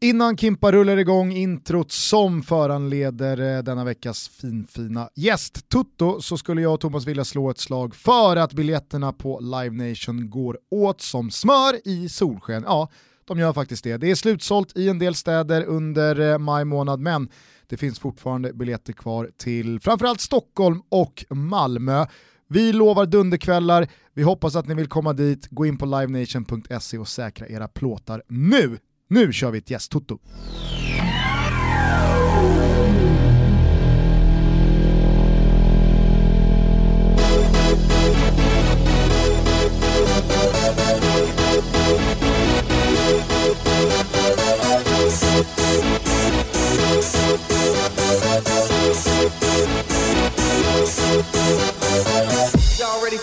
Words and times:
Innan 0.00 0.36
Kimpa 0.36 0.72
rullar 0.72 0.96
igång 0.96 1.32
introt 1.32 1.92
som 1.92 2.42
föranleder 2.42 3.56
eh, 3.56 3.62
denna 3.62 3.84
veckas 3.84 4.28
finfina 4.28 5.08
gäst 5.14 5.68
Tutto 5.68 6.20
så 6.20 6.38
skulle 6.38 6.62
jag 6.62 6.74
och 6.74 6.80
Thomas 6.80 7.06
vilja 7.06 7.24
slå 7.24 7.50
ett 7.50 7.58
slag 7.58 7.94
för 7.94 8.36
att 8.36 8.52
biljetterna 8.52 9.12
på 9.12 9.40
Live 9.40 9.88
Nation 9.88 10.30
går 10.30 10.58
åt 10.70 11.00
som 11.00 11.30
smör 11.30 11.88
i 11.88 12.08
solsken. 12.08 12.62
Ja, 12.66 12.90
de 13.24 13.38
gör 13.38 13.52
faktiskt 13.52 13.84
det. 13.84 13.96
Det 13.96 14.10
är 14.10 14.14
slutsålt 14.14 14.76
i 14.76 14.88
en 14.88 14.98
del 14.98 15.14
städer 15.14 15.64
under 15.64 16.32
eh, 16.32 16.38
maj 16.38 16.64
månad 16.64 17.00
men 17.00 17.28
det 17.66 17.76
finns 17.76 17.98
fortfarande 17.98 18.52
biljetter 18.52 18.92
kvar 18.92 19.30
till 19.36 19.80
framförallt 19.80 20.20
Stockholm 20.20 20.82
och 20.88 21.24
Malmö. 21.30 22.06
Vi 22.48 22.72
lovar 22.72 23.06
dunderkvällar, 23.06 23.88
vi 24.14 24.22
hoppas 24.22 24.56
att 24.56 24.68
ni 24.68 24.74
vill 24.74 24.88
komma 24.88 25.12
dit. 25.12 25.46
Gå 25.50 25.66
in 25.66 25.78
på 25.78 25.86
livenation.se 25.86 26.98
och 26.98 27.08
säkra 27.08 27.48
era 27.48 27.68
plåtar 27.68 28.22
nu! 28.28 28.78
Nu 29.10 29.32
kör 29.32 29.50
vi 29.50 29.58
ett 29.58 29.70
gästtoto. 29.70 30.18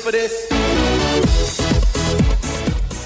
for 0.06 0.12
this 0.12 0.55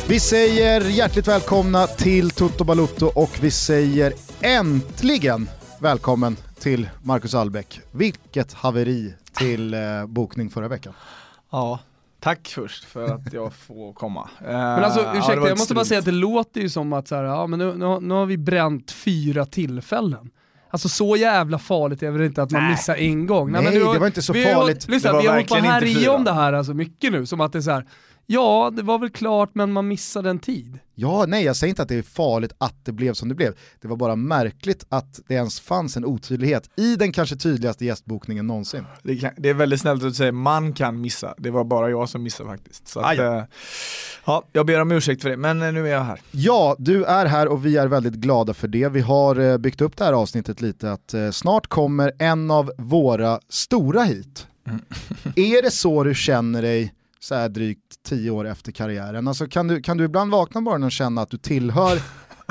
vi 0.09 0.19
säger 0.19 0.81
hjärtligt 0.81 1.27
välkomna 1.27 1.87
till 1.87 2.29
Toto 2.29 2.63
Balutto 2.63 3.05
och 3.05 3.29
vi 3.41 3.51
säger 3.51 4.13
äntligen 4.41 5.49
välkommen 5.79 6.35
till 6.59 6.89
Marcus 7.03 7.33
Albeck. 7.35 7.81
Vilket 7.91 8.53
haveri 8.53 9.13
till 9.33 9.73
eh, 9.73 9.79
bokning 10.07 10.49
förra 10.49 10.67
veckan. 10.67 10.93
Ja, 11.51 11.79
tack 12.19 12.47
först 12.47 12.83
för 12.83 13.03
att 13.03 13.33
jag 13.33 13.53
får 13.53 13.93
komma. 13.93 14.29
men 14.41 14.83
alltså 14.83 14.99
ursäkta, 14.99 15.35
ja, 15.35 15.47
jag 15.47 15.57
måste 15.57 15.73
bara 15.73 15.85
säga 15.85 15.99
att 15.99 16.05
det 16.05 16.11
låter 16.11 16.61
ju 16.61 16.69
som 16.69 16.93
att 16.93 17.07
så 17.07 17.15
här, 17.15 17.23
ja, 17.23 17.47
men 17.47 17.59
nu, 17.59 17.73
nu, 17.73 17.99
nu 18.01 18.13
har 18.13 18.25
vi 18.25 18.37
bränt 18.37 18.91
fyra 18.91 19.45
tillfällen. 19.45 20.29
Alltså 20.69 20.89
så 20.89 21.15
jävla 21.15 21.59
farligt 21.59 22.03
är 22.03 22.11
det 22.11 22.25
inte 22.25 22.43
att 22.43 22.51
man 22.51 22.61
Nej. 22.61 22.71
missar 22.71 22.95
en 22.95 23.27
gång. 23.27 23.51
Nej, 23.51 23.63
Nej 23.63 23.79
men 23.79 23.93
det 23.93 23.99
var 23.99 24.07
inte 24.07 24.21
så 24.21 24.33
vi 24.33 24.43
farligt. 24.43 24.87
Lyssna, 24.87 25.19
vi 25.21 25.27
har 25.27 25.33
hållit 25.33 25.49
på 25.49 25.55
här 25.55 26.09
om 26.09 26.23
det 26.23 26.33
här 26.33 26.53
alltså 26.53 26.73
mycket 26.73 27.11
nu, 27.11 27.25
som 27.25 27.41
att 27.41 27.51
det 27.51 27.59
är 27.59 27.61
så 27.61 27.71
här, 27.71 27.85
Ja, 28.31 28.71
det 28.75 28.81
var 28.81 28.99
väl 28.99 29.09
klart 29.09 29.49
men 29.53 29.71
man 29.71 29.87
missade 29.87 30.29
en 30.29 30.39
tid. 30.39 30.79
Ja, 30.95 31.25
nej 31.27 31.43
jag 31.43 31.55
säger 31.55 31.69
inte 31.69 31.81
att 31.81 31.89
det 31.89 31.95
är 31.95 32.01
farligt 32.01 32.53
att 32.57 32.85
det 32.85 32.91
blev 32.91 33.13
som 33.13 33.29
det 33.29 33.35
blev. 33.35 33.53
Det 33.81 33.87
var 33.87 33.95
bara 33.95 34.15
märkligt 34.15 34.85
att 34.89 35.19
det 35.27 35.33
ens 35.33 35.59
fanns 35.59 35.97
en 35.97 36.05
otydlighet 36.05 36.69
i 36.75 36.95
den 36.95 37.11
kanske 37.11 37.35
tydligaste 37.35 37.85
gästbokningen 37.85 38.47
någonsin. 38.47 38.85
Det, 39.03 39.15
kan, 39.15 39.31
det 39.37 39.49
är 39.49 39.53
väldigt 39.53 39.81
snällt 39.81 40.03
att 40.03 40.15
säga 40.15 40.31
man 40.31 40.73
kan 40.73 41.01
missa, 41.01 41.33
det 41.37 41.51
var 41.51 41.63
bara 41.63 41.89
jag 41.89 42.09
som 42.09 42.23
missade 42.23 42.49
faktiskt. 42.49 42.87
Så 42.87 42.99
att, 42.99 43.19
äh, 43.19 43.43
ja, 44.25 44.43
jag 44.51 44.65
ber 44.65 44.81
om 44.81 44.91
ursäkt 44.91 45.21
för 45.21 45.29
det, 45.29 45.37
men 45.37 45.61
eh, 45.61 45.71
nu 45.71 45.87
är 45.87 45.91
jag 45.91 46.03
här. 46.03 46.21
Ja, 46.31 46.75
du 46.79 47.03
är 47.03 47.25
här 47.25 47.47
och 47.47 47.65
vi 47.65 47.77
är 47.77 47.87
väldigt 47.87 48.15
glada 48.15 48.53
för 48.53 48.67
det. 48.67 48.89
Vi 48.89 49.01
har 49.01 49.39
eh, 49.39 49.57
byggt 49.57 49.81
upp 49.81 49.97
det 49.97 50.03
här 50.03 50.13
avsnittet 50.13 50.61
lite 50.61 50.91
att 50.91 51.15
snart 51.31 51.67
kommer 51.67 52.11
en 52.19 52.51
av 52.51 52.71
våra 52.77 53.39
stora 53.49 54.03
hit. 54.03 54.47
Mm. 54.67 54.81
är 55.35 55.61
det 55.61 55.71
så 55.71 56.03
du 56.03 56.15
känner 56.15 56.61
dig 56.61 56.93
så 57.19 57.35
här 57.35 57.49
drygt 57.49 58.03
tio 58.03 58.31
år 58.31 58.47
efter 58.47 58.71
karriären. 58.71 59.27
Alltså 59.27 59.47
kan, 59.47 59.67
du, 59.67 59.81
kan 59.81 59.97
du 59.97 60.03
ibland 60.03 60.31
vakna 60.31 60.61
morgonen 60.61 60.85
och 60.85 60.91
känna 60.91 61.21
att 61.21 61.29
du 61.29 61.37
tillhör 61.37 62.01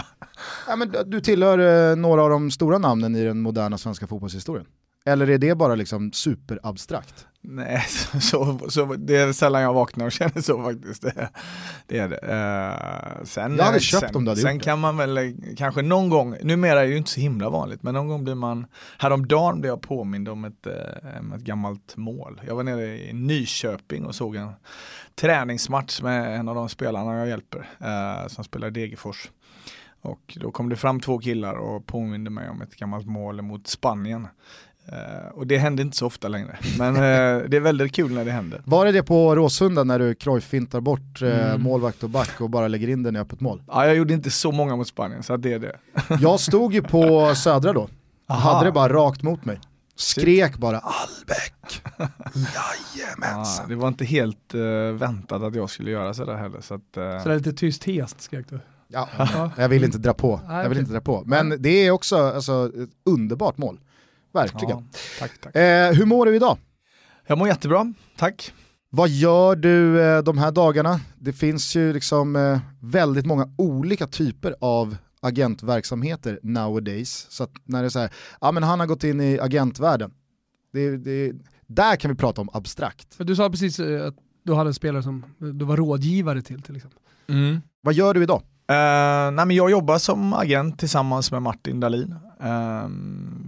ja, 0.67 0.77
men 0.77 0.95
du 1.07 1.21
tillhör 1.21 1.91
eh, 1.91 1.97
några 1.97 2.23
av 2.23 2.31
de 2.31 2.51
stora 2.51 2.79
namnen 2.79 3.17
i 3.17 3.25
den 3.25 3.41
moderna 3.41 3.79
svenska 3.79 4.07
fotbollshistorien? 4.07 4.67
Eller 5.09 5.31
är 5.31 5.39
det 5.39 5.55
bara 5.55 5.75
liksom 5.75 6.13
superabstrakt? 6.13 7.27
Nej, 7.41 7.81
så, 8.21 8.59
så, 8.69 8.95
det 8.95 9.17
är 9.17 9.33
sällan 9.33 9.63
jag 9.63 9.75
vaknar 9.75 10.07
och 10.07 10.13
känner 10.13 10.41
så 10.41 10.63
faktiskt. 10.63 11.03
Det, 11.03 11.29
det 11.87 11.99
är 11.99 12.09
det. 12.09 12.17
Uh, 12.17 13.25
sen, 13.25 13.57
jag 13.57 13.65
hade 13.65 13.81
köpt 13.81 14.07
sen, 14.07 14.17
om 14.17 14.25
du 14.25 14.31
hade 14.31 14.41
Sen 14.41 14.55
gjort 14.55 14.65
kan 14.65 14.79
man 14.79 14.97
väl 14.97 15.19
eh, 15.19 15.25
kanske 15.57 15.83
någon 15.83 16.09
gång, 16.09 16.37
numera 16.43 16.81
är 16.81 16.85
det 16.85 16.91
ju 16.91 16.97
inte 16.97 17.11
så 17.11 17.21
himla 17.21 17.51
vanligt, 17.51 17.83
men 17.83 17.95
någon 17.95 18.09
gång 18.09 18.25
blir 18.25 18.35
man, 18.35 18.67
häromdagen 18.99 19.61
blev 19.61 19.71
jag 19.71 19.83
påmind 19.83 20.29
om 20.29 20.45
ett, 20.45 20.67
um, 21.21 21.33
ett 21.33 21.43
gammalt 21.43 21.97
mål. 21.97 22.41
Jag 22.47 22.55
var 22.55 22.63
nere 22.63 23.09
i 23.09 23.13
Nyköping 23.13 24.05
och 24.05 24.15
såg 24.15 24.37
en 24.37 24.51
träningsmatch 25.15 26.03
med 26.03 26.39
en 26.39 26.49
av 26.49 26.55
de 26.55 26.69
spelarna 26.69 27.19
jag 27.19 27.29
hjälper, 27.29 27.59
uh, 27.59 28.29
som 28.29 28.45
spelar 28.45 28.71
Degerfors. 28.71 29.31
Och 30.01 30.39
då 30.41 30.51
kom 30.51 30.69
det 30.69 30.77
fram 30.77 31.01
två 31.01 31.19
killar 31.19 31.55
och 31.55 31.87
påminde 31.87 32.31
mig 32.31 32.49
om 32.49 32.63
ett 32.63 32.77
gammalt 32.77 33.07
mål 33.07 33.43
mot 33.43 33.67
Spanien. 33.67 34.29
Uh, 34.93 35.29
och 35.35 35.47
det 35.47 35.59
händer 35.59 35.85
inte 35.85 35.97
så 35.97 36.07
ofta 36.07 36.29
längre, 36.29 36.59
men 36.79 36.95
uh, 36.95 37.49
det 37.49 37.57
är 37.57 37.61
väldigt 37.61 37.93
kul 37.93 38.15
när 38.15 38.25
det 38.25 38.31
händer. 38.31 38.63
Var 38.65 38.87
det 38.87 38.93
det 38.93 39.03
på 39.03 39.35
Råsunda 39.35 39.85
när 39.85 39.99
du 39.99 40.15
krojfintar 40.15 40.81
bort 40.81 41.23
uh, 41.23 41.49
mm. 41.49 41.63
målvakt 41.63 42.03
och 42.03 42.11
back 42.11 42.41
och 42.41 42.51
bara 42.51 42.69
lägger 42.69 42.89
in 42.89 43.03
den 43.03 43.17
i 43.17 43.19
öppet 43.19 43.41
mål? 43.41 43.63
Ja, 43.67 43.87
jag 43.87 43.97
gjorde 43.97 44.15
inte 44.15 44.31
så 44.31 44.53
många 44.53 44.77
mot 44.77 44.89
Spanien, 44.89 45.23
så 45.23 45.37
det 45.37 45.53
är 45.53 45.59
det. 45.59 45.77
jag 46.21 46.41
stod 46.41 46.75
ju 46.75 46.83
på 46.83 47.35
Södra 47.35 47.73
då, 47.73 47.89
Aha. 48.29 48.53
hade 48.53 48.69
det 48.69 48.73
bara 48.73 48.93
rakt 48.93 49.23
mot 49.23 49.45
mig. 49.45 49.61
Skrek 49.97 50.57
bara 50.57 50.79
Albeck, 50.79 51.83
jajamensan. 52.37 53.65
Ja, 53.65 53.69
det 53.69 53.75
var 53.75 53.89
inte 53.89 54.05
helt 54.05 54.55
väntat 54.95 55.43
att 55.43 55.55
jag 55.55 55.71
skulle 55.71 55.91
göra 55.91 56.15
sådär 56.15 56.35
heller. 56.35 56.61
Så, 56.61 56.75
att, 56.75 56.83
så 56.95 57.01
det 57.01 57.35
är 57.35 57.37
lite 57.37 57.53
tyst 57.53 57.85
hest 57.85 58.21
skrek 58.21 58.47
du? 58.49 58.61
Ja, 58.89 59.09
jag 59.57 59.69
vill 59.69 59.85
inte 59.85 59.99
dra 59.99 60.15
på. 60.15 60.41
Jag 60.49 60.69
vill 60.69 60.79
inte 60.79 60.93
dra 60.93 61.01
på. 61.01 61.23
Men 61.27 61.63
det 61.63 61.87
är 61.87 61.91
också 61.91 62.17
alltså, 62.17 62.73
ett 62.83 62.91
underbart 63.05 63.59
mål. 63.59 63.79
Verkligen. 64.33 64.79
Ja, 64.79 64.85
tack, 65.19 65.41
tack. 65.41 65.57
Eh, 65.57 65.93
hur 65.93 66.07
mår 66.07 66.27
du 66.27 66.37
idag? 66.37 66.59
Jag 67.27 67.39
mår 67.39 67.49
jättebra, 67.49 67.93
tack. 68.17 68.53
Vad 68.91 69.09
gör 69.09 69.57
du 69.57 70.03
eh, 70.03 70.23
de 70.23 70.39
här 70.39 70.51
dagarna? 70.53 71.01
Det 71.19 71.33
finns 71.33 71.77
ju 71.77 71.93
liksom 71.93 72.37
eh, 72.37 72.59
väldigt 72.81 73.27
många 73.27 73.51
olika 73.57 74.07
typer 74.07 74.55
av 74.61 74.97
agentverksamheter 75.21 76.41
nowadays. 76.43 77.27
Så 77.31 77.45
att 77.45 77.51
när 77.65 77.83
det 77.83 77.87
är 77.87 77.91
så 77.91 77.99
här, 77.99 78.11
ja 78.41 78.53
men 78.53 78.63
han 78.63 78.81
har 78.81 78.87
gått 78.87 79.05
in 79.05 79.21
i 79.21 79.39
agentvärlden. 79.41 80.11
Det, 80.73 80.97
det, 80.97 81.33
där 81.67 81.97
kan 81.97 82.11
vi 82.11 82.17
prata 82.17 82.41
om 82.41 82.49
abstrakt. 82.53 83.15
Du 83.19 83.37
sa 83.37 83.51
precis 83.51 83.81
eh, 83.81 84.07
att 84.07 84.15
du 84.43 84.55
hade 84.55 84.71
en 84.71 84.75
spelare 84.75 85.03
som 85.03 85.25
du 85.39 85.65
var 85.65 85.77
rådgivare 85.77 86.43
till 86.43 86.63
till 86.63 86.77
exempel. 86.77 87.01
Mm. 87.29 87.61
Vad 87.81 87.95
gör 87.95 88.15
du 88.15 88.23
idag? 88.23 88.43
Uh, 88.71 89.31
nej 89.33 89.47
men 89.47 89.51
jag 89.51 89.71
jobbar 89.71 89.99
som 89.99 90.33
agent 90.33 90.79
tillsammans 90.79 91.33
med 91.33 91.43
Martin 91.43 91.81
Dahlin. 91.81 92.15
Uh, 92.45 92.89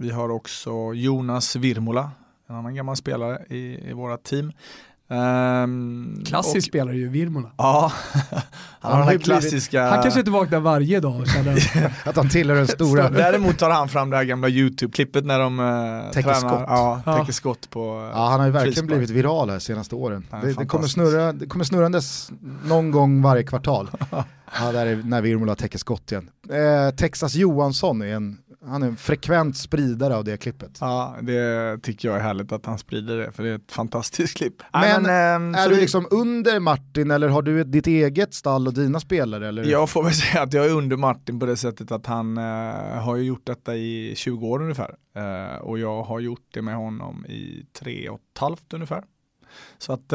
vi 0.01 0.11
har 0.11 0.29
också 0.29 0.93
Jonas 0.95 1.57
Virmola, 1.57 2.11
en 2.49 2.57
annan 2.57 2.75
gammal 2.75 2.97
spelare 2.97 3.45
i, 3.49 3.91
i 3.91 3.93
våra 3.93 4.17
team. 4.17 4.53
Um, 5.13 6.23
Klassisk 6.27 6.57
och, 6.57 6.63
spelare 6.63 6.97
ju, 6.97 7.09
Virmola. 7.09 7.51
Ja, 7.57 7.93
han, 8.31 8.43
han, 8.93 9.03
har 9.03 9.19
klassiska... 9.19 9.89
han 9.89 10.03
kanske 10.03 10.21
inte 10.21 10.31
vaknar 10.31 10.61
varje 10.61 11.01
dag 11.01 11.21
och 11.21 11.27
känner 11.27 11.93
att 12.09 12.17
han 12.17 12.29
tillhör 12.29 12.57
den 12.57 12.69
stora. 12.69 13.11
Däremot 13.11 13.59
tar 13.59 13.71
han 13.71 13.89
fram 13.89 14.11
det 14.11 14.17
här 14.17 14.25
gamla 14.25 14.49
YouTube-klippet 14.49 15.25
när 15.25 15.39
de 15.39 15.61
uh, 15.61 16.11
täcker 16.11 16.35
skott. 16.35 16.65
Ja, 16.67 17.03
ja. 17.07 17.19
täcker 17.19 17.33
skott 17.33 17.71
på 17.71 18.11
Ja, 18.15 18.29
han 18.29 18.41
har 18.41 18.47
ju 18.47 18.53
verkligen 18.53 18.73
frispark. 18.73 18.89
blivit 18.89 19.11
viral 19.11 19.51
här 19.51 19.59
senaste 19.59 19.95
åren. 19.95 20.27
Det, 20.43 20.53
det, 20.53 20.67
kommer 20.67 20.87
snurra, 20.87 21.33
det 21.33 21.47
kommer 21.47 21.65
snurrandes 21.65 22.31
någon 22.65 22.91
gång 22.91 23.23
varje 23.23 23.43
kvartal. 23.43 23.91
ja, 24.11 24.73
där 24.73 24.87
är 24.87 24.97
när 24.97 25.23
Virmola 25.23 25.55
täcker 25.55 25.79
skott 25.79 26.13
igen. 26.13 26.31
Eh, 26.51 26.95
Texas 26.95 27.35
Johansson 27.35 28.03
är 28.03 28.15
en 28.15 28.39
han 28.67 28.83
är 28.83 28.87
en 28.87 28.97
frekvent 28.97 29.57
spridare 29.57 30.17
av 30.17 30.25
det 30.25 30.37
klippet. 30.37 30.79
Ja, 30.81 31.17
det 31.23 31.79
tycker 31.83 32.09
jag 32.09 32.17
är 32.17 32.21
härligt 32.21 32.53
att 32.53 32.67
han 32.67 32.79
sprider 32.79 33.17
det, 33.17 33.33
för 33.33 33.43
det 33.43 33.49
är 33.49 33.55
ett 33.55 33.73
fantastiskt 33.73 34.37
klipp. 34.37 34.63
Men, 34.73 35.03
men 35.03 35.55
äh, 35.55 35.61
är 35.61 35.69
du 35.69 35.77
liksom 35.77 36.07
under 36.11 36.61
Martin 36.61 37.11
eller 37.11 37.29
har 37.29 37.43
du 37.43 37.65
ditt 37.65 37.87
eget 37.87 38.35
stall 38.35 38.67
och 38.67 38.75
dina 38.75 39.01
spelare? 39.01 39.49
Eller? 39.49 39.65
Jag 39.65 39.91
får 39.91 40.03
väl 40.03 40.13
säga 40.15 40.43
att 40.43 40.53
jag 40.53 40.67
är 40.67 40.75
under 40.75 40.97
Martin 40.97 41.41
på 41.41 41.47
det 41.47 41.57
sättet 41.57 41.93
att 41.93 42.07
han 42.07 42.39
äh, 42.39 42.45
har 43.03 43.17
ju 43.17 43.23
gjort 43.23 43.47
detta 43.47 43.77
i 43.77 44.13
20 44.17 44.47
år 44.47 44.63
ungefär. 44.63 44.95
Äh, 45.15 45.61
och 45.61 45.79
jag 45.79 46.03
har 46.03 46.21
gjort 46.21 46.47
det 46.51 46.63
med 46.63 46.77
honom 46.77 47.27
i 47.27 47.67
tre 47.73 48.09
och 48.09 48.21
ett 48.35 48.39
halvt 48.39 48.75
ungefär. 48.75 49.05
Så 49.79 49.93
att 49.93 50.13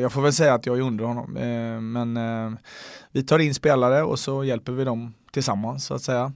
jag 0.00 0.12
får 0.12 0.22
väl 0.22 0.32
säga 0.32 0.54
att 0.54 0.66
jag 0.66 0.78
är 0.78 0.82
under 0.82 1.04
honom. 1.04 1.32
men 1.92 2.18
vi 3.12 3.22
tar 3.22 3.38
in 3.38 3.54
spelare 3.54 4.02
och 4.02 4.18
så 4.18 4.44
hjälper 4.44 4.72
vi 4.72 4.84
dem 4.84 5.14
tillsammans 5.32 5.84
så 5.84 5.94
att 5.94 6.02
säga. 6.02 6.32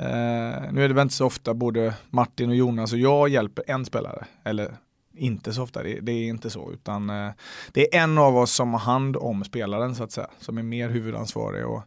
Eh, 0.00 0.72
nu 0.72 0.84
är 0.84 0.88
det 0.88 0.94
väl 0.94 1.02
inte 1.02 1.14
så 1.14 1.26
ofta 1.26 1.54
både 1.54 1.94
Martin 2.10 2.50
och 2.50 2.56
Jonas 2.56 2.92
och 2.92 2.98
jag 2.98 3.28
hjälper 3.28 3.64
en 3.66 3.84
spelare. 3.84 4.26
Eller 4.44 4.76
inte 5.14 5.52
så 5.52 5.62
ofta, 5.62 5.82
det, 5.82 6.00
det 6.00 6.12
är 6.12 6.28
inte 6.28 6.50
så. 6.50 6.72
Utan 6.72 7.10
eh, 7.10 7.30
det 7.72 7.94
är 7.94 8.02
en 8.02 8.18
av 8.18 8.36
oss 8.36 8.52
som 8.52 8.72
har 8.72 8.80
hand 8.80 9.16
om 9.16 9.44
spelaren 9.44 9.94
så 9.94 10.04
att 10.04 10.12
säga. 10.12 10.28
Som 10.38 10.58
är 10.58 10.62
mer 10.62 10.88
huvudansvarig. 10.88 11.66
Och 11.66 11.82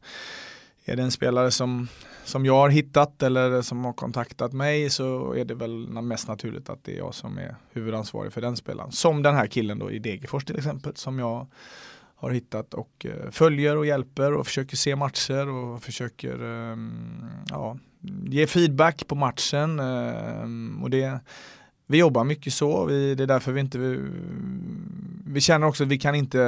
är 0.85 0.95
det 0.95 1.03
en 1.03 1.11
spelare 1.11 1.51
som, 1.51 1.87
som 2.23 2.45
jag 2.45 2.55
har 2.55 2.69
hittat 2.69 3.23
eller 3.23 3.61
som 3.61 3.85
har 3.85 3.93
kontaktat 3.93 4.53
mig 4.53 4.89
så 4.89 5.33
är 5.33 5.45
det 5.45 5.55
väl 5.55 5.87
mest 5.87 6.27
naturligt 6.27 6.69
att 6.69 6.83
det 6.83 6.93
är 6.93 6.97
jag 6.97 7.13
som 7.13 7.37
är 7.37 7.55
huvudansvarig 7.71 8.33
för 8.33 8.41
den 8.41 8.57
spelaren. 8.57 8.91
Som 8.91 9.23
den 9.23 9.35
här 9.35 9.47
killen 9.47 9.79
då 9.79 9.91
i 9.91 9.99
Degerfors 9.99 10.45
till 10.45 10.57
exempel 10.57 10.95
som 10.95 11.19
jag 11.19 11.47
har 12.15 12.31
hittat 12.31 12.73
och 12.73 13.05
eh, 13.05 13.31
följer 13.31 13.77
och 13.77 13.85
hjälper 13.85 14.33
och 14.33 14.47
försöker 14.47 14.77
se 14.77 14.95
matcher 14.95 15.47
och 15.47 15.83
försöker 15.83 16.43
ehm, 16.43 17.25
ja, 17.49 17.77
ge 18.25 18.47
feedback 18.47 19.07
på 19.07 19.15
matchen. 19.15 19.79
Ehm, 19.79 20.79
och 20.83 20.89
det, 20.89 21.19
vi 21.87 21.97
jobbar 21.97 22.23
mycket 22.23 22.53
så, 22.53 22.85
vi, 22.85 23.15
det 23.15 23.23
är 23.23 23.27
därför 23.27 23.51
vi 23.51 23.59
inte 23.59 23.77
vi, 23.77 23.99
vi 25.27 25.41
känner 25.41 25.67
också 25.67 25.83
att 25.83 25.89
vi 25.89 25.97
kan 25.97 26.15
inte 26.15 26.39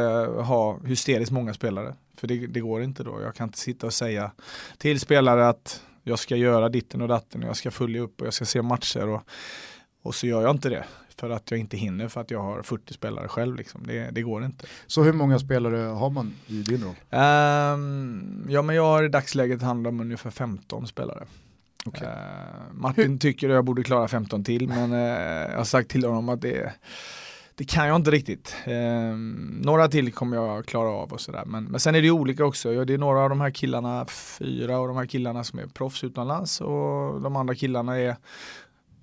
ha 0.43 0.79
hysteriskt 0.85 1.31
många 1.31 1.53
spelare. 1.53 1.95
För 2.17 2.27
det, 2.27 2.47
det, 2.47 2.59
går 2.59 2.83
inte 2.83 3.03
då. 3.03 3.21
Jag 3.21 3.35
kan 3.35 3.47
inte 3.47 3.59
sitta 3.59 3.87
och 3.87 3.93
säga 3.93 4.31
till 4.77 4.99
spelare 4.99 5.49
att 5.49 5.81
jag 6.03 6.19
ska 6.19 6.35
göra 6.35 6.69
ditten 6.69 7.01
och 7.01 7.07
datten 7.07 7.43
och 7.43 7.49
jag 7.49 7.57
ska 7.57 7.71
följa 7.71 8.01
upp 8.01 8.21
och 8.21 8.27
jag 8.27 8.33
ska 8.33 8.45
se 8.45 8.61
matcher 8.61 9.07
och, 9.07 9.21
och 10.03 10.15
så 10.15 10.27
gör 10.27 10.41
jag 10.41 10.51
inte 10.51 10.69
det 10.69 10.85
för 11.17 11.29
att 11.29 11.51
jag 11.51 11.59
inte 11.59 11.77
hinner 11.77 12.07
för 12.07 12.21
att 12.21 12.31
jag 12.31 12.41
har 12.41 12.61
40 12.61 12.93
spelare 12.93 13.27
själv. 13.27 13.55
Liksom. 13.55 13.87
Det, 13.87 14.09
det 14.11 14.21
går 14.21 14.45
inte. 14.45 14.67
Så 14.87 15.03
hur 15.03 15.13
många 15.13 15.39
spelare 15.39 15.77
har 15.77 16.09
man 16.09 16.33
i 16.47 16.61
din 16.61 16.83
roll? 16.83 16.95
Um, 17.19 18.45
ja 18.49 18.61
men 18.61 18.75
jag 18.75 18.83
har 18.83 19.03
i 19.03 19.07
dagsläget 19.07 19.61
hand 19.61 19.87
om 19.87 19.99
ungefär 19.99 20.29
15 20.29 20.87
spelare. 20.87 21.25
Okay. 21.85 22.07
Uh, 22.07 22.13
Martin 22.71 23.11
hur? 23.11 23.17
tycker 23.17 23.49
att 23.49 23.55
jag 23.55 23.65
borde 23.65 23.83
klara 23.83 24.07
15 24.07 24.43
till 24.43 24.67
men 24.67 24.93
uh, 24.93 24.99
jag 25.51 25.57
har 25.57 25.63
sagt 25.63 25.89
till 25.89 26.05
honom 26.05 26.29
att 26.29 26.41
det 26.41 26.73
det 27.57 27.65
kan 27.65 27.87
jag 27.87 27.95
inte 27.95 28.11
riktigt. 28.11 28.55
Eh, 28.65 29.15
några 29.61 29.87
till 29.87 30.13
kommer 30.13 30.37
jag 30.37 30.65
klara 30.65 30.89
av 30.89 31.13
och 31.13 31.21
sådär. 31.21 31.43
Men, 31.45 31.63
men 31.63 31.79
sen 31.79 31.95
är 31.95 32.01
det 32.01 32.11
olika 32.11 32.45
också. 32.45 32.73
Ja, 32.73 32.85
det 32.85 32.93
är 32.93 32.97
några 32.97 33.19
av 33.19 33.29
de 33.29 33.41
här 33.41 33.49
killarna, 33.49 34.05
fyra 34.05 34.77
av 34.77 34.87
de 34.87 34.97
här 34.97 35.05
killarna 35.05 35.43
som 35.43 35.59
är 35.59 35.67
proffs 35.67 36.03
utomlands 36.03 36.61
och 36.61 37.21
de 37.21 37.35
andra 37.35 37.55
killarna 37.55 37.97
är 37.97 38.15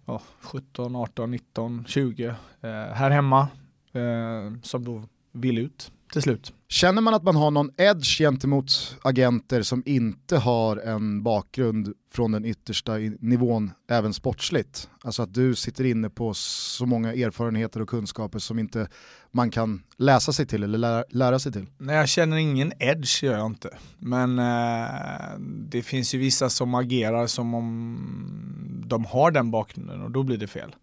ja, 0.07 0.23
17, 0.41 0.97
18, 0.97 1.31
19, 1.31 1.85
20 1.89 2.27
eh, 2.27 2.35
här 2.71 3.11
hemma 3.11 3.49
eh, 3.93 4.61
som 4.63 4.85
då 4.85 5.03
vill 5.33 5.59
ut 5.59 5.93
till 6.13 6.23
slut. 6.23 6.53
Känner 6.69 7.03
man 7.03 7.15
att 7.15 7.23
man 7.23 7.37
har 7.37 7.51
någon 7.51 7.71
edge 7.77 8.19
gentemot 8.19 8.97
agenter 9.03 9.63
som 9.63 9.83
inte 9.87 10.37
har 10.37 10.77
en 10.77 11.23
bakgrund 11.23 11.95
från 12.13 12.33
den 12.33 12.45
yttersta 12.45 12.93
nivån, 13.21 13.71
även 13.91 14.15
sportsligt? 14.15 14.89
Alltså 15.05 15.23
att 15.23 15.35
du 15.35 15.55
sitter 15.55 15.85
inne 15.85 16.11
på 16.11 16.35
så 16.35 16.87
många 16.87 17.13
erfarenheter 17.13 17.83
och 17.83 17.89
kunskaper 17.89 18.39
som 18.39 18.59
inte 18.59 18.89
man 19.31 19.51
kan 19.51 19.83
läsa 19.97 20.33
sig 20.33 20.47
till 20.47 20.63
eller 20.63 20.79
lära, 20.79 21.05
lära 21.11 21.39
sig 21.39 21.53
till? 21.53 21.67
Nej, 21.79 21.97
jag 21.97 22.09
känner 22.09 22.37
ingen 22.37 22.73
edge, 22.79 23.23
gör 23.23 23.39
jag 23.39 23.47
inte. 23.47 23.79
Men 23.99 24.39
eh, 24.39 25.39
det 25.69 25.83
finns 25.83 26.15
ju 26.15 26.19
vissa 26.19 26.51
som 26.51 26.75
agerar 26.75 27.27
som 27.27 27.55
om 27.55 28.85
de 28.87 29.05
har 29.05 29.31
den 29.31 29.51
bakgrunden 29.51 30.03
och 30.03 30.11
då 30.11 30.23
blir 30.23 30.37
det 30.37 30.47
fel. 30.47 30.75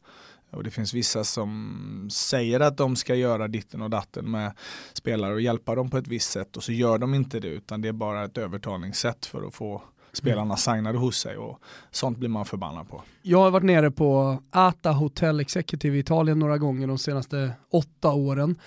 Och 0.52 0.64
det 0.64 0.72
finns 0.72 0.94
vissa 0.94 1.24
som 1.24 2.10
säger 2.12 2.60
att 2.60 2.78
de 2.78 2.96
ska 2.96 3.16
göra 3.16 3.48
ditten 3.48 3.82
och 3.82 3.90
datten 3.90 4.32
med 4.32 4.54
spelare 4.94 5.34
och 5.34 5.42
hjälpa 5.42 5.76
dem 5.76 5.90
på 5.90 5.98
ett 5.98 6.08
visst 6.08 6.32
sätt 6.32 6.58
och 6.58 6.64
så 6.64 6.72
gör 6.72 6.98
de 6.98 7.14
inte 7.14 7.40
det 7.40 7.48
utan 7.48 7.82
det 7.82 7.88
är 7.88 7.94
bara 7.94 8.26
ett 8.26 8.38
övertalningssätt 8.38 9.26
för 9.26 9.48
att 9.48 9.56
få 9.56 9.82
spelarna 10.14 10.44
mm. 10.44 10.58
signade 10.58 10.98
hos 10.98 11.18
sig 11.18 11.38
och 11.38 11.60
sånt 11.92 12.18
blir 12.18 12.30
man 12.30 12.46
förbannad 12.46 12.90
på. 12.90 13.04
Jag 13.22 13.40
har 13.40 13.52
varit 13.52 13.64
nere 13.64 13.92
på 13.92 14.44
Ata 14.52 14.92
Hotel 14.92 15.40
Executive 15.40 15.98
i 15.98 16.00
Italien 16.00 16.40
några 16.40 16.58
gånger 16.58 16.88
de 16.88 16.98
senaste 16.98 17.52
åtta 17.72 18.12
åren 18.12 18.60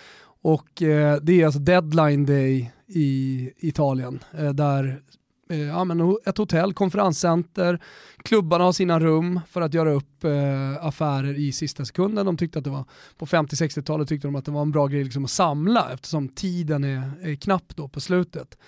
och 0.43 0.83
eh, 0.83 1.19
det 1.23 1.41
är 1.41 1.47
alltså 1.47 1.61
deadline 1.61 2.27
day 2.27 2.73
i 2.87 3.51
Italien 3.57 4.25
eh, 4.39 4.51
där 4.51 5.03
Eh, 5.51 5.61
ja, 5.61 5.85
men 5.85 6.17
ett 6.27 6.39
hotell, 6.39 6.75
konferenscenter, 6.75 7.81
klubbarna 8.17 8.65
har 8.65 8.73
sina 8.73 9.01
rum 9.01 9.41
för 9.49 9.61
att 9.61 9.75
göra 9.75 9.93
upp 9.93 10.25
eh, 10.25 10.87
affärer 10.87 11.39
i 11.39 11.53
sista 11.53 11.85
sekunden. 11.85 12.27
De 12.27 12.37
tyckte 12.37 12.59
att 12.59 12.65
det 12.65 12.71
var, 12.71 12.85
på 13.19 13.27
50-60-talet 13.27 14.09
tyckte 14.09 14.29
de 14.29 14.37
att 14.37 14.45
det 14.45 14.51
var 14.51 14.63
en 14.63 14.73
bra 14.73 14.87
grej 14.87 15.05
liksom 15.05 15.25
att 15.25 15.31
samla 15.31 15.93
eftersom 15.93 16.29
tiden 16.29 16.85
är, 16.85 17.13
är 17.23 17.35
knapp 17.35 17.77
då 17.77 17.89
på 17.89 18.01
slutet. 18.01 18.59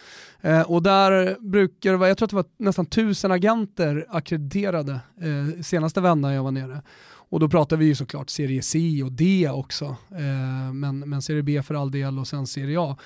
Eh, 0.41 0.61
och 0.63 0.83
där 0.83 1.37
brukar 1.41 1.91
det 1.91 1.97
vara, 1.97 2.09
jag 2.09 2.19
tror 2.19 2.27
att 2.27 2.31
det 2.31 2.37
var 2.37 2.47
nästan 2.57 2.87
tusen 2.87 3.33
agenter 3.33 4.07
akkrediterade 4.09 4.93
eh, 4.93 5.63
senaste 5.63 6.01
vändan 6.01 6.33
jag 6.33 6.43
var 6.43 6.53
nere. 6.53 6.83
Och 7.29 7.41
då 7.41 7.49
pratar 7.49 7.77
vi 7.77 7.87
ju 7.87 7.95
såklart 7.95 8.31
serie 8.31 8.63
C 8.63 9.03
och 9.05 9.13
D 9.13 9.49
också, 9.51 9.85
eh, 10.11 10.73
men, 10.73 10.99
men 10.99 11.23
serie 11.23 11.43
B 11.43 11.63
för 11.63 11.75
all 11.75 11.91
del 11.91 12.19
och 12.19 12.29
sen 12.29 12.47
serie 12.47 12.81
A. 12.81 12.97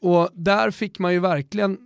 Och 0.00 0.28
där 0.32 0.70
fick 0.70 0.98
man 0.98 1.12
ju 1.12 1.20
verkligen 1.20 1.78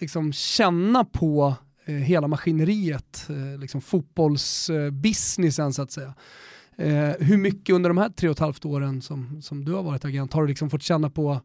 liksom 0.00 0.32
känna 0.32 1.04
på 1.04 1.54
eh, 1.84 1.94
hela 1.94 2.28
maskineriet, 2.28 3.26
eh, 3.28 3.60
liksom 3.60 3.80
fotbollsbusinessen 3.80 5.72
så 5.72 5.82
att 5.82 5.90
säga. 5.90 6.14
Eh, 6.78 7.10
hur 7.20 7.36
mycket 7.36 7.74
under 7.74 7.90
de 7.90 7.98
här 7.98 8.08
tre 8.08 8.28
och 8.28 8.32
ett 8.32 8.38
halvt 8.38 8.64
åren 8.64 9.02
som, 9.02 9.42
som 9.42 9.64
du 9.64 9.72
har 9.72 9.82
varit 9.82 10.04
agent 10.04 10.32
har 10.32 10.42
du 10.42 10.48
liksom 10.48 10.70
fått 10.70 10.82
känna 10.82 11.10
på 11.10 11.40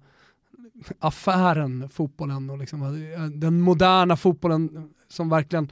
affären, 0.99 1.89
fotbollen 1.89 2.49
och 2.49 2.57
liksom, 2.57 2.81
eh, 2.83 3.23
den 3.23 3.61
moderna 3.61 4.17
fotbollen 4.17 4.89
som 5.07 5.29
verkligen 5.29 5.71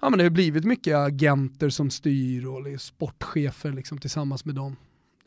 ja, 0.00 0.10
men 0.10 0.18
det 0.18 0.24
har 0.24 0.30
blivit 0.30 0.64
mycket 0.64 0.96
agenter 0.96 1.68
som 1.68 1.90
styr 1.90 2.46
och 2.46 2.62
liksom 2.62 2.78
sportchefer 2.78 3.72
liksom, 3.72 3.98
tillsammans 3.98 4.44
med 4.44 4.54
dem. 4.54 4.76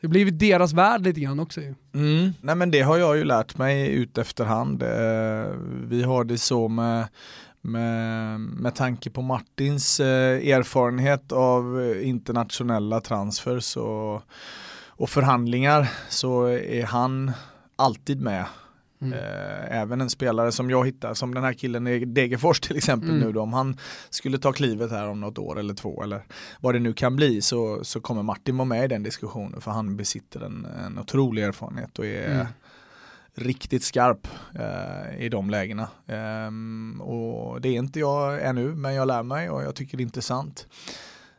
Det 0.02 0.08
har 0.08 0.10
blivit 0.10 0.38
deras 0.38 0.72
värld 0.72 1.04
lite 1.04 1.20
grann 1.20 1.40
också 1.40 1.60
ju. 1.60 1.74
Mm. 1.94 2.32
Nej 2.40 2.54
men 2.54 2.70
det 2.70 2.80
har 2.80 2.96
jag 2.96 3.16
ju 3.16 3.24
lärt 3.24 3.58
mig 3.58 3.88
ut 3.88 4.18
efterhand. 4.18 4.82
Eh, 4.82 5.54
vi 5.88 6.02
har 6.02 6.24
det 6.24 6.38
så 6.38 6.68
med, 6.68 7.08
med, 7.60 8.40
med 8.40 8.74
tanke 8.74 9.10
på 9.10 9.22
Martins 9.22 10.00
eh, 10.00 10.48
erfarenhet 10.48 11.32
av 11.32 11.94
internationella 12.02 13.00
transfers 13.00 13.76
och, 13.76 14.22
och 14.86 15.10
förhandlingar 15.10 15.88
så 16.08 16.44
är 16.46 16.84
han 16.84 17.32
alltid 17.76 18.20
med 18.20 18.44
Mm. 19.02 19.18
Eh, 19.18 19.80
även 19.80 20.00
en 20.00 20.10
spelare 20.10 20.52
som 20.52 20.70
jag 20.70 20.86
hittar, 20.86 21.14
som 21.14 21.34
den 21.34 21.44
här 21.44 21.52
killen 21.52 21.86
i 21.86 22.04
Degerfors 22.04 22.60
till 22.60 22.76
exempel 22.76 23.10
mm. 23.10 23.20
nu 23.20 23.32
då, 23.32 23.40
om 23.40 23.52
han 23.52 23.76
skulle 24.10 24.38
ta 24.38 24.52
klivet 24.52 24.90
här 24.90 25.08
om 25.08 25.20
något 25.20 25.38
år 25.38 25.58
eller 25.58 25.74
två 25.74 26.02
eller 26.02 26.22
vad 26.60 26.74
det 26.74 26.78
nu 26.78 26.92
kan 26.92 27.16
bli 27.16 27.42
så, 27.42 27.84
så 27.84 28.00
kommer 28.00 28.22
Martin 28.22 28.56
vara 28.56 28.68
med 28.68 28.84
i 28.84 28.88
den 28.88 29.02
diskussionen 29.02 29.60
för 29.60 29.70
han 29.70 29.96
besitter 29.96 30.40
en, 30.40 30.66
en 30.86 30.98
otrolig 30.98 31.42
erfarenhet 31.42 31.98
och 31.98 32.06
är 32.06 32.34
mm. 32.34 32.46
riktigt 33.34 33.84
skarp 33.84 34.28
eh, 34.54 35.24
i 35.24 35.28
de 35.28 35.50
lägena. 35.50 35.88
Eh, 36.06 37.02
och 37.02 37.60
det 37.60 37.68
är 37.68 37.78
inte 37.78 38.00
jag 38.00 38.46
ännu 38.46 38.74
men 38.74 38.94
jag 38.94 39.08
lär 39.08 39.22
mig 39.22 39.50
och 39.50 39.62
jag 39.62 39.74
tycker 39.74 39.96
det 39.96 40.02
är 40.02 40.04
intressant. 40.04 40.66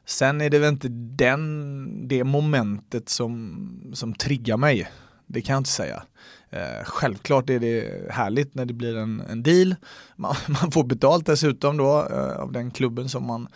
Sen 0.06 0.42
är 0.42 0.50
det 0.50 0.60
väl 0.60 0.74
inte 0.74 0.88
den, 0.90 2.08
det 2.08 2.24
momentet 2.24 3.10
som, 3.10 3.92
som 3.94 4.14
triggar 4.14 4.58
mig. 4.58 4.90
Det 5.28 5.42
kan 5.42 5.54
jag 5.54 5.60
inte 5.60 5.70
säga. 5.70 6.04
Eh, 6.54 6.84
självklart 6.86 7.50
är 7.50 7.60
det 7.60 8.12
härligt 8.12 8.56
när 8.56 8.66
det 8.66 8.74
blir 8.74 8.98
en, 8.98 9.24
en 9.30 9.44
deal. 9.44 9.76
Man, 10.16 10.36
man 10.48 10.72
får 10.72 10.84
betalt 10.84 11.26
dessutom 11.26 11.78
då 11.78 12.08
eh, 12.12 12.40
av 12.40 12.52
den 12.52 12.72
klubben 12.72 13.10
som 13.10 13.26
man 13.26 13.48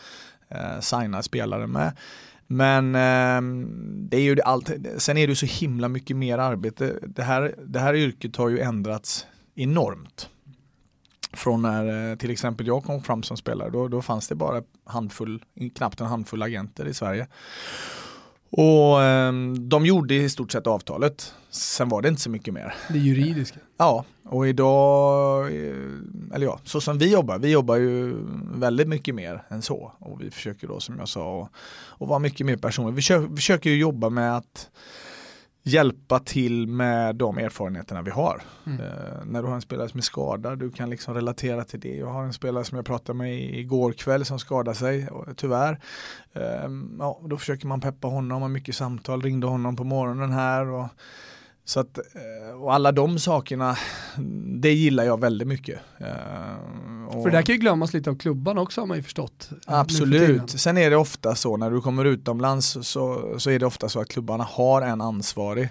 eh, 0.50 0.80
signar 0.80 1.22
spelare 1.22 1.68
med. 1.68 1.98
Men 2.48 2.96
eh, 2.96 3.42
det 4.10 4.18
är 4.18 4.22
ju 4.22 4.42
allt, 4.42 4.72
sen 4.98 5.18
är 5.18 5.28
det 5.28 5.36
så 5.36 5.46
himla 5.46 5.88
mycket 5.88 6.18
mer 6.18 6.38
arbete. 6.38 7.00
Det 7.02 7.24
här, 7.24 7.56
det 7.68 7.80
här 7.80 7.94
yrket 7.94 8.36
har 8.36 8.50
ju 8.50 8.60
ändrats 8.60 9.26
enormt. 9.56 10.30
Från 11.34 11.62
när 11.62 12.12
eh, 12.12 12.18
till 12.18 12.32
exempel 12.32 12.68
jag 12.68 12.84
kom 12.84 13.04
fram 13.04 13.24
som 13.24 13.38
spelare, 13.38 13.70
då, 13.70 13.88
då 13.88 14.02
fanns 14.02 14.28
det 14.28 14.36
bara 14.36 14.64
handfull, 14.86 15.44
knappt 15.76 16.02
en 16.02 16.08
handfull 16.08 16.44
agenter 16.44 16.86
i 16.86 16.94
Sverige. 16.94 17.28
Och 18.50 19.02
eh, 19.04 19.34
de 19.60 19.86
gjorde 19.86 20.16
i 20.16 20.30
stort 20.30 20.52
sett 20.52 20.68
avtalet. 20.68 21.34
Sen 21.50 21.90
var 21.90 22.02
det 22.02 22.10
inte 22.10 22.22
så 22.22 22.30
mycket 22.30 22.54
mer. 22.54 22.76
Det 22.90 23.00
juridiska. 23.00 23.60
Ja, 23.78 24.06
och 24.30 24.48
idag, 24.48 25.46
eh, 25.46 25.76
eller 26.34 26.46
ja, 26.46 26.60
så 26.64 26.82
som 26.82 26.98
vi 26.98 27.12
jobbar, 27.12 27.38
vi 27.38 27.52
jobbar 27.52 27.76
ju 27.76 28.16
väldigt 28.56 28.88
mycket 28.88 29.16
mer 29.16 29.44
än 29.50 29.62
så. 29.62 29.92
Och 30.00 30.22
vi 30.22 30.32
försöker 30.32 30.68
då 30.68 30.80
som 30.80 31.00
jag 31.00 31.10
sa, 31.10 31.50
att 32.00 32.08
vara 32.08 32.20
mycket 32.20 32.46
mer 32.46 32.58
personer. 32.58 32.92
Vi 32.92 32.96
försöker, 32.96 33.36
försöker 33.36 33.70
ju 33.70 33.78
jobba 33.78 34.10
med 34.10 34.38
att 34.38 34.70
hjälpa 35.68 36.20
till 36.20 36.68
med 36.68 37.16
de 37.16 37.38
erfarenheterna 37.38 38.02
vi 38.02 38.12
har. 38.12 38.42
Mm. 38.66 38.80
Eh, 38.80 39.26
när 39.26 39.42
du 39.42 39.48
har 39.48 39.56
en 39.56 39.62
spelare 39.62 39.90
som 39.90 39.98
är 39.98 40.02
skadad, 40.02 40.60
du 40.60 40.72
kan 40.72 40.90
liksom 40.90 41.14
relatera 41.14 41.64
till 41.64 41.80
det. 41.80 41.96
Jag 41.96 42.08
har 42.08 42.24
en 42.24 42.34
spelare 42.34 42.64
som 42.64 42.76
jag 42.76 42.86
pratade 42.86 43.18
med 43.18 43.40
igår 43.40 43.92
kväll 43.92 44.26
som 44.26 44.40
skadade 44.40 44.78
sig, 44.78 45.10
tyvärr. 45.36 45.80
Eh, 46.34 46.70
ja, 47.00 47.22
då 47.24 47.38
försöker 47.38 47.68
man 47.68 47.82
peppa 47.82 48.08
honom, 48.08 48.42
har 48.42 48.50
mycket 48.50 48.76
samtal, 48.76 49.22
ringde 49.22 49.48
honom 49.48 49.76
på 49.76 49.84
morgonen 49.84 50.32
här. 50.32 50.68
Och, 50.68 50.88
så 51.68 51.80
att, 51.80 51.98
eh, 51.98 52.62
och 52.62 52.74
alla 52.74 52.92
de 52.92 53.20
sakerna, 53.20 53.78
det 54.62 54.74
gillar 54.74 55.04
jag 55.04 55.22
väldigt 55.22 55.48
mycket. 55.48 55.80
Eh, 56.00 57.08
och 57.08 57.24
för 57.24 57.30
det 57.30 57.38
här 57.38 57.44
kan 57.44 57.56
ju 57.56 57.60
glömmas 57.60 57.94
lite 57.94 58.10
av 58.10 58.16
klubban 58.16 58.58
också 58.58 58.82
har 58.82 58.86
man 58.86 58.98
ju 58.98 59.04
förstått. 59.04 59.50
Absolut, 59.66 60.50
sen 60.50 60.78
är 60.78 60.90
det 60.90 60.96
ofta 60.96 61.36
så 61.36 61.58
när 61.58 61.72
du 61.72 61.82
kommer 61.82 62.06
utomlands 62.06 62.78
så, 62.82 63.36
så 63.38 63.50
är 63.50 63.60
det 63.60 63.66
ofta 63.66 63.90
så 63.90 64.02
att 64.02 64.08
klubbarna 64.08 64.44
har 64.44 64.82
en 64.82 65.02
ansvarig 65.02 65.70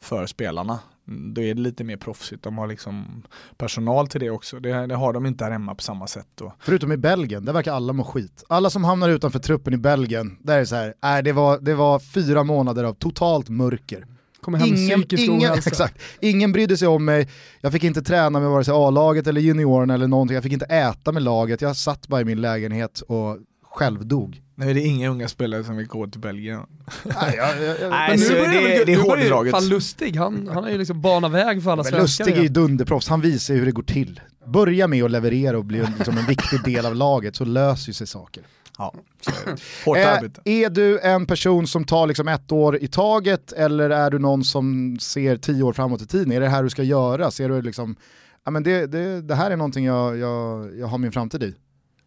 för 0.00 0.26
spelarna. 0.26 0.78
Då 1.04 1.42
är 1.42 1.54
det 1.54 1.60
lite 1.60 1.84
mer 1.84 1.96
proffsigt, 1.96 2.42
de 2.42 2.58
har 2.58 2.66
liksom 2.66 3.22
personal 3.56 4.08
till 4.08 4.20
det 4.20 4.30
också. 4.30 4.60
Det, 4.60 4.86
det 4.86 4.94
har 4.94 5.12
de 5.12 5.26
inte 5.26 5.44
här 5.44 5.50
hemma 5.50 5.74
på 5.74 5.82
samma 5.82 6.06
sätt. 6.06 6.28
Då. 6.34 6.52
Förutom 6.58 6.92
i 6.92 6.96
Belgien, 6.96 7.44
där 7.44 7.52
verkar 7.52 7.72
alla 7.72 7.92
må 7.92 8.04
skit. 8.04 8.44
Alla 8.48 8.70
som 8.70 8.84
hamnar 8.84 9.08
utanför 9.08 9.38
truppen 9.38 9.74
i 9.74 9.76
Belgien, 9.76 10.36
där 10.40 10.54
är 10.54 10.60
det 10.60 10.66
så 10.66 10.74
här, 10.74 10.94
äh, 11.16 11.22
det, 11.22 11.32
var, 11.32 11.58
det 11.58 11.74
var 11.74 11.98
fyra 11.98 12.44
månader 12.44 12.84
av 12.84 12.94
totalt 12.94 13.48
mörker. 13.48 14.06
Kommer 14.44 14.58
hem 14.58 14.68
ingen, 14.68 15.00
psykisk 15.00 15.22
ingen, 15.22 15.52
exakt, 15.66 16.02
ingen 16.20 16.52
brydde 16.52 16.76
sig 16.76 16.88
om 16.88 17.04
mig, 17.04 17.28
jag 17.60 17.72
fick 17.72 17.84
inte 17.84 18.02
träna 18.02 18.40
med 18.40 18.50
vare 18.50 18.64
sig 18.64 18.74
A-laget 18.74 19.26
eller 19.26 19.40
juniorerna 19.40 19.94
eller 19.94 20.08
någonting, 20.08 20.34
jag 20.34 20.42
fick 20.42 20.52
inte 20.52 20.64
äta 20.64 21.12
med 21.12 21.22
laget, 21.22 21.60
jag 21.60 21.76
satt 21.76 22.08
bara 22.08 22.20
i 22.20 22.24
min 22.24 22.40
lägenhet 22.40 23.00
och 23.00 23.38
självdog. 23.62 24.40
Nej 24.56 24.74
det 24.74 24.80
är 24.80 24.86
inga 24.86 25.08
unga 25.08 25.28
spelare 25.28 25.64
som 25.64 25.76
vill 25.76 25.86
gå 25.86 26.06
till 26.06 26.20
Belgien. 26.20 26.60
Nej, 27.04 27.34
jag, 27.36 27.62
jag, 27.62 27.80
jag, 27.80 27.90
Nej 27.90 28.16
nu 28.18 28.28
börjar 28.28 28.62
det, 28.62 28.84
det, 28.84 28.92
är 28.92 28.96
hårdraget. 28.96 29.50
Fan 29.50 29.68
Lustig, 29.68 30.16
han, 30.16 30.50
han 30.54 30.64
har 30.64 30.70
ju 30.70 30.78
liksom 30.78 31.00
banat 31.00 31.32
väg 31.32 31.62
för 31.62 31.70
alla 31.70 31.82
men 31.82 31.92
svenskar. 31.92 32.24
Lustig 32.24 32.38
är 32.38 32.42
ju 32.42 32.48
dunderproffs, 32.48 33.08
han 33.08 33.20
visar 33.20 33.54
ju 33.54 33.60
hur 33.60 33.66
det 33.66 33.72
går 33.72 33.82
till. 33.82 34.20
Börja 34.46 34.88
med 34.88 35.04
att 35.04 35.10
leverera 35.10 35.58
och 35.58 35.64
bli 35.64 35.84
liksom 35.98 36.18
en 36.18 36.26
viktig 36.26 36.64
del 36.64 36.86
av 36.86 36.94
laget 36.94 37.36
så 37.36 37.44
löser 37.44 37.92
sig 37.92 38.06
saker. 38.06 38.42
Ja, 38.78 38.94
hårt 39.84 39.98
eh, 39.98 40.12
arbete. 40.12 40.40
Är 40.44 40.70
du 40.70 41.00
en 41.00 41.26
person 41.26 41.66
som 41.66 41.84
tar 41.84 42.06
liksom 42.06 42.28
ett 42.28 42.52
år 42.52 42.76
i 42.76 42.88
taget 42.88 43.52
eller 43.52 43.90
är 43.90 44.10
du 44.10 44.18
någon 44.18 44.44
som 44.44 44.96
ser 45.00 45.36
tio 45.36 45.62
år 45.62 45.72
framåt 45.72 46.02
i 46.02 46.06
tiden? 46.06 46.32
Är 46.32 46.40
det 46.40 46.48
här 46.48 46.62
du 46.62 46.70
ska 46.70 46.82
göra? 46.82 47.30
Ser 47.30 47.48
du 47.48 47.62
liksom, 47.62 47.96
ja 48.44 48.50
men 48.50 48.62
det, 48.62 48.86
det, 48.86 49.22
det 49.22 49.34
här 49.34 49.50
är 49.50 49.56
någonting 49.56 49.84
jag, 49.84 50.18
jag, 50.18 50.70
jag 50.78 50.86
har 50.86 50.98
min 50.98 51.12
framtid 51.12 51.42
i? 51.42 51.54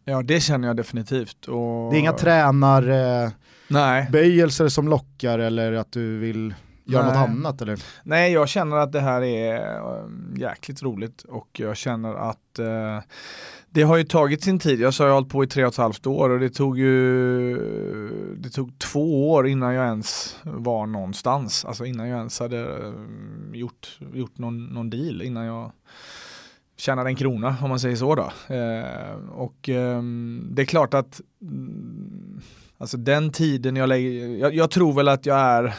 Ja 0.05 0.21
det 0.21 0.39
känner 0.39 0.67
jag 0.67 0.77
definitivt. 0.77 1.45
Och... 1.45 1.91
Det 1.91 1.97
är 1.97 1.99
inga 1.99 2.13
tränarböjelser 2.13 4.65
eh, 4.65 4.69
som 4.69 4.87
lockar 4.87 5.39
eller 5.39 5.73
att 5.73 5.91
du 5.91 6.17
vill 6.17 6.53
göra 6.87 7.03
Nej. 7.03 7.11
något 7.11 7.29
annat 7.29 7.61
eller? 7.61 7.83
Nej 8.03 8.33
jag 8.33 8.49
känner 8.49 8.77
att 8.77 8.91
det 8.91 9.01
här 9.01 9.21
är 9.21 9.79
um, 9.79 10.35
jäkligt 10.37 10.83
roligt 10.83 11.21
och 11.21 11.47
jag 11.53 11.77
känner 11.77 12.15
att 12.15 12.59
uh, 12.59 12.99
det 13.69 13.81
har 13.81 13.97
ju 13.97 14.03
tagit 14.03 14.43
sin 14.43 14.59
tid. 14.59 14.79
Jag 14.79 14.93
sa 14.93 15.03
jag 15.03 15.09
har 15.09 15.15
hållit 15.15 15.31
på 15.31 15.43
i 15.43 15.47
tre 15.47 15.65
och 15.65 15.73
ett 15.73 15.77
halvt 15.77 16.07
år 16.07 16.29
och 16.29 16.39
det 16.39 16.49
tog 16.49 16.79
ju 16.79 17.57
det 18.37 18.49
tog 18.49 18.79
två 18.79 19.31
år 19.31 19.47
innan 19.47 19.73
jag 19.73 19.85
ens 19.85 20.39
var 20.43 20.85
någonstans. 20.85 21.65
Alltså 21.65 21.85
innan 21.85 22.07
jag 22.07 22.17
ens 22.17 22.39
hade 22.39 22.65
um, 22.65 23.51
gjort, 23.53 23.99
gjort 24.13 24.37
någon, 24.37 24.65
någon 24.65 24.89
deal, 24.89 25.21
innan 25.21 25.45
jag 25.45 25.71
tjänade 26.77 27.09
en 27.09 27.15
krona 27.15 27.55
om 27.61 27.69
man 27.69 27.79
säger 27.79 27.95
så 27.95 28.15
då. 28.15 28.55
Eh, 28.55 29.29
och 29.31 29.69
eh, 29.69 30.01
det 30.51 30.61
är 30.61 30.65
klart 30.65 30.93
att 30.93 31.21
mm, 31.41 32.41
alltså 32.77 32.97
den 32.97 33.31
tiden 33.31 33.75
jag 33.75 33.89
lägger, 33.89 34.27
jag, 34.37 34.55
jag, 34.55 34.71
tror 34.71 34.93
väl 34.93 35.07
att 35.07 35.25
jag 35.25 35.39
är 35.39 35.75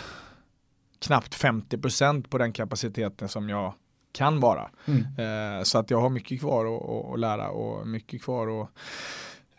knappt 0.98 1.34
50% 1.34 2.28
på 2.28 2.38
den 2.38 2.52
kapaciteten 2.52 3.28
som 3.28 3.48
jag 3.48 3.74
kan 4.12 4.40
vara. 4.40 4.70
Mm. 4.86 5.58
Eh, 5.58 5.62
så 5.62 5.78
att 5.78 5.90
jag 5.90 6.00
har 6.00 6.10
mycket 6.10 6.40
kvar 6.40 6.76
att, 6.76 7.12
att 7.14 7.20
lära 7.20 7.50
och 7.50 7.86
mycket 7.88 8.22
kvar 8.22 8.62
att 8.62 8.68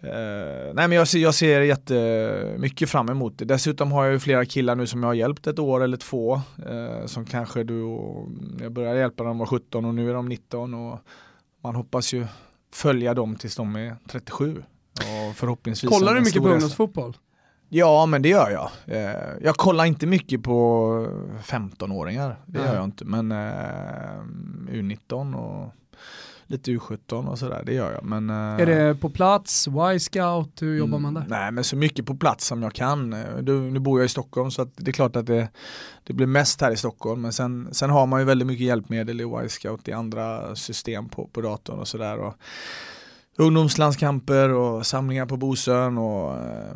Uh, 0.03 0.73
nej 0.73 0.87
men 0.87 0.91
jag 0.91 1.07
ser, 1.07 1.19
jag 1.19 1.35
ser 1.35 1.61
jättemycket 1.61 2.89
fram 2.89 3.09
emot 3.09 3.37
det. 3.37 3.45
Dessutom 3.45 3.91
har 3.91 4.03
jag 4.03 4.13
ju 4.13 4.19
flera 4.19 4.45
killar 4.45 4.75
nu 4.75 4.87
som 4.87 5.03
jag 5.03 5.09
har 5.09 5.13
hjälpt 5.13 5.47
ett 5.47 5.59
år 5.59 5.83
eller 5.83 5.97
två. 5.97 6.41
Uh, 6.69 7.05
som 7.05 7.25
kanske 7.25 7.63
du 7.63 7.83
och 7.83 8.29
jag 8.59 8.71
började 8.71 8.99
hjälpa 8.99 9.23
dem 9.23 9.37
var 9.37 9.45
17 9.45 9.85
och 9.85 9.95
nu 9.95 10.09
är 10.09 10.13
de 10.13 10.29
19. 10.29 10.73
Och 10.73 10.99
man 11.63 11.75
hoppas 11.75 12.13
ju 12.13 12.27
följa 12.73 13.13
dem 13.13 13.35
tills 13.35 13.55
de 13.55 13.75
är 13.75 13.95
37. 14.07 14.63
Och 14.95 15.35
förhoppningsvis 15.35 15.89
Kollar 15.89 16.15
du 16.15 16.21
mycket 16.21 16.41
på 16.41 16.49
ungdomsfotboll? 16.49 17.17
Ja 17.69 18.05
men 18.05 18.21
det 18.21 18.29
gör 18.29 18.49
jag. 18.49 18.69
Eh, 18.85 19.15
jag 19.41 19.55
kollar 19.55 19.85
inte 19.85 20.07
mycket 20.07 20.43
på 20.43 20.53
15-åringar, 21.43 22.35
det 22.45 22.59
gör 22.59 22.75
jag 22.75 22.83
inte. 22.83 23.05
Men 23.05 23.31
eh, 23.31 24.21
U19 24.71 25.35
och 25.35 25.73
lite 26.47 26.71
U17 26.71 27.27
och 27.27 27.39
sådär, 27.39 27.63
det 27.65 27.73
gör 27.73 27.93
jag. 27.93 28.03
Men, 28.03 28.29
är 28.29 28.65
det 28.65 28.95
på 28.95 29.09
plats, 29.09 29.67
Y-scout, 29.67 30.61
hur 30.61 30.77
jobbar 30.77 30.99
man 30.99 31.13
där? 31.13 31.21
Mm, 31.21 31.31
nej 31.39 31.51
men 31.51 31.63
så 31.63 31.75
mycket 31.75 32.05
på 32.05 32.15
plats 32.15 32.45
som 32.47 32.63
jag 32.63 32.73
kan. 32.73 33.09
Nu, 33.09 33.71
nu 33.71 33.79
bor 33.79 33.99
jag 33.99 34.05
i 34.05 34.09
Stockholm 34.09 34.51
så 34.51 34.67
det 34.75 34.91
är 34.91 34.93
klart 34.93 35.15
att 35.15 35.25
det, 35.25 35.49
det 36.03 36.13
blir 36.13 36.27
mest 36.27 36.61
här 36.61 36.71
i 36.71 36.77
Stockholm. 36.77 37.21
Men 37.21 37.33
sen, 37.33 37.69
sen 37.71 37.89
har 37.89 38.05
man 38.05 38.19
ju 38.19 38.25
väldigt 38.25 38.47
mycket 38.47 38.65
hjälpmedel 38.65 39.21
i 39.21 39.23
Y-scout 39.23 39.87
i 39.87 39.91
andra 39.91 40.55
system 40.55 41.09
på, 41.09 41.27
på 41.27 41.41
datorn 41.41 41.79
och 41.79 41.87
sådär 41.87 42.33
ungdomslandskamper 43.39 44.49
och 44.49 44.85
samlingar 44.85 45.25
på 45.25 45.37
Bosön 45.37 45.97
och 45.97 46.37
eh, 46.37 46.75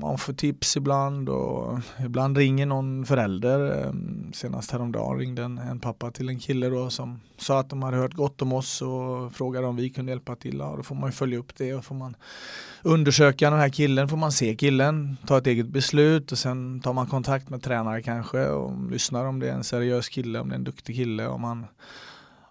man 0.00 0.18
får 0.18 0.32
tips 0.32 0.76
ibland 0.76 1.28
och 1.28 1.78
ibland 2.04 2.36
ringer 2.36 2.66
någon 2.66 3.06
förälder. 3.06 3.86
Ehm, 3.86 4.32
senast 4.34 4.70
häromdagen 4.70 5.18
ringde 5.18 5.42
en, 5.42 5.58
en 5.58 5.80
pappa 5.80 6.10
till 6.10 6.28
en 6.28 6.38
kille 6.38 6.68
då 6.68 6.90
som 6.90 7.20
sa 7.36 7.60
att 7.60 7.70
de 7.70 7.82
hade 7.82 7.96
hört 7.96 8.14
gott 8.14 8.42
om 8.42 8.52
oss 8.52 8.82
och 8.82 9.32
frågade 9.32 9.66
om 9.66 9.76
vi 9.76 9.90
kunde 9.90 10.12
hjälpa 10.12 10.36
till. 10.36 10.58
Ja, 10.58 10.74
då 10.76 10.82
får 10.82 10.94
man 10.94 11.08
ju 11.08 11.12
följa 11.12 11.38
upp 11.38 11.56
det 11.56 11.74
och 11.74 11.84
får 11.84 11.94
man 11.94 12.16
undersöka 12.82 13.50
den 13.50 13.58
här 13.58 13.68
killen, 13.68 14.08
får 14.08 14.16
man 14.16 14.32
se 14.32 14.54
killen, 14.54 15.16
ta 15.26 15.38
ett 15.38 15.46
eget 15.46 15.68
beslut 15.68 16.32
och 16.32 16.38
sen 16.38 16.80
tar 16.80 16.92
man 16.92 17.06
kontakt 17.06 17.50
med 17.50 17.62
tränare 17.62 18.02
kanske 18.02 18.48
och 18.48 18.90
lyssnar 18.90 19.24
om 19.24 19.40
det 19.40 19.48
är 19.48 19.54
en 19.54 19.64
seriös 19.64 20.08
kille, 20.08 20.38
om 20.38 20.48
det 20.48 20.54
är 20.54 20.58
en 20.58 20.64
duktig 20.64 20.96
kille, 20.96 21.26
om 21.26 21.44
han, 21.44 21.66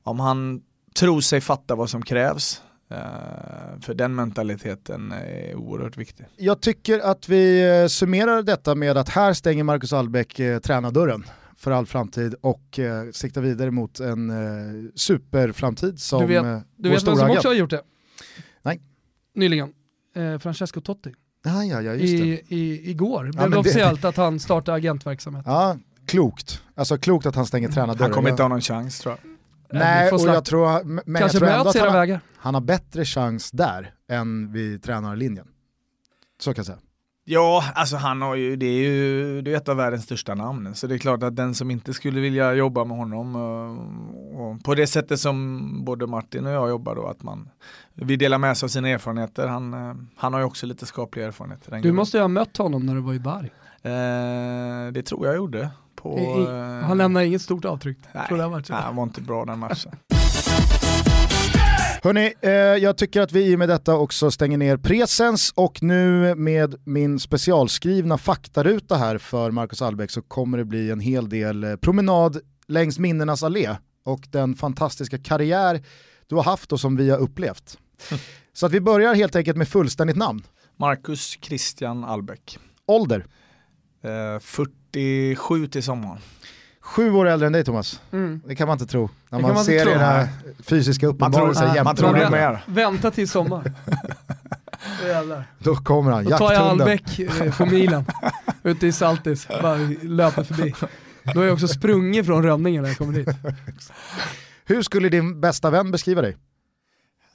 om 0.04 0.20
han 0.20 0.62
tror 1.00 1.22
sig 1.22 1.42
fatta 1.42 1.76
vad 1.76 1.90
som 1.90 2.02
krävs 2.02 2.62
för 3.82 3.94
den 3.94 4.15
mentaliteten 4.15 5.12
är 5.12 5.56
oerhört 5.56 5.98
viktig. 5.98 6.25
Jag 6.38 6.62
tycker 6.62 7.00
att 7.00 7.30
vi 7.30 7.70
eh, 7.82 7.88
summerar 7.88 8.44
detta 8.44 8.75
med 8.75 8.98
att 8.98 9.10
här 9.10 9.34
stänger 9.34 9.63
Marcus 9.63 9.94
Albeck 9.94 10.39
eh, 10.39 10.60
tränardörren 10.60 11.24
för 11.58 11.72
all 11.72 11.86
framtid 11.86 12.36
och 12.42 12.80
eh, 12.80 13.12
siktar 13.12 13.42
vidare 13.42 13.72
mot 13.72 14.00
en 14.00 14.30
eh, 14.30 14.92
superframtid 14.96 16.00
som 16.00 16.22
Du 16.22 16.27
vet, 16.27 16.46
eh, 16.46 16.60
du 16.75 16.89
vet 16.89 17.08
vem 17.08 17.15
som 17.15 17.30
också 17.30 17.48
har 17.48 17.56
gjort 17.56 17.70
det? 17.70 17.82
Nej. 18.62 18.82
Nyligen. 19.36 19.74
Eh, 20.15 20.38
Francesco 20.39 20.82
Totti. 20.82 21.13
Ah, 21.46 21.63
ja, 21.63 21.82
ja, 21.82 21.94
just 21.94 22.13
I, 22.13 22.42
i, 22.48 22.89
igår 22.89 23.24
blev 23.24 23.42
ja, 23.44 23.50
det 23.50 23.58
officiellt 23.58 24.06
att 24.06 24.18
han 24.18 24.39
startar 24.39 24.74
agentverksamhet. 24.74 25.44
Ja, 25.46 25.77
klokt. 26.08 26.62
Alltså 26.75 26.98
klokt 26.98 27.25
att 27.25 27.36
han 27.36 27.46
stänger 27.46 27.70
tränardörren. 27.70 28.01
Han 28.01 28.12
kommer 28.12 28.30
inte 28.30 28.44
ha 28.44 28.48
någon 28.48 28.62
chans 28.62 29.00
tror 29.00 29.15
jag. 29.24 29.35
Nej, 29.70 30.12
och 30.12 30.20
jag 30.22 30.46
tror, 30.46 30.84
men 30.84 31.04
Kanske 31.06 31.22
jag 31.22 31.32
tror 31.32 31.48
ändå 31.48 31.70
att 31.70 31.78
han, 31.78 31.94
vägar. 31.94 32.20
han 32.38 32.54
har 32.54 32.62
bättre 32.62 33.06
chans 33.06 33.52
där 33.52 33.94
än 34.10 34.52
vid 34.52 34.84
tränarlinjen. 34.84 35.48
Så 36.40 36.54
kan 36.54 36.60
jag 36.60 36.66
säga. 36.66 36.78
Ja, 37.28 37.64
alltså 37.76 37.96
han 37.96 38.22
har 38.22 38.36
ju, 38.36 38.56
det 38.56 38.66
är 38.66 38.84
ju 38.84 39.42
det 39.42 39.54
är 39.54 39.58
ett 39.58 39.70
av 39.70 39.78
världens 39.78 40.04
största 40.04 40.36
namn. 40.36 40.76
Så 40.76 40.88
det 40.88 40.96
är 40.96 41.00
klart 41.00 41.24
att 41.24 41.36
den 41.36 41.56
som 41.56 41.72
inte 41.72 41.94
skulle 41.94 42.20
vilja 42.20 42.54
jobba 42.54 42.84
med 42.84 42.98
honom 42.98 43.36
eh, 43.36 44.40
och 44.40 44.64
på 44.64 44.76
det 44.76 44.88
sättet 44.88 45.20
som 45.20 45.62
både 45.86 46.08
Martin 46.08 46.46
och 46.46 46.52
jag 46.52 46.70
jobbar 46.70 46.96
då, 46.96 47.08
att 47.08 47.24
man 47.24 47.50
vi 47.94 48.16
delar 48.16 48.38
med 48.38 48.52
oss 48.52 48.64
av 48.64 48.68
sina 48.68 48.90
erfarenheter. 48.90 49.48
Han, 49.48 49.74
eh, 49.74 49.96
han 50.16 50.34
har 50.34 50.40
ju 50.40 50.46
också 50.46 50.66
lite 50.66 50.86
skapliga 50.86 51.28
erfarenheter. 51.28 51.80
Du 51.82 51.92
måste 51.92 52.18
ju 52.18 52.22
ha 52.22 52.28
mött 52.28 52.58
honom 52.58 52.86
när 52.86 52.96
du 52.96 53.02
var 53.02 53.14
i 53.14 53.20
Bari. 53.20 53.52
Eh, 53.82 54.92
det 54.92 55.02
tror 55.06 55.28
jag 55.28 55.36
gjorde. 55.36 55.70
På, 56.06 56.20
I, 56.20 56.22
i, 56.22 56.46
han 56.84 56.98
lämnar 56.98 57.22
inget 57.22 57.42
stort 57.42 57.66
avtryck. 57.66 57.98
Nej, 58.14 58.28
tror 58.28 58.38
nej, 58.38 58.62
han 58.70 58.96
var 58.96 59.04
inte 59.04 59.22
bra 59.22 59.46
den 59.46 59.60
matchen. 59.60 59.92
Hörni, 62.04 62.34
eh, 62.42 62.52
jag 62.52 62.98
tycker 62.98 63.22
att 63.22 63.32
vi 63.32 63.52
i 63.52 63.58
med 63.58 63.70
detta 63.70 63.96
också 63.96 64.32
stänger 64.32 64.58
ner 64.58 64.78
presens 64.78 65.54
och 65.56 65.84
nu 65.84 66.36
med 66.36 66.76
min 66.84 67.20
specialskrivna 67.20 68.18
faktaruta 68.18 68.96
här 68.96 69.18
för 69.18 69.52
Marcus 69.52 69.82
Albeck 69.82 70.12
så 70.12 70.22
kommer 70.22 70.58
det 70.58 70.66
bli 70.66 70.92
en 70.92 71.00
hel 71.00 71.30
del 71.30 71.64
eh, 71.64 71.76
promenad 71.76 72.38
längs 72.68 73.00
minnenas 73.00 73.44
allé 73.44 73.76
och 74.04 74.28
den 74.32 74.56
fantastiska 74.56 75.18
karriär 75.18 75.84
du 76.28 76.36
har 76.36 76.44
haft 76.44 76.72
och 76.72 76.80
som 76.80 76.96
vi 76.96 77.10
har 77.10 77.18
upplevt. 77.18 77.78
Så 78.54 78.66
att 78.66 78.72
vi 78.72 78.82
börjar 78.82 79.16
helt 79.16 79.36
enkelt 79.36 79.58
med 79.58 79.68
fullständigt 79.68 80.18
namn. 80.18 80.44
Marcus 80.78 81.38
Christian 81.42 82.04
Albeck. 82.04 82.58
Ålder? 82.86 83.26
Eh, 84.04 84.40
47 84.96 85.68
till 85.68 85.84
sommaren. 85.84 86.18
Sju 86.82 87.12
år 87.12 87.25
äldre 87.25 87.48
än 87.48 87.54
dig 87.54 87.64
Thomas. 87.64 88.02
Mm. 88.12 88.42
Det 88.46 88.56
kan 88.56 88.68
man 88.68 88.75
inte 88.75 88.92
tro. 88.92 89.10
När 89.30 89.40
man, 89.40 89.54
man 89.54 89.64
ser 89.64 89.86
dina 89.86 90.28
fysiska 90.64 91.08
uppenbarelser 91.08 91.75
jämt. 91.75 91.86
Man 91.86 91.96
tror 91.96 92.14
det 92.14 92.30
mer. 92.30 92.64
Vänta 92.66 93.12
till 93.12 93.30
sommar. 93.30 93.74
Då 95.60 95.75
kommer 95.75 96.12
han, 96.12 96.24
Då 96.24 96.38
tar 96.38 96.54
jag 96.54 96.62
Albeck 96.62 97.20
eh, 97.20 97.58
på 97.58 97.66
milen, 97.66 98.06
ute 98.64 98.88
i 98.88 98.92
Saltis, 98.92 99.48
bara 99.48 99.78
löper 100.02 100.44
förbi. 100.44 100.74
Då 101.24 101.40
har 101.40 101.46
jag 101.46 101.54
också 101.54 101.68
sprungit 101.68 102.25
från 102.25 102.44
Rönningen 102.44 102.82
när 102.84 102.90
jag 102.90 102.98
kommer 102.98 103.14
dit. 103.14 103.30
Hur 104.66 104.82
skulle 104.82 105.10
din 105.10 105.42
bästa 105.42 105.70
vän 105.70 105.92
beskriva 105.92 106.22
dig? 106.22 106.38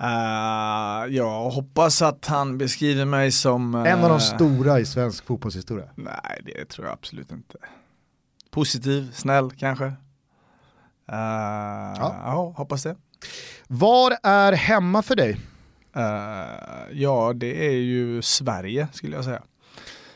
Uh, 0.02 1.14
jag 1.16 1.50
hoppas 1.50 2.02
att 2.02 2.26
han 2.26 2.58
beskriver 2.58 3.04
mig 3.04 3.32
som... 3.32 3.74
Uh, 3.74 3.92
en 3.92 4.04
av 4.04 4.10
de 4.10 4.20
stora 4.20 4.80
i 4.80 4.86
svensk 4.86 5.26
fotbollshistoria. 5.26 5.88
Nej, 5.94 6.42
det 6.44 6.64
tror 6.64 6.86
jag 6.86 6.92
absolut 6.92 7.32
inte 7.32 7.58
positiv, 8.50 9.12
snäll 9.12 9.50
kanske. 9.50 9.84
Uh, 9.84 9.94
ja. 11.08 12.20
ja. 12.24 12.54
hoppas 12.56 12.82
det. 12.82 12.96
Var 13.66 14.16
är 14.22 14.52
hemma 14.52 15.02
för 15.02 15.16
dig? 15.16 15.40
Ja, 16.92 17.32
det 17.36 17.66
är 17.66 17.76
ju 17.76 18.22
Sverige 18.22 18.88
skulle 18.92 19.16
jag 19.16 19.24
säga. 19.24 19.42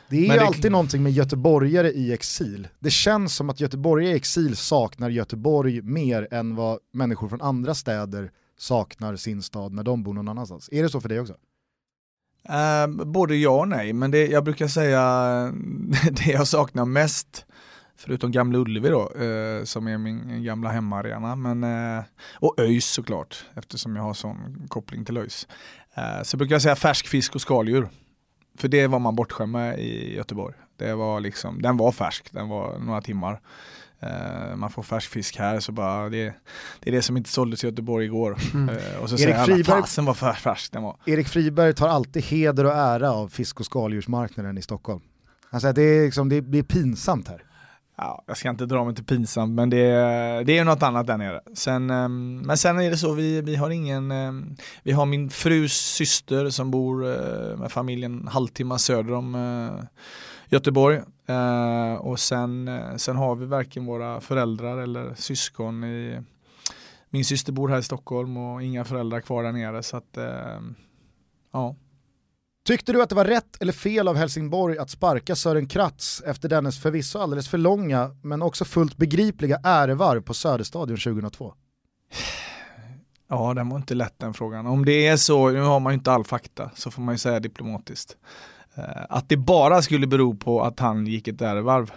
Det 0.09 0.15
är 0.15 0.21
ju 0.21 0.27
det... 0.27 0.45
alltid 0.45 0.71
någonting 0.71 1.03
med 1.03 1.11
göteborgare 1.11 1.91
i 1.91 2.13
exil. 2.13 2.67
Det 2.79 2.89
känns 2.89 3.35
som 3.35 3.49
att 3.49 3.59
göteborgare 3.59 4.13
i 4.13 4.15
exil 4.15 4.55
saknar 4.55 5.09
Göteborg 5.09 5.81
mer 5.81 6.27
än 6.31 6.55
vad 6.55 6.79
människor 6.93 7.29
från 7.29 7.41
andra 7.41 7.75
städer 7.75 8.31
saknar 8.57 9.15
sin 9.15 9.41
stad 9.41 9.73
när 9.73 9.83
de 9.83 10.03
bor 10.03 10.13
någon 10.13 10.27
annanstans. 10.27 10.69
Är 10.71 10.83
det 10.83 10.89
så 10.89 11.01
för 11.01 11.09
dig 11.09 11.19
också? 11.19 11.35
Uh, 12.49 13.05
både 13.05 13.35
ja 13.35 13.59
och 13.59 13.67
nej, 13.67 13.93
men 13.93 14.11
det, 14.11 14.27
jag 14.27 14.43
brukar 14.43 14.67
säga 14.67 15.01
det 16.11 16.31
jag 16.31 16.47
saknar 16.47 16.85
mest 16.85 17.45
Förutom 17.97 18.31
Gamla 18.31 18.57
Ullevi 18.57 18.89
då, 18.89 19.11
eh, 19.11 19.63
som 19.63 19.87
är 19.87 19.97
min 19.97 20.43
gamla 20.43 20.69
hemmaarena. 20.69 21.35
Men, 21.35 21.63
eh, 21.63 22.03
och 22.33 22.59
ÖIS 22.59 22.85
såklart, 22.85 23.45
eftersom 23.55 23.95
jag 23.95 24.03
har 24.03 24.13
sån 24.13 24.67
koppling 24.67 25.05
till 25.05 25.17
ÖIS. 25.17 25.47
Eh, 25.93 26.23
så 26.23 26.37
brukar 26.37 26.55
jag 26.55 26.61
säga 26.61 26.75
färsk 26.75 27.07
fisk 27.07 27.35
och 27.35 27.41
skaldjur. 27.41 27.89
För 28.57 28.67
det 28.67 28.87
var 28.87 28.99
man 28.99 29.15
bortskämd 29.15 29.51
med 29.51 29.79
i 29.79 30.15
Göteborg. 30.15 30.55
Det 30.77 30.93
var 30.93 31.19
liksom, 31.19 31.61
den 31.61 31.77
var 31.77 31.91
färsk, 31.91 32.31
den 32.31 32.49
var 32.49 32.79
några 32.79 33.01
timmar. 33.01 33.41
Uh, 34.05 34.55
man 34.55 34.69
får 34.69 34.83
färsk 34.83 35.11
fisk 35.11 35.37
här 35.37 35.59
så 35.59 35.71
bara 35.71 36.09
det, 36.09 36.33
det 36.79 36.89
är 36.89 36.91
det 36.91 37.01
som 37.01 37.17
inte 37.17 37.29
såldes 37.29 37.63
i 37.63 37.67
Göteborg 37.67 38.05
igår. 38.05 38.37
Mm. 38.53 38.69
Uh, 38.69 38.75
och 39.01 39.09
så 39.09 39.15
Erik 39.15 39.35
säger 39.35 39.53
alla, 39.53 39.63
fasen 39.63 40.05
var 40.05 40.13
färsk 40.33 40.71
den 40.71 40.83
var. 40.83 40.97
Erik 41.05 41.27
Friberg 41.27 41.73
tar 41.73 41.87
alltid 41.87 42.23
heder 42.23 42.65
och 42.65 42.73
ära 42.73 43.11
av 43.11 43.27
fisk 43.27 43.59
och 43.59 43.65
skaldjursmarknaden 43.65 44.57
i 44.57 44.61
Stockholm. 44.61 45.01
Alltså 45.49 45.71
det 45.71 45.81
är, 45.81 46.05
liksom, 46.05 46.29
det, 46.29 46.35
är 46.37 46.63
pinsamt 46.63 47.27
här. 47.27 47.43
Ja, 47.97 48.23
jag 48.27 48.37
ska 48.37 48.49
inte 48.49 48.65
dra 48.65 48.85
mig 48.85 48.95
till 48.95 49.05
pinsamt 49.05 49.53
men 49.53 49.69
det, 49.69 49.77
det 50.43 50.57
är 50.57 50.63
något 50.63 50.83
annat 50.83 51.07
där 51.07 51.17
nere. 51.17 51.41
Sen, 51.53 51.89
um, 51.89 52.37
men 52.37 52.57
sen 52.57 52.79
är 52.79 52.89
det 52.89 52.97
så, 52.97 53.13
vi, 53.13 53.41
vi 53.41 53.55
har 53.55 53.69
ingen, 53.69 54.11
um, 54.11 54.55
vi 54.83 54.91
har 54.91 55.05
min 55.05 55.29
frus 55.29 55.73
syster 55.73 56.49
som 56.49 56.71
bor 56.71 57.05
uh, 57.05 57.57
med 57.57 57.71
familjen 57.71 58.27
halvtimme 58.27 58.79
söder 58.79 59.13
om 59.13 59.37
Göteborg. 60.49 61.01
Uh, 61.29 61.95
och 61.95 62.19
sen, 62.19 62.69
sen 62.97 63.15
har 63.15 63.35
vi 63.35 63.45
varken 63.45 63.85
våra 63.85 64.21
föräldrar 64.21 64.77
eller 64.77 65.13
syskon 65.15 65.83
i 65.83 66.21
min 67.09 67.25
syster 67.25 67.51
bor 67.53 67.69
här 67.69 67.79
i 67.79 67.83
Stockholm 67.83 68.37
och 68.37 68.63
inga 68.63 68.85
föräldrar 68.85 69.21
kvar 69.21 69.43
där 69.43 69.51
nere 69.51 69.83
så 69.83 69.97
att 69.97 70.17
ja. 71.51 71.75
Tyckte 72.65 72.93
du 72.93 73.01
att 73.01 73.09
det 73.09 73.15
var 73.15 73.25
rätt 73.25 73.61
eller 73.61 73.73
fel 73.73 74.07
av 74.07 74.15
Helsingborg 74.15 74.77
att 74.77 74.89
sparka 74.89 75.35
Sören 75.35 75.67
Kratz 75.67 76.21
efter 76.25 76.49
dennes 76.49 76.81
förvisso 76.81 77.19
alldeles 77.19 77.49
för 77.49 77.57
långa 77.57 78.15
men 78.21 78.41
också 78.41 78.65
fullt 78.65 78.97
begripliga 78.97 79.59
ärevarv 79.63 80.21
på 80.21 80.33
Söderstadion 80.33 80.97
2002? 80.97 81.53
Ja, 83.27 83.53
den 83.53 83.69
var 83.69 83.77
inte 83.77 83.95
lätt 83.95 84.19
den 84.19 84.33
frågan. 84.33 84.67
Om 84.67 84.85
det 84.85 85.07
är 85.07 85.17
så, 85.17 85.49
nu 85.49 85.61
har 85.61 85.79
man 85.79 85.93
ju 85.93 85.97
inte 85.97 86.11
all 86.11 86.23
fakta, 86.23 86.71
så 86.75 86.91
får 86.91 87.01
man 87.01 87.13
ju 87.13 87.17
säga 87.17 87.39
diplomatiskt. 87.39 88.17
Eh, 88.77 88.83
att 89.09 89.29
det 89.29 89.37
bara 89.37 89.81
skulle 89.81 90.07
bero 90.07 90.35
på 90.35 90.63
att 90.63 90.79
han 90.79 91.07
gick 91.07 91.27
ett 91.27 91.41
ärevarv 91.41 91.91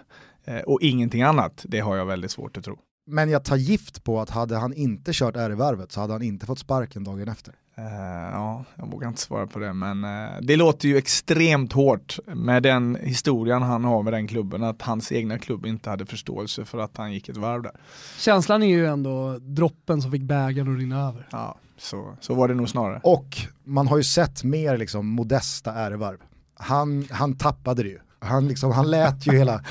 eh, 0.44 0.58
och 0.58 0.80
ingenting 0.82 1.22
annat, 1.22 1.64
det 1.68 1.80
har 1.80 1.96
jag 1.96 2.06
väldigt 2.06 2.30
svårt 2.30 2.56
att 2.56 2.64
tro. 2.64 2.78
Men 3.06 3.30
jag 3.30 3.44
tar 3.44 3.56
gift 3.56 4.04
på 4.04 4.20
att 4.20 4.30
hade 4.30 4.56
han 4.56 4.74
inte 4.74 5.10
kört 5.14 5.36
ärevarvet 5.36 5.92
så 5.92 6.00
hade 6.00 6.12
han 6.12 6.22
inte 6.22 6.46
fått 6.46 6.58
sparken 6.58 7.04
dagen 7.04 7.28
efter. 7.28 7.54
Uh, 7.78 7.84
ja, 8.32 8.64
jag 8.74 8.90
vågar 8.90 9.08
inte 9.08 9.20
svara 9.20 9.46
på 9.46 9.58
det, 9.58 9.72
men 9.72 10.04
uh, 10.04 10.30
det 10.42 10.56
låter 10.56 10.88
ju 10.88 10.96
extremt 10.96 11.72
hårt 11.72 12.18
med 12.26 12.62
den 12.62 12.98
historien 13.00 13.62
han 13.62 13.84
har 13.84 14.02
med 14.02 14.12
den 14.12 14.28
klubben, 14.28 14.62
att 14.62 14.82
hans 14.82 15.12
egna 15.12 15.38
klubb 15.38 15.66
inte 15.66 15.90
hade 15.90 16.06
förståelse 16.06 16.64
för 16.64 16.78
att 16.78 16.96
han 16.96 17.12
gick 17.12 17.28
ett 17.28 17.36
varv 17.36 17.62
där. 17.62 17.72
Känslan 18.18 18.62
är 18.62 18.66
ju 18.66 18.86
ändå 18.86 19.38
droppen 19.38 20.02
som 20.02 20.12
fick 20.12 20.22
bägaren 20.22 20.74
att 20.74 20.80
rinna 20.80 21.08
över. 21.08 21.28
Ja, 21.30 21.58
så, 21.78 22.16
så 22.20 22.34
var 22.34 22.48
det 22.48 22.54
nog 22.54 22.68
snarare. 22.68 23.00
Och 23.02 23.36
man 23.64 23.88
har 23.88 23.96
ju 23.96 24.04
sett 24.04 24.44
mer 24.44 24.78
liksom 24.78 25.06
modesta 25.06 25.72
ärevarv. 25.72 26.18
Han, 26.58 27.06
han 27.10 27.36
tappade 27.36 27.82
det 27.82 27.88
ju. 27.88 27.98
Han, 28.20 28.48
liksom, 28.48 28.72
han 28.72 28.90
lät 28.90 29.26
ju 29.26 29.38
hela 29.38 29.62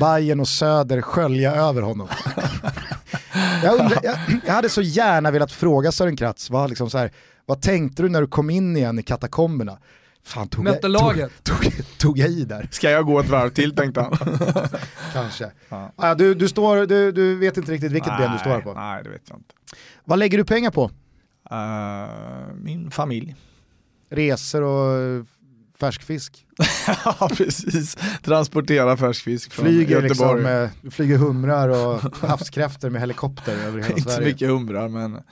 Bayern 0.00 0.40
och 0.40 0.48
Söder 0.48 1.02
skölja 1.02 1.54
över 1.54 1.82
honom. 1.82 2.08
jag, 3.62 3.80
undrar, 3.80 3.98
jag, 4.02 4.16
jag, 4.46 4.54
hade 4.54 4.68
så 4.68 4.82
gärna 4.82 5.30
velat 5.30 5.52
fråga 5.52 5.92
Sören 5.92 6.16
Kratz, 6.16 6.50
vad, 6.50 6.68
liksom 6.68 6.90
så 6.90 6.98
här, 6.98 7.12
vad 7.46 7.62
tänkte 7.62 8.02
du 8.02 8.08
när 8.08 8.20
du 8.20 8.26
kom 8.26 8.50
in 8.50 8.76
igen 8.76 8.98
i 8.98 9.02
katakomberna? 9.02 9.78
Fan, 10.24 10.48
tog, 10.48 10.66
jag, 10.66 10.80
tog, 10.80 10.92
tog, 11.42 11.98
tog, 11.98 12.18
jag 12.18 12.28
i 12.28 12.44
där? 12.44 12.68
Ska 12.70 12.90
jag 12.90 13.06
gå 13.06 13.20
ett 13.20 13.28
varv 13.28 13.50
till 13.50 13.74
tänkte 13.74 14.00
han. 14.00 14.18
Kanske. 15.12 15.50
Ja. 15.68 15.92
Ah, 15.96 16.14
du, 16.14 16.34
du, 16.34 16.48
står, 16.48 16.86
du, 16.86 17.12
du 17.12 17.36
vet 17.36 17.56
inte 17.56 17.72
riktigt 17.72 17.92
vilket 17.92 18.12
nej, 18.12 18.18
ben 18.18 18.32
du 18.32 18.38
står 18.38 18.60
på? 18.60 18.74
Nej, 18.74 19.02
det 19.02 19.10
vet 19.10 19.22
jag 19.28 19.38
inte. 19.38 19.54
Vad 20.04 20.18
lägger 20.18 20.38
du 20.38 20.44
pengar 20.44 20.70
på? 20.70 20.90
Uh, 21.52 22.54
min 22.54 22.90
familj. 22.90 23.34
Resor 24.10 24.62
och 24.62 25.26
färskfisk. 25.78 26.46
ja 27.04 27.30
precis, 27.36 27.96
transportera 28.22 28.96
färskfisk 28.96 29.52
från 29.52 29.64
flyger 29.64 30.02
Göteborg. 30.02 30.08
Liksom 30.08 30.42
med, 30.42 30.70
flyger 30.90 31.16
humrar 31.16 31.68
och 31.68 32.16
havskräfter 32.28 32.90
med 32.90 33.00
helikopter 33.00 33.52
över 33.52 33.82
hela 33.82 33.82
Sverige. 33.82 33.96
Inte 33.98 34.10
så 34.10 34.20
mycket 34.20 34.48
humrar 34.48 34.88
men 34.88 35.22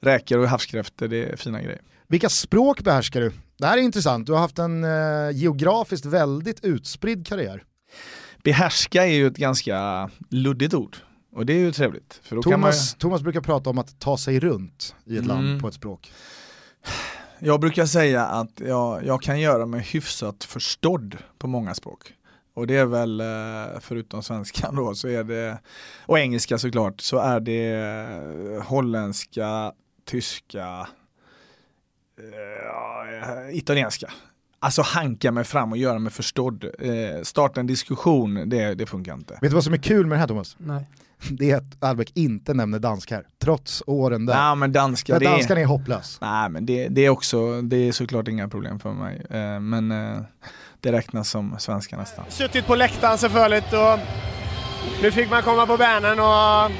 räkor 0.00 0.38
och 0.38 0.48
havskräfter 0.48 1.08
det 1.08 1.24
är 1.24 1.36
fina 1.36 1.62
grejer. 1.62 1.80
Vilka 2.08 2.28
språk 2.28 2.80
behärskar 2.80 3.20
du? 3.20 3.32
Det 3.58 3.66
här 3.66 3.78
är 3.78 3.82
intressant, 3.82 4.26
du 4.26 4.32
har 4.32 4.40
haft 4.40 4.58
en 4.58 4.84
eh, 4.84 5.30
geografiskt 5.32 6.06
väldigt 6.06 6.64
utspridd 6.64 7.26
karriär. 7.26 7.62
Behärska 8.44 9.06
är 9.06 9.12
ju 9.12 9.26
ett 9.26 9.36
ganska 9.36 10.10
luddigt 10.30 10.74
ord. 10.74 10.96
Och 11.32 11.46
det 11.46 11.52
är 11.52 11.58
ju 11.58 11.72
trevligt. 11.72 12.20
För 12.22 12.36
då 12.36 12.42
Thomas, 12.42 12.92
man... 12.92 12.98
Thomas 12.98 13.22
brukar 13.22 13.40
prata 13.40 13.70
om 13.70 13.78
att 13.78 14.00
ta 14.00 14.16
sig 14.16 14.40
runt 14.40 14.94
i 15.04 15.16
ett 15.16 15.24
mm. 15.24 15.28
land 15.28 15.60
på 15.60 15.68
ett 15.68 15.74
språk. 15.74 16.12
Jag 17.44 17.60
brukar 17.60 17.86
säga 17.86 18.26
att 18.26 18.60
jag, 18.60 19.04
jag 19.04 19.22
kan 19.22 19.40
göra 19.40 19.66
mig 19.66 19.80
hyfsat 19.80 20.44
förstådd 20.44 21.16
på 21.38 21.46
många 21.46 21.74
språk. 21.74 22.14
Och 22.54 22.66
det 22.66 22.76
är 22.76 22.86
väl, 22.86 23.20
eh, 23.20 23.80
förutom 23.80 24.22
svenskan 24.22 24.76
då, 24.76 24.94
så 24.94 25.08
är 25.08 25.24
det, 25.24 25.58
och 26.06 26.18
engelska 26.18 26.58
såklart, 26.58 27.00
så 27.00 27.18
är 27.18 27.40
det 27.40 27.72
eh, 27.72 28.62
holländska, 28.62 29.72
tyska, 30.04 30.86
äh, 32.18 33.56
italienska. 33.56 34.12
Alltså 34.58 34.82
hanka 34.82 35.32
mig 35.32 35.44
fram 35.44 35.72
och 35.72 35.78
göra 35.78 35.98
mig 35.98 36.12
förstådd. 36.12 36.64
Eh, 36.64 37.22
starta 37.22 37.60
en 37.60 37.66
diskussion, 37.66 38.48
det, 38.48 38.74
det 38.74 38.86
funkar 38.86 39.14
inte. 39.14 39.38
Vet 39.40 39.50
du 39.50 39.54
vad 39.54 39.64
som 39.64 39.72
är 39.72 39.78
kul 39.78 40.06
med 40.06 40.16
det 40.16 40.20
här 40.20 40.28
Thomas? 40.28 40.56
Nej. 40.58 40.86
det 41.30 41.50
är 41.50 41.56
att 41.56 41.84
Albeck 41.84 42.12
inte 42.14 42.54
nämner 42.54 42.78
dansk 42.78 43.10
här, 43.10 43.26
trots 43.38 43.82
åren 43.86 44.26
där. 44.26 44.34
Nej, 44.34 44.56
men 44.56 44.72
danska, 44.72 45.14
för 45.14 45.24
danskan 45.24 45.58
är 45.58 45.64
hopplös. 45.64 46.18
Nej 46.20 46.48
men 46.48 46.66
det, 46.66 46.88
det, 46.88 47.06
är 47.06 47.08
också, 47.08 47.62
det 47.62 47.76
är 47.76 47.92
såklart 47.92 48.28
inga 48.28 48.48
problem 48.48 48.78
för 48.80 48.92
mig. 48.92 49.26
Eh, 49.30 49.60
men 49.60 49.90
eh, 49.90 50.22
det 50.80 50.92
räknas 50.92 51.30
som 51.30 51.56
svenska 51.58 51.96
nästan. 51.96 52.24
Suttit 52.28 52.66
på 52.66 52.74
läktaren 52.74 53.18
selvfølgelig 53.18 53.64
och 53.72 53.98
nu 55.02 55.10
fick 55.10 55.30
man 55.30 55.42
komma 55.42 55.66
på 55.66 55.76
banan 55.76 56.20
och 56.20 56.72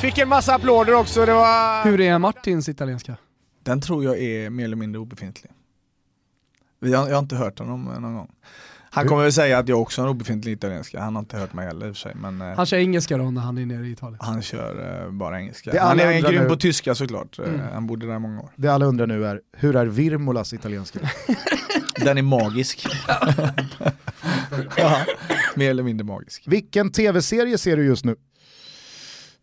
fick 0.00 0.18
en 0.18 0.28
massa 0.28 0.54
applåder 0.54 0.94
också. 0.94 1.26
Det 1.26 1.34
var... 1.34 1.84
Hur 1.84 2.00
är 2.00 2.18
Martins 2.18 2.68
italienska? 2.68 3.16
Den 3.62 3.80
tror 3.80 4.04
jag 4.04 4.18
är 4.18 4.50
mer 4.50 4.64
eller 4.64 4.76
mindre 4.76 5.00
obefintlig. 5.00 5.52
Jag 6.80 6.98
har, 6.98 7.08
jag 7.08 7.14
har 7.14 7.22
inte 7.22 7.36
hört 7.36 7.58
honom 7.58 7.84
någon 7.84 8.14
gång. 8.14 8.30
Han 8.94 9.08
kommer 9.08 9.22
väl 9.22 9.32
säga 9.32 9.58
att 9.58 9.68
jag 9.68 9.80
också 9.80 10.00
har 10.00 10.08
en 10.08 10.14
obefintlig 10.14 10.52
italienska, 10.52 11.00
han 11.00 11.14
har 11.14 11.20
inte 11.20 11.36
hört 11.36 11.52
mig 11.52 11.66
heller 11.66 11.86
i 11.86 11.90
och 11.90 11.96
för 11.96 12.00
sig. 12.00 12.12
Men, 12.14 12.40
eh, 12.40 12.56
han 12.56 12.66
kör 12.66 12.76
engelska 12.76 13.16
då 13.16 13.30
när 13.30 13.40
han 13.40 13.58
är 13.58 13.66
nere 13.66 13.86
i 13.86 13.90
Italien? 13.90 14.18
Han 14.20 14.42
kör 14.42 15.04
uh, 15.04 15.12
bara 15.12 15.40
engelska. 15.40 15.82
Han 15.82 16.00
är 16.00 16.20
grym 16.20 16.42
nu... 16.42 16.48
på 16.48 16.56
tyska 16.56 16.94
såklart, 16.94 17.38
eh, 17.38 17.48
mm. 17.48 17.60
han 17.72 17.86
bodde 17.86 18.06
där 18.06 18.18
många 18.18 18.40
år. 18.40 18.50
Det 18.56 18.68
alla 18.68 18.86
undrar 18.86 19.06
nu 19.06 19.26
är, 19.26 19.40
hur 19.52 19.76
är 19.76 19.86
Virmolas 19.86 20.52
italienska? 20.52 20.98
Den 22.04 22.18
är 22.18 22.22
magisk. 22.22 22.86
ja, 24.76 25.00
mer 25.54 25.70
eller 25.70 25.82
mindre 25.82 26.04
magisk. 26.04 26.42
Vilken 26.46 26.92
tv-serie 26.92 27.58
ser 27.58 27.76
du 27.76 27.84
just 27.84 28.04
nu? 28.04 28.16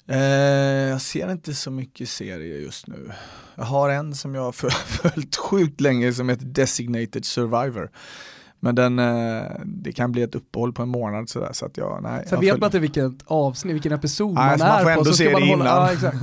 Eh, 0.08 0.20
jag 0.90 1.02
ser 1.02 1.32
inte 1.32 1.54
så 1.54 1.72
mycket 1.72 2.10
serier 2.10 2.58
just 2.58 2.88
nu. 2.88 3.12
Jag 3.56 3.64
har 3.64 3.90
en 3.90 4.16
som 4.16 4.36
jag 4.36 4.42
har 4.42 4.52
följt 5.12 5.36
sjukt 5.36 5.82
länge 5.82 6.14
som 6.14 6.30
heter 6.30 6.46
Designated 6.46 7.26
Survivor. 7.26 7.92
Men 8.64 8.76
den, 8.76 9.00
eh, 9.00 9.44
det 9.66 9.92
kan 9.92 10.12
bli 10.12 10.22
ett 10.22 10.36
uppehåll 10.36 10.74
på 10.74 10.82
en 10.82 10.90
månad 10.90 11.30
sådär 11.30 11.50
så 11.54 11.66
att 11.66 11.78
jag, 11.78 12.04
nej. 12.04 12.26
Sen 12.28 12.40
vet 12.40 12.60
man 12.60 12.68
inte 12.68 12.80
vilket 12.80 13.14
avsnitt, 13.26 13.74
vilken 13.74 13.92
episod 13.92 14.34
nej, 14.34 14.58
man 14.58 14.68
är 14.68 14.74
man 14.74 14.84
får 14.84 14.90
ändå 14.90 15.04
på. 15.04 15.10
Så 15.10 15.14
se 15.14 15.34
det 15.34 15.42
innan. 15.42 15.68
Ja, 15.68 15.92
exakt. 15.94 16.18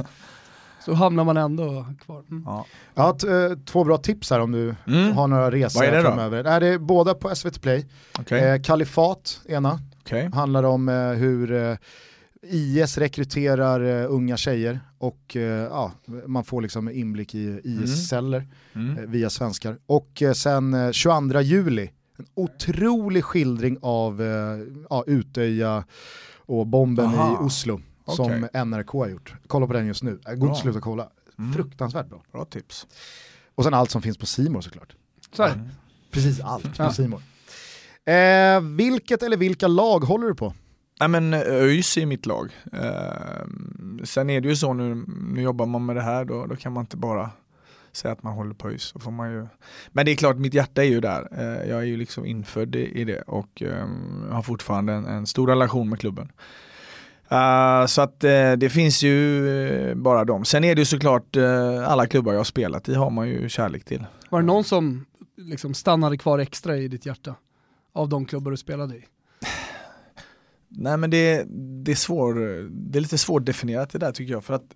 Så 0.85 0.95
hamnar 0.95 1.25
man 1.25 1.37
ändå 1.37 1.87
kvar. 2.05 2.25
Mm. 2.31 2.43
Ja. 2.47 2.67
Jag 2.95 3.03
har 3.03 3.51
eh, 3.51 3.57
två 3.59 3.85
bra 3.85 3.99
tips 3.99 4.31
här 4.31 4.41
om 4.41 4.53
du 4.53 4.75
mm. 4.87 5.13
har 5.13 5.29
några 5.29 5.51
resor 5.51 5.81
Vad 5.81 5.89
är 5.89 5.93
det 5.93 6.03
framöver. 6.03 6.45
Då? 6.45 6.59
det 6.59 6.67
är 6.67 6.79
båda 6.79 7.15
på 7.15 7.35
SVT 7.35 7.63
Play. 7.63 7.87
Okay. 8.21 8.41
Eh, 8.41 8.63
Kalifat, 8.63 9.41
ena. 9.49 9.81
Okay. 10.01 10.31
Handlar 10.33 10.63
om 10.63 10.89
eh, 10.89 10.95
hur 10.95 11.53
eh, 11.53 11.77
IS 12.43 12.99
rekryterar 12.99 13.83
uh, 13.83 14.13
unga 14.15 14.37
tjejer 14.37 14.81
och 14.99 15.37
uh, 15.37 15.43
ja, 15.43 15.93
man 16.27 16.45
får 16.45 16.63
liksom 16.63 16.91
inblick 16.91 17.35
i 17.35 17.61
IS-celler 17.65 18.47
mm. 18.73 18.91
mm. 18.91 19.05
uh, 19.05 19.11
via 19.11 19.31
svenskar. 19.31 19.79
Och 19.87 20.23
sen 20.35 20.93
22 20.93 21.41
juli 21.41 21.91
en 22.19 22.27
otrolig 22.35 23.25
skildring 23.25 23.79
av 23.83 24.23
eh, 24.23 24.59
ja, 24.91 25.05
Utöja 25.07 25.85
och 26.37 26.67
bomben 26.67 27.07
Aha. 27.07 27.33
i 27.33 27.47
Oslo 27.47 27.81
som 28.07 28.45
okay. 28.45 28.65
NRK 28.65 28.93
har 28.93 29.09
gjort. 29.09 29.35
Kolla 29.47 29.67
på 29.67 29.73
den 29.73 29.87
just 29.87 30.03
nu, 30.03 30.19
gå 30.37 30.55
sluta 30.55 30.81
kolla. 30.81 31.09
Mm. 31.39 31.53
Fruktansvärt 31.53 32.09
bra. 32.09 32.23
Bra 32.33 32.45
tips. 32.45 32.87
Och 33.55 33.65
sen 33.65 33.75
allt 33.75 33.91
som 33.91 34.03
finns 34.03 34.19
på 34.19 34.27
Simor 34.27 34.61
såklart. 34.61 34.97
Så 35.33 35.45
mm. 35.45 35.69
Precis 36.11 36.41
allt 36.41 36.79
på 36.79 36.93
Simor. 36.93 37.23
Eh, 38.05 38.61
vilket 38.61 39.23
eller 39.23 39.37
vilka 39.37 39.69
lag 39.69 40.01
håller 40.01 40.27
du 40.27 40.35
på? 40.35 40.55
Ja, 40.99 41.09
men 41.09 41.35
ÖIS 41.35 41.97
är 41.97 42.07
mitt 42.07 42.27
lag. 42.27 42.53
Eh, 42.73 43.47
sen 44.05 44.31
är 44.31 44.41
det 44.41 44.49
ju 44.49 44.57
så 44.57 44.73
nu, 44.73 45.05
nu 45.35 45.43
jobbar 45.43 45.67
man 45.67 45.87
med 45.87 45.97
det 45.97 46.03
här, 46.03 46.25
då, 46.25 46.47
då 46.47 46.57
kan 46.57 46.73
man 46.73 46.81
inte 46.81 46.97
bara 46.97 47.31
säga 47.99 48.13
att 48.13 48.23
man 48.23 48.33
håller 48.33 48.55
på 48.55 48.69
ÖIS. 48.69 48.83
Så 48.83 48.99
får 48.99 49.11
man 49.11 49.33
ju... 49.33 49.47
Men 49.89 50.07
det 50.07 50.13
är 50.13 50.17
klart, 50.17 50.37
mitt 50.37 50.55
hjärta 50.55 50.85
är 50.85 50.89
ju 50.89 51.01
där. 51.01 51.29
Eh, 51.33 51.71
jag 51.71 51.79
är 51.79 51.85
ju 51.85 51.97
liksom 51.97 52.27
infödd 52.27 52.77
i 52.77 53.05
det 53.05 53.23
och 53.23 53.63
ehm, 53.63 54.29
har 54.31 54.43
fortfarande 54.43 54.93
en, 54.93 55.07
en 55.07 55.27
stor 55.27 55.47
relation 55.47 55.89
med 55.89 56.01
klubben. 56.01 56.33
Uh, 57.33 57.87
så 57.87 58.03
att 58.03 58.25
uh, 58.25 58.53
det 58.53 58.71
finns 58.73 59.03
ju 59.03 59.43
uh, 59.43 59.95
bara 59.95 60.25
dem. 60.25 60.45
Sen 60.45 60.65
är 60.65 60.75
det 60.75 60.81
ju 60.81 60.85
såklart 60.85 61.37
alla 61.87 62.07
klubbar 62.07 62.33
jag 62.33 62.39
har 62.39 62.45
spelat 62.45 62.89
i 62.89 62.95
har 62.95 63.11
man 63.11 63.29
ju 63.29 63.49
kärlek 63.49 63.85
till. 63.85 64.05
Var 64.31 64.41
det 64.41 64.47
någon 64.47 64.65
som 64.65 65.07
liksom 65.37 65.75
stannade 65.75 66.19
kvar 66.19 66.39
extra 66.39 66.77
i 66.77 66.89
ditt 66.89 67.07
hjärta? 67.07 67.35
Av 67.93 68.09
de 68.09 68.25
klubbar 68.25 68.51
du 68.51 68.57
spelade 68.57 68.95
i? 68.97 69.05
Nej 70.69 70.97
men 70.97 71.11
det, 71.11 71.45
det, 71.85 71.91
är 71.91 71.97
svår, 71.97 72.35
det 72.71 72.99
är 72.99 73.01
lite 73.01 73.19
svårdefinierat 73.19 73.91
det 73.91 73.99
där 73.99 74.13
tycker 74.13 74.33
jag. 74.33 74.45
För 74.45 74.55
att 74.55 74.75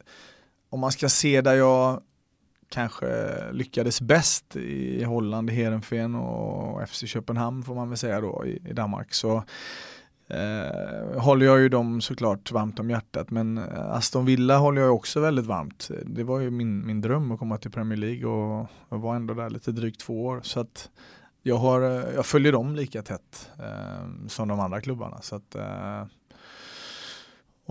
om 0.71 0.81
man 0.81 0.93
ska 0.93 1.09
se 1.09 1.41
där 1.41 1.55
jag 1.55 2.03
kanske 2.73 3.07
lyckades 3.53 4.01
bäst 4.01 4.57
i 4.57 5.05
Holland, 5.05 5.51
i 5.51 5.53
Heerenveen 5.53 6.15
och 6.15 6.89
FC 6.89 7.05
Köpenhamn 7.07 7.63
får 7.63 7.75
man 7.75 7.89
väl 7.89 7.99
säga 7.99 8.21
då 8.21 8.47
i, 8.47 8.69
i 8.69 8.73
Danmark. 8.73 9.15
Så 9.15 9.45
eh, 10.29 11.21
håller 11.21 11.47
jag 11.47 11.61
ju 11.61 11.69
dem 11.69 12.01
såklart 12.01 12.53
varmt 12.53 12.81
om 12.81 12.91
hjärtat 12.91 13.31
men 13.31 13.59
eh, 13.59 13.91
Aston 13.91 14.25
Villa 14.25 14.59
håller 14.59 14.83
jag 14.83 14.95
också 14.95 15.21
väldigt 15.21 15.47
varmt. 15.47 15.91
Det 16.07 16.25
var 16.25 16.41
ju 16.41 16.51
min, 16.51 16.87
min 16.87 17.01
dröm 17.01 17.33
att 17.33 17.39
komma 17.39 17.59
till 17.59 17.71
Premier 17.71 17.99
League 17.99 18.27
och 18.27 18.67
jag 18.89 18.99
var 18.99 19.17
ändå 19.17 19.35
där 19.35 19.51
lite 19.51 19.73
drygt 19.73 20.01
två 20.01 20.25
år. 20.25 20.41
Så 20.43 20.61
att 20.61 20.91
jag, 21.43 21.57
har, 21.57 21.83
eh, 21.83 22.15
jag 22.15 22.27
följer 22.27 22.53
dem 22.53 22.77
lika 22.77 23.03
tätt 23.03 23.51
eh, 23.59 24.27
som 24.29 24.49
de 24.49 24.61
andra 24.61 24.81
klubbarna. 24.81 25.23
Så 25.23 25.37
att, 25.37 25.55
eh, 25.55 26.05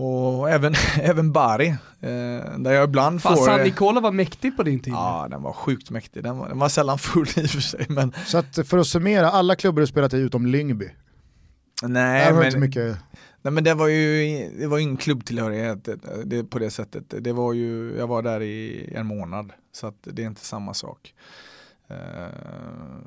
och 0.02 0.50
även, 0.50 0.74
även 1.00 1.32
Bari, 1.32 1.68
eh, 2.00 2.58
där 2.58 2.72
jag 2.72 2.84
ibland 2.84 3.22
Fan, 3.22 3.36
får... 3.36 3.44
San 3.44 3.60
Nicola 3.60 4.00
var 4.00 4.12
mäktig 4.12 4.56
på 4.56 4.62
din 4.62 4.80
tid. 4.80 4.92
Ja, 4.92 5.26
den 5.30 5.42
var 5.42 5.52
sjukt 5.52 5.90
mäktig. 5.90 6.22
Den 6.22 6.38
var, 6.38 6.48
den 6.48 6.58
var 6.58 6.68
sällan 6.68 6.98
full 6.98 7.26
i 7.36 7.46
och 7.46 7.50
för 7.50 7.60
sig. 7.60 7.86
Men... 7.88 8.12
Så 8.26 8.38
att 8.38 8.68
för 8.68 8.78
att 8.78 8.86
summera, 8.86 9.30
alla 9.30 9.56
klubbar 9.56 9.80
du 9.80 9.86
spelat 9.86 10.14
i 10.14 10.16
utom 10.16 10.46
Lyngby? 10.46 10.90
Nej, 11.82 12.26
Där 12.26 12.32
men, 12.32 12.46
inte 12.46 12.58
mycket... 12.58 12.96
nej 13.42 13.52
men 13.52 13.64
det 13.64 13.74
var 13.74 13.88
ju 13.88 14.50
det 14.58 14.66
var 14.66 14.78
ingen 14.78 14.96
klubbtillhörighet 14.96 15.88
det, 16.24 16.44
på 16.44 16.58
det 16.58 16.70
sättet. 16.70 17.04
Det 17.08 17.32
var 17.32 17.52
ju, 17.52 17.94
jag 17.98 18.06
var 18.06 18.22
där 18.22 18.42
i 18.42 18.88
en 18.94 19.06
månad, 19.06 19.52
så 19.72 19.86
att 19.86 19.96
det 20.02 20.22
är 20.22 20.26
inte 20.26 20.44
samma 20.44 20.74
sak. 20.74 21.14
Uh, 21.90 21.96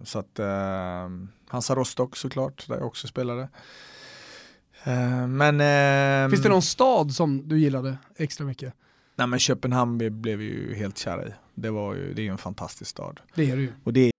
så 0.04 0.20
att 0.20 0.40
uh, 0.40 0.46
Hansa 1.48 1.76
Rostock 1.76 2.16
såklart, 2.16 2.68
där 2.68 2.76
jag 2.76 2.88
också 2.88 3.08
spelade. 3.08 3.48
Uh, 4.88 5.28
men, 5.28 5.62
uh, 5.62 6.30
Finns 6.30 6.44
det 6.44 6.50
någon 6.50 6.62
stad 6.62 7.12
som 7.12 7.48
du 7.48 7.60
gillade 7.60 7.98
extra 8.18 8.46
mycket? 8.46 8.74
Nej 9.16 9.28
men 9.28 9.40
Köpenhamn 9.40 9.98
blev 9.98 10.38
vi 10.40 10.46
ju 10.46 10.76
helt 10.76 10.98
kära 10.98 11.28
i. 11.28 11.34
Det, 11.56 11.70
var 11.70 11.96
ju, 11.96 12.14
det 12.14 12.22
är 12.22 12.24
ju 12.24 12.32
en 12.32 12.38
fantastisk 12.38 12.92
stad. 12.92 13.20
Det 13.36 13.52
är 13.52 13.56
det 13.56 13.62
ju. 13.62 13.74
Och 13.84 13.94
det 13.94 14.12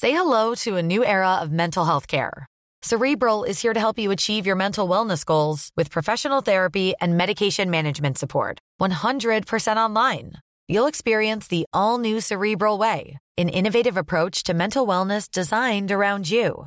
Say 0.00 0.10
hello 0.10 0.54
to 0.56 0.76
a 0.76 0.82
new 0.82 1.04
era 1.04 1.40
of 1.42 1.50
mental 1.50 1.84
health 1.86 2.06
care. 2.06 2.46
Cerebral 2.82 3.44
is 3.44 3.62
here 3.62 3.74
to 3.74 3.78
help 3.78 3.98
you 3.98 4.10
achieve 4.10 4.48
your 4.48 4.56
mental 4.56 4.88
wellness 4.88 5.24
goals 5.24 5.70
with 5.76 5.92
professional 5.92 6.42
therapy 6.42 6.94
and 7.00 7.16
medication 7.16 7.70
management 7.70 8.18
support. 8.18 8.58
100% 8.80 9.76
online. 9.76 10.32
You'll 10.68 10.88
experience 10.88 11.46
the 11.46 11.64
all 11.72 11.98
new 11.98 12.20
Cerebral 12.20 12.78
Way, 12.78 13.18
an 13.38 13.48
innovative 13.48 13.96
approach 13.96 14.42
to 14.44 14.54
mental 14.54 14.84
wellness 14.84 15.30
designed 15.30 15.92
around 15.92 16.28
you. 16.28 16.66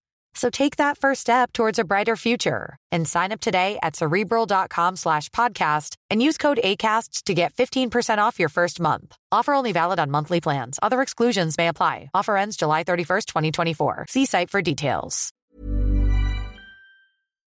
So 0.33 0.49
take 0.49 0.77
that 0.77 0.97
first 0.97 1.21
step 1.21 1.51
towards 1.53 1.79
a 1.79 1.83
brighter 1.83 2.15
future 2.15 2.77
and 2.91 3.07
sign 3.07 3.31
up 3.31 3.41
today 3.41 3.77
at 3.83 3.95
cerebral.com 3.95 4.95
slash 4.95 5.29
podcast 5.29 5.95
and 6.09 6.23
use 6.23 6.37
code 6.37 6.59
ACasts 6.63 7.23
to 7.23 7.33
get 7.33 7.53
15% 7.53 8.17
off 8.19 8.39
your 8.39 8.49
first 8.49 8.79
month. 8.79 9.15
Offer 9.31 9.53
only 9.53 9.73
valid 9.73 9.99
on 9.99 10.09
monthly 10.11 10.41
plans. 10.41 10.79
Other 10.81 11.01
exclusions 11.01 11.57
may 11.57 11.67
apply. 11.67 12.09
Offer 12.13 12.37
ends 12.37 12.57
July 12.57 12.83
31st, 12.83 13.25
2024. 13.25 14.05
See 14.09 14.25
site 14.25 14.49
for 14.49 14.61
details. 14.61 15.31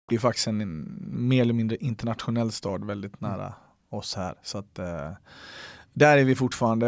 Det 0.09 0.15
är 0.15 0.19
faktiskt 0.19 0.47
en 0.47 0.83
mer 1.11 1.41
eller 1.41 1.53
mindre 1.53 1.77
internationell 1.77 2.51
stad 2.51 2.85
väldigt 2.85 3.21
nära 3.21 3.53
oss 3.89 4.15
här. 4.15 4.35
Så 4.43 4.57
att, 4.57 4.79
eh, 4.79 5.11
där 5.97 6.17
är 6.17 6.23
vi 6.23 6.35
fortfarande 6.35 6.87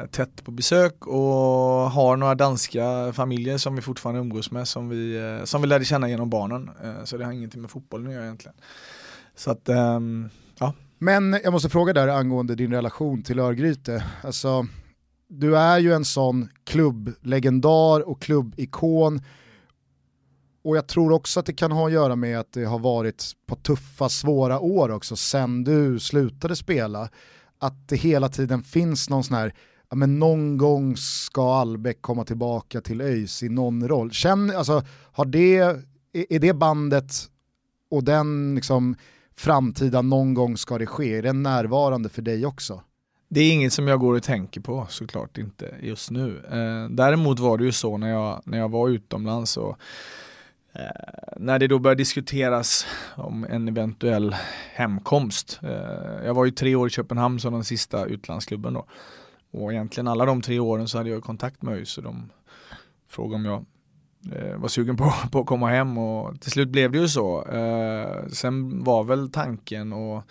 eh, 0.00 0.06
tätt 0.06 0.44
på 0.44 0.50
besök 0.50 1.06
och 1.06 1.90
har 1.90 2.16
några 2.16 2.34
danska 2.34 3.12
familjer 3.12 3.58
som 3.58 3.76
vi 3.76 3.82
fortfarande 3.82 4.20
umgås 4.20 4.50
med 4.50 4.68
som 4.68 4.88
vi, 4.88 5.16
eh, 5.16 5.44
som 5.44 5.62
vi 5.62 5.68
lärde 5.68 5.84
känna 5.84 6.08
genom 6.08 6.30
barnen. 6.30 6.70
Eh, 6.84 7.04
så 7.04 7.16
det 7.16 7.24
har 7.24 7.32
ingenting 7.32 7.60
med 7.60 7.70
fotbollen 7.70 8.06
att 8.06 8.12
göra 8.12 8.24
egentligen. 8.24 8.56
Så 9.36 9.50
att, 9.50 9.68
ehm, 9.68 10.28
ja. 10.58 10.74
Men 10.98 11.40
jag 11.44 11.52
måste 11.52 11.68
fråga 11.68 11.92
där 11.92 12.08
angående 12.08 12.54
din 12.54 12.72
relation 12.72 13.22
till 13.22 13.38
Örgryte. 13.38 14.04
Alltså, 14.22 14.66
du 15.28 15.56
är 15.56 15.78
ju 15.78 15.92
en 15.92 16.04
sån 16.04 16.48
klubblegendar 16.64 18.08
och 18.08 18.22
klubbikon. 18.22 19.20
Och 20.64 20.76
jag 20.76 20.86
tror 20.86 21.12
också 21.12 21.40
att 21.40 21.46
det 21.46 21.52
kan 21.52 21.72
ha 21.72 21.86
att 21.86 21.92
göra 21.92 22.16
med 22.16 22.40
att 22.40 22.52
det 22.52 22.64
har 22.64 22.78
varit 22.78 23.32
på 23.46 23.56
tuffa, 23.56 24.08
svåra 24.08 24.60
år 24.60 24.90
också 24.90 25.16
sen 25.16 25.64
du 25.64 26.00
slutade 26.00 26.56
spela. 26.56 27.08
Att 27.62 27.88
det 27.88 27.96
hela 27.96 28.28
tiden 28.28 28.62
finns 28.62 29.10
någon 29.10 29.24
sån 29.24 29.36
här, 29.36 29.54
ja 29.90 29.96
men 29.96 30.18
någon 30.18 30.58
gång 30.58 30.96
ska 30.96 31.54
Albeck 31.54 32.02
komma 32.02 32.24
tillbaka 32.24 32.80
till 32.80 33.00
ÖIS 33.00 33.42
i 33.42 33.48
någon 33.48 33.88
roll. 33.88 34.10
Känner, 34.10 34.54
alltså, 34.54 34.84
har 35.12 35.24
det, 35.24 35.58
är 36.12 36.38
det 36.38 36.52
bandet 36.52 37.12
och 37.90 38.04
den 38.04 38.54
liksom 38.54 38.96
framtida 39.36 40.02
någon 40.02 40.34
gång 40.34 40.56
ska 40.56 40.78
det 40.78 40.86
ske, 40.86 41.18
är 41.18 41.22
den 41.22 41.42
närvarande 41.42 42.08
för 42.08 42.22
dig 42.22 42.46
också? 42.46 42.80
Det 43.28 43.40
är 43.40 43.52
inget 43.52 43.72
som 43.72 43.88
jag 43.88 44.00
går 44.00 44.14
och 44.14 44.22
tänker 44.22 44.60
på 44.60 44.86
såklart 44.90 45.38
inte 45.38 45.74
just 45.82 46.10
nu. 46.10 46.42
Eh, 46.50 46.90
däremot 46.90 47.38
var 47.38 47.58
det 47.58 47.64
ju 47.64 47.72
så 47.72 47.96
när 47.96 48.10
jag, 48.10 48.42
när 48.44 48.58
jag 48.58 48.68
var 48.68 48.88
utomlands 48.88 49.56
och 49.56 49.76
Eh, 50.72 50.84
när 51.36 51.58
det 51.58 51.66
då 51.66 51.78
började 51.78 52.00
diskuteras 52.00 52.86
om 53.14 53.44
en 53.44 53.68
eventuell 53.68 54.36
hemkomst. 54.74 55.60
Eh, 55.62 56.26
jag 56.26 56.34
var 56.34 56.44
ju 56.44 56.50
tre 56.50 56.74
år 56.74 56.86
i 56.86 56.90
Köpenhamn 56.90 57.40
som 57.40 57.52
den 57.52 57.64
sista 57.64 58.04
utlandsklubben 58.04 58.74
då. 58.74 58.86
Och 59.50 59.72
egentligen 59.72 60.08
alla 60.08 60.26
de 60.26 60.42
tre 60.42 60.58
åren 60.58 60.88
så 60.88 60.98
hade 60.98 61.10
jag 61.10 61.22
kontakt 61.22 61.62
med 61.62 61.74
ÖIS 61.74 61.98
och 61.98 62.04
de 62.04 62.30
frågade 63.08 63.34
om 63.34 63.44
jag 63.44 63.64
var 64.56 64.68
sugen 64.68 64.96
på, 64.96 65.12
på 65.30 65.40
att 65.40 65.46
komma 65.46 65.68
hem 65.68 65.98
och 65.98 66.40
till 66.40 66.50
slut 66.50 66.68
blev 66.68 66.92
det 66.92 66.98
ju 66.98 67.08
så. 67.08 67.46
Eh, 67.46 68.28
sen 68.28 68.84
var 68.84 69.04
väl 69.04 69.30
tanken 69.30 69.92
och 69.92 70.22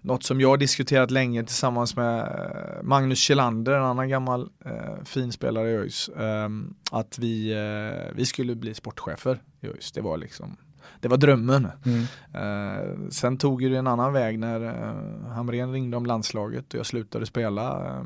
något 0.00 0.22
som 0.22 0.40
jag 0.40 0.58
diskuterat 0.58 1.10
länge 1.10 1.44
tillsammans 1.44 1.96
med 1.96 2.20
eh, 2.20 2.82
Magnus 2.82 3.18
Kjellander, 3.18 3.72
en 3.72 3.84
annan 3.84 4.08
gammal 4.08 4.50
eh, 4.64 5.04
finspelare 5.04 5.70
i 5.70 5.74
ÖIS, 5.74 6.08
eh, 6.08 6.48
att 6.90 7.18
vi, 7.18 7.52
eh, 7.52 8.14
vi 8.16 8.26
skulle 8.26 8.54
bli 8.54 8.74
sportchefer 8.74 9.42
i 9.60 9.66
ÖIS. 9.66 9.92
Det 9.92 10.00
var 10.00 10.16
liksom 10.16 10.56
det 11.00 11.08
var 11.08 11.16
drömmen. 11.16 11.68
Mm. 11.84 12.02
Eh, 12.34 13.08
sen 13.10 13.36
tog 13.36 13.70
det 13.70 13.76
en 13.76 13.86
annan 13.86 14.12
väg 14.12 14.38
när 14.38 14.60
eh, 14.60 15.32
Hamrén 15.32 15.72
ringde 15.72 15.96
om 15.96 16.06
landslaget 16.06 16.74
och 16.74 16.78
jag 16.78 16.86
slutade 16.86 17.26
spela. 17.26 17.86
Eh, 17.86 18.04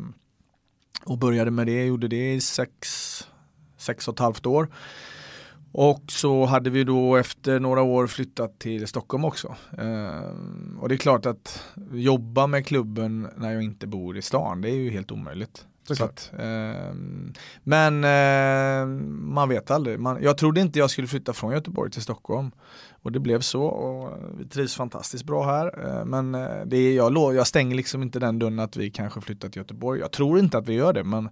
och 1.05 1.18
började 1.18 1.51
med 1.51 1.66
det, 1.66 1.85
gjorde 1.85 2.09
det 2.09 2.35
i 2.35 2.40
sex, 2.40 2.88
sex 3.77 4.09
och 4.09 4.14
ett 4.14 4.18
halvt 4.18 4.46
år. 4.46 4.68
Och 5.72 6.02
så 6.09 6.44
hade 6.44 6.70
vi 6.70 6.85
då 6.85 7.16
efter 7.16 7.61
några 7.61 7.83
år 7.83 8.07
flyttat 8.07 8.59
till 8.59 8.87
Stockholm 8.87 9.24
också. 9.24 9.57
Eh, 9.78 10.81
och 10.81 10.88
det 10.88 10.94
är 10.94 10.96
klart 10.96 11.26
att 11.26 11.64
jobba 11.92 12.46
med 12.46 12.66
klubben 12.66 13.28
när 13.37 13.52
jag 13.52 13.62
inte 13.62 13.87
bor 13.87 14.16
i 14.16 14.22
stan, 14.22 14.61
det 14.61 14.70
är 14.70 14.74
ju 14.74 14.90
helt 14.90 15.12
omöjligt. 15.12 15.66
Så 15.94 16.04
att, 16.04 16.33
eh, 16.38 16.94
men 17.64 18.04
eh, 18.04 18.87
man 19.09 19.48
vet 19.48 19.70
aldrig. 19.70 20.00
Man, 20.00 20.22
jag 20.22 20.38
trodde 20.38 20.61
inte 20.61 20.78
jag 20.78 20.90
skulle 20.90 21.09
flytta 21.09 21.33
från 21.33 21.52
Göteborg 21.52 21.90
till 21.90 22.02
Stockholm. 22.02 22.50
Och 23.02 23.12
det 23.12 23.20
blev 23.20 23.40
så 23.40 23.62
och 23.62 24.18
vi 24.38 24.44
trivs 24.44 24.74
fantastiskt 24.74 25.24
bra 25.24 25.44
här. 25.44 25.87
Eh, 25.87 26.04
men 26.04 26.35
eh, 26.35 26.64
det 26.66 26.76
är, 26.76 26.96
jag, 26.96 27.35
jag 27.35 27.46
stänger 27.46 27.76
liksom 27.76 28.02
inte 28.02 28.18
den 28.18 28.38
dörren 28.38 28.59
att 28.59 28.76
vi 28.76 28.90
kanske 28.90 29.20
flyttar 29.20 29.48
till 29.48 29.61
Göteborg. 29.61 30.00
Jag 30.00 30.11
tror 30.11 30.38
inte 30.38 30.59
att 30.59 30.68
vi 30.68 30.74
gör 30.74 30.92
det 30.92 31.04
men 31.04 31.28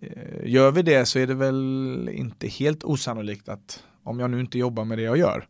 Eh, 0.00 0.50
gör 0.50 0.70
vi 0.70 0.82
det 0.82 1.06
så 1.06 1.18
är 1.18 1.26
det 1.26 1.34
väl 1.34 2.10
inte 2.12 2.48
helt 2.48 2.84
osannolikt 2.84 3.48
att 3.48 3.82
om 4.02 4.20
jag 4.20 4.30
nu 4.30 4.40
inte 4.40 4.58
jobbar 4.58 4.84
med 4.84 4.98
det 4.98 5.02
jag 5.02 5.16
gör 5.16 5.48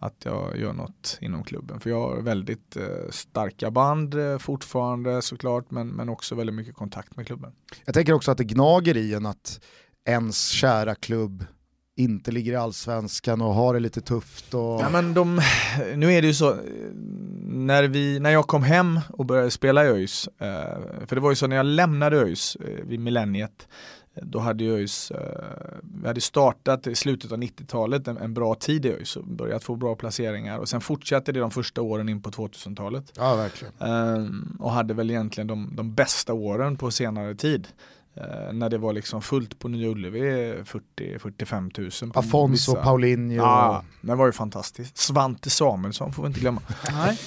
att 0.00 0.24
jag 0.24 0.58
gör 0.58 0.72
något 0.72 1.18
inom 1.20 1.44
klubben. 1.44 1.80
För 1.80 1.90
jag 1.90 2.00
har 2.00 2.22
väldigt 2.22 2.76
eh, 2.76 3.10
starka 3.10 3.70
band 3.70 4.14
eh, 4.14 4.38
fortfarande 4.38 5.22
såklart 5.22 5.70
men, 5.70 5.88
men 5.88 6.08
också 6.08 6.34
väldigt 6.34 6.56
mycket 6.56 6.74
kontakt 6.74 7.16
med 7.16 7.26
klubben. 7.26 7.52
Jag 7.84 7.94
tänker 7.94 8.12
också 8.12 8.30
att 8.30 8.38
det 8.38 8.44
gnager 8.44 8.96
i 8.96 9.14
en 9.14 9.26
att 9.26 9.60
ens 10.04 10.48
kära 10.48 10.94
klubb 10.94 11.44
inte 11.96 12.30
ligger 12.30 12.52
i 12.52 12.56
allsvenskan 12.56 13.42
och 13.42 13.54
har 13.54 13.74
det 13.74 13.80
lite 13.80 14.00
tufft. 14.00 14.54
Och... 14.54 14.80
Ja, 14.80 14.88
men 14.88 15.14
de, 15.14 15.40
nu 15.96 16.12
är 16.12 16.22
det 16.22 16.28
ju 16.28 16.34
så, 16.34 16.56
när, 17.42 17.84
vi, 17.84 18.20
när 18.20 18.30
jag 18.30 18.46
kom 18.46 18.62
hem 18.62 19.00
och 19.08 19.26
började 19.26 19.50
spela 19.50 19.84
i 19.84 19.88
ÖIS, 19.88 20.28
eh, 20.38 21.06
för 21.06 21.14
det 21.14 21.20
var 21.20 21.30
ju 21.30 21.36
så 21.36 21.46
när 21.46 21.56
jag 21.56 21.66
lämnade 21.66 22.16
ÖIS 22.16 22.56
eh, 22.56 22.84
vid 22.84 23.00
millenniet, 23.00 23.68
då 24.22 24.38
hade 24.38 24.64
ÖIS, 24.64 25.10
eh, 25.10 25.18
vi 26.02 26.06
hade 26.06 26.20
startat 26.20 26.86
i 26.86 26.94
slutet 26.94 27.32
av 27.32 27.38
90-talet 27.38 28.08
en, 28.08 28.16
en, 28.16 28.34
bra 28.34 28.54
tid 28.54 28.86
i 28.86 28.92
ÖIS 28.92 29.16
och 29.16 29.26
börjat 29.26 29.64
få 29.64 29.76
bra 29.76 29.94
placeringar 29.94 30.58
och 30.58 30.68
sen 30.68 30.80
fortsatte 30.80 31.32
det 31.32 31.40
de 31.40 31.50
första 31.50 31.82
åren 31.82 32.08
in 32.08 32.22
på 32.22 32.30
2000-talet. 32.30 33.12
Ja, 33.16 33.36
verkligen. 33.36 33.74
Um, 33.78 34.56
och 34.60 34.70
hade 34.70 34.94
väl 34.94 35.10
egentligen 35.10 35.46
de, 35.46 35.72
de 35.76 35.94
bästa 35.94 36.32
åren 36.32 36.76
på 36.76 36.90
senare 36.90 37.34
tid. 37.34 37.68
Uh, 38.20 38.52
när 38.52 38.68
det 38.68 38.78
var 38.78 38.92
liksom 38.92 39.22
fullt 39.22 39.58
på 39.58 39.68
Nya 39.68 39.88
Ullevi, 39.88 40.54
40-45 40.98 41.70
tusen. 41.70 42.12
Afonso, 42.14 42.74
Paulinho. 42.74 43.36
Ja, 43.36 43.84
det 44.00 44.14
var 44.14 44.26
ju 44.26 44.32
fantastiskt. 44.32 44.96
Svante 44.96 45.50
Samuelsson 45.50 46.12
får 46.12 46.22
vi 46.22 46.26
inte 46.26 46.40
glömma. 46.40 46.62
Nej. 46.90 47.18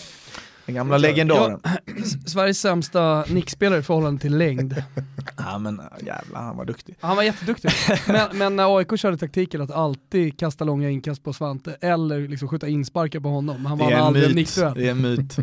Den 0.65 0.76
gamla 0.76 0.97
legendaren. 0.97 1.60
Sveriges 2.26 2.60
sämsta 2.60 3.26
nickspelare 3.28 3.80
i 3.80 3.84
förhållande 3.84 4.21
till 4.21 4.38
längd. 4.38 4.84
ja 5.38 5.58
men 5.58 5.82
jävlar, 6.02 6.41
han 6.41 6.58
var 6.58 6.65
duktig. 6.65 6.95
Han 6.99 7.15
var 7.15 7.23
jätteduktig. 7.23 7.71
men, 8.08 8.28
men 8.38 8.56
när 8.56 8.78
AIK 8.78 8.99
körde 8.99 9.17
taktiken 9.17 9.62
att 9.62 9.71
alltid 9.71 10.39
kasta 10.39 10.65
långa 10.65 10.89
inkast 10.89 11.23
på 11.23 11.34
Svante 11.34 11.78
eller 11.82 12.28
liksom 12.28 12.47
skjuta 12.47 12.67
insparkar 12.67 13.19
på 13.19 13.30
honom. 13.30 13.65
Han 13.65 13.78
vann 13.78 13.93
aldrig 13.93 14.26
en 14.26 14.36
nickduell. 14.36 14.73
Det 14.76 14.88
är 14.88 14.91
en 14.91 15.02
myt. 15.02 15.38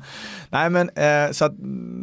Nej 0.50 0.70
men 0.70 0.88
eh, 0.88 1.32
så 1.32 1.44
att 1.44 1.56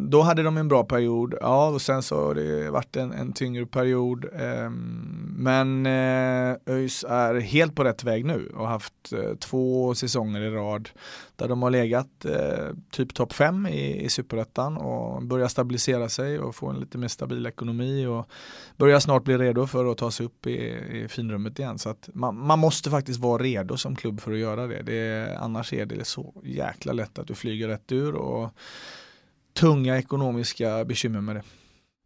då 0.09 0.21
hade 0.21 0.43
de 0.43 0.57
en 0.57 0.67
bra 0.67 0.83
period. 0.83 1.35
Ja 1.41 1.67
och 1.67 1.81
sen 1.81 2.03
så 2.03 2.27
har 2.27 2.35
det 2.35 2.71
varit 2.71 2.95
en, 2.95 3.11
en 3.11 3.33
tyngre 3.33 3.65
period. 3.65 4.25
Eh, 4.25 4.69
men 5.37 5.85
eh, 5.85 6.55
ÖIS 6.65 7.05
är 7.09 7.39
helt 7.39 7.75
på 7.75 7.83
rätt 7.83 8.03
väg 8.03 8.25
nu 8.25 8.51
och 8.55 8.61
har 8.61 8.71
haft 8.71 9.13
eh, 9.13 9.35
två 9.39 9.95
säsonger 9.95 10.41
i 10.41 10.49
rad 10.49 10.89
där 11.43 11.49
de 11.49 11.61
har 11.61 11.69
legat 11.69 12.25
eh, 12.25 12.69
typ 12.91 13.13
topp 13.13 13.33
5 13.33 13.67
i, 13.67 14.03
i 14.03 14.09
superettan 14.09 14.77
och 14.77 15.23
börjar 15.23 15.47
stabilisera 15.47 16.09
sig 16.09 16.39
och 16.39 16.55
få 16.55 16.69
en 16.69 16.79
lite 16.79 16.97
mer 16.97 17.07
stabil 17.07 17.45
ekonomi 17.45 18.05
och 18.05 18.29
börjar 18.77 18.99
snart 18.99 19.23
bli 19.23 19.37
redo 19.37 19.67
för 19.67 19.91
att 19.91 19.97
ta 19.97 20.11
sig 20.11 20.25
upp 20.25 20.47
i, 20.47 20.51
i 20.91 21.07
finrummet 21.09 21.59
igen. 21.59 21.79
Så 21.79 21.89
att 21.89 22.09
man, 22.13 22.37
man, 22.37 22.59
måste 22.59 22.89
faktiskt 22.89 23.19
vara 23.19 23.43
redo 23.43 23.77
som 23.77 23.95
klubb 23.95 24.21
för 24.21 24.31
att 24.31 24.37
göra 24.37 24.67
det. 24.67 24.81
det. 24.81 25.37
Annars 25.39 25.73
är 25.73 25.85
det 25.85 26.05
så 26.05 26.33
jäkla 26.43 26.93
lätt 26.93 27.19
att 27.19 27.27
du 27.27 27.35
flyger 27.35 27.67
rätt 27.67 27.91
ur 27.91 28.15
och 28.15 28.49
tunga 29.53 29.97
ekonomiska 29.97 30.85
bekymmer 30.85 31.21
med 31.21 31.35
det. 31.35 31.43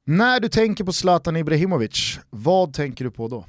När 0.04 0.40
du 0.40 0.50
tänker 0.50 0.84
på 0.84 0.94
Zlatan 0.94 1.36
Ibrahimovic, 1.38 2.20
vad 2.30 2.74
tänker 2.74 3.06
du 3.06 3.12
på 3.12 3.28
då? 3.28 3.46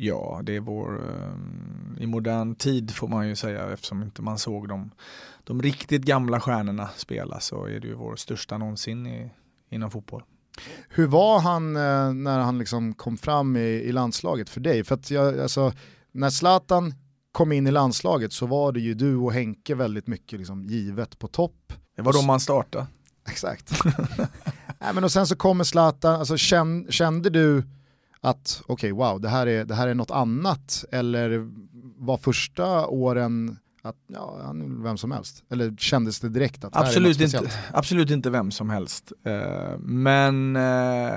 Ja, 0.00 0.40
det 0.42 0.56
är 0.56 0.60
vår, 0.60 1.02
eh, 1.10 2.02
i 2.02 2.06
modern 2.06 2.54
tid 2.54 2.94
får 2.94 3.08
man 3.08 3.28
ju 3.28 3.36
säga 3.36 3.72
eftersom 3.72 4.02
inte 4.02 4.22
man 4.22 4.38
såg 4.38 4.68
de, 4.68 4.90
de 5.44 5.62
riktigt 5.62 6.02
gamla 6.02 6.40
stjärnorna 6.40 6.88
spela 6.96 7.40
så 7.40 7.64
är 7.64 7.80
det 7.80 7.88
ju 7.88 7.94
vår 7.94 8.16
största 8.16 8.58
någonsin 8.58 9.06
i, 9.06 9.30
inom 9.68 9.90
fotboll. 9.90 10.22
Hur 10.88 11.06
var 11.06 11.40
han 11.40 11.76
eh, 11.76 12.12
när 12.12 12.38
han 12.38 12.58
liksom 12.58 12.94
kom 12.94 13.16
fram 13.16 13.56
i, 13.56 13.60
i 13.60 13.92
landslaget 13.92 14.48
för 14.48 14.60
dig? 14.60 14.84
För 14.84 14.94
att 14.94 15.10
jag, 15.10 15.40
alltså, 15.40 15.72
när 16.12 16.30
Zlatan 16.30 16.94
kom 17.32 17.52
in 17.52 17.66
i 17.66 17.70
landslaget 17.70 18.32
så 18.32 18.46
var 18.46 18.72
det 18.72 18.80
ju 18.80 18.94
du 18.94 19.16
och 19.16 19.32
Henke 19.32 19.74
väldigt 19.74 20.06
mycket 20.06 20.38
liksom 20.38 20.64
givet 20.64 21.18
på 21.18 21.28
topp. 21.28 21.72
Det 21.96 22.02
var 22.02 22.12
då 22.12 22.22
man 22.22 22.40
startade. 22.40 22.86
Exakt. 23.28 23.84
Nej, 24.78 24.94
men 24.94 25.04
och 25.04 25.12
sen 25.12 25.26
så 25.26 25.36
kommer 25.36 25.64
Zlatan, 25.64 26.14
alltså, 26.14 26.36
kände, 26.36 26.92
kände 26.92 27.30
du 27.30 27.62
att 28.20 28.62
okej 28.66 28.92
okay, 28.92 29.06
wow, 29.06 29.20
det 29.20 29.28
här, 29.28 29.46
är, 29.46 29.64
det 29.64 29.74
här 29.74 29.88
är 29.88 29.94
något 29.94 30.10
annat 30.10 30.84
eller 30.90 31.50
var 31.98 32.16
första 32.16 32.86
åren 32.86 33.58
att 33.82 33.96
ja, 34.06 34.40
han 34.44 34.82
vem 34.82 34.96
som 34.96 35.10
helst? 35.10 35.44
Eller 35.50 35.76
kändes 35.76 36.20
det 36.20 36.28
direkt 36.28 36.64
att 36.64 36.76
absolut 36.76 37.18
det 37.18 37.32
här 37.32 37.38
är 37.38 37.42
inte, 37.42 37.56
Absolut 37.72 38.10
inte 38.10 38.30
vem 38.30 38.50
som 38.50 38.70
helst. 38.70 39.12
Uh, 39.26 39.78
men 39.78 40.56
uh, 40.56 40.62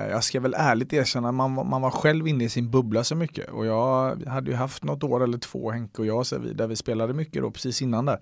jag 0.09 0.23
ska 0.23 0.39
väl 0.39 0.53
ärligt 0.57 0.93
erkänna, 0.93 1.31
man, 1.31 1.51
man 1.51 1.81
var 1.81 1.91
själv 1.91 2.27
inne 2.27 2.43
i 2.43 2.49
sin 2.49 2.71
bubbla 2.71 3.03
så 3.03 3.15
mycket 3.15 3.49
och 3.49 3.65
jag 3.65 4.23
hade 4.27 4.51
ju 4.51 4.57
haft 4.57 4.83
något 4.83 5.03
år 5.03 5.23
eller 5.23 5.37
två, 5.37 5.71
Henke 5.71 6.01
och 6.01 6.05
jag, 6.05 6.25
så 6.25 6.39
vi, 6.39 6.53
där 6.53 6.67
vi 6.67 6.75
spelade 6.75 7.13
mycket 7.13 7.41
då 7.41 7.51
precis 7.51 7.81
innan 7.81 8.05
där. 8.05 8.19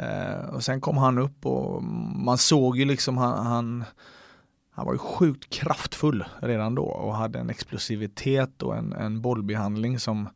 Uh, 0.00 0.54
och 0.54 0.64
sen 0.64 0.80
kom 0.80 0.96
han 0.96 1.18
upp 1.18 1.46
och 1.46 1.82
man 2.24 2.38
såg 2.38 2.76
ju 2.76 2.84
liksom 2.84 3.18
han, 3.18 3.46
han 3.46 3.84
han 4.78 4.86
var 4.86 4.92
ju 4.92 4.98
sjukt 4.98 5.50
kraftfull 5.50 6.24
redan 6.40 6.74
då 6.74 6.82
och 6.82 7.14
hade 7.14 7.38
en 7.38 7.50
explosivitet 7.50 8.62
och 8.62 8.76
en, 8.76 8.92
en 8.92 9.20
bollbehandling 9.20 9.98
som 9.98 10.28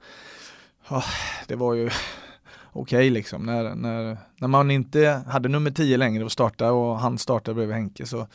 oh, 0.90 1.06
det 1.46 1.56
var 1.56 1.74
ju 1.74 1.86
okej 2.72 2.98
okay 2.98 3.10
liksom. 3.10 3.42
När, 3.42 3.74
när, 3.74 4.18
när 4.36 4.48
man 4.48 4.70
inte 4.70 5.24
hade 5.28 5.48
nummer 5.48 5.70
10 5.70 5.96
längre 5.96 6.24
att 6.24 6.32
starta 6.32 6.72
och 6.72 6.98
han 6.98 7.18
startade 7.18 7.54
bredvid 7.54 7.76
Henke 7.76 8.06
så 8.06 8.26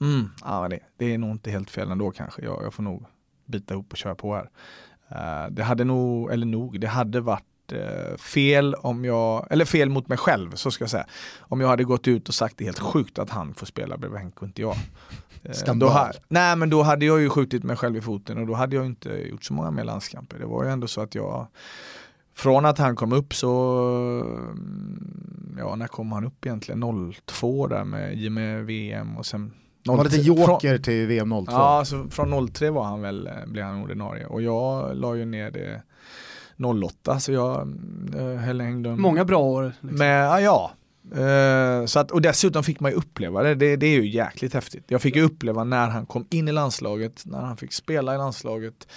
mm, 0.00 0.30
ja, 0.44 0.68
det, 0.68 0.80
det 0.96 1.14
är 1.14 1.18
nog 1.18 1.30
inte 1.30 1.50
helt 1.50 1.70
fel 1.70 1.90
ändå 1.90 2.10
kanske. 2.10 2.42
Jag, 2.42 2.62
jag 2.64 2.74
får 2.74 2.82
nog 2.82 3.06
bita 3.44 3.74
ihop 3.74 3.92
och 3.92 3.98
köra 3.98 4.14
på 4.14 4.34
här. 4.34 4.50
Uh, 5.12 5.52
det 5.52 5.62
hade 5.62 5.84
nog, 5.84 6.32
eller 6.32 6.46
nog, 6.46 6.80
det 6.80 6.88
hade 6.88 7.20
varit 7.20 7.72
eh, 7.72 8.16
fel 8.16 8.74
om 8.74 9.04
jag, 9.04 9.46
eller 9.50 9.64
fel 9.64 9.88
mot 9.88 10.08
mig 10.08 10.18
själv 10.18 10.54
så 10.54 10.70
ska 10.70 10.82
jag 10.82 10.90
säga. 10.90 11.06
Om 11.38 11.60
jag 11.60 11.68
hade 11.68 11.84
gått 11.84 12.08
ut 12.08 12.28
och 12.28 12.34
sagt 12.34 12.58
det 12.58 12.64
är 12.64 12.66
helt 12.66 12.78
sjukt 12.78 13.18
att 13.18 13.30
han 13.30 13.54
får 13.54 13.66
spela 13.66 13.96
bredvid 13.96 14.20
Henke 14.20 14.38
och 14.38 14.46
inte 14.46 14.62
jag. 14.62 14.76
Eh, 15.48 15.52
Skandal. 15.52 16.12
Då, 16.12 16.18
nej 16.28 16.56
men 16.56 16.70
då 16.70 16.82
hade 16.82 17.06
jag 17.06 17.20
ju 17.20 17.30
skjutit 17.30 17.64
mig 17.64 17.76
själv 17.76 17.96
i 17.96 18.00
foten 18.00 18.38
och 18.38 18.46
då 18.46 18.54
hade 18.54 18.76
jag 18.76 18.86
inte 18.86 19.08
gjort 19.08 19.44
så 19.44 19.52
många 19.52 19.70
mer 19.70 19.84
landskamper. 19.84 20.38
Det 20.38 20.46
var 20.46 20.64
ju 20.64 20.70
ändå 20.70 20.86
så 20.86 21.00
att 21.00 21.14
jag 21.14 21.46
från 22.34 22.66
att 22.66 22.78
han 22.78 22.96
kom 22.96 23.12
upp 23.12 23.34
så, 23.34 23.50
mm, 24.56 25.56
ja 25.58 25.76
när 25.76 25.86
kom 25.86 26.12
han 26.12 26.24
upp 26.24 26.46
egentligen? 26.46 27.12
02 27.26 27.66
där 27.66 27.84
med, 27.84 28.32
med 28.32 28.64
VM 28.64 29.16
och 29.16 29.26
sen 29.26 29.52
han 29.86 29.96
var 29.96 30.04
lite 30.04 30.20
joker 30.20 30.68
från, 30.68 30.82
till 30.82 31.06
VM 31.06 31.30
02. 31.30 31.44
Ja, 31.48 31.84
så 31.84 32.08
från 32.10 32.48
03 32.48 32.70
var 32.70 32.84
han 32.84 33.02
väl, 33.02 33.26
eh, 33.26 33.32
blev 33.46 33.64
han 33.64 33.82
ordinarie 33.82 34.26
och 34.26 34.42
jag 34.42 34.96
la 34.96 35.14
ju 35.14 35.24
ner 35.24 35.50
det 35.50 35.82
08 36.84 37.20
så 37.20 37.32
jag 37.32 37.74
äh, 38.16 38.36
hängde 38.36 38.96
Många 38.96 39.24
bra 39.24 39.38
år. 39.38 39.72
Liksom. 39.80 39.98
Med, 39.98 40.42
ja, 40.42 40.70
Uh, 41.12 41.86
så 41.86 41.98
att, 41.98 42.10
och 42.10 42.22
dessutom 42.22 42.64
fick 42.64 42.80
man 42.80 42.90
ju 42.90 42.96
uppleva 42.96 43.42
det. 43.42 43.54
det, 43.54 43.76
det 43.76 43.86
är 43.86 44.00
ju 44.00 44.08
jäkligt 44.08 44.54
häftigt. 44.54 44.84
Jag 44.88 45.02
fick 45.02 45.16
ju 45.16 45.22
uppleva 45.22 45.64
när 45.64 45.88
han 45.88 46.06
kom 46.06 46.26
in 46.30 46.48
i 46.48 46.52
landslaget, 46.52 47.22
när 47.24 47.40
han 47.40 47.56
fick 47.56 47.72
spela 47.72 48.14
i 48.14 48.18
landslaget. 48.18 48.88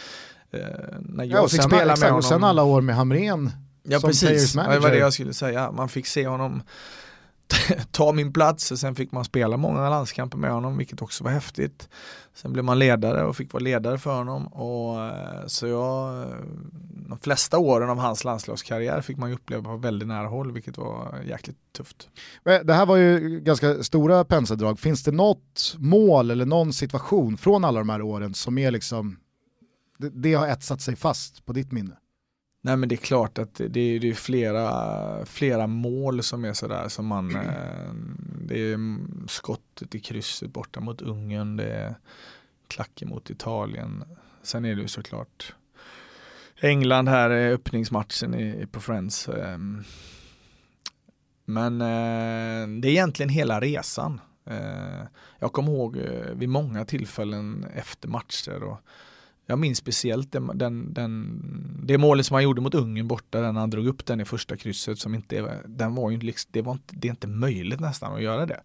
Uh, 0.54 0.62
när 1.00 1.24
jag 1.24 1.43
ja, 1.43 1.48
fick 1.48 1.63
spela 1.63 1.86
med 1.86 1.98
honom. 1.98 2.17
Och 2.17 2.26
sen 2.26 2.43
alla 2.43 2.63
år 2.63 2.82
med 2.82 2.95
Hamren 2.95 3.52
Ja 3.84 4.00
som 4.00 4.10
precis, 4.10 4.54
det 4.54 4.80
var 4.80 4.89
det 4.89 4.98
jag 4.98 5.13
skulle 5.13 5.34
säga. 5.34 5.72
Man 5.72 5.89
fick 5.89 6.08
se 6.08 6.28
honom 6.28 6.62
ta 7.91 8.12
min 8.12 8.33
plats 8.33 8.71
och 8.71 8.79
sen 8.79 8.95
fick 8.95 9.12
man 9.12 9.25
spela 9.25 9.57
många 9.57 9.89
landskamper 9.89 10.38
med 10.38 10.51
honom 10.51 10.77
vilket 10.77 11.01
också 11.01 11.23
var 11.23 11.31
häftigt. 11.31 11.89
Sen 12.33 12.53
blev 12.53 12.65
man 12.65 12.79
ledare 12.79 13.25
och 13.25 13.35
fick 13.35 13.53
vara 13.53 13.63
ledare 13.63 13.97
för 13.97 14.15
honom 14.15 14.47
och 14.47 15.05
eh, 15.05 15.45
så 15.47 15.67
jag 15.67 16.21
eh, 16.21 16.35
de 17.09 17.19
flesta 17.19 17.57
åren 17.57 17.89
av 17.89 17.97
hans 17.97 18.23
landslagskarriär 18.23 19.01
fick 19.01 19.17
man 19.17 19.33
uppleva 19.33 19.63
på 19.63 19.77
väldigt 19.77 20.07
nära 20.07 20.27
håll 20.27 20.51
vilket 20.51 20.77
var 20.77 21.21
jäkligt 21.27 21.57
tufft. 21.77 22.09
Det 22.43 22.73
här 22.73 22.85
var 22.85 22.95
ju 22.95 23.39
ganska 23.39 23.83
stora 23.83 24.25
penseldrag. 24.25 24.79
Finns 24.79 25.03
det 25.03 25.12
något 25.12 25.75
mål 25.77 26.31
eller 26.31 26.45
någon 26.45 26.73
situation 26.73 27.38
från 27.38 27.65
alla 27.65 27.79
de 27.79 27.89
här 27.89 28.01
åren 28.01 28.33
som 28.33 28.57
är 28.57 28.71
liksom 28.71 29.17
det, 29.97 30.09
det 30.09 30.33
har 30.33 30.47
etsat 30.47 30.81
sig 30.81 30.95
fast 30.95 31.45
på 31.45 31.53
ditt 31.53 31.71
minne? 31.71 31.95
Nej 32.62 32.78
men 32.78 32.89
det 32.89 32.95
är 32.95 32.98
klart 32.98 33.38
att 33.38 33.62
det 33.69 33.80
är, 33.80 34.00
det 34.00 34.10
är 34.10 34.13
flera, 34.13 35.26
flera 35.26 35.67
mål 35.67 36.24
som 36.24 36.45
är 36.45 36.54
sådär 36.54 36.88
som 36.88 37.06
man 37.06 37.36
eh, 37.36 37.93
Det 38.41 38.60
är 38.60 38.80
skottet 39.28 39.95
i 39.95 40.00
krysset 40.00 40.54
borta 40.54 40.80
mot 40.80 41.02
Ungern, 41.02 41.58
det 41.58 41.74
är 41.74 41.95
klacken 42.67 43.10
mot 43.10 43.30
Italien. 43.30 44.04
Sen 44.43 44.65
är 44.65 44.76
det 44.76 44.82
ju 44.82 44.88
såklart 44.88 45.54
England 46.62 47.08
här 47.08 47.30
är 47.30 47.54
öppningsmatchen 47.54 48.36
i, 48.36 48.67
på 48.72 48.80
Friends. 48.80 49.30
Ehm. 49.30 49.84
Men 51.45 51.82
eh, 51.82 52.82
det 52.82 52.88
är 52.88 52.91
egentligen 52.91 53.30
hela 53.30 53.60
resan. 53.60 54.22
Eh, 54.45 55.04
jag 55.39 55.54
kommer 55.54 55.72
ihåg 55.72 55.98
vid 56.34 56.50
många 56.50 56.86
tillfällen 56.86 57.65
efter 57.76 58.08
matcher 58.08 58.63
och 58.63 58.80
jag 59.49 59.59
minns 59.59 59.77
speciellt 59.77 60.31
den, 60.31 60.51
den, 60.57 60.93
den, 60.93 61.41
det 61.83 61.97
målet 61.97 62.25
som 62.25 62.33
han 62.33 62.43
gjorde 62.43 62.62
mot 62.62 62.75
Ungern 62.75 63.07
borta, 63.07 63.39
när 63.39 63.59
han 63.59 63.69
drog 63.69 63.88
upp 63.88 64.05
den 64.05 64.21
i 64.21 64.25
första 64.25 64.57
krysset 64.57 64.99
som 64.99 65.15
inte, 65.15 65.62
den 65.65 65.95
var 65.95 66.12
ju 66.12 66.19
liksom, 66.19 66.49
det, 66.53 66.62
var 66.62 66.71
inte, 66.71 66.95
det 66.95 67.07
är 67.07 67.09
inte 67.09 67.27
möjligt 67.27 67.79
nästan 67.79 68.15
att 68.15 68.21
göra 68.21 68.45
det. 68.45 68.62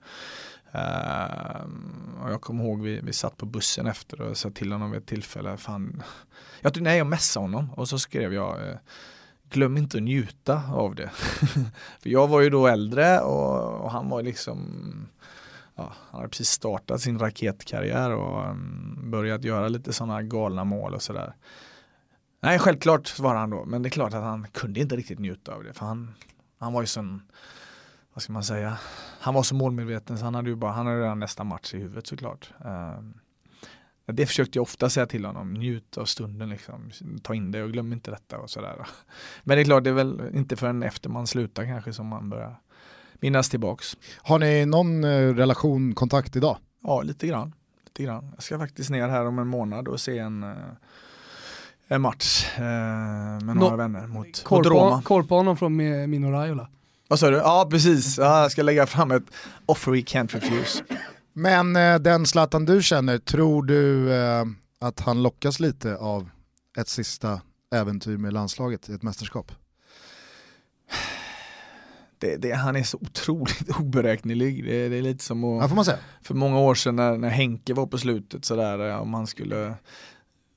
Uh, 0.74 2.22
och 2.22 2.32
jag 2.32 2.40
kommer 2.40 2.64
ihåg 2.64 2.82
vi, 2.82 3.00
vi 3.02 3.12
satt 3.12 3.36
på 3.36 3.46
bussen 3.46 3.86
efter 3.86 4.20
och 4.20 4.36
sa 4.36 4.50
till 4.50 4.72
honom 4.72 4.90
vid 4.90 5.00
ett 5.00 5.06
tillfälle, 5.06 5.56
fan, 5.56 6.02
jag, 6.60 6.80
nej, 6.80 6.98
jag 6.98 7.06
messade 7.06 7.44
honom 7.44 7.70
och 7.74 7.88
så 7.88 7.98
skrev 7.98 8.34
jag 8.34 8.58
uh, 8.58 8.76
glöm 9.50 9.76
inte 9.76 9.96
att 9.96 10.02
njuta 10.02 10.62
av 10.72 10.94
det. 10.94 11.10
För 12.00 12.10
jag 12.10 12.28
var 12.28 12.40
ju 12.40 12.50
då 12.50 12.66
äldre 12.66 13.20
och, 13.20 13.84
och 13.84 13.90
han 13.90 14.08
var 14.08 14.22
liksom 14.22 14.60
ja, 15.76 15.92
han 16.10 16.20
har 16.20 16.28
precis 16.28 16.48
startat 16.48 17.00
sin 17.00 17.18
raketkarriär 17.18 18.10
och 18.10 18.50
um, 18.50 19.10
börjat 19.10 19.44
göra 19.44 19.68
lite 19.68 19.92
sådana 19.92 20.22
galna 20.22 20.64
mål 20.64 20.94
och 20.94 21.02
sådär. 21.02 21.34
Nej, 22.40 22.58
självklart 22.58 23.06
svarade 23.06 23.38
han 23.38 23.50
då, 23.50 23.64
men 23.64 23.82
det 23.82 23.88
är 23.88 23.90
klart 23.90 24.14
att 24.14 24.22
han 24.22 24.46
kunde 24.52 24.80
inte 24.80 24.96
riktigt 24.96 25.18
njuta 25.18 25.54
av 25.54 25.64
det, 25.64 25.72
för 25.72 25.86
han, 25.86 26.14
han 26.58 26.72
var 26.72 26.80
ju 26.80 26.86
sån, 26.86 27.22
vad 28.14 28.22
ska 28.22 28.32
man 28.32 28.44
säga, 28.44 28.78
han 29.20 29.34
var 29.34 29.42
så 29.42 29.54
målmedveten 29.54 30.18
så 30.18 30.24
han 30.24 30.34
hade 30.34 30.50
ju 30.50 30.56
bara, 30.56 30.72
han 30.72 30.86
hade 30.86 31.00
redan 31.00 31.18
nästa 31.18 31.44
match 31.44 31.74
i 31.74 31.78
huvudet 31.78 32.06
såklart. 32.06 32.52
Ehm, 32.64 33.14
det 34.06 34.26
försökte 34.26 34.58
jag 34.58 34.62
ofta 34.62 34.90
säga 34.90 35.06
till 35.06 35.24
honom, 35.24 35.54
njut 35.54 35.98
av 35.98 36.04
stunden 36.04 36.50
liksom, 36.50 36.90
ta 37.22 37.34
in 37.34 37.50
det 37.50 37.62
och 37.62 37.72
glöm 37.72 37.92
inte 37.92 38.10
detta 38.10 38.38
och 38.38 38.50
sådär. 38.50 38.86
Men 39.44 39.56
det 39.56 39.62
är 39.62 39.64
klart, 39.64 39.84
det 39.84 39.90
är 39.90 39.94
väl 39.94 40.30
inte 40.34 40.56
förrän 40.56 40.82
efter 40.82 41.08
man 41.08 41.26
slutar 41.26 41.64
kanske 41.64 41.92
som 41.92 42.06
man 42.06 42.30
börjar 42.30 42.56
minnas 43.24 43.48
tillbaks. 43.48 43.96
Har 44.16 44.38
ni 44.38 44.66
någon 44.66 45.04
eh, 45.04 45.34
relation, 45.34 45.94
kontakt 45.94 46.36
idag? 46.36 46.56
Ja, 46.82 47.02
lite 47.02 47.26
grann. 47.26 47.52
lite 47.84 48.02
grann. 48.02 48.30
Jag 48.34 48.42
ska 48.42 48.58
faktiskt 48.58 48.90
ner 48.90 49.08
här 49.08 49.26
om 49.26 49.38
en 49.38 49.46
månad 49.46 49.88
och 49.88 50.00
se 50.00 50.18
en, 50.18 50.42
eh, 50.42 50.50
en 51.88 52.00
match 52.00 52.46
eh, 52.56 52.62
med 52.62 53.56
några 53.56 53.70
no, 53.70 53.76
vänner 53.76 54.06
mot, 54.06 54.50
mot 54.50 54.66
Roma. 54.66 55.02
Koll 55.02 55.26
på 55.26 55.36
honom 55.36 55.56
från 55.56 55.76
Mino 56.10 56.30
Raiola. 56.30 56.68
Vad 57.08 57.18
sa 57.18 57.30
du? 57.30 57.36
Ja, 57.36 57.68
precis. 57.70 58.18
Ja, 58.18 58.42
jag 58.42 58.52
ska 58.52 58.62
lägga 58.62 58.86
fram 58.86 59.10
ett 59.10 59.22
offer 59.66 59.92
we 59.92 59.98
can't 59.98 60.32
refuse. 60.34 60.84
Men 61.32 61.76
eh, 61.76 61.98
den 61.98 62.26
Zlatan 62.26 62.64
du 62.64 62.82
känner, 62.82 63.18
tror 63.18 63.62
du 63.62 64.12
eh, 64.12 64.44
att 64.80 65.00
han 65.00 65.22
lockas 65.22 65.60
lite 65.60 65.96
av 65.96 66.30
ett 66.78 66.88
sista 66.88 67.40
äventyr 67.74 68.16
med 68.16 68.32
landslaget 68.32 68.88
i 68.88 68.92
ett 68.92 69.02
mästerskap? 69.02 69.52
Det, 72.24 72.36
det, 72.36 72.52
han 72.52 72.76
är 72.76 72.82
så 72.82 72.98
otroligt 73.00 73.70
oberäknelig. 73.80 74.64
Det, 74.64 74.88
det 74.88 74.96
är 74.96 75.02
lite 75.02 75.24
som 75.24 75.44
att, 75.44 75.62
ja, 75.62 75.68
får 75.68 75.76
man 75.76 75.84
säga. 75.84 75.98
för 76.22 76.34
många 76.34 76.58
år 76.58 76.74
sedan 76.74 76.96
när, 76.96 77.18
när 77.18 77.28
Henke 77.28 77.74
var 77.74 77.86
på 77.86 77.98
slutet 77.98 78.44
sådär, 78.44 78.98
om 78.98 79.14
han 79.14 79.26
skulle 79.26 79.74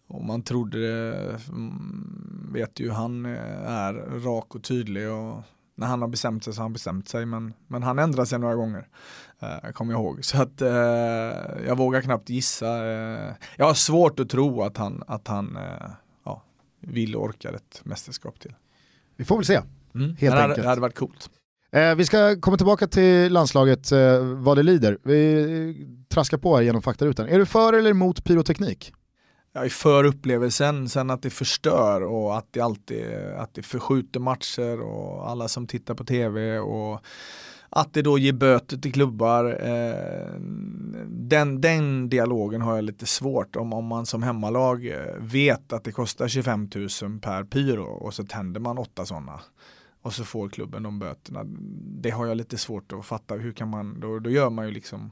om 0.07 0.27
man 0.27 0.41
trodde 0.41 0.79
det, 0.79 1.39
mm, 1.49 2.49
vet 2.53 2.79
ju 2.79 2.91
han 2.91 3.25
eh, 3.25 3.71
är 3.71 3.93
rak 4.19 4.55
och 4.55 4.63
tydlig 4.63 5.09
och 5.09 5.43
när 5.75 5.87
han 5.87 6.01
har 6.01 6.07
bestämt 6.07 6.43
sig 6.43 6.53
så 6.53 6.59
har 6.59 6.63
han 6.63 6.73
bestämt 6.73 7.09
sig 7.09 7.25
men, 7.25 7.53
men 7.67 7.83
han 7.83 7.99
ändrar 7.99 8.25
sig 8.25 8.39
några 8.39 8.55
gånger. 8.55 8.87
Uh, 9.43 9.71
kommer 9.71 9.93
jag 9.93 10.01
ihåg. 10.01 10.25
Så 10.25 10.41
att 10.41 10.61
uh, 10.61 10.69
jag 11.67 11.77
vågar 11.77 12.01
knappt 12.01 12.29
gissa. 12.29 12.85
Uh, 12.85 13.31
jag 13.57 13.65
har 13.65 13.73
svårt 13.73 14.19
att 14.19 14.29
tro 14.29 14.61
att 14.61 14.77
han, 14.77 15.03
att 15.07 15.27
han 15.27 15.57
ja, 16.25 16.43
vill 16.79 17.15
och 17.15 17.23
orkar 17.23 17.53
ett 17.53 17.81
mästerskap 17.83 18.39
till. 18.39 18.53
Vi 19.15 19.25
får 19.25 19.35
väl 19.35 19.45
se. 19.45 19.61
Mm. 19.95 20.15
Helt 20.15 20.35
det 20.35 20.43
enkelt. 20.43 20.61
Det 20.61 20.69
hade 20.69 20.81
varit 20.81 20.97
coolt. 20.97 21.29
Eh, 21.71 21.95
vi 21.95 22.05
ska 22.05 22.41
komma 22.41 22.57
tillbaka 22.57 22.87
till 22.87 23.33
landslaget 23.33 23.91
eh, 23.91 24.19
vad 24.19 24.57
det 24.57 24.63
lider. 24.63 24.97
Vi 25.03 25.41
eh, 25.41 26.07
traskar 26.07 26.37
på 26.37 26.55
här 26.55 26.63
genom 26.63 26.81
faktarutan. 26.81 27.27
Är 27.27 27.39
du 27.39 27.45
för 27.45 27.73
eller 27.73 27.89
emot 27.89 28.23
pyroteknik? 28.23 28.93
jag 29.53 29.65
är 29.65 29.69
för 29.69 30.03
upplevelsen, 30.03 30.89
sen 30.89 31.09
att 31.09 31.21
det 31.21 31.29
förstör 31.29 32.03
och 32.03 32.37
att 32.37 32.47
det 32.51 32.61
alltid 32.61 33.05
att 33.37 33.53
det 33.53 33.63
förskjuter 33.63 34.19
matcher 34.19 34.81
och 34.81 35.29
alla 35.29 35.47
som 35.47 35.67
tittar 35.67 35.93
på 35.95 36.03
tv 36.03 36.59
och 36.59 37.01
att 37.69 37.93
det 37.93 38.01
då 38.01 38.17
ger 38.17 38.33
böter 38.33 38.77
till 38.77 38.93
klubbar. 38.93 39.45
Eh, 39.45 40.39
den, 41.07 41.61
den 41.61 42.09
dialogen 42.09 42.61
har 42.61 42.75
jag 42.75 42.83
lite 42.83 43.05
svårt 43.05 43.55
om, 43.55 43.73
om 43.73 43.85
man 43.85 44.05
som 44.05 44.23
hemmalag 44.23 44.93
vet 45.19 45.73
att 45.73 45.83
det 45.83 45.91
kostar 45.91 46.27
25 46.27 46.69
000 46.75 46.89
per 47.21 47.43
pyro 47.43 47.83
och 47.83 48.13
så 48.13 48.23
tänder 48.23 48.59
man 48.59 48.77
åtta 48.77 49.05
sådana 49.05 49.39
och 50.07 50.13
så 50.13 50.23
får 50.23 50.49
klubben 50.49 50.83
de 50.83 50.99
böterna. 50.99 51.43
Det 52.01 52.09
har 52.09 52.25
jag 52.25 52.37
lite 52.37 52.57
svårt 52.57 52.93
att 52.93 53.05
fatta. 53.05 53.35
Hur 53.35 53.51
kan 53.51 53.69
man, 53.69 53.99
då, 53.99 54.19
då 54.19 54.29
gör 54.29 54.49
man 54.49 54.65
ju 54.65 54.71
liksom 54.71 55.11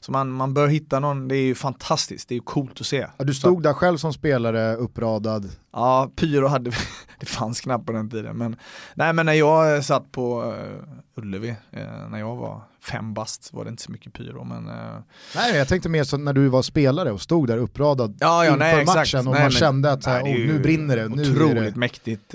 så 0.00 0.12
man, 0.12 0.32
man 0.32 0.54
bör 0.54 0.68
hitta 0.68 1.00
någon, 1.00 1.28
det 1.28 1.36
är 1.36 1.42
ju 1.42 1.54
fantastiskt, 1.54 2.28
det 2.28 2.32
är 2.32 2.36
ju 2.36 2.42
coolt 2.42 2.80
att 2.80 2.86
se. 2.86 3.06
Ja, 3.16 3.24
du 3.24 3.34
stod 3.34 3.62
där 3.62 3.72
själv 3.72 3.96
som 3.96 4.12
spelare 4.12 4.76
uppradad? 4.76 5.50
Ja, 5.72 6.10
pyro 6.16 6.46
hade, 6.46 6.70
det 7.20 7.26
fanns 7.26 7.60
knappt 7.60 7.86
på 7.86 7.92
den 7.92 8.10
tiden. 8.10 8.36
Men, 8.36 8.56
nej 8.94 9.12
men 9.12 9.26
när 9.26 9.32
jag 9.32 9.84
satt 9.84 10.12
på 10.12 10.42
uh, 10.42 11.22
Ullevi, 11.22 11.50
uh, 11.50 12.08
när 12.10 12.18
jag 12.18 12.36
var 12.36 12.60
fem 12.84 13.14
bast 13.14 13.52
var 13.52 13.64
det 13.64 13.70
inte 13.70 13.82
så 13.82 13.92
mycket 13.92 14.12
pyro. 14.12 14.44
Men, 14.44 14.68
uh, 14.68 15.00
nej, 15.34 15.56
jag 15.56 15.68
tänkte 15.68 15.88
mer 15.88 16.04
så 16.04 16.16
när 16.16 16.32
du 16.32 16.48
var 16.48 16.62
spelare 16.62 17.12
och 17.12 17.20
stod 17.20 17.48
där 17.48 17.58
uppradad 17.58 18.16
ja, 18.20 18.44
ja, 18.44 18.52
inför 18.52 18.58
nej, 18.58 18.84
matchen 18.84 19.28
och 19.28 19.34
nej, 19.34 19.42
man 19.42 19.50
kände 19.50 19.92
att 19.92 20.06
nej, 20.06 20.22
oh, 20.22 20.52
nu 20.52 20.58
brinner 20.58 20.96
det. 20.96 21.08
Nu 21.08 21.22
otroligt 21.22 21.74
det... 21.74 21.80
mäktigt, 21.80 22.34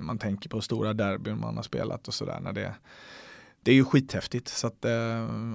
man 0.00 0.18
tänker 0.18 0.48
på 0.48 0.60
stora 0.60 0.92
derbyn 0.92 1.40
man 1.40 1.56
har 1.56 1.62
spelat 1.62 2.08
och 2.08 2.14
sådär 2.14 2.40
när 2.40 2.52
det 2.52 2.74
det 3.62 3.72
är 3.72 3.74
ju 3.74 3.84
skithäftigt 3.84 4.48
så 4.48 4.66
att 4.66 4.84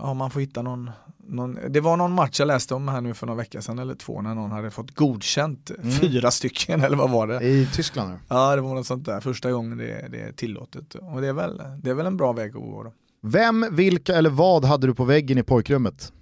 ja, 0.02 0.14
man 0.14 0.32
får 0.32 0.40
hitta 0.40 0.62
någon, 0.62 0.92
någon, 1.18 1.60
det 1.70 1.80
var 1.80 1.98
någon 1.98 2.12
match 2.12 2.40
jag 2.40 2.48
läste 2.48 2.76
om 2.76 2.88
här 2.88 3.02
nu 3.02 3.14
för 3.14 3.28
några 3.28 3.38
veckor 3.38 3.62
sedan 3.62 3.80
eller 3.80 3.96
två 3.96 4.22
när 4.22 4.36
någon 4.36 4.52
hade 4.52 4.72
fått 4.72 4.96
godkänt 4.96 5.72
mm. 5.72 5.92
fyra 5.92 6.32
stycken 6.32 6.82
eller 6.82 6.98
vad 6.98 7.10
var 7.10 7.28
det? 7.28 7.44
I 7.44 7.68
Tyskland? 7.74 8.14
Ja 8.28 8.56
det 8.56 8.62
var 8.62 8.76
något 8.76 8.88
sånt 8.88 9.06
där, 9.06 9.20
första 9.20 9.52
gången 9.52 9.78
det, 9.78 10.08
det 10.12 10.22
är 10.22 10.32
tillåtet 10.32 10.96
och 10.96 11.22
det 11.22 11.28
är, 11.28 11.34
väl, 11.34 11.62
det 11.82 11.90
är 11.90 11.94
väl 11.94 12.06
en 12.06 12.18
bra 12.18 12.34
väg 12.34 12.50
att 12.50 12.62
gå 12.62 12.84
då. 12.84 12.94
Vem, 13.24 13.66
vilka 13.72 14.16
eller 14.16 14.30
vad 14.30 14.66
hade 14.66 14.88
du 14.88 14.96
på 14.96 15.04
väggen 15.04 15.38
i 15.38 15.44
pojkrummet? 15.44 16.14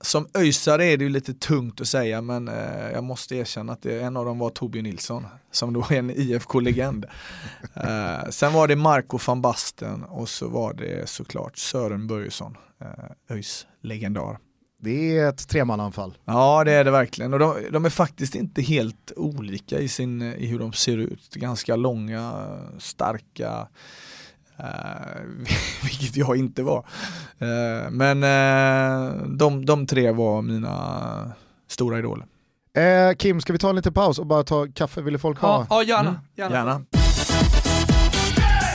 Som 0.00 0.26
öjsare 0.34 0.84
är 0.84 0.96
det 0.96 1.04
ju 1.04 1.10
lite 1.10 1.34
tungt 1.34 1.80
att 1.80 1.88
säga 1.88 2.22
men 2.22 2.48
eh, 2.48 2.90
jag 2.92 3.04
måste 3.04 3.36
erkänna 3.36 3.72
att 3.72 3.82
det, 3.82 4.00
en 4.00 4.16
av 4.16 4.24
dem 4.24 4.38
var 4.38 4.50
Torbjörn 4.50 4.84
Nilsson 4.84 5.26
som 5.50 5.72
då 5.72 5.80
är 5.80 5.98
en 5.98 6.10
IFK-legend. 6.10 7.04
eh, 7.74 8.30
sen 8.30 8.52
var 8.52 8.68
det 8.68 8.76
Marco 8.76 9.18
van 9.26 9.42
Basten 9.42 10.04
och 10.04 10.28
så 10.28 10.48
var 10.48 10.74
det 10.74 11.08
såklart 11.08 11.58
Sören 11.58 12.06
Börjesson, 12.06 12.56
eh, 12.80 13.34
ÖIS 13.36 13.66
legendar. 13.82 14.38
Det 14.80 15.18
är 15.18 15.28
ett 15.28 15.48
tremananfall. 15.48 16.18
Ja 16.24 16.64
det 16.64 16.72
är 16.72 16.84
det 16.84 16.90
verkligen 16.90 17.32
och 17.32 17.38
de, 17.38 17.54
de, 17.70 17.84
är 17.84 17.90
faktiskt 17.90 18.34
inte 18.34 18.62
helt 18.62 19.12
olika 19.16 19.78
i, 19.78 19.88
sin, 19.88 20.22
i 20.22 20.46
hur 20.46 20.58
de 20.58 20.72
ser 20.72 20.96
ut. 20.96 21.34
Ganska 21.34 21.76
långa, 21.76 22.48
starka, 22.78 23.68
Uh, 24.60 25.46
vilket 25.82 26.16
jag 26.16 26.36
inte 26.36 26.62
var. 26.62 26.78
Uh, 27.42 27.90
men 27.90 28.22
uh, 28.24 29.26
de, 29.26 29.66
de 29.66 29.86
tre 29.86 30.10
var 30.10 30.42
mina 30.42 31.32
stora 31.68 31.98
idoler. 31.98 32.26
Kim, 33.16 33.40
ska 33.40 33.52
vi 33.52 33.58
ta 33.58 33.70
en 33.70 33.76
liten 33.76 33.92
paus 33.92 34.18
och 34.18 34.26
bara 34.26 34.42
ta 34.42 34.66
kaffe? 34.74 35.00
Vill 35.00 35.18
folk 35.18 35.38
ha? 35.38 35.66
Ja, 35.70 35.82
gärna. 35.82 36.08
Mm. 36.08 36.20
gärna. 36.34 36.54
gärna. 36.54 36.80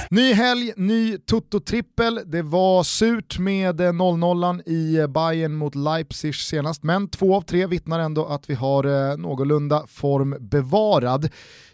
Ny 0.10 0.34
helg, 0.34 0.74
ny 0.78 1.18
Toto-trippel. 1.18 2.20
Det 2.26 2.42
var 2.42 2.84
surt 2.84 3.40
med 3.40 3.82
0-0 3.82 4.70
i 4.70 5.08
Bayern 5.08 5.54
mot 5.54 5.76
Leipzig 5.76 6.36
senast, 6.36 6.84
men 6.84 7.08
två 7.08 7.36
av 7.36 7.42
tre 7.42 7.66
vittnar 7.66 8.00
ändå 8.00 8.26
att 8.26 8.50
vi 8.50 8.54
har 8.54 9.18
någorlunda 9.18 9.84
form 9.88 10.36
bevarad. 10.40 11.30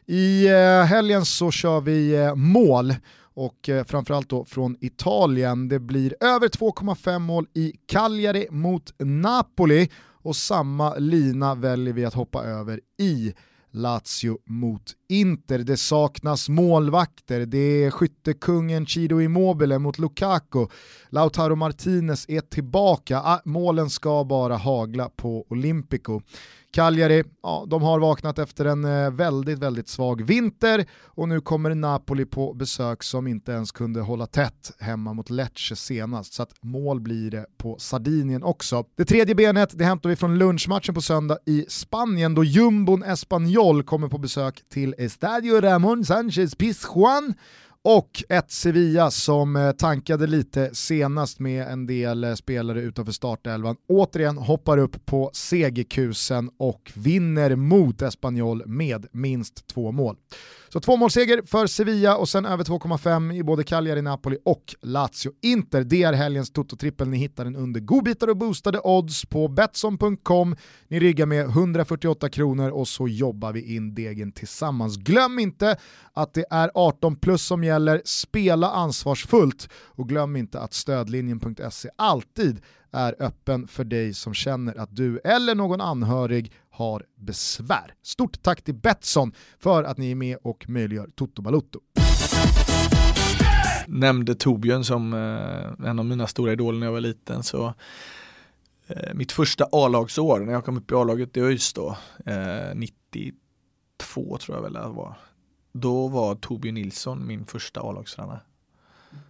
I 0.06 0.48
helgen 0.88 1.26
så 1.26 1.52
kör 1.52 1.82
vi 1.82 2.32
mål 2.36 2.93
och 3.34 3.70
eh, 3.70 3.86
framförallt 3.86 4.30
då 4.30 4.46
från 4.46 4.78
Italien. 4.80 5.70
Det 5.70 5.80
blir 5.80 6.15
över 6.20 6.48
2,5 6.48 7.20
mål 7.20 7.48
i 7.54 7.74
Cagliari 7.86 8.48
mot 8.52 8.94
Napoli 9.00 9.89
och 10.22 10.36
samma 10.36 10.96
lina 10.96 11.56
väljer 11.56 11.94
vi 11.94 12.06
att 12.06 12.13
hoppa 12.13 12.44
över 12.44 12.82
i 13.00 13.34
Lazio 13.72 14.38
mot 14.46 14.94
Inter. 15.10 15.60
Det 15.60 15.78
saknas 15.78 16.50
målvakter, 16.50 17.46
det 17.46 17.84
är 17.84 17.92
skyttekungen 17.92 18.86
Chido 18.86 19.22
Immobile 19.22 19.80
mot 19.80 20.00
Lukaku. 20.00 20.68
Lautaro 21.10 21.56
Martinez 21.56 22.26
är 22.30 22.42
tillbaka, 22.42 23.20
ah, 23.20 23.42
målen 23.46 23.89
ska 23.89 24.24
bara 24.24 24.56
hagla 24.56 25.10
på 25.10 25.46
Olympico. 25.50 26.22
Cagliari, 26.72 27.24
ja, 27.44 27.66
de 27.68 27.82
har 27.82 28.00
vaknat 28.00 28.40
efter 28.40 28.66
en 28.66 28.86
eh, 28.86 29.12
väldigt, 29.12 29.60
väldigt 29.60 29.88
svag 29.88 30.22
vinter 30.22 30.86
och 31.04 31.30
nu 31.30 31.42
kommer 31.42 31.76
Napoli 31.76 32.26
på 32.26 32.54
besök 32.54 33.04
som 33.04 33.28
inte 33.28 33.52
ens 33.52 33.72
kunde 33.72 34.02
hålla 34.02 34.26
tätt 34.26 34.72
hemma 34.80 35.14
mot 35.14 35.30
Lecce 35.30 35.76
senast, 35.76 36.34
så 36.34 36.44
att 36.44 36.54
mål 36.62 37.02
blir 37.02 37.32
det 37.32 37.46
på 37.58 37.78
Sardinien 37.80 38.44
också. 38.44 38.84
Det 38.98 39.06
tredje 39.06 39.36
benet, 39.36 39.78
det 39.78 39.86
hämtar 39.86 40.10
vi 40.10 40.16
från 40.16 40.38
lunchmatchen 40.38 40.96
på 40.96 41.02
söndag 41.02 41.38
i 41.46 41.66
Spanien 41.70 42.36
då 42.36 42.44
jumbon 42.44 43.04
Espanyol 43.04 43.84
kommer 43.84 44.08
på 44.08 44.18
besök 44.18 44.62
till 44.74 44.96
Estadio 44.98 45.62
Ramon 45.62 46.06
Sanchez 46.06 46.56
Pizjuan 46.56 47.34
och 47.84 48.24
ett 48.30 48.52
Sevilla 48.52 49.12
som 49.12 49.56
eh, 49.56 49.72
tankade 49.72 50.28
lite 50.28 50.76
senast 50.76 51.39
med 51.39 51.68
en 51.68 51.88
del 51.88 52.24
eh, 52.24 52.34
spelare 52.34 52.82
utanför 52.82 53.12
startelvan. 53.12 53.76
Återigen 53.88 54.38
hoppar 54.38 54.78
upp 54.78 55.06
på 55.06 55.30
segerkusen 55.34 56.50
och 56.58 56.92
vinner 56.96 57.56
mot 57.56 58.02
Espanyol 58.02 58.63
med 58.65 59.08
minst 59.12 59.68
två 59.68 59.92
mål. 59.92 60.15
Så 60.74 60.80
två 60.80 60.98
målseger 60.98 61.42
för 61.46 61.68
Sevilla 61.68 62.18
och 62.18 62.30
sen 62.30 62.46
över 62.46 62.64
2,5 62.64 63.34
i 63.34 63.44
både 63.44 63.63
Cagliari, 63.63 64.02
Napoli 64.02 64.38
och 64.46 64.76
Lazio. 64.82 65.32
Inter, 65.42 65.84
det 65.84 66.04
är 66.04 66.13
helgens 66.13 66.52
Toto-trippel. 66.52 67.08
Ni 67.08 67.17
hittar 67.17 67.46
den 67.46 67.56
under 67.56 67.80
godbitar 67.80 68.28
och 68.28 68.38
boostade 68.38 68.80
odds 68.84 69.26
på 69.26 69.48
Betsson.com. 69.48 70.56
Ni 70.88 71.00
ryggar 71.00 71.26
med 71.26 71.46
148 71.46 72.30
kronor 72.30 72.70
och 72.70 72.88
så 72.88 73.08
jobbar 73.08 73.54
vi 73.54 73.76
in 73.76 73.96
degen 73.96 74.32
tillsammans. 74.32 74.98
Glöm 74.98 75.40
inte 75.40 75.78
att 76.13 76.34
det 76.34 76.46
är 76.50 76.72
18 76.74 77.15
plus 77.15 77.46
som 77.46 77.63
gäller, 77.63 78.02
spela 78.06 78.72
ansvarsfullt 78.72 79.70
och 79.74 80.10
glöm 80.10 80.36
inte 80.36 80.60
att 80.60 80.74
stödlinjen.se 80.74 81.90
alltid 81.96 82.62
är 82.92 83.15
öppen 83.20 83.67
för 83.67 83.84
dig 83.84 84.13
som 84.13 84.34
känner 84.34 84.80
att 84.80 84.96
du 84.96 85.20
eller 85.24 85.56
någon 85.56 85.82
anhörig 85.82 86.54
har 86.80 87.06
besvär. 87.15 87.94
Stort 88.02 88.42
tack 88.42 88.62
till 88.62 88.75
Betsson 88.75 89.34
för 89.60 89.84
att 89.84 89.98
ni 89.98 90.12
är 90.12 90.15
med 90.15 90.38
och 90.44 90.69
möjliggör 90.69 91.10
Toto 91.15 91.42
Balutto. 91.42 91.80
Nämnde 93.88 94.36
Torbjörn 94.36 94.84
som 94.84 95.13
eh, 95.13 95.90
en 95.90 96.00
av 96.00 96.06
mina 96.06 96.27
stora 96.27 96.52
idoler 96.52 96.80
när 96.80 96.88
jag 96.88 96.92
var 96.94 97.02
liten 97.02 97.44
så 97.44 97.73
eh, 98.88 99.13
mitt 99.13 99.32
första 99.32 99.67
A-lagsår 99.71 100.40
när 100.40 100.54
jag 100.54 100.65
kom 100.65 100.77
upp 100.77 100.92
i 100.92 100.96
A-laget 100.96 101.38
i 101.38 101.42
ÖIS 101.42 101.73
då, 101.73 101.98
eh, 102.25 102.75
92 102.75 104.38
tror 104.38 104.58
jag 104.58 104.62
väl 104.62 104.73
det 104.73 104.88
var. 104.88 105.15
Då 105.71 106.08
var 106.08 106.36
Torbjörn 106.36 106.75
Nilsson 106.75 107.27
min 107.27 107.46
första 107.46 107.82
A-lagstränare. 107.82 108.40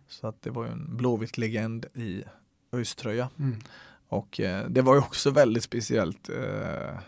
Så 0.08 0.28
att 0.28 0.42
det 0.42 0.50
var 0.50 0.66
ju 0.66 0.72
en 0.72 0.98
blåvitt 0.98 1.38
legend 1.38 1.86
i 1.94 2.24
ÖIS-tröja. 2.72 3.30
Mm. 3.40 3.60
Och 4.08 4.40
eh, 4.40 4.70
det 4.70 4.82
var 4.82 4.94
ju 4.94 5.00
också 5.00 5.32
väldigt 5.32 5.64
speciellt. 5.64 6.30
Eh, 6.30 7.00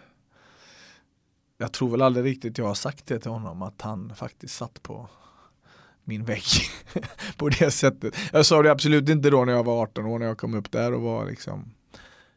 jag 1.62 1.72
tror 1.72 1.90
väl 1.90 2.02
aldrig 2.02 2.26
riktigt 2.26 2.58
jag 2.58 2.66
har 2.66 2.74
sagt 2.74 3.06
det 3.06 3.20
till 3.20 3.32
honom 3.32 3.62
att 3.62 3.82
han 3.82 4.16
faktiskt 4.16 4.56
satt 4.56 4.84
på 4.84 5.10
min 6.04 6.26
vägg 6.26 6.44
på 7.38 7.50
det 7.50 7.72
sättet. 7.72 8.16
Jag 8.34 8.46
sa 8.46 8.62
det 8.62 8.72
absolut 8.72 9.10
inte 9.10 9.30
då 9.30 9.46
när 9.46 9.54
jag 9.54 9.64
var 9.64 9.82
18 9.82 10.06
år 10.06 10.20
när 10.20 10.26
jag 10.26 10.38
kom 10.38 10.54
upp 10.54 10.72
där 10.72 10.94
och 10.94 11.02
var 11.02 11.26
liksom 11.26 11.74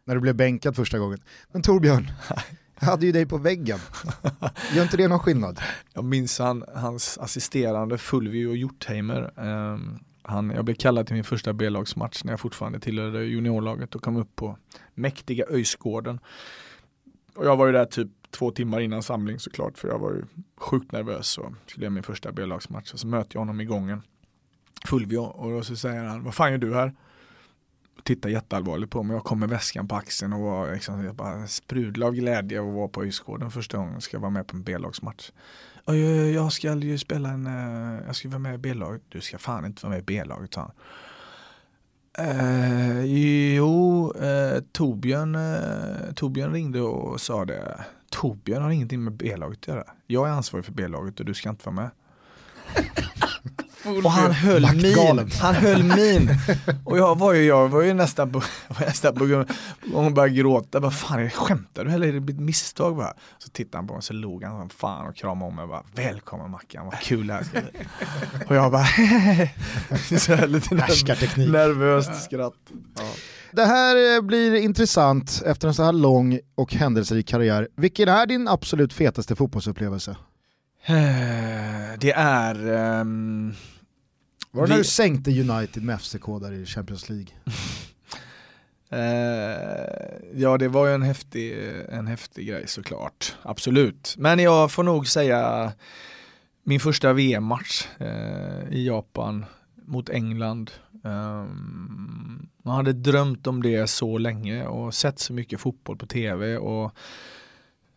När 0.04 0.14
du 0.14 0.20
blev 0.20 0.34
bänkad 0.34 0.76
första 0.76 0.98
gången. 0.98 1.18
Men 1.52 1.62
Torbjörn, 1.62 2.10
jag 2.80 2.86
hade 2.86 3.06
ju 3.06 3.12
dig 3.12 3.26
på 3.26 3.38
väggen. 3.38 3.78
Gör 4.74 4.82
inte 4.82 4.96
det 4.96 5.08
någon 5.08 5.18
skillnad? 5.18 5.60
Jag 5.92 6.04
minns 6.04 6.38
han, 6.38 6.64
hans 6.74 7.18
assisterande 7.18 7.98
Fulvio 7.98 8.54
Hjortheimer. 8.54 9.32
Um, 9.36 10.04
han, 10.22 10.50
jag 10.50 10.64
blev 10.64 10.74
kallad 10.74 11.06
till 11.06 11.14
min 11.14 11.24
första 11.24 11.52
B-lagsmatch 11.52 12.24
när 12.24 12.32
jag 12.32 12.40
fortfarande 12.40 12.80
tillhörde 12.80 13.24
juniorlaget 13.24 13.94
och 13.94 14.02
kom 14.02 14.16
upp 14.16 14.36
på 14.36 14.58
mäktiga 14.94 15.44
Öjsgården. 15.50 16.18
Och 17.34 17.46
jag 17.46 17.56
var 17.56 17.66
ju 17.66 17.72
där 17.72 17.84
typ 17.84 18.10
två 18.34 18.50
timmar 18.50 18.80
innan 18.80 19.02
samling 19.02 19.38
såklart 19.38 19.78
för 19.78 19.88
jag 19.88 19.98
var 19.98 20.10
ju 20.10 20.24
sjukt 20.56 20.92
nervös 20.92 21.38
och 21.38 21.52
skulle 21.66 21.84
göra 21.84 21.94
min 21.94 22.02
första 22.02 22.32
B-lagsmatch. 22.32 22.92
Och 22.92 23.00
så 23.00 23.06
möter 23.06 23.36
jag 23.36 23.40
honom 23.40 23.60
i 23.60 23.64
gången, 23.64 24.02
Fulvio, 24.84 25.18
och 25.18 25.50
då 25.50 25.62
så 25.62 25.76
säger 25.76 26.04
han, 26.04 26.24
vad 26.24 26.34
fan 26.34 26.50
gör 26.50 26.58
du 26.58 26.74
här? 26.74 26.94
Tittar 28.02 28.28
jätteallvarligt 28.30 28.90
på 28.90 29.02
mig, 29.02 29.16
jag 29.16 29.24
kom 29.24 29.40
med 29.40 29.48
väskan 29.48 29.88
på 29.88 29.96
axeln 29.96 30.32
och 30.32 30.40
var 30.40 30.72
liksom, 30.72 31.04
jag 31.04 31.14
bara 31.14 31.46
sprudlade 31.46 32.08
av 32.08 32.14
glädje 32.14 32.60
och 32.60 32.72
var 32.72 32.88
på 32.88 33.02
Öjsgården 33.02 33.50
första 33.50 33.78
gången, 33.78 34.00
ska 34.00 34.16
jag 34.16 34.20
vara 34.20 34.30
med 34.30 34.46
på 34.46 34.56
en 34.56 34.62
B-lagsmatch. 34.62 35.30
Jag 36.34 36.52
ska 36.52 36.74
ju 36.74 36.98
spela 36.98 37.28
en, 37.28 37.46
eh, 37.46 38.06
jag 38.06 38.16
ska 38.16 38.28
vara 38.28 38.38
med 38.38 38.54
i 38.54 38.58
B-laget. 38.58 39.02
Du 39.08 39.20
ska 39.20 39.38
fan 39.38 39.66
inte 39.66 39.86
vara 39.86 39.90
med 39.90 40.00
i 40.00 40.04
B-laget, 40.04 40.54
sa 40.54 40.60
han. 40.60 40.70
Eh, 42.18 43.04
jo, 43.04 44.12
eh, 44.16 44.62
Torbjörn, 44.72 45.34
eh, 45.34 46.14
Torbjörn 46.14 46.52
ringde 46.52 46.80
och 46.80 47.20
sa 47.20 47.44
det. 47.44 47.84
Torbjörn 48.14 48.62
har 48.62 48.70
ingenting 48.70 49.04
med 49.04 49.12
B-laget 49.12 49.58
att 49.58 49.68
göra. 49.68 49.84
Jag 50.06 50.28
är 50.28 50.32
ansvarig 50.32 50.64
för 50.64 50.72
B-laget 50.72 51.20
och 51.20 51.26
du 51.26 51.34
ska 51.34 51.50
inte 51.50 51.66
vara 51.66 51.74
med. 51.74 51.90
Och 54.04 54.10
han 54.10 54.32
höll 54.32 54.74
min, 54.74 55.30
han 55.40 55.54
höll 55.54 55.82
min. 55.82 56.30
Och 56.84 56.98
jag 56.98 57.18
var 57.18 57.32
ju, 57.32 57.44
jag 57.44 57.68
var 57.68 57.82
ju 57.82 57.94
nästan 57.94 58.32
på, 58.32 58.42
nästan 58.80 59.14
på 59.14 59.26
gång 59.26 60.06
att 60.06 60.14
börja 60.14 60.28
gråta. 60.28 60.80
Bara, 60.80 60.90
fan, 60.90 61.30
skämtar 61.30 61.84
du 61.84 61.92
eller 61.92 62.08
är 62.08 62.12
det 62.12 62.32
ett 62.32 62.40
misstag? 62.40 62.96
Bara? 62.96 63.14
Så 63.38 63.48
tittade 63.48 63.78
han 63.78 63.86
på 63.86 63.94
mig 63.94 64.02
så 64.02 64.12
log 64.12 64.44
han 64.44 64.60
som 64.60 64.70
fan 64.70 65.06
och 65.06 65.16
kramade 65.16 65.48
om 65.48 65.56
mig. 65.56 65.66
Bara, 65.66 65.82
Välkommen 65.94 66.50
Mackan, 66.50 66.84
vad 66.84 67.00
kul 67.00 67.26
det 67.26 67.32
här 67.32 67.44
ska 67.44 67.60
bli. 67.60 67.70
Och 68.48 68.56
jag 68.56 68.72
bara, 68.72 68.86
så 70.18 70.46
lite 70.46 70.74
nerv 70.74 71.50
nervöst 71.50 72.24
skratt. 72.24 72.54
Ja. 72.96 73.02
Det 73.52 73.64
här 73.64 74.16
eh, 74.16 74.22
blir 74.22 74.54
intressant 74.54 75.42
efter 75.46 75.68
en 75.68 75.74
så 75.74 75.82
här 75.82 75.92
lång 75.92 76.38
och 76.54 76.74
händelserik 76.74 77.28
karriär. 77.28 77.68
Vilken 77.76 78.08
är 78.08 78.26
din 78.26 78.48
absolut 78.48 78.92
fetaste 78.92 79.36
fotbollsupplevelse? 79.36 80.16
Det 81.98 82.12
är 82.16 82.68
um, 83.00 83.54
var 84.50 84.62
det 84.62 84.66
vi... 84.66 84.70
när 84.70 84.78
du 84.78 84.84
sänkte 84.84 85.30
United 85.30 85.82
med 85.82 86.00
FCK 86.00 86.26
där 86.40 86.52
i 86.52 86.66
Champions 86.66 87.08
League? 87.08 87.26
uh, 88.92 90.30
ja 90.40 90.58
det 90.58 90.68
var 90.68 90.86
ju 90.86 90.94
en 90.94 91.02
häftig, 91.02 91.58
en 91.88 92.06
häftig 92.06 92.48
grej 92.48 92.66
såklart, 92.66 93.36
absolut. 93.42 94.14
Men 94.18 94.38
jag 94.38 94.72
får 94.72 94.82
nog 94.82 95.08
säga 95.08 95.72
min 96.62 96.80
första 96.80 97.12
VM-match 97.12 97.86
uh, 98.00 98.72
i 98.72 98.86
Japan 98.86 99.44
mot 99.86 100.08
England. 100.08 100.70
Um, 101.02 102.48
man 102.62 102.76
hade 102.76 102.92
drömt 102.92 103.46
om 103.46 103.62
det 103.62 103.86
så 103.86 104.18
länge 104.18 104.66
och 104.66 104.94
sett 104.94 105.18
så 105.18 105.32
mycket 105.32 105.60
fotboll 105.60 105.96
på 105.96 106.06
tv 106.06 106.56
och 106.56 106.92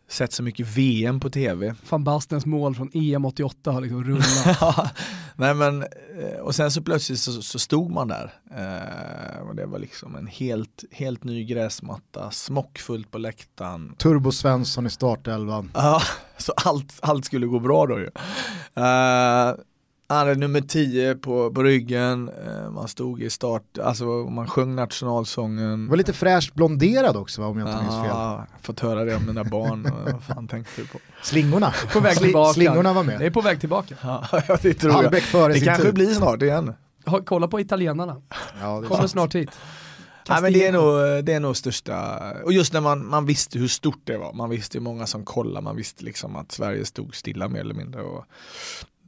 sett 0.08 0.32
så 0.32 0.42
mycket 0.42 0.66
VM 0.66 1.20
på 1.20 1.30
tv. 1.30 1.74
Van 1.90 2.04
Bastens 2.04 2.46
mål 2.46 2.74
från 2.74 2.90
EM 2.94 3.24
88 3.24 3.70
har 3.70 3.80
liksom 3.80 4.04
rullat. 4.04 4.94
Nej 5.36 5.54
men, 5.54 5.82
eh, 5.82 6.40
och 6.40 6.54
sen 6.54 6.70
så 6.70 6.82
plötsligt 6.82 7.18
så, 7.18 7.42
så 7.42 7.58
stod 7.58 7.90
man 7.90 8.08
där. 8.08 8.32
Eh, 8.50 9.48
och 9.48 9.54
det 9.54 9.66
var 9.66 9.78
liksom 9.78 10.16
en 10.16 10.26
helt, 10.26 10.84
helt 10.90 11.24
ny 11.24 11.44
gräsmatta, 11.44 12.30
smockfullt 12.30 13.10
på 13.10 13.18
läktaren. 13.18 13.94
Turbo 13.98 14.32
Svensson 14.32 14.86
i 14.86 14.90
startelvan. 14.90 15.70
Ja, 15.74 16.02
så 16.36 16.52
allt, 16.56 16.98
allt 17.02 17.24
skulle 17.24 17.46
gå 17.46 17.60
bra 17.60 17.86
då 17.86 17.98
ju. 17.98 18.10
Eh, 18.74 19.54
han 20.08 20.28
är 20.28 20.34
nummer 20.34 20.60
10 20.60 21.14
på, 21.14 21.50
på 21.54 21.62
ryggen, 21.62 22.28
eh, 22.46 22.70
man 22.70 22.88
stod 22.88 23.22
i 23.22 23.30
start, 23.30 23.78
alltså 23.82 24.04
man 24.06 24.46
sjöng 24.46 24.74
nationalsången. 24.74 25.88
Var 25.88 25.96
lite 25.96 26.12
fräscht 26.12 26.54
blonderad 26.54 27.16
också 27.16 27.40
va, 27.40 27.46
om 27.46 27.58
jag 27.58 27.68
inte 27.68 27.82
minns 27.82 27.94
fel. 27.94 28.06
Ja, 28.08 28.46
fått 28.62 28.80
höra 28.80 29.04
det 29.04 29.14
av 29.14 29.22
mina 29.22 29.44
barn, 29.44 29.92
vad 30.12 30.22
fan 30.22 30.48
tänkte 30.48 30.80
du 30.80 30.86
på? 30.86 30.98
Slingorna, 31.22 31.74
på 31.92 32.00
väg 32.00 32.18
tillbaka. 32.18 32.52
Slingorna 32.52 32.92
var 32.92 33.02
med. 33.02 33.18
Det 33.20 33.26
är 33.26 33.30
på 33.30 33.40
väg 33.40 33.60
tillbaka. 33.60 33.94
Ja, 34.02 34.26
det 34.62 34.74
tror 34.74 35.04
jag. 35.04 35.22
Före 35.22 35.52
det 35.52 35.60
kanske 35.60 35.84
tur. 35.84 35.92
blir 35.92 36.14
snart 36.14 36.42
igen. 36.42 36.74
Kolla 37.24 37.48
på 37.48 37.60
italienarna, 37.60 38.22
ja, 38.60 38.82
Kommer 38.82 38.96
sant. 38.96 39.10
snart 39.10 39.34
hit. 39.34 39.50
Nej, 40.28 40.42
men 40.42 40.52
det, 40.52 40.66
är 40.66 40.72
nog, 40.72 41.24
det 41.24 41.32
är 41.32 41.40
nog 41.40 41.56
största, 41.56 42.18
och 42.44 42.52
just 42.52 42.72
när 42.72 42.80
man, 42.80 43.06
man 43.06 43.26
visste 43.26 43.58
hur 43.58 43.68
stort 43.68 44.00
det 44.04 44.18
var, 44.18 44.32
man 44.32 44.50
visste 44.50 44.78
hur 44.78 44.82
många 44.82 45.06
som 45.06 45.24
kollade, 45.24 45.64
man 45.64 45.76
visste 45.76 46.04
liksom 46.04 46.36
att 46.36 46.52
Sverige 46.52 46.84
stod 46.84 47.14
stilla 47.14 47.48
mer 47.48 47.60
eller 47.60 47.74
mindre. 47.74 48.02
Och 48.02 48.24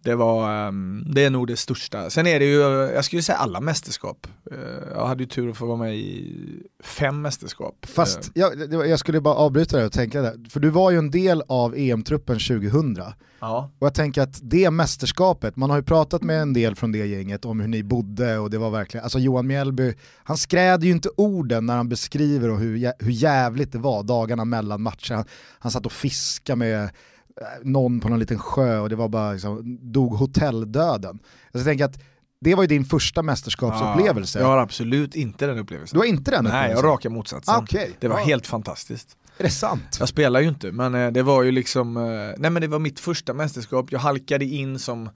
det 0.02 0.14
var, 0.14 0.68
um, 0.68 1.04
det 1.14 1.24
är 1.24 1.30
nog 1.30 1.46
det 1.46 1.56
största. 1.56 2.10
Sen 2.10 2.26
är 2.26 2.38
det 2.40 2.44
ju, 2.44 2.60
jag 2.94 3.04
skulle 3.04 3.22
säga 3.22 3.38
alla 3.38 3.60
mästerskap. 3.60 4.26
Uh, 4.52 4.58
jag 4.94 5.06
hade 5.06 5.22
ju 5.22 5.28
tur 5.28 5.50
att 5.50 5.56
få 5.56 5.66
vara 5.66 5.78
med 5.78 5.96
i 5.96 6.62
fem 6.82 7.22
mästerskap. 7.22 7.86
Fast 7.88 8.18
uh. 8.18 8.30
jag, 8.34 8.86
jag, 8.88 8.98
skulle 8.98 9.20
bara 9.20 9.34
avbryta 9.34 9.78
det 9.78 9.86
och 9.86 9.92
tänka 9.92 10.22
det, 10.22 10.50
för 10.50 10.60
du 10.60 10.70
var 10.70 10.90
ju 10.90 10.98
en 10.98 11.10
del 11.10 11.42
av 11.48 11.74
EM-truppen 11.76 12.38
2000. 12.38 12.98
Ja. 13.40 13.70
Och 13.78 13.86
jag 13.86 13.94
tänker 13.94 14.22
att 14.22 14.38
det 14.42 14.70
mästerskapet, 14.70 15.56
man 15.56 15.70
har 15.70 15.76
ju 15.76 15.82
pratat 15.82 16.22
med 16.22 16.42
en 16.42 16.52
del 16.52 16.74
från 16.74 16.92
det 16.92 17.06
gänget 17.06 17.44
om 17.44 17.60
hur 17.60 17.68
ni 17.68 17.82
bodde 17.82 18.38
och 18.38 18.50
det 18.50 18.58
var 18.58 18.70
verkligen, 18.70 19.04
alltså 19.04 19.18
Johan 19.18 19.46
Mjällby, 19.46 19.94
han 20.24 20.36
skräder 20.36 20.86
ju 20.86 20.92
inte 20.92 21.08
orden 21.16 21.66
när 21.66 21.76
han 21.76 21.88
beskriver 21.88 22.48
hur, 22.48 23.04
hur 23.04 23.12
jävligt 23.12 23.72
det 23.72 23.78
var 23.78 24.02
dagarna 24.02 24.44
mellan 24.44 24.82
matcher. 24.82 25.14
Han, 25.14 25.24
han 25.58 25.72
satt 25.72 25.86
och 25.86 25.92
fiskade 25.92 26.56
med 26.56 26.90
någon 27.62 28.00
på 28.00 28.08
någon 28.08 28.18
liten 28.18 28.38
sjö 28.38 28.78
och 28.78 28.88
det 28.88 28.96
var 28.96 29.08
bara 29.08 29.32
liksom, 29.32 29.78
dog 29.82 30.12
hotelldöden. 30.12 31.18
Jag 31.52 31.64
tänker 31.64 31.84
att 31.84 31.98
det 32.40 32.54
var 32.54 32.62
ju 32.62 32.66
din 32.66 32.84
första 32.84 33.22
mästerskapsupplevelse. 33.22 34.38
Ja, 34.38 34.44
jag 34.44 34.50
har 34.50 34.58
absolut 34.58 35.14
inte 35.14 35.46
den 35.46 35.58
upplevelsen. 35.58 35.96
Du 35.96 36.00
har 36.00 36.06
inte 36.06 36.30
den 36.30 36.46
upplevelsen? 36.46 36.60
Nej, 36.60 36.70
jag 36.70 36.76
har 36.76 36.82
raka 36.82 37.10
motsatsen. 37.10 37.54
Ah, 37.54 37.62
okay. 37.62 37.90
Det 37.98 38.08
var 38.08 38.18
ja. 38.18 38.24
helt 38.24 38.46
fantastiskt. 38.46 39.16
Är 39.38 39.44
det 39.44 39.50
sant? 39.50 39.96
Jag 39.98 40.08
spelar 40.08 40.40
ju 40.40 40.48
inte, 40.48 40.72
men 40.72 40.94
eh, 40.94 41.10
det 41.10 41.22
var 41.22 41.42
ju 41.42 41.50
liksom, 41.50 41.96
eh, 41.96 42.02
nej 42.38 42.50
men 42.50 42.62
det 42.62 42.68
var 42.68 42.78
mitt 42.78 43.00
första 43.00 43.34
mästerskap. 43.34 43.92
Jag 43.92 43.98
halkade 43.98 44.44
in 44.44 44.78
som, 44.78 45.10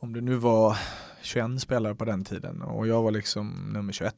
om 0.00 0.12
det 0.12 0.20
nu 0.20 0.34
var 0.34 0.76
21 1.22 1.60
spelare 1.60 1.94
på 1.94 2.04
den 2.04 2.24
tiden 2.24 2.62
och 2.62 2.86
jag 2.86 3.02
var 3.02 3.10
liksom 3.10 3.70
nummer 3.72 3.92
21. 3.92 4.14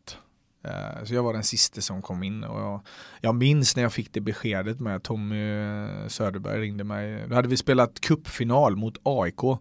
Eh, 0.69 1.05
så 1.05 1.15
jag 1.15 1.23
var 1.23 1.33
den 1.33 1.45
sista 1.45 1.81
som 1.81 2.03
kom 2.03 2.23
in 2.23 2.45
och 2.45 2.61
jag, 2.61 2.81
jag 3.21 3.35
minns 3.35 3.77
när 3.77 3.83
jag 3.83 3.93
fick 3.93 4.13
det 4.13 4.21
beskedet 4.21 4.81
med 4.81 4.97
att 4.97 5.03
Tommy 5.03 5.67
Söderberg 6.09 6.61
ringde 6.61 6.85
mig. 6.85 7.25
Då 7.29 7.35
hade 7.35 7.49
vi 7.49 7.57
spelat 7.57 8.01
kuppfinal 8.01 8.77
mot 8.77 8.99
AIK. 9.03 9.59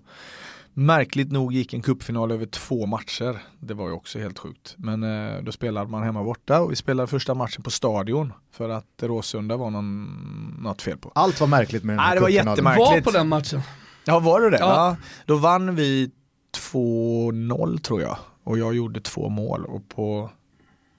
Märkligt 0.79 1.31
nog 1.31 1.53
gick 1.53 1.73
en 1.73 1.81
kuppfinal 1.81 2.31
över 2.31 2.45
två 2.45 2.85
matcher. 2.85 3.41
Det 3.59 3.73
var 3.73 3.87
ju 3.87 3.93
också 3.93 4.19
helt 4.19 4.39
sjukt. 4.39 4.75
Men 4.77 5.03
eh, 5.03 5.43
då 5.43 5.51
spelade 5.51 5.91
man 5.91 6.03
hemma 6.03 6.23
borta 6.23 6.61
och 6.61 6.71
vi 6.71 6.75
spelade 6.75 7.07
första 7.07 7.33
matchen 7.33 7.63
på 7.63 7.71
stadion 7.71 8.33
för 8.51 8.69
att 8.69 8.85
Råsunda 9.01 9.57
var 9.57 9.69
någon, 9.69 10.05
något 10.61 10.81
fel 10.81 10.97
på. 10.97 11.11
Allt 11.15 11.39
var 11.39 11.47
märkligt 11.47 11.83
med 11.83 11.93
den 11.93 11.99
här 11.99 12.07
Nej, 12.07 12.15
det 12.15 12.21
var 12.21 12.29
jättemärkligt. 12.29 12.89
Var 12.89 13.01
på 13.01 13.11
den 13.11 13.27
matchen. 13.27 13.61
Ja, 14.05 14.19
var 14.19 14.41
det 14.41 14.49
det? 14.49 14.57
Ja. 14.59 14.65
ja. 14.65 14.97
Då 15.25 15.35
vann 15.35 15.75
vi 15.75 16.11
2-0 16.71 17.79
tror 17.79 18.01
jag 18.01 18.17
och 18.43 18.57
jag 18.57 18.75
gjorde 18.75 19.01
två 19.01 19.29
mål 19.29 19.65
och 19.65 19.89
på 19.89 20.29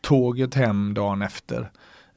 tåget 0.01 0.55
hem 0.55 0.95
dagen 0.95 1.23
efter 1.23 1.71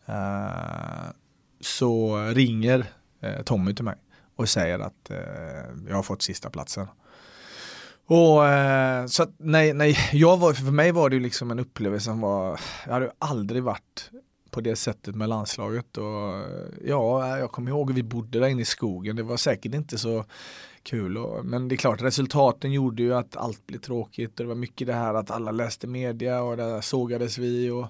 eh, 0.06 1.12
så 1.60 2.18
ringer 2.18 2.86
eh, 3.22 3.42
Tommy 3.42 3.76
till 3.76 3.86
mig 3.86 3.96
och 4.36 4.50
säger 4.50 4.80
att 4.80 5.10
eh, 5.10 5.88
jag 5.90 5.96
har 5.96 6.04
fått 6.04 6.22
sista 6.22 6.50
platsen. 6.50 6.88
Och 8.06 8.48
eh, 8.48 9.06
så 9.06 9.24
att, 9.24 9.30
nej, 9.38 9.74
nej, 9.74 9.98
jag 10.12 10.38
var, 10.38 10.54
för 10.54 10.72
mig 10.72 10.92
var 10.92 11.10
det 11.10 11.16
ju 11.16 11.22
liksom 11.22 11.52
en 11.52 11.60
upplevelse 11.60 12.06
som 12.06 12.22
var, 12.22 12.60
jag 12.86 12.94
hade 12.94 13.12
aldrig 13.20 13.64
varit 13.64 14.12
på 14.50 14.62
det 14.62 14.76
sättet 14.76 15.16
med 15.16 15.30
landslaget 15.30 15.98
och 15.98 16.44
ja, 16.86 17.38
jag 17.38 17.52
kommer 17.52 17.72
ihåg 17.72 17.90
att 17.90 17.98
vi 17.98 18.04
bodde 18.04 18.40
där 18.40 18.48
inne 18.48 18.62
i 18.62 18.66
skogen. 18.66 19.16
Det 19.16 19.24
var 19.24 19.38
säkert 19.38 19.74
inte 19.74 19.98
så 19.98 20.26
kul. 20.84 21.18
Och, 21.18 21.46
men 21.46 21.68
det 21.68 21.76
är 21.76 21.78
klart, 21.78 22.02
resultaten 22.02 22.72
gjorde 22.72 23.04
ju 23.04 23.14
att 23.14 23.38
allt 23.38 23.68
blev 23.68 23.80
tråkigt. 23.80 24.40
Och 24.40 24.46
det 24.46 24.50
var 24.50 24.56
mycket 24.56 24.88
det 24.88 24.94
här 24.94 25.14
att 25.14 25.32
alla 25.32 25.52
läste 25.52 25.88
media 25.88 26.42
och 26.42 26.58
där 26.58 26.82
sågades 26.82 27.38
vi. 27.38 27.70
Och, 27.70 27.88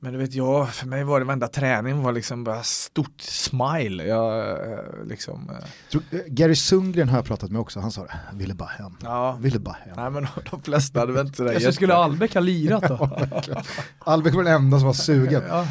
men 0.00 0.12
du 0.12 0.18
vet 0.18 0.34
jag, 0.34 0.74
för 0.74 0.86
mig 0.86 1.04
var 1.04 1.20
det 1.20 1.26
varenda 1.26 1.48
träning 1.48 2.02
var 2.02 2.12
liksom 2.12 2.44
bara 2.44 2.62
stort 2.62 3.20
smile. 3.20 4.06
Jag, 4.06 4.50
eh, 4.50 4.78
liksom, 5.06 5.50
eh. 5.50 6.00
Eh, 6.10 6.24
Gary 6.26 6.54
Sundgren 6.54 7.08
har 7.08 7.18
jag 7.18 7.24
pratat 7.24 7.50
med 7.50 7.60
också, 7.60 7.80
han 7.80 7.90
sa 7.90 8.02
det, 8.02 8.20
ville 8.32 8.54
bara 8.54 8.68
hem. 8.68 8.92
Ja. 9.02 9.38
Ville 9.40 9.58
bara 9.58 9.76
hem. 9.84 9.94
Nej 9.96 10.10
men 10.10 10.26
de 10.50 10.62
flesta 10.62 11.00
hade 11.00 11.12
väl 11.12 11.26
inte 11.26 11.42
det. 11.42 11.60
Så 11.60 11.72
skulle 11.72 11.94
Albeck 11.94 12.34
ha 12.34 12.40
lirat 12.40 12.88
då? 12.88 13.10
Albeck 13.98 14.34
var 14.34 14.44
den 14.44 14.54
enda 14.54 14.78
som 14.78 14.86
var 14.86 14.94
sugen. 14.94 15.42
ja. 15.48 15.66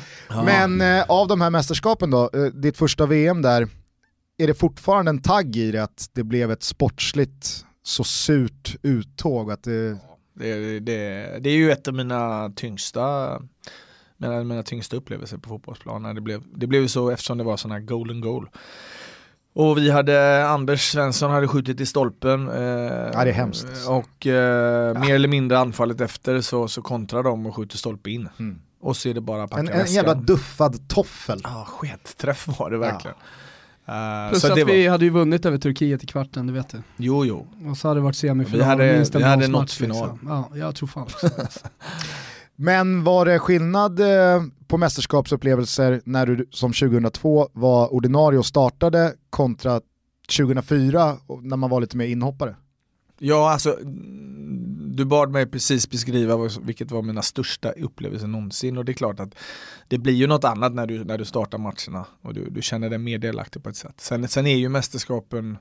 Men 0.45 0.81
eh, 0.81 1.03
av 1.07 1.27
de 1.27 1.41
här 1.41 1.49
mästerskapen 1.49 2.11
då, 2.11 2.29
eh, 2.33 2.41
ditt 2.41 2.77
första 2.77 3.05
VM 3.05 3.41
där, 3.41 3.67
är 4.37 4.47
det 4.47 4.53
fortfarande 4.53 5.09
en 5.09 5.21
tagg 5.21 5.55
i 5.55 5.71
det 5.71 5.83
att 5.83 6.09
det 6.13 6.23
blev 6.23 6.51
ett 6.51 6.63
sportsligt 6.63 7.65
så 7.83 8.03
surt 8.03 8.75
uttåg? 8.81 9.51
Att 9.51 9.63
det... 9.63 9.97
Det, 10.33 10.79
det, 10.79 11.37
det 11.39 11.49
är 11.49 11.55
ju 11.55 11.71
ett 11.71 11.87
av 11.87 11.93
mina 11.93 12.51
tyngsta 12.55 13.39
mina, 14.17 14.43
mina 14.43 14.63
tyngsta 14.63 14.95
upplevelser 14.95 15.37
på 15.37 15.49
fotbollsplanen. 15.49 16.15
Det 16.15 16.21
blev, 16.21 16.43
det 16.55 16.67
blev 16.67 16.87
så 16.87 17.09
eftersom 17.09 17.37
det 17.37 17.43
var 17.43 17.57
sådana 17.57 17.75
här 17.75 17.81
golden 17.81 18.21
goal. 18.21 18.49
Och 19.53 19.77
vi 19.77 19.91
hade, 19.91 20.47
Anders 20.47 20.91
Svensson 20.91 21.31
hade 21.31 21.47
skjutit 21.47 21.81
i 21.81 21.85
stolpen. 21.85 22.49
Eh, 22.49 22.63
ja, 23.13 23.23
det 23.23 23.29
är 23.29 23.33
hemskt. 23.33 23.67
Och 23.87 24.27
eh, 24.27 24.33
ja. 24.33 24.99
mer 24.99 25.15
eller 25.15 25.27
mindre 25.27 25.59
anfallet 25.59 26.01
efter 26.01 26.41
så, 26.41 26.67
så 26.67 26.81
kontrar 26.81 27.23
de 27.23 27.45
och 27.45 27.55
skjuter 27.55 27.77
stolpe 27.77 28.11
in. 28.11 28.29
Mm. 28.39 28.59
Och 28.79 28.97
så 28.97 29.09
är 29.09 29.13
det 29.13 29.21
bara 29.21 29.59
en, 29.59 29.69
en 29.69 29.85
jävla 29.85 30.13
duffad 30.13 30.89
toffel. 30.89 31.41
Ja, 31.43 31.67
sketträff 31.69 32.47
var 32.59 32.69
det 32.69 32.77
verkligen. 32.77 33.15
Ja. 33.19 33.25
Uh, 33.89 34.29
Plus 34.29 34.45
att 34.45 34.57
vi 34.57 34.63
var... 34.63 34.91
hade 34.91 35.05
ju 35.05 35.11
vunnit 35.11 35.45
över 35.45 35.57
Turkiet 35.57 36.03
i 36.03 36.07
kvarten, 36.07 36.47
du 36.47 36.53
vet 36.53 36.69
det. 36.69 36.83
Jo, 36.97 37.25
jo. 37.25 37.47
Och 37.69 37.77
så 37.77 37.87
hade 37.87 37.99
det 37.99 38.03
varit 38.03 38.15
semifinal. 38.15 38.59
Vi 38.59 38.65
hade, 38.65 39.05
vi 39.13 39.23
hade 39.23 39.47
nått 39.47 39.71
final. 39.71 40.09
Liksom. 40.11 40.27
Ja, 40.29 40.57
jag 40.57 40.75
tror 40.75 40.87
fan 40.87 41.07
Men 42.55 43.03
var 43.03 43.25
det 43.25 43.39
skillnad 43.39 43.99
eh, 43.99 44.43
på 44.67 44.77
mästerskapsupplevelser 44.77 46.01
när 46.05 46.25
du 46.25 46.47
som 46.51 46.73
2002 46.73 47.49
var 47.53 47.93
ordinarie 47.93 48.39
och 48.39 48.45
startade 48.45 49.13
kontra 49.29 49.81
2004 50.37 51.17
när 51.41 51.57
man 51.57 51.69
var 51.69 51.81
lite 51.81 51.97
mer 51.97 52.05
inhoppare? 52.05 52.55
Ja, 53.19 53.51
alltså 53.51 53.77
du 54.97 55.05
bad 55.05 55.31
mig 55.31 55.45
precis 55.45 55.89
beskriva 55.89 56.49
vilket 56.61 56.91
var 56.91 57.01
mina 57.01 57.21
största 57.21 57.71
upplevelser 57.71 58.27
någonsin 58.27 58.77
och 58.77 58.85
det 58.85 58.91
är 58.91 58.93
klart 58.93 59.19
att 59.19 59.35
det 59.87 59.97
blir 59.97 60.13
ju 60.13 60.27
något 60.27 60.43
annat 60.43 60.73
när 60.73 60.87
du, 60.87 61.03
när 61.03 61.17
du 61.17 61.25
startar 61.25 61.57
matcherna 61.57 62.05
och 62.21 62.33
du, 62.33 62.49
du 62.49 62.61
känner 62.61 62.89
dig 62.89 62.99
mer 62.99 63.17
delaktig 63.17 63.63
på 63.63 63.69
ett 63.69 63.75
sätt. 63.75 63.95
Sen, 63.97 64.27
sen 64.27 64.47
är 64.47 64.55
ju 64.55 64.69
mästerskapen 64.69 65.57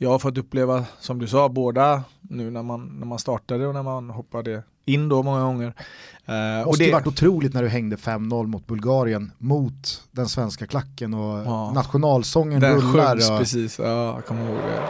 jag 0.00 0.10
har 0.10 0.18
fått 0.18 0.38
uppleva, 0.38 0.84
som 1.00 1.18
du 1.18 1.26
sa, 1.26 1.48
båda 1.48 2.02
nu 2.20 2.50
när 2.50 2.62
man, 2.62 2.86
när 2.98 3.06
man 3.06 3.18
startade 3.18 3.66
och 3.66 3.74
när 3.74 3.82
man 3.82 4.10
hoppade 4.10 4.62
in 4.84 5.08
då 5.08 5.22
många 5.22 5.42
gånger. 5.42 5.66
Uh, 5.66 6.66
Måste 6.66 6.68
och 6.68 6.78
det 6.78 6.92
varit 6.92 7.06
otroligt 7.06 7.54
när 7.54 7.62
du 7.62 7.68
hängde 7.68 7.96
5-0 7.96 8.46
mot 8.46 8.66
Bulgarien 8.66 9.32
mot 9.38 10.02
den 10.10 10.28
svenska 10.28 10.66
klacken 10.66 11.14
och 11.14 11.46
ja. 11.46 11.72
nationalsången 11.72 12.60
den 12.60 12.74
rullar. 12.74 12.92
Den 12.92 13.06
sjöngs 13.06 13.30
och... 13.30 13.38
precis, 13.38 13.78
ja 13.78 14.14
jag 14.14 14.26
kommer 14.26 14.46
ihåg 14.46 14.56
det. 14.56 14.80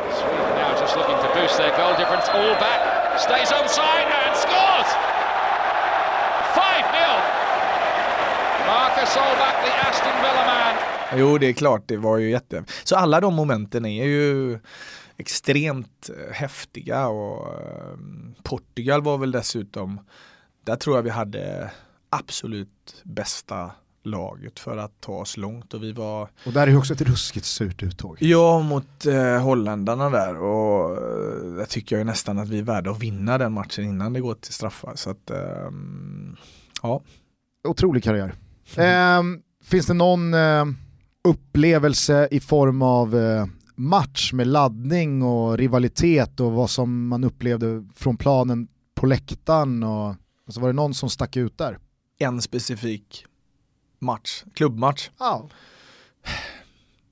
Stays 3.18 3.52
onside 3.52 4.08
and 4.20 4.36
scores! 4.36 4.90
Five-mille! 6.58 7.20
Marcus 8.66 9.08
Solback, 9.14 9.56
the 9.64 9.88
Aston 9.88 10.16
Villa 10.22 10.44
man. 10.46 10.74
Jo, 11.18 11.38
det 11.38 11.46
är 11.46 11.52
klart, 11.52 11.82
det 11.86 11.96
var 11.96 12.18
ju 12.18 12.30
jätte... 12.30 12.64
Så 12.84 12.96
alla 12.96 13.20
de 13.20 13.34
momenten 13.34 13.84
är 13.84 14.04
ju 14.04 14.58
extremt 15.16 16.10
eh, 16.10 16.34
häftiga 16.34 17.08
och 17.08 17.46
eh, 17.46 17.98
Portugal 18.42 19.02
var 19.02 19.18
väl 19.18 19.32
dessutom, 19.32 20.00
där 20.64 20.76
tror 20.76 20.96
jag 20.96 21.02
vi 21.02 21.10
hade 21.10 21.70
absolut 22.10 23.02
bästa 23.04 23.70
laget 24.08 24.58
för 24.58 24.76
att 24.76 25.00
ta 25.00 25.12
oss 25.12 25.36
långt 25.36 25.74
och 25.74 25.82
vi 25.82 25.92
var 25.92 26.28
Och 26.46 26.52
där 26.52 26.66
är 26.66 26.78
också 26.78 26.92
ett 26.92 27.00
ruskigt 27.00 27.46
surt 27.46 27.82
uttåg. 27.82 28.16
Ja, 28.20 28.62
mot 28.62 29.06
eh, 29.06 29.42
holländarna 29.42 30.10
där 30.10 30.36
och 30.36 30.96
eh, 30.96 31.58
jag 31.58 31.68
tycker 31.68 31.98
jag 31.98 32.06
nästan 32.06 32.38
att 32.38 32.48
vi 32.48 32.58
är 32.58 32.62
värda 32.62 32.90
att 32.90 33.02
vinna 33.02 33.38
den 33.38 33.52
matchen 33.52 33.84
innan 33.84 34.12
det 34.12 34.20
går 34.20 34.34
till 34.34 34.52
straffar 34.52 34.92
så 34.94 35.10
att 35.10 35.30
eh, 35.30 35.70
ja. 36.82 37.02
Otrolig 37.68 38.04
karriär. 38.04 38.34
Eh, 38.76 39.22
finns 39.64 39.86
det 39.86 39.94
någon 39.94 40.34
eh, 40.34 40.64
upplevelse 41.24 42.28
i 42.30 42.40
form 42.40 42.82
av 42.82 43.16
eh, 43.16 43.46
match 43.74 44.32
med 44.32 44.46
laddning 44.46 45.22
och 45.22 45.58
rivalitet 45.58 46.40
och 46.40 46.52
vad 46.52 46.70
som 46.70 47.08
man 47.08 47.24
upplevde 47.24 47.84
från 47.94 48.16
planen 48.16 48.68
på 48.94 49.06
läktaren 49.06 49.82
och 49.82 50.14
alltså 50.46 50.60
var 50.60 50.68
det 50.68 50.72
någon 50.72 50.94
som 50.94 51.10
stack 51.10 51.36
ut 51.36 51.58
där? 51.58 51.78
En 52.18 52.42
specifik 52.42 53.24
match, 53.98 54.44
klubbmatch. 54.54 55.10
Ja. 55.18 55.48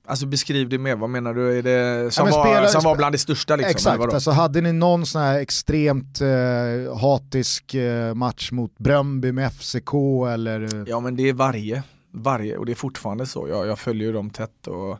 Alltså 0.09 0.25
beskriv 0.25 0.69
det 0.69 0.77
mer, 0.77 0.95
vad 0.95 1.09
menar 1.09 1.33
du? 1.33 1.57
Är 1.57 1.63
det 1.63 2.13
som, 2.13 2.27
ja, 2.27 2.37
var, 2.37 2.45
spela, 2.45 2.67
som 2.67 2.83
var 2.83 2.95
bland 2.95 3.13
det 3.13 3.19
största 3.19 3.55
liksom? 3.55 3.71
Exakt, 3.71 4.13
alltså 4.13 4.31
hade 4.31 4.61
ni 4.61 4.73
någon 4.73 5.05
sån 5.05 5.21
här 5.21 5.39
extremt 5.39 6.21
eh, 6.21 6.97
hatisk 6.97 7.73
eh, 7.73 8.13
match 8.13 8.51
mot 8.51 8.77
Brömby 8.77 9.31
med 9.31 9.53
FCK 9.53 9.93
eller? 10.33 10.83
Ja 10.87 10.99
men 10.99 11.15
det 11.15 11.29
är 11.29 11.33
varje, 11.33 11.83
varje 12.11 12.57
och 12.57 12.65
det 12.65 12.71
är 12.71 12.75
fortfarande 12.75 13.25
så. 13.25 13.47
Jag, 13.47 13.67
jag 13.67 13.79
följer 13.79 14.13
dem 14.13 14.29
tätt 14.29 14.67
och 14.67 14.97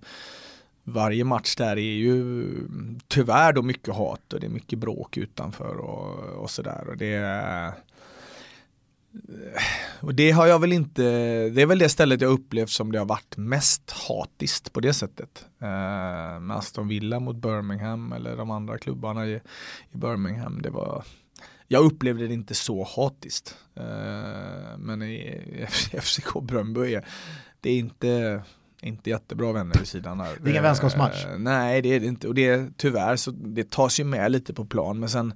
varje 0.84 1.24
match 1.24 1.56
där 1.56 1.78
är 1.78 1.96
ju 1.96 2.48
tyvärr 3.08 3.54
då 3.54 3.62
mycket 3.62 3.96
hat 3.96 4.34
och 4.34 4.40
det 4.40 4.48
är 4.48 4.52
mycket 4.52 4.80
bråk 4.80 5.18
utanför 5.18 5.78
och, 5.78 6.42
och 6.42 6.50
sådär. 6.50 6.88
Och 6.90 6.98
det, 6.98 7.18
och 10.00 10.16
det 10.16 10.32
har 10.32 10.48
jag 10.48 10.60
väl 10.60 10.74
inte, 10.74 11.02
det 11.50 11.62
är 11.62 11.66
väl 11.66 11.80
det 11.80 11.90
stället 11.90 12.22
jag 12.22 12.32
upplevt 12.32 12.70
som 12.70 12.92
det 12.92 13.00
har 13.00 13.06
varit 13.06 13.38
mest 13.38 13.92
hatiskt 13.92 14.74
på 14.74 14.80
det 14.80 14.94
sättet. 14.94 15.46
Eh, 15.62 16.40
med 16.40 16.52
Aston 16.52 16.88
Villa 16.88 17.20
mot 17.20 17.36
Birmingham 17.36 18.12
eller 18.12 18.38
de 18.38 18.52
andra 18.52 18.78
klubbarna 18.78 19.28
i, 19.28 19.42
i 19.92 19.98
Birmingham. 19.98 20.62
Det 20.62 20.70
var, 20.70 21.04
jag 21.68 21.86
upplevde 21.86 22.28
det 22.28 22.34
inte 22.34 22.54
så 22.54 22.88
hatiskt. 22.96 23.58
Eh, 23.76 24.78
men 24.78 25.02
i 25.02 25.68
FCK 26.02 26.42
Bröndby 26.42 26.94
är 26.94 27.06
det 27.62 27.70
är 27.70 27.78
inte 27.78 28.42
inte 28.82 29.10
jättebra 29.10 29.54
vänner 29.54 29.76
vid 29.80 29.88
sidan 29.88 30.20
här. 30.20 30.38
Det 30.42 30.48
är 30.48 30.52
ingen 30.52 30.64
vänskapsmatch. 30.64 31.26
Uh, 31.26 31.38
nej 31.38 31.82
det 31.82 31.90
är 31.90 32.00
det 32.00 32.06
inte 32.06 32.28
och 32.28 32.36
det 32.36 32.78
tyvärr 32.78 33.16
så 33.16 33.32
det 33.32 33.70
tas 33.72 34.00
ju 34.00 34.04
med 34.04 34.32
lite 34.32 34.54
på 34.54 34.66
plan 34.66 35.00
men 35.00 35.10
sen 35.10 35.34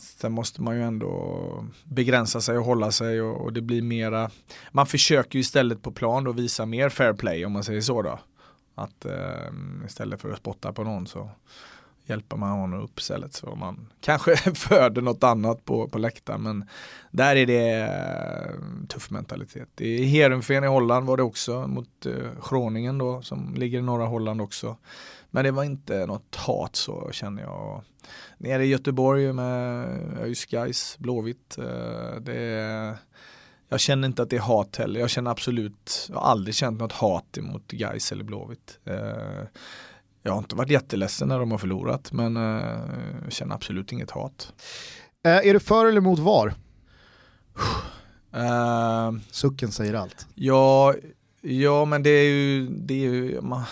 Sen 0.00 0.32
måste 0.32 0.62
man 0.62 0.76
ju 0.76 0.82
ändå 0.82 1.64
begränsa 1.84 2.40
sig 2.40 2.58
och 2.58 2.64
hålla 2.64 2.92
sig 2.92 3.22
och, 3.22 3.44
och, 3.44 3.52
det 3.52 3.60
blir 3.60 3.82
mera 3.82 4.30
Man 4.72 4.86
försöker 4.86 5.34
ju 5.34 5.40
istället 5.40 5.82
på 5.82 5.92
plan 5.92 6.24
då 6.24 6.32
visa 6.32 6.66
mer 6.66 6.88
fair 6.88 7.12
play 7.12 7.46
om 7.46 7.52
man 7.52 7.64
säger 7.64 7.80
så 7.80 8.02
då. 8.02 8.18
Att 8.74 9.04
eh, 9.04 9.52
istället 9.86 10.20
för 10.20 10.30
att 10.30 10.38
spotta 10.38 10.72
på 10.72 10.84
någon 10.84 11.06
så 11.06 11.30
hjälper 12.10 12.36
man 12.36 12.50
honom 12.50 12.80
upp 12.80 12.98
istället 12.98 13.34
så 13.34 13.54
man 13.54 13.88
kanske 14.00 14.36
föder 14.54 15.02
något 15.02 15.24
annat 15.24 15.64
på, 15.64 15.88
på 15.88 15.98
läktaren 15.98 16.42
men 16.42 16.64
där 17.10 17.36
är 17.36 17.46
det 17.46 17.70
eh, 17.80 18.86
tuff 18.88 19.10
mentalitet. 19.10 19.80
I 19.80 20.04
Heerenveen 20.04 20.64
i 20.64 20.66
Holland 20.66 21.06
var 21.06 21.16
det 21.16 21.22
också 21.22 21.66
mot 21.66 22.06
eh, 22.06 22.48
Groningen 22.50 22.98
då 22.98 23.22
som 23.22 23.54
ligger 23.54 23.78
i 23.78 23.82
norra 23.82 24.06
Holland 24.06 24.40
också. 24.40 24.76
Men 25.30 25.44
det 25.44 25.50
var 25.50 25.64
inte 25.64 26.06
något 26.06 26.36
hat 26.36 26.76
så 26.76 27.08
känner 27.12 27.42
jag. 27.42 27.82
Nere 28.38 28.64
i 28.64 28.68
Göteborg 28.68 29.32
med 29.32 29.86
ÖIS 30.20 30.46
Guys, 30.46 30.98
Blåvitt. 30.98 31.58
Uh, 31.58 32.20
det 32.20 32.98
jag 33.68 33.80
känner 33.80 34.08
inte 34.08 34.22
att 34.22 34.30
det 34.30 34.36
är 34.36 34.40
hat 34.40 34.76
heller. 34.76 35.00
Jag 35.00 35.10
känner 35.10 35.30
absolut, 35.30 36.06
jag 36.08 36.16
har 36.16 36.30
aldrig 36.30 36.54
känt 36.54 36.78
något 36.78 36.92
hat 36.92 37.38
emot 37.38 37.70
Guys 37.70 38.12
eller 38.12 38.24
Blåvitt. 38.24 38.78
Uh, 38.88 39.44
jag 40.22 40.32
har 40.32 40.38
inte 40.38 40.56
varit 40.56 40.70
jätteledsen 40.70 41.28
när 41.28 41.38
de 41.38 41.50
har 41.50 41.58
förlorat 41.58 42.12
men 42.12 42.36
eh, 42.36 42.80
jag 43.22 43.32
känner 43.32 43.54
absolut 43.54 43.92
inget 43.92 44.10
hat. 44.10 44.52
Eh, 45.24 45.36
är 45.36 45.52
du 45.52 45.60
för 45.60 45.86
eller 45.86 45.98
emot 45.98 46.18
VAR? 46.18 46.54
Uh, 48.36 49.20
Sucken 49.30 49.72
säger 49.72 49.94
allt. 49.94 50.26
Ja, 50.34 50.94
ja 51.40 51.84
men 51.84 52.02
det 52.02 52.10
är 52.10 52.24
ju, 52.24 52.68
det 52.68 52.94
är 52.94 52.98
ju 52.98 53.40
man, 53.40 53.64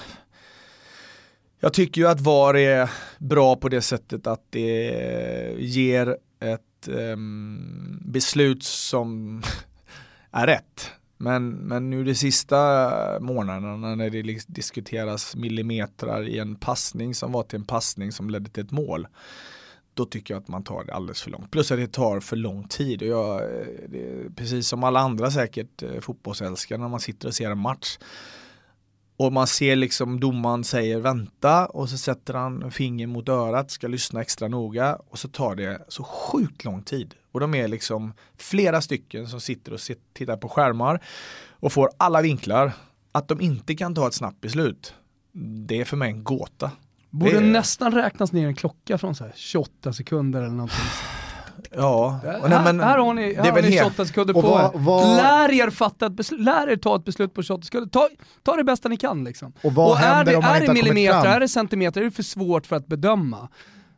jag 1.61 1.73
tycker 1.73 2.01
ju 2.01 2.09
att 2.09 2.21
VAR 2.21 2.57
är 2.57 2.91
bra 3.19 3.57
på 3.57 3.69
det 3.69 3.83
sättet 3.83 4.27
att 4.27 4.43
det 4.51 5.55
ger 5.59 6.17
ett 6.41 6.89
um, 6.89 8.01
beslut 8.05 8.63
som 8.63 9.43
är 10.31 10.47
rätt. 10.47 10.93
Men, 11.17 11.51
men 11.51 11.91
nu 11.91 12.05
de 12.05 12.15
sista 12.15 13.21
månaderna 13.21 13.95
när 13.95 14.11
det 14.11 14.23
liksom 14.23 14.55
diskuteras 14.55 15.37
millimetrar 15.37 16.29
i 16.29 16.39
en 16.39 16.57
passning 16.57 17.15
som 17.15 17.33
var 17.33 17.43
till 17.43 17.59
en 17.59 17.65
passning 17.65 18.13
som 18.13 18.31
ledde 18.31 18.51
till 18.51 18.65
ett 18.65 18.71
mål. 18.71 19.07
då 19.95 20.05
tycker 20.05 20.35
jag 20.35 20.41
att 20.41 20.49
man 20.49 20.65
tar 20.65 20.85
det 20.85 20.95
alldeles 20.95 21.23
för 21.23 21.31
långt. 21.31 21.51
Plus 21.51 21.71
att 21.71 21.79
det 21.79 21.93
tar 21.93 22.21
för 22.21 22.37
lång 22.37 22.69
tid. 22.69 23.03
Och 23.03 23.09
jag, 23.09 23.43
eh, 23.43 23.67
det, 23.89 24.37
precis 24.37 24.69
som 24.69 24.85
alla 24.85 25.01
andra 25.01 25.31
säkert 25.31 25.83
eh, 25.83 26.01
fotbollsälskare 26.01 26.79
när 26.79 26.89
man 26.89 27.01
sitter 27.01 27.29
och 27.29 27.35
ser 27.35 27.51
en 27.51 27.59
match. 27.59 27.99
Och 29.19 29.33
man 29.33 29.47
ser 29.47 29.77
liksom 29.77 30.21
domaren 30.21 30.65
säger 30.65 30.99
vänta 30.99 31.67
och 31.67 31.89
så 31.89 31.99
sätter 31.99 32.35
han 32.35 32.71
finger 32.71 33.07
mot 33.07 33.29
örat, 33.29 33.71
ska 33.71 33.89
lyssna 33.89 34.21
extra 34.21 34.49
noga 34.49 34.99
och 35.09 35.19
så 35.19 35.29
tar 35.29 35.55
det 35.55 35.85
så 35.89 36.05
sjukt 36.05 36.65
lång 36.65 36.83
tid. 36.83 37.15
Och 37.33 37.41
de 37.41 37.55
är 37.55 37.69
liksom 37.69 38.13
flera 38.37 38.81
stycken 38.81 39.29
som 39.29 39.41
sitter 39.41 39.73
och 39.73 39.81
tittar 40.13 40.37
på 40.37 40.49
skärmar 40.49 41.03
och 41.51 41.73
får 41.73 41.91
alla 41.97 42.23
vinklar. 42.23 42.73
Att 43.13 43.29
de 43.29 43.41
inte 43.41 43.75
kan 43.75 43.95
ta 43.95 44.09
ett 44.09 44.15
snabbt 44.15 44.41
beslut, 44.41 44.95
det 45.67 45.81
är 45.81 45.85
för 45.85 45.97
mig 45.97 46.11
en 46.11 46.25
gåta. 46.25 46.71
Borde 47.11 47.37
är... 47.37 47.41
nästan 47.41 47.93
räknas 47.93 48.33
ner 48.33 48.47
en 48.47 48.55
klocka 48.55 48.99
från 48.99 49.15
så 49.15 49.25
28 49.35 49.93
sekunder 49.93 50.43
eller 50.43 50.55
någonting. 50.55 50.85
Ja, 51.71 52.21
och 52.43 52.51
nej, 52.51 52.61
men, 52.65 52.81
här, 52.81 52.99
har 52.99 53.15
ni, 53.15 53.35
här 53.35 53.53
har 53.53 53.63
ni 53.63 53.73
28 53.73 54.05
sekunder 54.05 54.35
på 54.35 54.41
vad, 54.41 54.81
vad... 54.81 55.17
Lär 55.17 55.53
er 55.53 55.71
fatta 55.71 56.07
ett 56.07 56.13
beslut, 56.13 56.41
lär 56.41 56.69
er 56.69 56.77
ta 56.77 56.97
ett 56.97 57.05
beslut 57.05 57.35
på 57.35 57.43
28 57.43 57.63
sekunder. 57.65 57.89
Ta, 57.89 58.09
ta 58.43 58.57
det 58.57 58.65
bästa 58.65 58.89
ni 58.89 58.97
kan 58.97 59.25
liksom. 59.25 59.53
Och 59.63 59.73
vad 59.73 59.91
och 59.91 60.01
är 60.01 60.25
det, 60.25 60.37
om 60.37 60.43
man 60.43 60.51
är 60.51 60.61
inte 60.61 60.67
det 60.67 60.83
millimeter, 60.83 61.23
fram? 61.23 61.33
är 61.33 61.41
det 61.41 61.49
centimeter, 61.49 62.01
är 62.01 62.05
det 62.05 62.11
för 62.11 62.23
svårt 62.23 62.67
för 62.67 62.77
att 62.77 62.87
bedöma? 62.87 63.49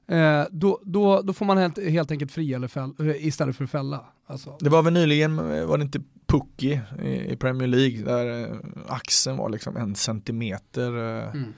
Eh, 0.08 0.42
då, 0.50 0.80
då, 0.82 1.22
då 1.22 1.32
får 1.32 1.46
man 1.46 1.58
helt, 1.58 1.78
helt 1.78 2.10
enkelt 2.10 2.32
fria 2.32 2.56
eller 2.56 2.68
fäll, 2.68 2.92
eh, 3.00 3.26
istället 3.26 3.56
för 3.56 3.64
att 3.64 3.70
fälla. 3.70 4.04
Alltså. 4.26 4.56
Det 4.60 4.70
var 4.70 4.82
väl 4.82 4.92
nyligen, 4.92 5.36
var 5.68 5.78
det 5.78 5.82
inte 5.82 6.00
Pucky 6.26 6.78
i, 7.02 7.32
i 7.32 7.36
Premier 7.36 7.68
League 7.68 8.02
där 8.04 8.42
eh, 8.42 8.56
axeln 8.88 9.36
var 9.36 9.48
liksom 9.48 9.76
en 9.76 9.94
centimeter 9.94 11.18
eh, 11.18 11.30
mm 11.30 11.52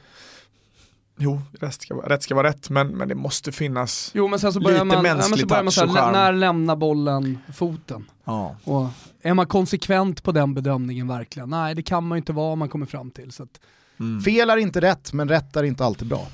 Jo, 1.18 1.42
rätt 1.60 1.82
ska, 1.82 1.94
vara, 1.94 2.08
rätt 2.08 2.22
ska 2.22 2.34
vara 2.34 2.48
rätt, 2.48 2.70
men, 2.70 2.88
men 2.88 3.08
det 3.08 3.14
måste 3.14 3.52
finnas 3.52 4.10
jo, 4.14 4.28
men 4.28 4.38
sen 4.38 4.52
så 4.52 4.60
börjar 4.60 4.84
lite 4.84 4.96
man, 4.96 5.02
mänsklig 5.02 5.50
ja, 5.50 5.62
men 5.62 5.72
så 5.72 5.80
touch 5.80 6.06
och 6.06 6.12
När 6.12 6.32
lämnar 6.32 6.76
bollen 6.76 7.38
foten? 7.54 8.04
Ja. 8.24 8.56
Och 8.64 8.88
är 9.22 9.34
man 9.34 9.46
konsekvent 9.46 10.22
på 10.22 10.32
den 10.32 10.54
bedömningen 10.54 11.08
verkligen? 11.08 11.50
Nej, 11.50 11.74
det 11.74 11.82
kan 11.82 12.06
man 12.06 12.16
ju 12.16 12.20
inte 12.20 12.32
vara 12.32 12.52
om 12.52 12.58
man 12.58 12.68
kommer 12.68 12.86
fram 12.86 13.10
till. 13.10 13.32
Så 13.32 13.42
att... 13.42 13.60
mm. 14.00 14.22
Fel 14.22 14.50
är 14.50 14.56
inte 14.56 14.80
rätt, 14.80 15.12
men 15.12 15.28
rätt 15.28 15.56
är 15.56 15.62
inte 15.62 15.84
alltid 15.84 16.08
bra. 16.08 16.26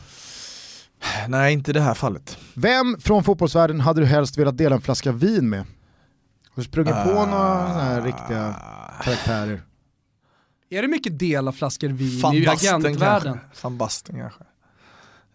Nej, 1.28 1.52
inte 1.52 1.70
i 1.70 1.74
det 1.74 1.80
här 1.80 1.94
fallet. 1.94 2.38
Vem 2.54 3.00
från 3.00 3.24
fotbollsvärlden 3.24 3.80
hade 3.80 4.00
du 4.00 4.06
helst 4.06 4.38
velat 4.38 4.58
dela 4.58 4.76
en 4.76 4.82
flaska 4.82 5.12
vin 5.12 5.48
med? 5.48 5.60
Har 5.60 6.62
du 6.62 6.64
sprungit 6.64 6.94
uh, 6.94 7.04
på 7.04 7.26
några 7.26 7.66
här 7.66 8.02
riktiga 8.02 8.54
karaktärer? 9.02 9.62
Är 10.70 10.82
det 10.82 10.88
mycket 10.88 11.18
dela 11.18 11.52
flaskor 11.52 11.88
vin 11.88 12.34
i 12.34 12.46
agentvärlden? 12.46 13.38
Van 13.62 13.78
Basten 13.78 14.16
kanske. 14.20 14.44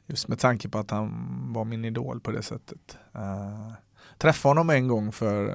Just 0.08 0.28
med 0.28 0.40
tanke 0.40 0.70
på 0.70 0.78
att 0.78 0.92
han 0.92 1.10
var 1.54 1.66
min 1.66 1.86
idol 1.86 2.20
på 2.20 2.32
det 2.32 2.42
sättet. 2.42 2.98
Uh, 3.16 3.74
träffade 4.18 4.50
honom 4.50 4.70
en 4.70 4.88
gång 4.88 5.12
för 5.12 5.46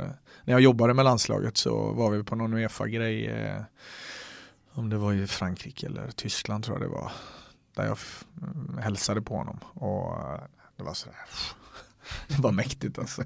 när 0.45 0.55
jag 0.55 0.61
jobbade 0.61 0.95
med 0.95 1.05
landslaget 1.05 1.57
så 1.57 1.93
var 1.93 2.11
vi 2.11 2.25
på 2.25 2.37
någon 2.37 2.55
Uefa-grej. 2.55 3.29
Uh, 3.29 3.63
om 4.73 4.91
det 4.91 4.97
var 4.97 5.13
i 5.13 5.27
Frankrike 5.27 5.87
eller 5.87 6.11
Tyskland 6.11 6.65
tror 6.65 6.77
jag 6.81 6.91
det 6.91 6.95
var. 6.95 7.13
Där 7.77 7.87
jag 7.87 7.99
hälsade 8.83 9.23
på 9.23 9.37
honom. 9.37 9.59
Och 9.63 10.13
uh, 10.13 10.41
det 10.77 10.83
var 10.83 10.95
sådär. 10.95 11.17
Det 12.29 12.43
var 12.43 12.53
mäktigt 12.53 12.99
alltså. 12.99 13.23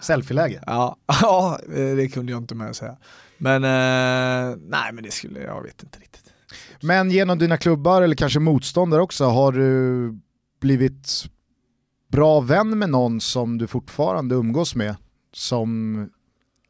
Selfie-läge? 0.00 0.62
Ja, 0.66 0.96
ja, 1.06 1.58
det 1.66 2.08
kunde 2.08 2.32
jag 2.32 2.42
inte 2.42 2.54
med 2.54 2.76
säga. 2.76 2.96
Men 3.38 3.64
eh, 3.64 4.56
nej, 4.60 4.92
men 4.92 5.04
det 5.04 5.10
skulle 5.10 5.40
jag 5.40 5.62
vet 5.62 5.82
inte 5.82 5.98
riktigt. 5.98 6.32
Men 6.80 7.10
genom 7.10 7.38
dina 7.38 7.56
klubbar 7.56 8.02
eller 8.02 8.16
kanske 8.16 8.40
motståndare 8.40 9.02
också, 9.02 9.24
har 9.24 9.52
du 9.52 10.18
blivit 10.64 11.24
bra 12.08 12.40
vän 12.40 12.78
med 12.78 12.90
någon 12.90 13.20
som 13.20 13.58
du 13.58 13.66
fortfarande 13.66 14.34
umgås 14.34 14.74
med 14.74 14.96
som 15.32 16.10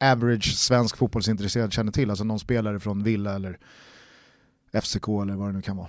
average 0.01 0.55
svensk 0.57 0.97
fotbollsintresserad 0.97 1.73
känner 1.73 1.93
till? 1.93 2.11
Alltså 2.11 2.25
någon 2.25 2.39
spelare 2.39 2.81
från 2.81 3.03
Villa 3.03 3.35
eller 3.35 3.59
FCK 4.83 5.09
eller 5.09 5.35
vad 5.35 5.49
det 5.49 5.53
nu 5.53 5.63
kan 5.63 5.77
vara. 5.77 5.89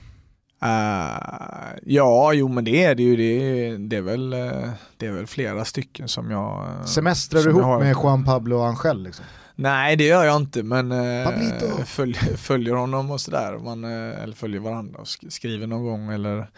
Uh, 0.64 1.80
ja, 1.84 2.34
jo 2.34 2.48
men 2.48 2.64
det 2.64 2.84
är 2.84 2.96
det 2.96 3.04
ju. 3.04 3.16
Det 3.16 3.24
är, 3.24 3.78
det 3.78 3.96
är, 3.96 4.02
väl, 4.02 4.34
uh, 4.34 4.70
det 4.98 5.06
är 5.06 5.12
väl 5.12 5.28
flera 5.28 5.66
stycken 5.66 6.08
som 6.08 6.32
jag... 6.32 6.76
Semestrar 6.88 7.44
du 7.44 7.50
ihop 7.50 7.80
med 7.80 7.96
Juan 8.04 8.26
Pablo 8.26 8.60
Angel 8.60 9.04
liksom? 9.04 9.26
Nej 9.56 9.96
det 9.96 10.04
gör 10.04 10.26
jag 10.26 10.36
inte 10.36 10.64
men 10.64 10.92
uh, 10.92 11.84
följ, 11.86 12.14
följer 12.38 12.74
honom 12.74 13.12
och 13.12 13.22
sådär. 13.22 13.58
Man, 13.58 13.84
eller 13.84 14.36
följer 14.36 14.62
varandra 14.62 15.00
och 15.00 15.08
skriver 15.08 15.68
någon 15.68 15.84
gång 15.84 16.14
eller 16.14 16.50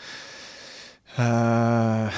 Uh, 1.19 2.09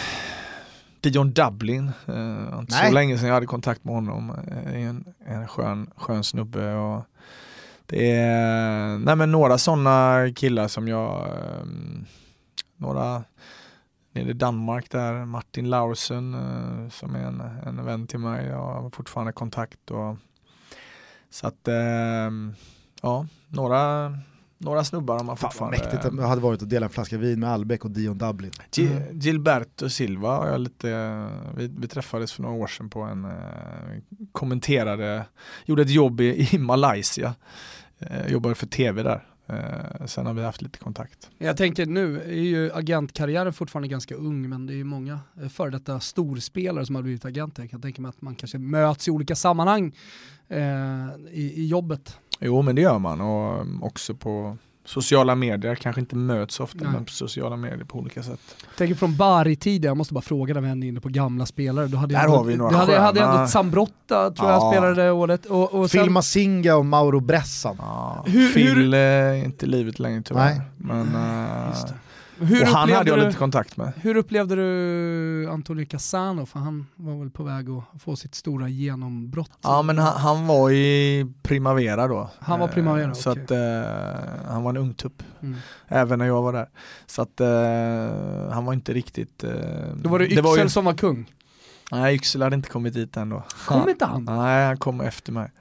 Dion 1.02 1.32
Dublin, 1.32 1.92
uh, 2.10 2.60
inte 2.60 2.74
så 2.74 2.92
länge 2.92 3.18
sedan 3.18 3.28
jag 3.28 3.34
hade 3.34 3.46
kontakt 3.46 3.84
med 3.84 3.96
honom. 3.96 4.30
Uh, 4.30 4.84
en, 4.84 5.14
en 5.26 5.48
skön, 5.48 5.90
skön 5.96 6.24
snubbe. 6.24 6.74
Och 6.74 7.04
det 7.86 8.16
är 8.16 8.98
nej 8.98 9.16
men 9.16 9.32
några 9.32 9.58
sådana 9.58 10.28
killar 10.36 10.68
som 10.68 10.88
jag, 10.88 11.28
um, 11.62 12.06
några 12.78 13.24
nere 14.12 14.30
i 14.30 14.34
Danmark 14.34 14.92
där, 14.92 15.26
Martin 15.26 15.70
Laursen 15.70 16.36
uh, 16.36 16.90
som 16.90 17.16
är 17.16 17.24
en, 17.24 17.42
en 17.66 17.86
vän 17.86 18.08
till 18.08 18.20
mig. 18.20 18.46
Jag 18.48 18.82
har 18.82 18.90
fortfarande 18.90 19.32
kontakt. 19.32 19.92
Och, 19.92 20.18
så 21.30 21.48
att, 21.48 21.68
uh, 21.68 22.52
ja, 23.02 23.28
några 23.48 24.14
några 24.60 24.84
snubbar 24.84 25.18
har 25.18 25.24
man 25.24 25.38
fortfarande. 25.38 25.78
Fan 25.78 25.92
mäktigt 25.92 26.18
det 26.18 26.28
hade 26.28 26.42
varit 26.42 26.62
att 26.62 26.70
dela 26.70 26.86
en 26.86 26.90
flaska 26.92 27.18
vin 27.18 27.40
med 27.40 27.50
Albeck 27.50 27.86
och 27.86 27.92
Dion 27.92 28.18
Dublin. 28.18 28.52
Mm. 28.78 29.20
Gilberto 29.20 29.90
Silva 29.90 30.48
jag 30.52 30.62
lite, 30.62 31.28
vi, 31.58 31.68
vi, 31.68 31.88
träffades 31.88 32.32
för 32.32 32.42
några 32.42 32.56
år 32.56 32.68
sedan 32.68 32.90
på 32.90 33.02
en, 33.02 33.26
eh, 33.26 33.32
kommenterade, 34.32 35.26
gjorde 35.66 35.82
ett 35.82 35.90
jobb 35.90 36.22
i, 36.22 36.50
i 36.52 36.58
Malaysia, 36.58 37.36
eh, 38.00 38.32
jobbade 38.32 38.56
för 38.56 38.68
tv 38.68 39.04
där. 39.04 39.26
Eh, 39.50 40.06
sen 40.06 40.26
har 40.26 40.34
vi 40.34 40.44
haft 40.44 40.62
lite 40.62 40.80
kontakt. 40.80 41.30
Jag 41.38 41.58
tänker 41.58 41.86
nu 41.86 42.22
är 42.22 42.34
ju 42.34 42.72
agentkarriären 42.74 43.54
fortfarande 43.54 43.88
ganska 43.88 44.16
ung 44.16 44.50
men 44.50 44.66
det 44.66 44.74
är 44.74 44.78
ju 44.78 44.84
många 44.84 45.20
eh, 45.42 45.50
före 45.50 45.70
detta 45.70 46.00
storspelare 46.00 46.86
som 46.86 46.96
har 46.96 47.02
blivit 47.02 47.26
agenter. 47.26 47.64
Jag 47.64 47.70
kan 47.70 47.82
tänka 47.82 48.02
mig 48.02 48.10
att 48.10 48.22
man 48.22 48.36
kanske 48.36 48.58
möts 48.58 49.08
i 49.08 49.12
olika 49.12 49.36
sammanhang 49.36 49.96
eh, 50.48 50.60
i, 51.32 51.54
i 51.56 51.68
jobbet. 51.68 52.18
Jo 52.40 52.62
men 52.62 52.76
det 52.76 52.82
gör 52.82 53.00
man 53.00 53.22
och 53.22 53.66
också 53.82 54.14
på 54.14 54.58
sociala 54.86 55.36
medier, 55.36 55.76
kanske 55.76 56.00
inte 56.00 56.16
möts 56.16 56.60
ofta 56.60 56.84
Nej. 56.84 56.94
men 56.94 57.06
på 57.06 57.12
sociala 57.12 57.56
medier 57.56 57.84
på 57.84 57.98
olika 57.98 58.24
sätt. 58.24 58.40
Jag 58.68 58.76
tänker 58.76 58.96
från 58.96 59.18
Bari-tiden, 59.18 59.88
jag 59.88 59.98
måste 59.98 60.14
bara 60.14 60.22
fråga 60.22 60.54
när 60.54 60.62
vi 60.62 60.68
är 60.68 60.84
inne 60.90 61.00
på 61.00 61.10
gamla 61.10 61.46
spelare. 61.46 61.88
Då 61.88 61.98
hade 61.98 62.14
Där 62.14 62.22
jag 62.22 62.30
har 62.30 62.44
vi 62.44 62.58
några 62.58 62.78
hade, 62.78 63.00
hade 63.00 63.22
ändå 63.22 63.44
ett 63.44 63.50
Sambrotta 63.50 64.32
tror 64.32 64.50
ja. 64.50 64.54
jag 64.54 64.74
spelade 64.74 65.04
det 65.04 65.12
året. 65.12 65.46
Och, 65.46 65.74
och 65.74 65.92
sen... 65.92 66.02
Phil 66.02 66.12
Masinga 66.12 66.76
och 66.76 66.86
Mauro 66.86 67.20
Bressan. 67.20 67.76
Ja. 67.80 68.24
Hur, 68.28 68.54
Phil 68.54 68.76
hur... 68.76 68.94
är 68.94 69.34
inte 69.34 69.66
livet 69.66 70.00
längre 70.00 70.22
tyvärr. 70.22 70.46
Nej. 70.46 70.62
Men, 70.78 71.16
uh... 71.16 71.76
Hur 72.40 72.62
och 72.62 72.68
han 72.68 72.92
hade 72.92 73.10
jag 73.10 73.20
du, 73.20 73.26
lite 73.26 73.38
kontakt 73.38 73.78
med. 73.78 73.92
Hur 73.96 74.18
upplevde 74.18 74.56
du 74.56 75.50
Antonio 75.50 75.86
Cassano? 75.86 76.46
För 76.46 76.60
han 76.60 76.88
var 76.96 77.20
väl 77.20 77.30
på 77.30 77.44
väg 77.44 77.70
att 77.70 78.02
få 78.02 78.16
sitt 78.16 78.36
stora 78.36 78.68
genombrott? 78.68 79.52
Ja 79.62 79.82
men 79.82 79.98
han, 79.98 80.18
han 80.18 80.48
var 80.48 80.72
i 80.72 81.26
Primavera 81.42 82.08
då. 82.08 82.30
Han 82.40 82.60
var 82.60 82.68
Primavera, 82.68 83.08
eh, 83.08 83.14
Så 83.14 83.32
okay. 83.32 83.44
att 83.44 83.52
eh, 83.52 84.50
han 84.52 84.64
var 84.64 84.70
en 84.70 84.78
ungtupp. 84.78 85.24
Mm. 85.42 85.56
Även 85.88 86.20
när 86.20 86.26
jag 86.26 86.42
var 86.42 86.54
där. 86.54 86.70
Så 87.06 87.22
att 87.22 87.42
eh, 87.42 88.54
han 88.54 88.66
var 88.66 88.74
inte 88.74 88.94
riktigt... 88.94 89.44
Eh, 89.44 89.52
då 89.96 90.10
var 90.10 90.20
det 90.20 90.26
Yxel 90.26 90.36
det 90.36 90.42
var 90.42 90.58
ju... 90.58 90.70
som 90.70 90.86
var 90.86 90.94
kung? 90.94 91.32
Nej 91.92 92.16
Yxel 92.16 92.42
hade 92.42 92.56
inte 92.56 92.70
kommit 92.70 92.94
dit 92.94 93.18
än 93.18 93.30
då. 93.30 93.44
Kom 93.66 93.90
inte 93.90 94.06
han? 94.06 94.26
Nej 94.26 94.66
han 94.66 94.78
kom 94.78 95.02
efter 95.02 95.32
mig. 95.32 95.52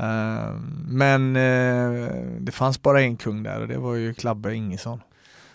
Uh, 0.00 0.60
men 0.88 1.36
uh, 1.36 2.10
det 2.40 2.52
fanns 2.52 2.82
bara 2.82 3.02
en 3.02 3.16
kung 3.16 3.42
där 3.42 3.60
och 3.60 3.68
det 3.68 3.78
var 3.78 3.94
ju 3.94 4.14
Klabbe 4.14 4.54
Ingesson. 4.54 5.00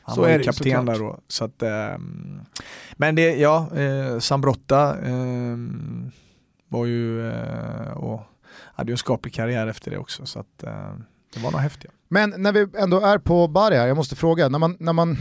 Han 0.06 0.16
så 0.16 0.22
var 0.22 0.30
är 0.30 0.38
det, 0.38 0.44
kapten 0.44 0.86
där 0.86 1.00
då. 1.00 1.20
Så 1.28 1.46
att, 1.46 1.62
eh, 1.62 1.98
men 2.94 3.16
det, 3.16 3.36
ja, 3.36 3.70
eh, 3.78 4.20
Sambrotta 4.20 4.90
eh, 5.08 5.58
var 6.68 6.86
ju 6.86 7.32
eh, 7.32 7.92
och 7.92 8.22
hade 8.54 8.90
ju 8.90 8.94
en 8.94 8.98
skaplig 8.98 9.34
karriär 9.34 9.68
efter 9.68 9.92
det 9.92 9.98
också. 9.98 10.26
Så 10.26 10.40
att, 10.40 10.64
eh, 10.64 10.94
det 11.34 11.40
var 11.40 11.52
nog 11.52 11.62
häftigt. 11.62 11.92
Men 12.08 12.34
när 12.38 12.52
vi 12.52 12.68
ändå 12.78 13.00
är 13.00 13.18
på 13.18 13.48
Bari 13.48 13.76
här, 13.76 13.88
jag 13.88 13.98
måste 13.98 14.16
fråga, 14.16 14.50
när 14.50 14.60
man, 14.60 14.78
när 14.80 14.94
man 14.94 15.18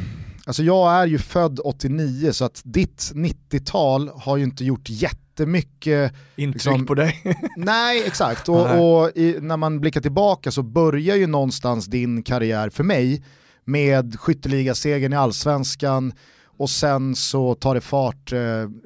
Alltså 0.47 0.63
jag 0.63 0.93
är 0.93 1.07
ju 1.07 1.19
född 1.19 1.61
89 1.65 2.33
så 2.33 2.45
att 2.45 2.63
ditt 2.65 3.13
90-tal 3.15 4.11
har 4.15 4.37
ju 4.37 4.45
inte 4.45 4.65
gjort 4.65 4.89
jättemycket 4.91 6.13
Intryck 6.37 6.65
liksom, 6.65 6.87
på 6.87 6.95
dig? 6.95 7.23
nej, 7.57 8.03
exakt. 8.07 8.49
Och, 8.49 8.61
och 8.61 9.11
i, 9.15 9.37
när 9.41 9.57
man 9.57 9.81
blickar 9.81 10.01
tillbaka 10.01 10.51
så 10.51 10.63
börjar 10.63 11.17
ju 11.17 11.27
någonstans 11.27 11.87
din 11.87 12.23
karriär 12.23 12.71
för 12.71 12.85
mig 12.85 13.23
med 13.65 14.21
skytteligasegern 14.21 15.13
i 15.13 15.17
allsvenskan 15.17 16.13
och 16.57 16.71
sen 16.71 17.15
så 17.15 17.55
tar 17.55 17.75
det 17.75 17.81
fart 17.81 18.33
eh, 18.33 18.39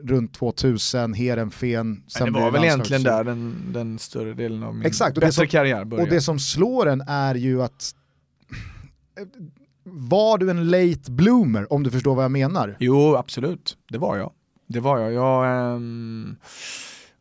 runt 0.04 0.34
2000, 0.34 1.14
Heerenveen. 1.14 2.02
det 2.18 2.30
var 2.30 2.50
väl 2.50 2.64
egentligen 2.64 3.02
där 3.02 3.24
den, 3.24 3.56
den, 3.72 3.98
större 3.98 4.34
delen 4.34 4.62
av 4.62 4.74
min 4.74 4.86
Exakt, 4.86 5.14
bättre 5.14 5.32
som, 5.32 5.46
karriär 5.46 5.84
började. 5.84 6.08
Och 6.08 6.14
det 6.14 6.20
som 6.20 6.38
slår 6.38 6.88
en 6.88 7.00
är 7.00 7.34
ju 7.34 7.62
att 7.62 7.94
var 9.84 10.38
du 10.38 10.50
en 10.50 10.70
late 10.70 11.10
bloomer 11.10 11.72
om 11.72 11.82
du 11.82 11.90
förstår 11.90 12.14
vad 12.14 12.24
jag 12.24 12.30
menar? 12.30 12.76
Jo, 12.80 13.16
absolut. 13.16 13.76
Det 13.88 13.98
var 13.98 14.16
jag. 14.16 14.32
det 14.66 14.80
var 14.80 14.98
jag. 14.98 15.12
jag 15.12 15.74
ehm, 15.74 16.36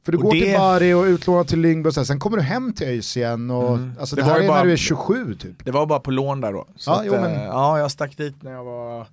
För 0.08 0.12
du 0.12 0.18
Och 0.18 0.24
går 0.24 0.34
det- 0.34 0.44
till 0.46 0.54
Bari 0.54 0.94
och 0.94 1.04
utlånad 1.04 1.48
till 1.48 1.60
Lyngby 1.60 1.90
och 1.90 1.94
sen 1.94 2.20
kommer 2.20 2.38
du 2.38 2.44
hem 2.44 2.74
till 2.74 2.88
ÖIS 2.88 3.18
igen 3.18 3.52
och 3.52 3.76
Mm. 3.78 3.94
alltså 4.00 4.16
Det 4.16 4.22
det, 4.22 4.26
här 4.28 4.40
är 4.40 4.48
bara- 4.48 4.58
när 4.58 4.66
du 4.66 4.72
är 4.72 4.78
27 4.78 5.36
typ. 5.36 5.66
Det 5.66 5.72
var 5.72 5.86
bara 5.86 6.00
på 6.00 6.12
lån 6.12 6.42
där 6.42 6.54
då. 6.54 6.68
Så 6.76 6.92
Ja, 6.92 7.00
att, 7.00 7.06
jo, 7.06 7.12
men- 7.12 7.36
eh, 7.36 7.44
ja, 7.44 7.80
jag 7.80 7.92
stack 7.92 8.18
dit 8.18 8.44
när 8.44 8.52
jag 8.52 8.64
var 8.64 9.08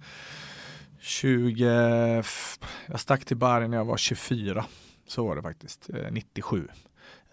20, 1.01 2.19
f- 2.19 2.59
jag 2.87 3.01
stack 3.01 3.25
till 3.25 3.37
Bari 3.37 3.69
när 3.69 3.77
jag 3.77 3.85
var 3.85 3.97
24. 3.97 4.65
Så 5.09 5.27
var 5.27 5.37
det 5.37 5.43
faktiskt, 5.43 5.91
eh, 5.91 5.97
97. 6.13 6.69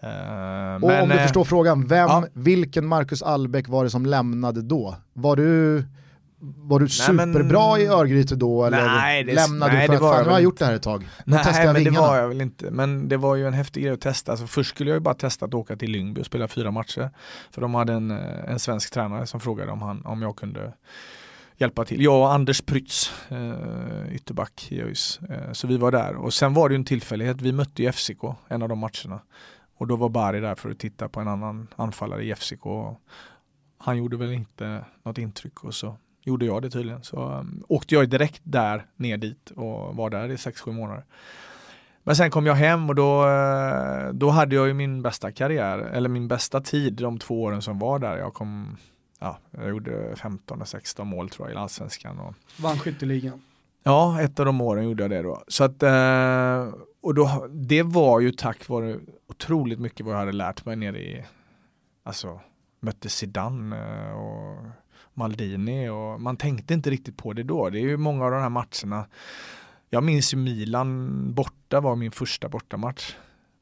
Eh, 0.02 0.08
Och 0.84 1.02
om 1.02 1.08
du 1.08 1.14
eh, 1.14 1.22
förstår 1.22 1.44
frågan, 1.44 1.86
vem, 1.86 2.08
ja. 2.08 2.24
vilken 2.32 2.86
Marcus 2.86 3.22
Albeck 3.22 3.68
var 3.68 3.84
det 3.84 3.90
som 3.90 4.06
lämnade 4.06 4.62
då? 4.62 4.96
Var 5.12 5.36
du, 5.36 5.84
var 6.44 6.78
du 6.80 6.86
Nej, 7.08 7.14
men- 7.16 7.32
superbra 7.32 7.78
i 7.78 7.86
Örgryte 7.86 8.36
då 8.36 8.64
eller 8.64 8.86
Nej, 8.86 9.24
det- 9.24 9.34
lämnade 9.34 9.72
nej, 9.72 9.80
du 9.82 9.86
för 9.86 9.92
det 10.00 10.06
att 10.08 10.12
fan 10.12 10.18
jag 10.18 10.26
nu 10.26 10.32
har 10.32 10.40
gjort 10.40 10.58
det 10.58 10.64
här 10.64 10.74
ett 10.74 10.82
tag? 10.82 11.00
Nu 11.02 11.08
Nej 11.24 11.40
testar 11.44 11.60
jag 11.64 11.72
men 11.72 11.84
det 11.84 11.90
vingarna. 11.90 12.06
var 12.06 12.16
jag 12.16 12.28
väl 12.28 12.40
inte. 12.40 12.70
Men 12.70 13.08
det 13.08 13.16
var 13.16 13.36
ju 13.36 13.46
en 13.46 13.52
häftig 13.52 13.82
grej 13.82 13.92
att 13.92 14.00
testa. 14.00 14.32
Alltså, 14.32 14.46
först 14.46 14.70
skulle 14.70 14.90
jag 14.90 14.96
ju 14.96 15.00
bara 15.00 15.14
testa 15.14 15.46
att 15.46 15.54
åka 15.54 15.76
till 15.76 15.90
Lyngby 15.90 16.20
och 16.20 16.26
spela 16.26 16.48
fyra 16.48 16.70
matcher. 16.70 17.10
För 17.50 17.60
de 17.60 17.74
hade 17.74 17.92
en, 17.92 18.10
eh, 18.10 18.50
en 18.50 18.58
svensk 18.58 18.92
tränare 18.92 19.26
som 19.26 19.40
frågade 19.40 19.72
om, 19.72 19.82
han, 19.82 20.04
om 20.06 20.22
jag 20.22 20.36
kunde 20.36 20.72
hjälpa 21.56 21.84
till. 21.84 22.02
Jag 22.02 22.20
och 22.20 22.32
Anders 22.32 22.60
Prytz, 22.62 23.12
eh, 23.28 24.14
ytterback 24.14 24.66
i 24.72 24.82
ÖIS. 24.82 25.20
Eh, 25.30 25.52
så 25.52 25.66
vi 25.66 25.76
var 25.76 25.90
där. 25.92 26.16
Och 26.16 26.34
sen 26.34 26.54
var 26.54 26.68
det 26.68 26.72
ju 26.72 26.76
en 26.76 26.84
tillfällighet. 26.84 27.40
Vi 27.40 27.52
mötte 27.52 27.82
ju 27.82 27.88
FCK 27.92 28.24
en 28.48 28.62
av 28.62 28.68
de 28.68 28.78
matcherna. 28.78 29.20
Och 29.78 29.86
då 29.86 29.96
var 29.96 30.08
Bari 30.08 30.40
där 30.40 30.54
för 30.54 30.70
att 30.70 30.78
titta 30.78 31.08
på 31.08 31.20
en 31.20 31.28
annan 31.28 31.68
anfallare 31.76 32.24
i 32.24 32.34
FCK. 32.34 32.64
Han 33.78 33.96
gjorde 33.98 34.16
väl 34.16 34.32
inte 34.32 34.84
något 35.04 35.18
intryck 35.18 35.64
och 35.64 35.74
så 35.74 35.96
gjorde 36.22 36.46
jag 36.46 36.62
det 36.62 36.70
tydligen. 36.70 37.02
Så 37.02 37.28
um, 37.28 37.64
åkte 37.68 37.94
jag 37.94 38.08
direkt 38.08 38.40
där 38.44 38.86
ner 38.96 39.16
dit 39.16 39.50
och 39.50 39.96
var 39.96 40.10
där 40.10 40.28
i 40.28 40.36
6-7 40.36 40.72
månader. 40.72 41.04
Men 42.04 42.16
sen 42.16 42.30
kom 42.30 42.46
jag 42.46 42.54
hem 42.54 42.88
och 42.88 42.94
då, 42.94 43.28
eh, 43.28 44.12
då 44.12 44.30
hade 44.30 44.54
jag 44.54 44.66
ju 44.66 44.74
min 44.74 45.02
bästa 45.02 45.32
karriär, 45.32 45.78
eller 45.78 46.08
min 46.08 46.28
bästa 46.28 46.60
tid 46.60 46.94
de 46.94 47.18
två 47.18 47.42
åren 47.42 47.62
som 47.62 47.78
var 47.78 47.98
där. 47.98 48.16
Jag 48.16 48.34
kom, 48.34 48.76
ja, 49.20 49.38
jag 49.50 49.68
gjorde 49.68 50.14
15-16 50.14 51.04
mål 51.04 51.30
tror 51.30 51.48
jag 51.48 51.56
i 51.56 51.58
allsvenskan. 51.58 52.18
Och, 52.18 52.34
Vann 52.60 52.78
skytteligan. 52.78 53.42
Ja, 53.82 54.20
ett 54.20 54.40
av 54.40 54.46
de 54.46 54.60
åren 54.60 54.84
gjorde 54.84 55.02
jag 55.02 55.10
det 55.10 55.22
då. 55.22 55.42
Så 55.48 55.64
att, 55.64 55.82
eh, 55.82 56.74
och 57.02 57.14
då, 57.14 57.46
det 57.50 57.82
var 57.82 58.20
ju 58.20 58.30
tack 58.30 58.68
vare 58.68 58.98
otroligt 59.28 59.78
mycket 59.78 60.06
vad 60.06 60.14
jag 60.14 60.18
hade 60.18 60.32
lärt 60.32 60.64
mig 60.64 60.76
nere 60.76 60.98
i, 60.98 61.24
alltså 62.02 62.40
mötte 62.80 63.08
Zidane 63.08 63.76
eh, 63.76 64.12
och 64.12 64.58
Maldini 65.14 65.88
och 65.88 66.20
man 66.20 66.36
tänkte 66.36 66.74
inte 66.74 66.90
riktigt 66.90 67.16
på 67.16 67.32
det 67.32 67.42
då. 67.42 67.70
Det 67.70 67.78
är 67.78 67.82
ju 67.82 67.96
många 67.96 68.24
av 68.24 68.30
de 68.30 68.42
här 68.42 68.48
matcherna. 68.48 69.06
Jag 69.90 70.02
minns 70.04 70.32
ju 70.34 70.36
Milan 70.38 71.34
borta 71.34 71.80
var 71.80 71.96
min 71.96 72.12
första 72.12 72.48
bortamatch 72.48 73.14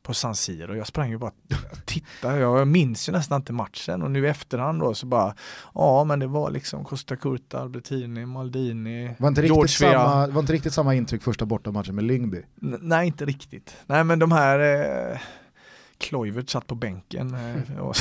på 0.02 0.14
San 0.14 0.34
Siro. 0.34 0.76
Jag 0.76 0.86
sprang 0.86 1.10
ju 1.10 1.18
bara 1.18 1.32
och 1.72 1.86
tittade. 1.86 2.38
Jag 2.38 2.68
minns 2.68 3.08
ju 3.08 3.12
nästan 3.12 3.36
inte 3.40 3.52
matchen 3.52 4.02
och 4.02 4.10
nu 4.10 4.24
i 4.26 4.28
efterhand 4.28 4.80
då 4.80 4.94
så 4.94 5.06
bara 5.06 5.34
ja 5.74 6.04
men 6.04 6.18
det 6.18 6.26
var 6.26 6.50
liksom 6.50 6.84
Costa 6.84 7.16
Curta, 7.16 7.60
Albertini, 7.60 8.26
Maldini, 8.26 9.14
Var 9.18 9.28
inte, 9.28 9.42
riktigt 9.42 9.70
samma, 9.70 10.26
var 10.26 10.40
inte 10.40 10.52
riktigt 10.52 10.72
samma 10.74 10.94
intryck 10.94 11.22
första 11.22 11.46
bortamatchen 11.46 11.94
med 11.94 12.04
Lyngby. 12.04 12.42
N- 12.62 12.78
nej, 12.80 13.06
inte 13.06 13.24
riktigt. 13.24 13.76
Nej, 13.86 14.04
men 14.04 14.18
de 14.18 14.32
här 14.32 14.58
eh, 15.12 15.18
Kluivert 15.98 16.48
satt 16.50 16.66
på 16.66 16.74
bänken. 16.74 17.34
Eh, 17.34 17.78
och, 17.78 17.96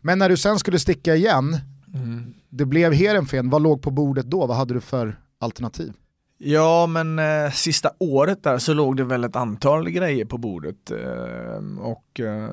Men 0.00 0.18
när 0.18 0.28
du 0.28 0.36
sen 0.36 0.58
skulle 0.58 0.78
sticka 0.78 1.14
igen, 1.16 1.58
mm. 1.94 2.34
det 2.48 2.64
blev 2.64 2.92
Heerenveen, 2.92 3.50
vad 3.50 3.62
låg 3.62 3.82
på 3.82 3.90
bordet 3.90 4.26
då? 4.26 4.46
Vad 4.46 4.56
hade 4.56 4.74
du 4.74 4.80
för 4.80 5.20
alternativ? 5.38 5.92
Ja, 6.38 6.86
men 6.86 7.18
eh, 7.18 7.50
sista 7.50 7.90
året 7.98 8.42
där 8.42 8.58
så 8.58 8.74
låg 8.74 8.96
det 8.96 9.04
väl 9.04 9.24
ett 9.24 9.36
antal 9.36 9.90
grejer 9.90 10.24
på 10.24 10.38
bordet. 10.38 10.90
Eh, 10.90 11.78
och, 11.78 12.20
eh, 12.20 12.50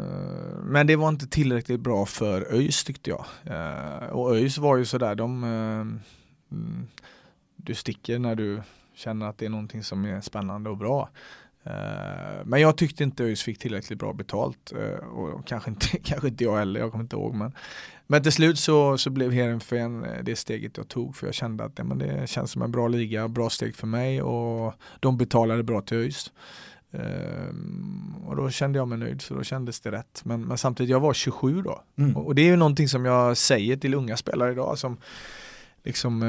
men 0.64 0.88
det 0.88 0.96
var 0.96 1.10
inte 1.10 1.28
tillräckligt 1.28 1.80
bra 1.80 2.06
för 2.06 2.54
ÖIS 2.54 2.84
tyckte 2.84 3.10
jag. 3.10 3.26
Eh, 3.44 4.08
och 4.08 4.36
ÖIS 4.36 4.58
var 4.58 4.78
ju 4.78 4.86
sådär, 4.86 5.16
de, 5.16 5.44
eh, 5.44 5.50
mm, 5.50 6.88
du 7.56 7.76
sticker 7.76 8.20
när 8.20 8.36
du 8.36 8.62
känner 8.96 9.26
att 9.26 9.38
det 9.38 9.46
är 9.46 9.50
någonting 9.50 9.84
som 9.84 10.06
är 10.06 10.22
spännande 10.22 10.70
och 10.70 10.78
bra. 10.78 11.10
Eh, 11.64 12.46
men 12.46 12.62
jag 12.62 12.78
tyckte 12.78 13.04
inte 13.04 13.24
ÖIS 13.24 13.44
fick 13.44 13.60
tillräckligt 13.60 14.00
bra 14.00 14.14
betalt 14.14 14.72
eh, 14.72 15.08
och 15.08 15.48
kanske 15.48 15.70
inte, 15.70 15.88
kanske 16.04 16.28
inte 16.28 16.44
jag 16.44 16.58
heller, 16.58 16.80
jag 16.80 16.92
kommer 16.92 17.04
inte 17.04 17.16
ihåg. 17.16 17.36
Men, 17.36 17.52
men 18.08 18.24
till 18.24 18.32
slut 18.32 18.60
så, 18.60 18.98
så 18.98 19.10
blev 19.10 19.32
Heerenveen 19.32 20.04
eh, 20.04 20.24
det 20.24 20.36
steget 20.36 20.78
jag 20.78 20.88
tog 20.88 21.16
för 21.16 21.28
jag 21.28 21.34
kände 21.34 21.64
att 21.64 21.72
ja, 21.76 21.84
men 21.84 21.98
det 21.98 22.30
känns 22.30 22.52
som 22.52 22.62
en 22.62 22.72
bra 22.72 22.88
liga, 22.88 23.28
bra 23.28 23.50
steg 23.50 23.76
för 23.76 23.88
mig 23.88 24.22
och 24.22 24.74
de 25.00 25.18
betalade 25.18 25.64
bra 25.64 25.82
till 25.82 25.98
ÖIS. 25.98 26.32
Ehm, 26.94 28.16
och 28.26 28.36
då 28.36 28.50
kände 28.50 28.80
jag 28.80 28.88
mig 28.88 28.98
nöjd 28.98 29.22
så 29.22 29.34
då 29.34 29.44
kändes 29.44 29.80
det 29.82 29.92
rätt. 29.92 30.22
Men, 30.26 30.46
men 30.46 30.58
samtidigt, 30.58 30.90
jag 30.90 31.00
var 31.00 31.14
27 31.14 31.62
då. 31.62 31.82
Mm. 31.98 32.18
Och, 32.18 32.26
och 32.26 32.36
det 32.36 32.42
är 32.42 32.46
ju 32.46 32.56
någonting 32.56 32.88
som 32.88 33.06
jag 33.06 33.38
säger 33.38 33.78
till 33.78 33.94
unga 33.94 34.18
spelare 34.18 34.52
idag 34.52 34.78
som 34.78 34.98
liksom 35.84 36.22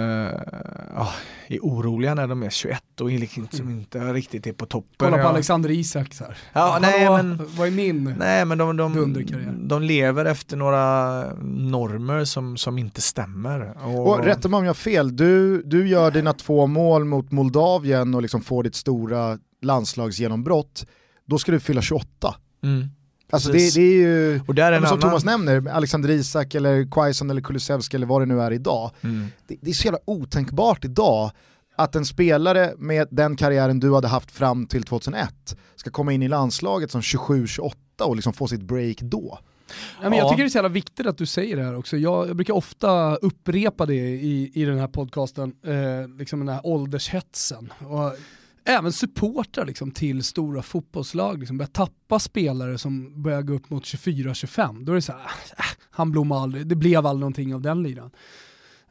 ja, 0.95 1.13
är 1.47 1.59
oroliga 1.61 2.15
när 2.15 2.27
de 2.27 2.43
är 2.43 2.51
21 2.51 3.01
och 3.01 3.11
liksom 3.11 3.49
inte 3.71 4.13
riktigt 4.13 4.47
är 4.47 4.53
på 4.53 4.67
toppen. 4.67 4.91
Kolla 4.97 5.23
på 5.23 5.29
Alexander 5.29 5.71
Isak 5.71 6.15
så 6.15 6.25
här. 6.25 6.37
Ja, 6.53 6.79
nej, 6.81 7.11
men- 7.11 7.41
Vad 7.57 7.67
är 7.67 7.71
min? 7.71 8.15
Nej 8.19 8.45
men 8.45 8.59
de, 8.59 8.77
de, 8.77 8.93
de 9.69 9.83
lever 9.83 10.25
efter 10.25 10.57
några 10.57 11.23
normer 11.45 12.25
som, 12.25 12.57
som 12.57 12.79
inte 12.79 13.01
stämmer. 13.01 13.77
Och, 13.87 14.09
Och 14.09 14.25
rätta 14.25 14.49
mig 14.49 14.59
om 14.59 14.65
jag 14.65 14.69
har 14.71 14.75
fel, 14.75 15.17
du, 15.17 15.63
du 15.63 15.89
gör 15.89 16.11
dina 16.11 16.33
två 16.33 16.67
mål 16.67 17.05
mot 17.05 17.31
Moldavien 17.33 18.15
och 18.15 18.23
liksom 18.23 18.41
får 18.41 18.63
ditt 18.63 18.75
stora 18.75 19.39
landslagsgenombrott, 19.63 20.87
då 21.27 21.39
ska 21.39 21.53
du 21.53 21.61
fylla 21.61 21.83
28. 21.83 22.35
mm, 22.65 22.89
Alltså 23.33 23.53
det, 23.53 23.75
det 23.75 23.81
är 23.81 23.95
ju, 23.95 24.41
och 24.47 24.55
där 24.55 24.73
är 24.73 24.77
som 24.79 24.87
annan... 24.87 25.01
Thomas 25.01 25.25
nämner, 25.25 25.69
Alexander 25.69 26.11
Isak 26.11 26.55
eller 26.55 26.91
Quaison 26.91 27.31
eller 27.31 27.41
Kulusevski 27.41 27.97
eller 27.97 28.07
vad 28.07 28.23
det 28.23 28.27
nu 28.27 28.41
är 28.41 28.51
idag, 28.53 28.91
Mm. 29.03 29.27
det, 29.47 29.57
det 29.61 29.71
är 29.71 29.75
så 29.75 29.85
jävla 29.85 29.99
otänkbart 30.05 30.85
idag 30.85 31.31
att 31.77 31.97
en 31.97 32.05
spelare 32.05 32.75
med 32.79 33.09
den 33.11 33.37
karriären 33.37 33.81
du 33.81 33.95
hade 33.95 34.09
haft 34.09 34.31
fram 34.31 34.67
till 34.67 34.83
2001 34.83 35.57
ska 35.77 35.91
komma 35.91 36.13
in 36.13 36.23
i 36.23 36.29
landslaget 36.29 36.91
som 36.91 37.01
27-28 37.01 37.73
och 38.03 38.17
liksom 38.17 38.33
få 38.33 38.47
sitt 38.49 38.63
break 38.63 38.97
då. 39.01 39.39
Ja, 40.03 40.09
men 40.09 40.19
jag 40.19 40.25
Ja. 40.27 40.31
tycker 40.31 40.43
det 40.43 40.47
är 40.47 40.51
så 40.51 40.59
jävla 40.59 40.69
viktigt 40.69 41.07
att 41.07 41.19
du 41.19 41.27
säger 41.27 41.57
det 41.57 41.63
här 41.65 41.77
också. 41.77 41.97
Jag, 41.97 42.29
jag 42.29 42.37
brukar 42.37 42.55
ofta 42.55 43.17
upprepa 43.17 43.87
det 43.87 43.95
i, 43.95 44.51
i 44.55 44.65
den 44.65 44.79
här 44.79 44.87
podcasten, 44.89 45.53
eh, 45.67 46.09
liksom 46.19 46.39
den 46.39 46.49
här 46.49 46.61
åldershetsen. 46.67 47.73
Och 47.79 48.13
även 48.65 48.93
supportrar 48.93 49.67
liksom, 49.67 49.91
till 49.91 50.23
stora 50.23 50.63
fotbollslag 50.63 51.39
liksom, 51.39 51.59
börjar 51.59 51.69
tappa 51.69 52.19
spelare 52.19 52.79
som 52.79 53.23
börjar 53.23 53.43
gå 53.43 53.53
upp 53.55 53.71
mot 53.71 53.85
24-25. 53.85 54.85
Då 54.85 54.93
är 54.93 54.97
det 54.97 55.03
så 55.03 55.13
här, 55.13 55.21
äh, 55.59 55.65
han 55.91 56.11
blommar 56.11 56.43
aldrig, 56.43 56.67
det 56.67 56.77
blev 56.77 57.07
aldrig 57.07 57.21
någonting 57.21 57.55
av 57.55 57.61
den 57.61 57.83
liran. 57.83 58.11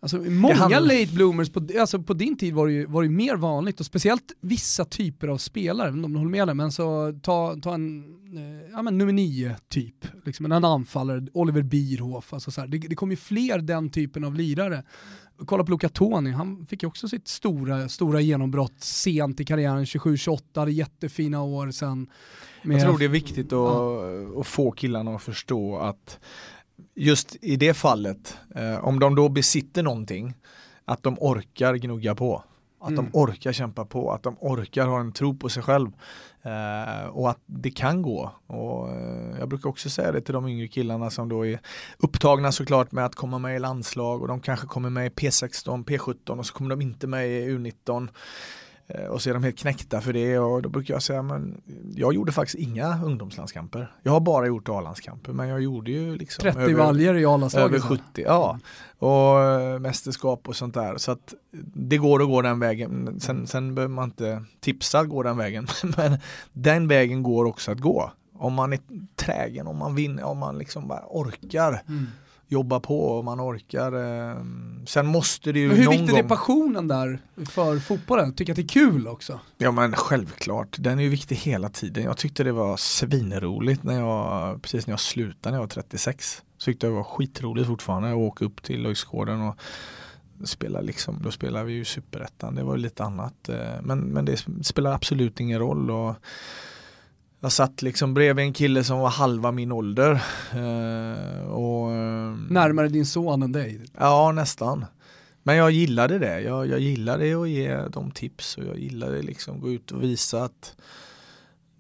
Alltså, 0.04 0.18
många 0.18 0.56
handlar- 0.56 0.82
late 0.82 1.14
bloomers, 1.14 1.50
på, 1.50 1.68
alltså, 1.80 2.00
på 2.00 2.14
din 2.14 2.38
tid 2.38 2.54
var 2.54 2.68
det 2.68 2.74
ju 2.74 2.86
var 2.86 3.04
det 3.04 3.10
mer 3.10 3.36
vanligt 3.36 3.80
och 3.80 3.86
speciellt 3.86 4.32
vissa 4.42 4.86
typer 4.86 5.28
av 5.28 5.38
spelare, 5.38 5.90
om 5.90 6.14
du 6.14 6.20
håller 6.20 6.32
med 6.32 6.48
dig, 6.48 6.56
men 6.56 6.72
så 6.72 7.14
ta, 7.24 7.56
ta 7.62 7.74
en 7.74 8.00
eh, 8.38 8.72
ja, 8.72 8.82
men 8.82 8.98
nummer 8.98 9.14
nio 9.14 9.56
typ, 9.70 10.06
liksom 10.26 10.46
en 10.46 10.66
anfallare, 10.66 11.28
Oliver 11.34 11.62
Bierhoff, 11.62 12.34
alltså 12.34 12.52
så 12.52 12.62
här, 12.62 12.68
det, 12.68 12.78
det 12.78 12.96
kom 12.96 13.12
ju 13.12 13.18
fler 13.18 13.60
den 13.60 13.90
typen 13.90 14.24
av 14.24 14.36
lirare. 14.36 14.84
Kolla 15.46 15.64
på 15.64 15.72
Luca 15.72 15.90
Toni, 15.90 16.32
han 16.32 16.66
fick 16.66 16.84
ju 16.84 16.88
också 16.88 17.08
sitt 17.08 17.28
stora, 17.28 17.90
stora 17.90 18.22
genombrott 18.22 18.84
sent 18.84 19.40
i 19.40 19.46
karriären, 19.46 19.86
27-28, 19.86 20.40
hade 20.56 20.72
jättefina 20.72 21.42
år 21.44 21.72
sen. 21.72 22.08
Jag 22.64 22.82
tror 22.82 22.98
det 22.98 23.06
är 23.06 23.10
viktigt 23.10 23.54
att, 23.54 24.38
att 24.40 24.48
få 24.48 24.72
killarna 24.72 25.16
att 25.16 25.22
förstå 25.22 25.78
att 25.78 26.20
just 26.96 27.36
i 27.42 27.56
det 27.56 27.74
fallet, 27.74 28.38
eh, 28.56 28.86
om 28.86 29.00
de 29.00 29.16
då 29.16 29.30
besitter 29.30 29.84
någonting, 29.84 30.34
att 30.86 31.04
de 31.04 31.18
orkar 31.20 31.76
gnugga 31.76 32.16
på. 32.16 32.44
Att 32.84 32.90
Mm. 32.92 33.06
de 33.06 33.18
orkar 33.18 33.52
kämpa 33.52 33.86
på, 33.86 34.12
att 34.12 34.24
de 34.24 34.38
orkar 34.40 34.86
ha 34.88 35.00
en 35.00 35.12
tro 35.12 35.36
på 35.38 35.50
sig 35.50 35.64
själv. 35.64 35.92
Eh, 36.44 37.08
och 37.08 37.30
att 37.30 37.40
det 37.46 37.72
kan 37.72 38.02
gå. 38.02 38.32
Och, 38.48 38.90
eh, 38.92 39.36
jag 39.40 39.50
brukar 39.50 39.70
också 39.70 39.90
säga 39.90 40.12
det 40.12 40.22
till 40.22 40.34
de 40.34 40.48
yngre 40.48 40.68
killarna 40.68 41.10
som 41.10 41.30
då 41.30 41.46
är 41.46 41.60
upptagna 41.98 42.52
såklart 42.52 42.92
med 42.92 43.06
att 43.06 43.16
komma 43.16 43.40
med 43.40 43.56
i 43.56 43.60
landslag 43.60 44.22
och 44.22 44.28
de 44.28 44.40
kanske 44.40 44.68
kommer 44.68 44.90
med 44.90 45.06
i 45.06 45.10
P16, 45.10 45.84
P17 45.86 46.40
och 46.40 46.46
så 46.46 46.54
kommer 46.54 46.70
de 46.70 46.82
inte 46.82 47.08
med 47.08 47.28
i 47.28 47.50
U19. 47.50 48.08
Eh, 48.96 49.06
Och 49.06 49.22
så 49.22 49.30
är 49.30 49.34
de 49.34 49.44
helt 49.44 49.58
knäckta 49.58 50.02
för 50.02 50.14
det 50.14 50.40
och 50.40 50.62
då 50.62 50.70
brukar 50.70 50.94
jag 50.94 51.04
säga 51.04 51.22
men 51.22 51.62
jag 51.96 52.14
gjorde 52.14 52.32
faktiskt 52.32 52.56
inga 52.60 53.04
ungdomslandskamper. 53.04 53.92
Jag 54.04 54.12
har 54.12 54.20
bara 54.20 54.48
gjort 54.48 54.70
A-landskamper 54.70 55.34
men 55.34 55.48
jag 55.48 55.62
gjorde 55.62 55.92
ju 55.92 56.16
liksom 56.16 56.42
30 56.42 56.60
över, 56.60 56.74
valjer 56.74 57.14
i 57.16 57.26
A-landslaget. 57.26 57.68
över 57.70 57.80
sen. 57.80 57.88
70, 58.14 58.22
ja. 58.26 58.60
Och 59.00 59.40
eh, 59.44 59.80
mästerskap 59.80 60.48
och 60.48 60.56
sånt 60.56 60.74
där. 60.74 60.98
Så 60.98 61.12
att 61.12 61.34
det 61.74 61.98
går 61.98 62.22
att 62.22 62.28
gå 62.28 62.42
den 62.42 62.60
vägen. 62.60 63.20
Sen, 63.20 63.48
sen 63.48 63.76
behöver 63.76 63.94
man 63.94 64.04
inte 64.06 64.44
tipsa 64.60 65.00
att 65.00 65.10
gå 65.10 65.24
den 65.24 65.38
vägen. 65.38 65.68
Men 65.98 66.18
den 66.54 66.88
vägen 66.88 67.24
går 67.24 67.46
också 67.46 67.72
att 67.72 67.80
gå. 67.80 68.12
Om 68.38 68.54
man 68.54 68.74
är 68.74 68.80
trägen, 69.16 69.68
om 69.68 69.78
man 69.78 69.96
vinner, 69.96 70.24
om 70.24 70.38
man 70.38 70.58
liksom 70.58 70.88
bara 70.88 71.04
orkar 71.10 71.82
Mm. 71.88 72.06
Jobba 72.52 72.80
på 72.80 73.06
och 73.06 73.26
man 73.26 73.42
orkar. 73.42 73.92
Eh, 73.94 74.38
sen 74.86 75.06
måste 75.06 75.52
det 75.52 75.60
ju 75.60 75.68
Men 75.68 75.78
hur 75.78 75.86
någon 75.86 75.92
viktig 75.92 76.10
gång... 76.10 76.20
är 76.20 76.24
passionen 76.24 76.88
där 76.88 77.22
för 77.50 77.80
fotbollen? 77.80 78.34
Tycker 78.34 78.54
att 78.54 78.56
det 78.56 78.62
är 78.62 78.68
kul 78.68 79.08
också? 79.08 79.40
Ja 79.58 79.72
men 79.72 79.94
självklart, 79.94 80.76
den 80.80 81.00
är 81.00 81.04
ju 81.04 81.10
viktig 81.10 81.36
hela 81.36 81.70
tiden. 81.70 82.04
Jag 82.04 82.18
tyckte 82.18 82.44
det 82.44 82.52
var 82.52 82.78
svinroligt 82.78 83.84
när 83.84 84.00
jag, 84.00 84.62
precis 84.62 84.88
när 84.88 84.92
jag 84.92 85.00
slutade 85.00 85.52
när 85.52 85.58
jag 85.58 85.64
var 85.64 85.68
36. 85.68 86.44
Så 86.58 86.66
tyckte 86.66 86.86
jag 86.86 86.94
det 86.94 86.98
var 86.98 87.04
skitroligt 87.04 87.68
fortfarande 87.68 88.10
att 88.10 88.16
åka 88.16 88.46
upp 88.46 88.64
till 88.64 88.82
Löjsgården 88.82 89.42
och 89.42 89.56
spela 90.44 90.82
liksom, 90.82 91.22
då 91.24 91.32
spelade 91.32 91.66
vi 91.66 91.74
ju 91.74 91.86
superettan, 91.86 92.56
det 92.56 92.64
var 92.64 92.76
ju 92.76 92.82
lite 92.82 93.04
annat. 93.04 93.50
Eh, 93.50 93.82
men, 93.82 94.00
men 94.00 94.26
det 94.26 94.46
spelar 94.64 94.92
absolut 94.92 95.40
ingen 95.40 95.60
roll. 95.60 95.92
Och 95.92 96.16
jag 97.44 97.52
satt 97.52 97.82
liksom 97.82 98.14
bredvid 98.14 98.46
en 98.46 98.54
kille 98.54 98.84
som 98.84 99.00
var 99.00 99.10
halva 99.10 99.52
min 99.52 99.72
ålder. 99.72 100.12
Eh, 100.52 101.42
och, 101.44 101.92
eh, 101.92 102.36
Närmare 102.50 102.88
din 102.88 103.06
son 103.06 103.44
än 103.44 103.52
dig? 103.52 103.82
Ja, 103.98 104.32
nästan. 104.32 104.86
Men 105.44 105.56
jag 105.56 105.72
gillade 105.72 106.20
det. 106.20 106.42
Jag, 106.42 106.68
jag 106.68 106.80
gillade 106.80 107.42
att 107.42 107.50
ge 107.50 107.78
dem 107.78 108.12
tips 108.12 108.58
och 108.58 108.64
jag 108.64 108.80
gillade 108.80 109.22
liksom 109.22 109.60
gå 109.60 109.72
ut 109.72 109.92
och 109.92 110.04
visa 110.04 110.44
att 110.44 110.76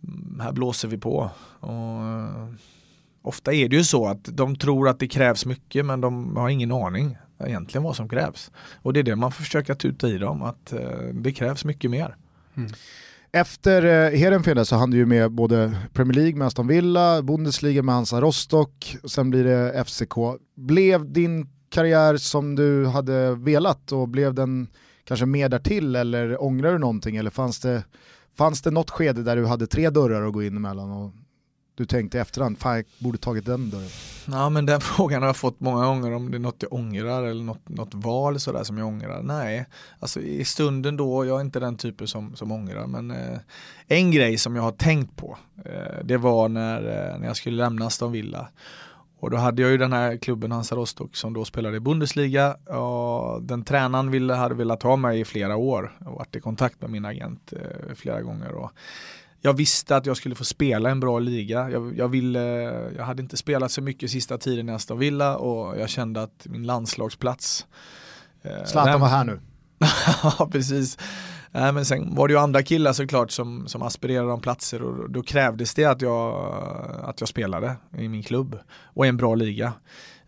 mm, 0.03 0.39
här 0.39 0.51
blåser 0.51 0.87
vi 0.87 0.97
på. 0.97 1.29
Och, 1.59 2.01
uh, 2.01 2.53
ofta 3.21 3.53
är 3.53 3.69
det 3.69 3.75
ju 3.75 3.83
så 3.83 4.07
att 4.07 4.23
de 4.23 4.55
tror 4.55 4.89
att 4.89 4.99
det 4.99 5.07
krävs 5.07 5.45
mycket 5.45 5.85
men 5.85 6.01
de 6.01 6.37
har 6.37 6.49
ingen 6.49 6.71
aning 6.71 7.17
egentligen 7.39 7.83
vad 7.83 7.95
som 7.95 8.09
krävs. 8.09 8.51
Och 8.81 8.93
det 8.93 8.99
är 8.99 9.03
det 9.03 9.15
man 9.15 9.31
får 9.31 9.43
försöka 9.43 9.75
tuta 9.75 10.07
i 10.07 10.17
dem, 10.17 10.41
att 10.41 10.73
uh, 10.73 11.13
det 11.13 11.31
krävs 11.31 11.65
mycket 11.65 11.91
mer. 11.91 12.15
Mm. 12.55 12.71
Efter 13.33 13.85
eh, 13.85 14.19
Heerenveen 14.19 14.65
så 14.65 14.75
hann 14.75 14.91
du 14.91 14.97
ju 14.97 15.05
med 15.05 15.31
både 15.31 15.77
Premier 15.93 16.15
League 16.15 16.35
med 16.37 16.47
Aston 16.47 16.67
Villa, 16.67 17.21
Bundesliga 17.21 17.83
med 17.83 17.95
Hansa 17.95 18.21
Rostock, 18.21 18.97
sen 19.03 19.29
blir 19.29 19.43
det 19.43 19.85
FCK. 19.85 20.15
Blev 20.55 21.11
din 21.11 21.49
karriär 21.69 22.17
som 22.17 22.55
du 22.55 22.85
hade 22.85 23.35
velat 23.35 23.91
och 23.91 24.09
blev 24.09 24.33
den 24.33 24.67
kanske 25.03 25.25
mer 25.25 25.49
därtill 25.49 25.95
eller 25.95 26.43
ångrar 26.43 26.71
du 26.71 26.77
någonting 26.77 27.15
eller 27.15 27.29
fanns 27.29 27.59
det, 27.59 27.83
fanns 28.37 28.61
det 28.61 28.71
något 28.71 28.89
skede 28.89 29.23
där 29.23 29.35
du 29.35 29.45
hade 29.45 29.67
tre 29.67 29.89
dörrar 29.89 30.27
att 30.27 30.33
gå 30.33 30.43
in 30.43 30.57
emellan 30.57 30.91
och 30.91 31.11
du 31.81 31.85
tänkte 31.85 32.17
i 32.17 32.21
efterhand, 32.21 32.59
fan 32.59 32.75
jag 32.75 32.85
borde 32.99 33.17
tagit 33.17 33.45
den 33.45 33.69
dörren? 33.69 33.89
Ja 34.25 34.49
men 34.49 34.65
den 34.65 34.81
frågan 34.95 35.21
har 35.21 35.29
jag 35.29 35.37
fått 35.37 35.59
många 35.59 35.85
gånger 35.85 36.13
om 36.13 36.31
det 36.31 36.37
är 36.37 36.39
något 36.39 36.63
jag 36.63 36.73
ångrar 36.73 37.23
eller 37.23 37.43
något, 37.43 37.69
något 37.69 37.93
val 37.93 38.39
sådär 38.39 38.63
som 38.63 38.77
jag 38.77 38.87
ångrar. 38.87 39.21
Nej, 39.23 39.65
alltså 39.99 40.21
i 40.21 40.45
stunden 40.45 40.97
då, 40.97 41.25
jag 41.25 41.37
är 41.37 41.41
inte 41.41 41.59
den 41.59 41.77
typen 41.77 42.07
som, 42.07 42.35
som 42.35 42.51
ångrar 42.51 42.87
men 42.87 43.11
eh, 43.11 43.39
en 43.87 44.11
grej 44.11 44.37
som 44.37 44.55
jag 44.55 44.63
har 44.63 44.71
tänkt 44.71 45.15
på 45.15 45.37
eh, 45.65 46.03
det 46.03 46.17
var 46.17 46.49
när, 46.49 46.77
eh, 46.77 47.19
när 47.19 47.27
jag 47.27 47.37
skulle 47.37 47.57
lämna 47.57 47.85
Aston 47.85 48.11
Villa 48.11 48.47
och 49.21 49.29
då 49.29 49.37
hade 49.37 49.61
jag 49.61 49.71
ju 49.71 49.77
den 49.77 49.93
här 49.93 50.17
klubben 50.17 50.51
Hansa 50.51 50.75
Rostock 50.75 51.15
som 51.15 51.33
då 51.33 51.45
spelade 51.45 51.77
i 51.77 51.79
Bundesliga. 51.79 52.53
Och 52.53 53.43
den 53.43 53.63
tränaren 53.63 54.11
ville, 54.11 54.33
hade 54.33 54.55
velat 54.55 54.83
ha 54.83 54.95
mig 54.95 55.19
i 55.19 55.25
flera 55.25 55.55
år 55.55 55.97
och 56.05 56.13
varit 56.13 56.35
i 56.35 56.39
kontakt 56.39 56.81
med 56.81 56.89
min 56.89 57.05
agent 57.05 57.53
eh, 57.53 57.95
flera 57.95 58.21
gånger. 58.21 58.51
Och 58.51 58.71
jag 59.41 59.53
visste 59.53 59.95
att 59.95 60.05
jag 60.05 60.17
skulle 60.17 60.35
få 60.35 60.43
spela 60.43 60.89
en 60.89 60.99
bra 60.99 61.19
liga. 61.19 61.69
Jag, 61.69 61.97
jag, 61.97 62.07
ville, 62.07 62.39
jag 62.97 63.03
hade 63.03 63.21
inte 63.21 63.37
spelat 63.37 63.71
så 63.71 63.81
mycket 63.81 64.11
sista 64.11 64.37
tiden 64.37 64.69
i 64.69 64.71
Aston 64.71 64.99
Villa 64.99 65.37
och 65.37 65.79
jag 65.79 65.89
kände 65.89 66.21
att 66.21 66.45
min 66.49 66.63
landslagsplats 66.63 67.65
eh, 68.41 68.63
Zlatan 68.65 69.01
var 69.01 69.07
här 69.07 69.23
nu. 69.23 69.39
ja, 70.23 70.49
precis. 70.51 70.97
Äh, 71.51 71.71
men 71.71 71.85
sen 71.85 72.15
var 72.15 72.27
det 72.27 72.33
ju 72.33 72.39
andra 72.39 72.63
killar 72.63 72.93
såklart 72.93 73.31
som, 73.31 73.67
som 73.67 73.81
aspirerade 73.81 74.31
om 74.31 74.41
platser 74.41 74.81
och 74.81 75.09
då 75.09 75.23
krävdes 75.23 75.73
det 75.73 75.85
att 75.85 76.01
jag, 76.01 76.53
att 77.03 77.19
jag 77.19 77.29
spelade 77.29 77.75
i 77.97 78.07
min 78.07 78.23
klubb 78.23 78.59
och 78.83 79.05
i 79.05 79.09
en 79.09 79.17
bra 79.17 79.35
liga. 79.35 79.73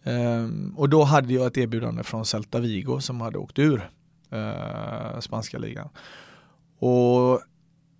Um, 0.06 0.74
och 0.78 0.90
då 0.90 1.04
hade 1.04 1.34
jag 1.34 1.46
ett 1.46 1.58
erbjudande 1.58 2.04
från 2.04 2.26
Celta 2.26 2.60
Vigo 2.60 3.00
som 3.00 3.22
hade 3.22 3.38
åkt 3.38 3.60
ur 3.60 3.90
uh, 4.34 5.20
spanska 5.20 5.58
ligan. 5.58 5.90
Och 6.80 7.42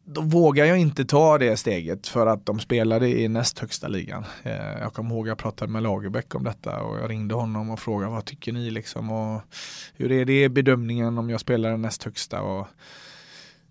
då 0.06 0.22
vågar 0.22 0.66
jag 0.66 0.78
inte 0.78 1.06
ta 1.06 1.38
det 1.38 1.58
steget 1.58 2.08
för 2.08 2.28
att 2.28 2.46
de 2.46 2.60
spelade 2.60 3.10
i 3.10 3.28
näst 3.28 3.60
högsta 3.60 3.88
ligan. 3.88 4.26
Uh, 4.46 4.52
jag 4.82 4.94
kommer 4.94 5.16
ihåg 5.16 5.26
att 5.26 5.28
jag 5.28 5.38
pratade 5.38 5.72
med 5.72 5.84
Lagerbäck 5.84 6.36
om 6.36 6.44
detta 6.44 6.82
och 6.82 6.98
jag 6.98 7.10
ringde 7.10 7.36
honom 7.36 7.70
och 7.70 7.80
frågade 7.80 8.12
vad 8.12 8.26
tycker 8.26 8.54
ni 8.54 8.72
liksom 8.72 9.12
och 9.12 9.42
hur 9.96 10.12
är 10.12 10.26
det 10.26 10.50
bedömningen 10.50 11.18
om 11.18 11.30
jag 11.30 11.40
spelar 11.40 11.72
den 11.72 11.82
näst 11.82 12.04
högsta 12.04 12.42
och 12.42 12.68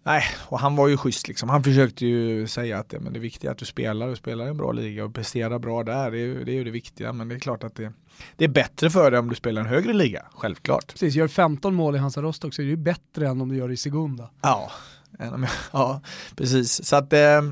Nej, 0.04 0.22
och 0.48 0.58
han 0.58 0.76
var 0.76 0.88
ju 0.88 0.96
schysst 0.96 1.28
liksom. 1.28 1.48
Han 1.48 1.62
försökte 1.62 2.06
ju 2.06 2.46
säga 2.46 2.78
att 2.78 2.92
ja, 2.92 3.00
men 3.00 3.12
det 3.12 3.18
viktiga 3.18 3.50
är 3.50 3.52
att 3.52 3.58
du 3.58 3.64
spelar, 3.64 4.08
du 4.08 4.16
spelar 4.16 4.46
i 4.46 4.48
en 4.48 4.56
bra 4.56 4.72
liga 4.72 5.04
och 5.04 5.14
presterar 5.14 5.58
bra 5.58 5.82
där. 5.82 6.10
Det 6.10 6.18
är, 6.18 6.24
ju, 6.24 6.44
det 6.44 6.52
är 6.52 6.54
ju 6.54 6.64
det 6.64 6.70
viktiga, 6.70 7.12
men 7.12 7.28
det 7.28 7.34
är 7.34 7.38
klart 7.38 7.64
att 7.64 7.74
det, 7.74 7.92
det 8.36 8.44
är 8.44 8.48
bättre 8.48 8.90
för 8.90 9.10
dig 9.10 9.20
om 9.20 9.28
du 9.28 9.34
spelar 9.34 9.62
en 9.62 9.68
högre 9.68 9.92
liga, 9.92 10.22
självklart. 10.34 10.92
Precis, 10.92 11.14
gör 11.14 11.28
15 11.28 11.74
mål 11.74 11.96
i 11.96 11.98
Hansa 11.98 12.22
Rostock 12.22 12.54
så 12.54 12.62
är 12.62 12.66
det 12.66 12.70
ju 12.70 12.76
bättre 12.76 13.28
än 13.28 13.40
om 13.40 13.48
du 13.48 13.56
gör 13.56 13.68
det 13.68 13.74
i 13.74 13.76
Segunda. 13.76 14.30
Ja, 14.42 14.70
ja 15.72 16.00
precis. 16.36 16.84
Så 16.84 16.96
att, 16.96 17.12
eh, 17.12 17.42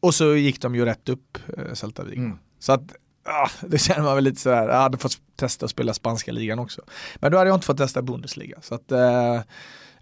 och 0.00 0.14
så 0.14 0.34
gick 0.34 0.60
de 0.60 0.74
ju 0.74 0.84
rätt 0.84 1.08
upp, 1.08 1.38
eh, 1.58 1.74
Celta 1.74 2.04
Vigo. 2.04 2.20
Mm. 2.20 2.38
Så 2.58 2.72
att 2.72 2.94
ja, 3.24 3.48
det 3.60 3.78
känner 3.78 4.02
man 4.02 4.14
väl 4.14 4.24
lite 4.24 4.40
sådär, 4.40 4.68
jag 4.68 4.74
hade 4.74 4.98
fått 4.98 5.18
testa 5.36 5.64
att 5.64 5.70
spela 5.70 5.94
spanska 5.94 6.32
ligan 6.32 6.58
också. 6.58 6.82
Men 7.16 7.32
då 7.32 7.38
hade 7.38 7.50
jag 7.50 7.56
inte 7.56 7.66
fått 7.66 7.78
testa 7.78 8.02
Bundesliga. 8.02 8.58
Så 8.60 8.74
att 8.74 8.92
eh, 8.92 9.40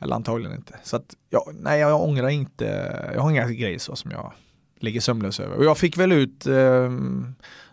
eller 0.03 0.17
antagligen 0.17 0.57
inte. 0.57 0.79
Så 0.83 0.97
att, 0.97 1.15
ja, 1.31 1.47
nej 1.53 1.81
jag 1.81 2.03
ångrar 2.03 2.29
inte, 2.29 2.65
jag 3.15 3.23
har 3.23 3.31
inga 3.31 3.49
grejer 3.49 3.79
så 3.79 3.97
som 3.97 4.11
jag 4.11 4.33
ligger 4.79 5.01
sömnlös 5.01 5.41
över. 5.41 5.57
Och 5.57 5.65
jag 5.65 5.79
fick 5.79 5.99
väl 5.99 6.13
ut, 6.13 6.47
eh, 6.47 6.91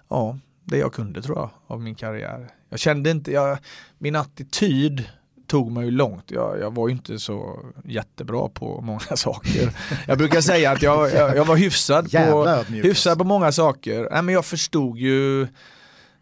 ja, 0.10 0.40
det 0.64 0.78
jag 0.78 0.94
kunde 0.94 1.22
tror 1.22 1.38
jag 1.38 1.50
av 1.68 1.82
min 1.82 1.96
karriär. 1.96 2.50
Jag 2.70 2.80
kände 2.80 3.12
inte, 3.12 3.32
jag, 3.32 3.58
min 3.98 4.16
attityd 4.16 5.10
tog 5.50 5.72
mig 5.72 5.86
ju 5.86 5.92
långt. 5.92 6.32
Jag, 6.32 6.60
jag 6.60 6.76
var 6.76 6.88
ju 6.88 6.94
inte 6.94 7.20
så 7.20 7.60
jättebra 7.86 8.50
på 8.50 8.82
många 8.82 9.00
saker. 9.16 9.72
Jag 10.08 10.18
brukar 10.18 10.42
säga 10.42 10.72
att 10.72 10.82
jag, 10.82 11.14
jag, 11.14 11.38
jag 11.38 11.46
var 11.46 11.56
hyfsad 11.56 12.12
på, 12.12 12.64
hyfsad 12.70 13.18
på 13.18 13.24
många 13.24 13.52
saker. 13.52 14.08
Nej, 14.12 14.24
men 14.24 14.34
jag 14.34 14.46
förstod 14.46 14.98
ju 14.98 15.48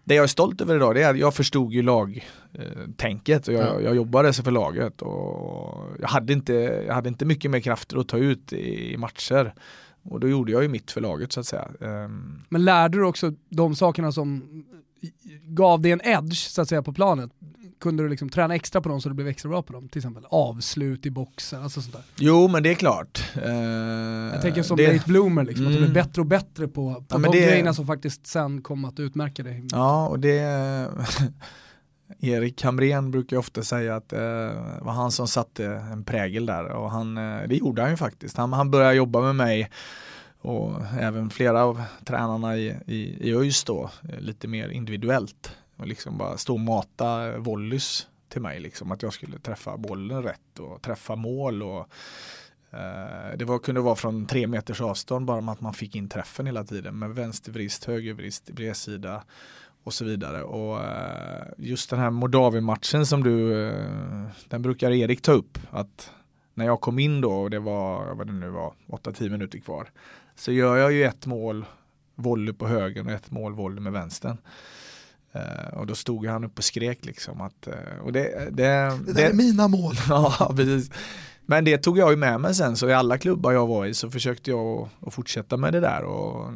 det 0.03 0.15
jag 0.15 0.23
är 0.23 0.27
stolt 0.27 0.61
över 0.61 0.75
idag 0.75 0.95
det 0.95 1.03
är 1.03 1.09
att 1.09 1.17
jag 1.17 1.33
förstod 1.33 1.73
ju 1.73 1.81
lagtänket 1.81 3.47
och 3.47 3.53
jag, 3.53 3.63
ja. 3.63 3.81
jag 3.81 3.95
jobbade 3.95 4.33
för 4.33 4.51
laget 4.51 5.01
och 5.01 5.85
jag 5.99 6.07
hade, 6.07 6.33
inte, 6.33 6.53
jag 6.87 6.93
hade 6.93 7.09
inte 7.09 7.25
mycket 7.25 7.51
mer 7.51 7.59
krafter 7.59 7.97
att 7.97 8.07
ta 8.07 8.17
ut 8.17 8.53
i 8.53 8.97
matcher. 8.97 9.53
Och 10.03 10.19
då 10.19 10.29
gjorde 10.29 10.51
jag 10.51 10.63
ju 10.63 10.69
mitt 10.69 10.91
för 10.91 11.01
laget 11.01 11.31
så 11.31 11.39
att 11.39 11.45
säga. 11.45 11.67
Ehm. 11.81 12.41
Men 12.49 12.65
lärde 12.65 12.97
du 12.97 13.05
också 13.05 13.33
de 13.49 13.75
sakerna 13.75 14.11
som 14.11 14.43
gav 15.43 15.81
dig 15.81 15.91
en 15.91 16.01
edge 16.03 16.37
så 16.37 16.61
att 16.61 16.69
säga 16.69 16.83
på 16.83 16.93
planet? 16.93 17.31
Kunde 17.79 18.03
du 18.03 18.09
liksom 18.09 18.29
träna 18.29 18.55
extra 18.55 18.81
på 18.81 18.89
dem 18.89 19.01
så 19.01 19.09
du 19.09 19.15
blev 19.15 19.27
extra 19.27 19.49
bra 19.49 19.61
på 19.61 19.73
dem? 19.73 19.89
Till 19.89 19.99
exempel 19.99 20.25
avslut 20.29 21.05
i 21.05 21.11
boxen, 21.11 21.63
alltså 21.63 21.81
sånt 21.81 21.93
där. 21.93 22.03
Jo 22.15 22.47
men 22.47 22.63
det 22.63 22.71
är 22.71 22.75
klart. 22.75 23.31
Uh, 23.37 23.53
jag 24.33 24.41
tänker 24.41 24.63
som 24.63 24.77
det... 24.77 24.93
Nate 24.93 25.07
Bloomer, 25.07 25.43
liksom, 25.43 25.65
mm. 25.65 25.75
att 25.75 25.79
du 25.79 25.85
mm. 25.85 25.93
bättre 25.93 26.21
och 26.21 26.27
bättre 26.27 26.67
på, 26.67 26.93
på 26.93 27.05
ja, 27.09 27.17
de 27.17 27.31
det... 27.31 27.47
grejerna 27.47 27.73
som 27.73 27.87
faktiskt 27.87 28.27
sen 28.27 28.61
kom 28.61 28.85
att 28.85 28.99
utmärka 28.99 29.43
dig. 29.43 29.63
Ja 29.71 30.07
och 30.07 30.19
det 30.19 30.39
Erik 32.19 32.63
Hamrén 32.63 33.11
brukar 33.11 33.37
ofta 33.37 33.63
säga 33.63 33.95
att 33.95 34.09
det 34.09 34.45
eh, 34.45 34.85
var 34.85 34.93
han 34.93 35.11
som 35.11 35.27
satte 35.27 35.65
en 35.65 36.03
prägel 36.03 36.45
där 36.45 36.65
och 36.65 36.91
han, 36.91 37.17
eh, 37.17 37.47
det 37.47 37.55
gjorde 37.55 37.81
han 37.81 37.91
ju 37.91 37.97
faktiskt. 37.97 38.37
Han, 38.37 38.53
han 38.53 38.71
började 38.71 38.95
jobba 38.95 39.21
med 39.21 39.35
mig 39.35 39.69
och 40.39 40.81
även 40.99 41.29
flera 41.29 41.63
av 41.63 41.81
tränarna 42.05 42.57
i, 42.57 42.75
i, 42.85 43.29
i 43.29 43.33
ÖIS 43.33 43.63
då, 43.63 43.89
lite 44.19 44.47
mer 44.47 44.69
individuellt. 44.69 45.51
Och 45.77 45.87
liksom 45.87 46.17
bara 46.17 46.37
stå 46.37 46.53
och 46.53 46.59
mata 46.59 47.37
volleys 47.37 48.07
till 48.29 48.41
mig, 48.41 48.59
liksom, 48.59 48.91
att 48.91 49.01
jag 49.01 49.13
skulle 49.13 49.39
träffa 49.39 49.77
bollen 49.77 50.23
rätt 50.23 50.59
och 50.59 50.81
träffa 50.81 51.15
mål. 51.15 51.63
Och, 51.63 51.79
eh, 52.71 53.37
det 53.37 53.45
var, 53.45 53.59
kunde 53.59 53.81
vara 53.81 53.95
från 53.95 54.25
tre 54.25 54.47
meters 54.47 54.81
avstånd 54.81 55.25
bara 55.25 55.41
med 55.41 55.51
att 55.51 55.61
man 55.61 55.73
fick 55.73 55.95
in 55.95 56.09
träffen 56.09 56.45
hela 56.45 56.63
tiden 56.63 56.99
med 56.99 57.09
vänstervrist, 57.09 57.85
högervrist, 57.85 58.49
bredsida 58.49 59.23
och 59.83 59.93
så 59.93 60.05
vidare. 60.05 60.43
Och 60.43 60.83
eh, 60.83 61.47
just 61.57 61.89
den 61.89 61.99
här 61.99 62.09
Moldavien-matchen 62.09 63.05
som 63.05 63.23
du, 63.23 63.67
eh, 63.67 64.27
den 64.47 64.61
brukar 64.61 64.91
Erik 64.91 65.21
ta 65.21 65.31
upp. 65.31 65.59
Att 65.71 66.11
när 66.53 66.65
jag 66.65 66.81
kom 66.81 66.99
in 66.99 67.21
då 67.21 67.31
och 67.31 67.49
det 67.49 67.59
var, 67.59 68.13
vad 68.13 68.27
det 68.27 68.33
nu 68.33 68.49
var, 68.49 68.73
8-10 68.87 69.29
minuter 69.29 69.59
kvar. 69.59 69.89
Så 70.35 70.51
gör 70.51 70.77
jag 70.77 70.91
ju 70.91 71.03
ett 71.03 71.25
mål 71.25 71.65
volley 72.15 72.53
på 72.53 72.67
höger 72.67 73.05
och 73.05 73.11
ett 73.11 73.31
mål 73.31 73.53
volley 73.53 73.79
med 73.79 73.93
vänstern. 73.93 74.37
Uh, 75.35 75.77
och 75.77 75.87
då 75.87 75.95
stod 75.95 76.25
han 76.25 76.43
upp 76.43 76.57
och 76.57 76.63
skrek 76.63 77.05
liksom 77.05 77.41
att, 77.41 77.67
uh, 77.67 78.05
och 78.05 78.13
det, 78.13 78.49
det, 78.51 78.63
det, 79.05 79.13
det 79.13 79.23
är 79.23 79.33
mina 79.33 79.67
mål. 79.67 79.95
ja, 80.09 80.53
precis. 80.55 80.91
Men 81.45 81.65
det 81.65 81.77
tog 81.77 81.97
jag 81.97 82.11
ju 82.11 82.17
med 82.17 82.41
mig 82.41 82.55
sen, 82.55 82.77
så 82.77 82.89
i 82.89 82.93
alla 82.93 83.17
klubbar 83.17 83.51
jag 83.51 83.67
var 83.67 83.85
i 83.85 83.93
så 83.93 84.09
försökte 84.09 84.49
jag 84.49 84.89
att 85.01 85.13
fortsätta 85.13 85.57
med 85.57 85.73
det 85.73 85.79
där 85.79 86.03
och 86.03 86.51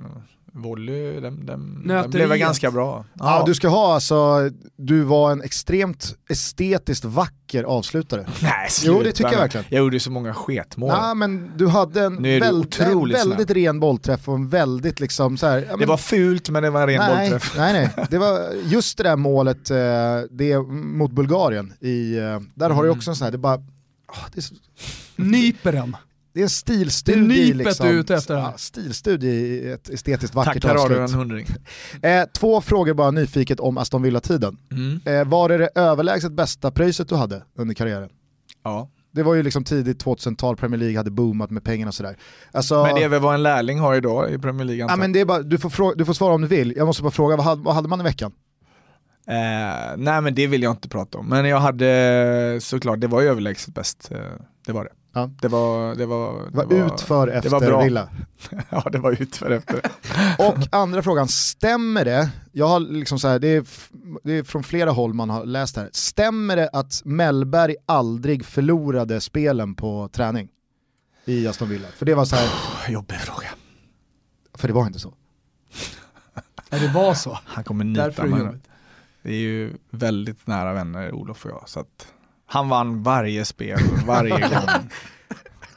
volley, 0.54 1.20
den, 1.20 1.46
den, 1.46 1.88
den 1.88 2.10
blev 2.10 2.30
väl 2.30 2.38
ganska 2.38 2.72
bra. 2.72 3.06
Ja. 3.14 3.44
du 3.46 3.54
ska 3.56 3.68
ha 3.68 3.94
alltså, 3.94 4.50
du 4.78 5.04
var 5.04 5.32
en 5.32 5.42
extremt 5.42 6.16
estetiskt 6.30 7.06
vacker 7.06 7.64
avslutare. 7.64 8.22
Nej, 8.42 8.68
Jo, 8.84 8.94
det 8.94 9.00
sluta 9.04 9.12
tycker 9.18 9.32
jag 9.32 9.40
verkligen. 9.40 9.66
Jag 9.70 9.80
gjorde 9.80 10.00
så 10.00 10.12
många 10.12 10.34
sketmål. 10.34 10.90
Nej 11.02 11.16
men 11.16 11.52
du 11.58 11.68
hade 11.68 12.02
en, 12.04 12.14
Nu 12.14 12.30
är 12.36 12.40
du 12.40 12.46
väl, 12.46 12.56
otroligt 12.56 13.18
en 13.18 13.30
väldigt 13.30 13.52
ren 13.52 13.80
bollträff 13.80 14.28
och 14.30 14.36
en 14.36 14.50
väldigt 14.50 15.00
liksom 15.00 15.38
så 15.38 15.48
här, 15.48 15.58
ja, 15.58 15.72
det 15.72 15.78
men- 15.78 15.88
var 15.88 15.98
fult 15.98 16.50
men 16.50 16.64
det 16.64 16.70
var 16.70 16.82
en 16.82 16.88
ren 16.88 17.00
nej, 17.00 17.30
bollträff. 17.30 17.54
nej, 17.58 17.74
nej, 17.98 18.08
det 18.10 18.18
var 18.18 18.40
just 18.66 18.98
det 18.98 19.04
där 19.04 19.16
målet, 19.16 19.72
eh, 19.72 19.78
det 20.32 20.60
mot 20.72 21.12
Bulgarien, 21.12 21.74
i, 21.80 22.18
eh, 22.18 22.40
där 22.56 22.70
har 22.70 22.84
du 22.84 22.90
Mm. 22.90 22.98
också 22.98 23.10
en 23.12 23.16
sån 23.16 23.26
här, 23.26 23.32
det 23.32 23.38
bara, 23.38 23.56
åh, 24.08 24.26
det 24.34 24.40
är, 24.40 24.42
så, 24.42 24.56
Nyper 25.16 25.72
den. 25.72 25.96
Det 26.34 26.40
är 26.40 26.44
en 26.44 26.50
stilstudie. 26.50 27.16
Det 27.16 27.22
är 27.22 27.46
nypet 27.46 27.58
liksom, 27.58 27.88
du 27.88 27.94
är 27.94 27.98
ute 28.00 28.16
efter. 28.16 28.34
Ja, 28.38 28.54
stilstudie 28.58 29.30
i 29.32 29.72
ett 29.72 29.90
estetiskt 29.90 30.36
vackert 30.36 30.62
Tack, 30.64 30.78
avslut. 30.80 30.98
en 31.00 31.14
hundring. 31.14 31.48
Eh, 32.02 32.24
två 32.34 32.62
frågor 32.62 32.94
bara 32.94 33.12
nyfiket 33.12 33.60
om 33.60 33.78
Aston 33.78 34.02
Villa-tiden. 34.02 34.58
Mm. 34.72 35.00
Eh, 35.06 35.28
var 35.28 35.50
det 35.50 35.58
det 35.58 35.70
överlägset 35.76 36.32
bästa 36.32 36.72
pröjset 36.72 37.10
du 37.10 37.16
hade 37.16 37.44
under 37.58 37.76
karriären? 37.76 38.10
Ja. 38.64 38.90
Det 39.14 39.24
var 39.24 39.34
ju 39.36 39.44
liksom 39.44 39.64
tidigt 39.64 40.04
2000-tal, 40.04 40.56
Premier 40.58 40.80
League 40.80 40.98
hade 40.98 41.12
boomat 41.12 41.52
med 41.52 41.64
pengarna 41.64 41.90
och 41.90 41.96
sådär. 41.96 42.18
Alltså, 42.52 42.84
Men 42.84 42.96
det 42.96 43.04
är 43.04 43.10
väl 43.10 43.22
vad 43.22 43.34
en 43.34 43.44
lärling 43.44 43.80
har 43.80 43.96
idag 43.96 44.34
i 44.34 44.38
Premier 44.38 44.66
League 44.66 44.86
ja, 44.90 44.96
men 44.96 45.14
det 45.14 45.20
är 45.20 45.26
bara, 45.26 45.42
du, 45.42 45.58
får 45.58 45.70
frå- 45.70 45.94
du 45.96 46.06
får 46.06 46.14
svara 46.14 46.34
om 46.34 46.42
du 46.42 46.48
vill, 46.48 46.74
jag 46.78 46.86
måste 46.88 47.04
bara 47.04 47.12
fråga, 47.12 47.36
vad 47.36 47.46
hade, 47.46 47.62
vad 47.62 47.76
hade 47.76 47.88
man 47.88 48.00
i 48.00 48.04
veckan? 48.04 48.32
Eh, 49.28 49.98
nej 49.98 50.22
men 50.22 50.36
det 50.36 50.48
vill 50.48 50.64
jag 50.64 50.72
inte 50.72 50.90
prata 50.90 51.18
om. 51.18 51.30
Men 51.30 51.46
jag 51.46 51.60
hade 51.60 52.58
såklart, 52.62 53.00
det 53.02 53.08
var 53.08 53.22
ju 53.22 53.28
överlägset 53.28 53.74
bäst. 53.74 54.12
Eh, 54.12 54.18
det 54.66 54.72
var 54.72 54.84
det. 54.84 54.92
Ja. 55.14 55.30
Det 55.42 55.48
var, 55.48 55.96
det 55.96 56.06
var, 56.06 56.50
Det 56.52 56.76
var 56.76 56.86
utför 56.86 57.28
efter 57.28 57.50
var 57.50 57.60
bra. 57.60 57.84
Villa. 57.84 58.10
ja 58.70 58.90
det 58.92 59.00
var 59.00 59.22
utför 59.22 59.52
efter. 59.52 59.82
Och 60.40 60.58
andra 60.72 61.04
frågan, 61.04 61.28
stämmer 61.28 62.06
det, 62.06 62.30
jag 62.52 62.68
har 62.68 62.80
liksom 62.80 63.20
så 63.20 63.28
här, 63.28 63.40
det, 63.40 63.48
är, 63.48 63.66
det 64.24 64.34
är 64.34 64.44
från 64.44 64.64
flera 64.64 64.92
håll 64.92 65.14
man 65.14 65.30
har 65.30 65.46
läst 65.46 65.78
här, 65.78 65.90
stämmer 65.94 66.56
det 66.56 66.70
att 66.74 67.02
Mellberg 67.06 67.76
aldrig 67.86 68.46
förlorade 68.46 69.22
spelen 69.22 69.76
på 69.76 70.10
träning 70.12 70.50
i 71.26 71.48
Aston 71.48 71.70
Villa? 71.70 71.88
För 71.88 72.06
det 72.06 72.16
var 72.16 72.26
så 72.26 72.36
här, 72.36 72.50
Jobbig 72.90 73.20
fråga. 73.20 73.48
för 74.54 74.68
det 74.68 74.74
var 74.74 74.88
inte 74.88 75.00
så. 75.00 75.14
Ja, 76.70 76.80
det 76.80 76.88
var 76.88 77.14
så. 77.14 77.40
Han 77.46 77.64
kommer 77.64 77.84
nypa 77.86 78.24
det 78.24 78.30
mig. 78.30 78.60
Vi 79.22 79.36
är 79.36 79.40
ju 79.40 79.74
väldigt 79.90 80.48
nära 80.48 80.74
vänner 80.74 81.12
Olof 81.12 81.46
och 81.46 81.52
jag. 81.52 81.70
Så 81.70 81.80
att 81.80 82.08
han 82.52 82.70
vann 82.70 83.04
varje 83.04 83.46
spel, 83.46 83.80
varje 84.08 84.30
gång. 84.40 84.90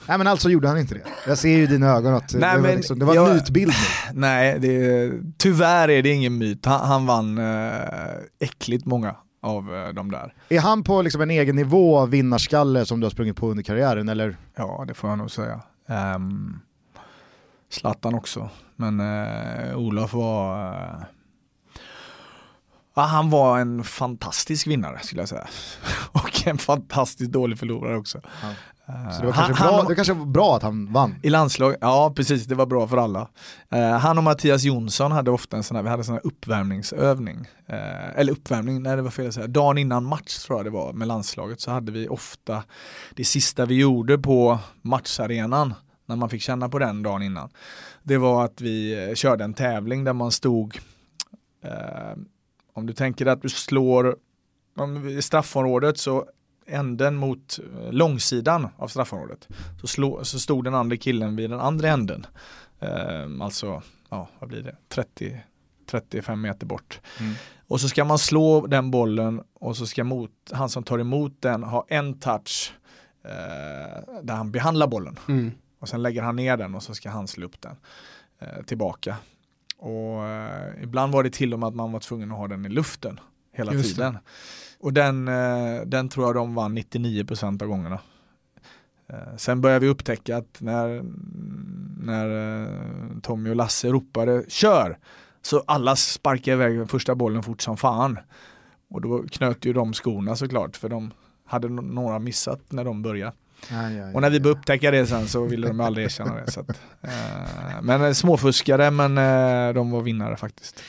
Nej 0.08 0.18
men 0.18 0.26
alltså 0.26 0.50
gjorde 0.50 0.68
han 0.68 0.78
inte 0.78 0.94
det. 0.94 1.00
Jag 1.26 1.38
ser 1.38 1.48
ju 1.56 1.62
i 1.62 1.66
dina 1.66 1.86
ögon 1.86 2.14
att 2.14 2.34
Nej, 2.34 2.56
det, 2.56 2.62
var 2.62 2.68
liksom, 2.76 2.98
det 2.98 3.04
var 3.04 3.14
jag- 3.14 3.28
en 3.28 3.34
mytbildning. 3.34 3.76
Nej, 4.12 4.58
det, 4.60 5.10
tyvärr 5.38 5.88
är 5.90 6.02
det 6.02 6.08
ingen 6.08 6.38
myt. 6.38 6.66
Han, 6.66 6.80
han 6.88 7.06
vann 7.06 7.38
eh, 7.38 7.80
äckligt 8.40 8.86
många 8.86 9.16
av 9.42 9.74
eh, 9.74 9.88
de 9.88 10.10
där. 10.10 10.34
Är 10.48 10.60
han 10.60 10.82
på 10.82 11.02
liksom 11.02 11.20
en 11.20 11.30
egen 11.30 11.56
nivå 11.56 12.06
vinnarskalle 12.06 12.86
som 12.86 13.00
du 13.00 13.04
har 13.06 13.10
sprungit 13.10 13.36
på 13.36 13.50
under 13.50 13.62
karriären 13.62 14.08
eller? 14.08 14.36
Ja, 14.56 14.84
det 14.88 14.94
får 14.94 15.10
jag 15.10 15.18
nog 15.18 15.30
säga. 15.30 15.60
Um, 16.16 16.60
Zlatan 17.70 18.14
också, 18.14 18.48
men 18.76 19.00
eh, 19.00 19.76
Olof 19.76 20.12
var... 20.14 20.72
eh, 20.72 21.02
ja, 22.94 23.02
han 23.02 23.30
var 23.30 23.58
en 23.58 23.84
fantastisk 23.84 24.66
vinnare 24.66 24.98
skulle 25.02 25.22
jag 25.22 25.28
säga. 25.28 25.48
Och 26.12 26.46
en 26.46 26.58
fantastiskt 26.58 27.32
dålig 27.32 27.58
förlorare 27.58 27.96
också. 27.96 28.20
Ja. 28.42 28.48
Eh, 28.88 29.10
Så 29.10 29.20
det 29.20 29.26
var 29.26 29.32
han- 29.34 29.46
kanske, 29.46 29.64
bra, 29.64 29.76
han- 29.76 29.86
det 29.86 29.94
kanske 29.94 30.12
var 30.12 30.26
bra 30.26 30.56
att 30.56 30.62
han 30.62 30.92
vann. 30.92 31.14
I 31.22 31.30
landslag, 31.30 31.74
ja 31.80 32.12
precis 32.16 32.44
det 32.46 32.54
var 32.54 32.66
bra 32.66 32.88
för 32.88 32.96
alla. 32.96 33.28
Eh, 33.70 33.90
han 33.90 34.18
och 34.18 34.24
Mattias 34.24 34.62
Jonsson 34.62 35.12
hade 35.12 35.30
ofta 35.30 35.56
en 35.56 35.62
sån 35.62 35.76
här, 35.76 35.82
vi 35.82 35.88
hade 35.88 36.00
en 36.00 36.04
sån 36.04 36.14
här 36.14 36.26
uppvärmningsövning. 36.26 37.48
Eh, 37.66 38.18
eller 38.20 38.32
uppvärmning, 38.32 38.82
nej 38.82 38.96
det 38.96 39.02
var 39.02 39.10
fel 39.10 39.28
att 39.28 39.34
säga. 39.34 39.46
Dagen 39.46 39.78
innan 39.78 40.04
match 40.04 40.38
tror 40.38 40.58
jag 40.58 40.66
det 40.66 40.70
var 40.70 40.92
med 40.92 41.08
landslaget 41.08 41.60
så 41.60 41.70
hade 41.70 41.92
vi 41.92 42.08
ofta 42.08 42.62
det 43.14 43.24
sista 43.24 43.66
vi 43.66 43.74
gjorde 43.80 44.18
på 44.18 44.58
matcharenan 44.82 45.74
när 46.06 46.16
man 46.16 46.28
fick 46.28 46.42
känna 46.42 46.68
på 46.68 46.78
den 46.78 47.02
dagen 47.02 47.22
innan. 47.22 47.50
Det 48.02 48.18
var 48.18 48.44
att 48.44 48.60
vi 48.60 49.08
eh, 49.08 49.14
körde 49.14 49.44
en 49.44 49.54
tävling 49.54 50.04
där 50.04 50.12
man 50.12 50.30
stod 50.32 50.78
eh, 51.64 51.70
om 52.74 52.86
du 52.86 52.92
tänker 52.92 53.26
att 53.26 53.42
du 53.42 53.48
slår 53.48 54.16
i 55.18 55.22
straffområdet 55.22 55.98
så 55.98 56.28
änden 56.66 57.16
mot 57.16 57.58
eh, 57.58 57.92
långsidan 57.92 58.68
av 58.76 58.88
straffområdet 58.88 59.48
så, 59.80 59.86
slå, 59.86 60.24
så 60.24 60.38
stod 60.38 60.64
den 60.64 60.74
andra 60.74 60.96
killen 60.96 61.36
vid 61.36 61.50
den 61.50 61.60
andra 61.60 61.88
änden. 61.88 62.26
Eh, 62.80 63.26
alltså, 63.40 63.82
ja 64.08 64.28
vad 64.38 64.48
blir 64.48 64.62
det, 64.62 64.76
30, 64.88 65.40
35 65.86 66.40
meter 66.40 66.66
bort. 66.66 67.00
Mm. 67.20 67.34
Och 67.68 67.80
så 67.80 67.88
ska 67.88 68.04
man 68.04 68.18
slå 68.18 68.66
den 68.66 68.90
bollen 68.90 69.42
och 69.54 69.76
så 69.76 69.86
ska 69.86 70.04
mot, 70.04 70.30
han 70.52 70.68
som 70.68 70.82
tar 70.82 70.98
emot 70.98 71.36
den 71.40 71.62
ha 71.62 71.86
en 71.88 72.18
touch 72.18 72.74
eh, 73.24 74.22
där 74.22 74.34
han 74.34 74.52
behandlar 74.52 74.86
bollen. 74.86 75.18
Mm. 75.28 75.50
Och 75.78 75.88
sen 75.88 76.02
lägger 76.02 76.22
han 76.22 76.36
ner 76.36 76.56
den 76.56 76.74
och 76.74 76.82
så 76.82 76.94
ska 76.94 77.10
han 77.10 77.28
slå 77.28 77.46
upp 77.46 77.60
den 77.60 77.76
eh, 78.38 78.62
tillbaka. 78.62 79.16
Och 79.84 80.24
eh, 80.24 80.82
ibland 80.82 81.12
var 81.12 81.22
det 81.22 81.30
till 81.30 81.52
och 81.52 81.58
med 81.58 81.66
att 81.66 81.74
man 81.74 81.92
var 81.92 82.00
tvungen 82.00 82.32
att 82.32 82.38
ha 82.38 82.48
den 82.48 82.66
i 82.66 82.68
luften 82.68 83.20
hela 83.52 83.72
Just 83.72 83.88
det. 83.88 83.94
tiden. 83.94 84.18
Och 84.80 84.92
den, 84.92 85.28
eh, 85.28 85.80
den 85.86 86.08
tror 86.08 86.26
jag 86.26 86.34
de 86.34 86.54
vann 86.54 86.78
99% 86.78 87.62
av 87.62 87.68
gångerna. 87.68 87.98
Eh, 89.08 89.36
sen 89.36 89.60
började 89.60 89.86
vi 89.86 89.92
upptäcka 89.92 90.36
att 90.36 90.60
när, 90.60 91.02
när 92.04 93.20
Tommy 93.20 93.50
och 93.50 93.56
Lasse 93.56 93.88
ropade 93.88 94.44
kör 94.48 94.98
så 95.42 95.62
alla 95.66 95.96
sparkade 95.96 96.54
iväg 96.54 96.78
den 96.78 96.88
första 96.88 97.14
bollen 97.14 97.42
fort 97.42 97.62
som 97.62 97.76
fan. 97.76 98.18
Och 98.90 99.00
då 99.00 99.24
knöt 99.30 99.64
ju 99.64 99.72
de 99.72 99.92
skorna 99.92 100.36
såklart 100.36 100.76
för 100.76 100.88
de 100.88 101.10
hade 101.44 101.68
några 101.68 102.18
missat 102.18 102.60
när 102.72 102.84
de 102.84 103.02
började. 103.02 103.32
Aj, 103.70 104.00
aj, 104.00 104.14
Och 104.14 104.20
när 104.20 104.30
vi 104.30 104.40
började 104.40 104.58
upptäcka 104.60 104.90
det 104.90 105.06
sen 105.06 105.28
så 105.28 105.44
ville 105.44 105.66
de 105.68 105.80
aldrig 105.80 106.04
erkänna 106.04 106.34
det. 106.34 106.50
Så 106.50 106.60
att, 106.60 106.68
eh, 107.02 107.10
men 107.82 108.04
eh, 108.04 108.12
småfuskare 108.12 108.90
men 108.90 109.18
eh, 109.18 109.74
de 109.74 109.90
var 109.90 110.00
vinnare 110.02 110.36
faktiskt. 110.36 110.82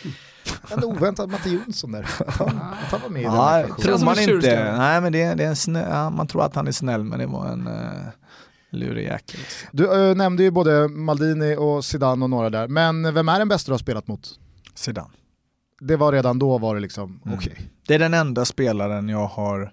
En 0.72 0.84
oväntad 0.84 1.30
Matte 1.30 1.50
Jonsson 1.50 1.92
där. 1.92 2.08
Han, 2.28 3.02
var 3.02 3.10
med 3.10 3.22
i 3.22 3.26
den 3.26 3.34
Ja, 3.34 3.46
här 3.50 3.68
Känns 3.68 3.84
tror 3.84 4.06
man 4.06 4.20
inte. 4.20 4.78
Nej 4.78 5.02
men 5.02 5.12
det, 5.12 5.34
det 5.34 5.44
är 5.44 5.48
en 5.48 5.56
snä, 5.56 5.88
ja, 5.90 6.10
man 6.10 6.28
tror 6.28 6.44
att 6.46 6.56
han 6.56 6.68
är 6.68 6.72
snäll 6.72 7.04
men 7.04 7.20
det 7.20 7.26
var 7.26 7.48
en 7.48 7.68
uh, 7.68 8.08
lurig 8.70 9.04
jäkel. 9.06 9.40
Du 9.72 10.10
äh, 10.10 10.16
nämnde 10.16 10.44
ju 10.44 10.52
både 10.52 10.88
Maldini 10.88 11.56
och 11.56 11.86
Zidane 11.86 12.24
och 12.26 12.30
några 12.30 12.50
där, 12.50 12.68
men 12.68 13.14
vem 13.14 13.30
är 13.30 13.40
den 13.40 13.48
bästa 13.48 13.70
du 13.70 13.74
har 13.74 13.78
spelat 13.80 14.08
mot? 14.08 14.40
Sedan. 14.76 15.10
Det 15.80 15.96
var 15.96 16.12
redan 16.12 16.40
då 16.40 16.58
var 16.58 16.76
det 16.76 16.82
liksom, 16.82 17.22
Mm. 17.26 17.38
okej. 17.38 17.58
Det 17.88 17.96
är 17.96 18.00
den 18.00 18.14
enda 18.14 18.46
spelaren 18.46 19.10
jag 19.10 19.28
har 19.28 19.72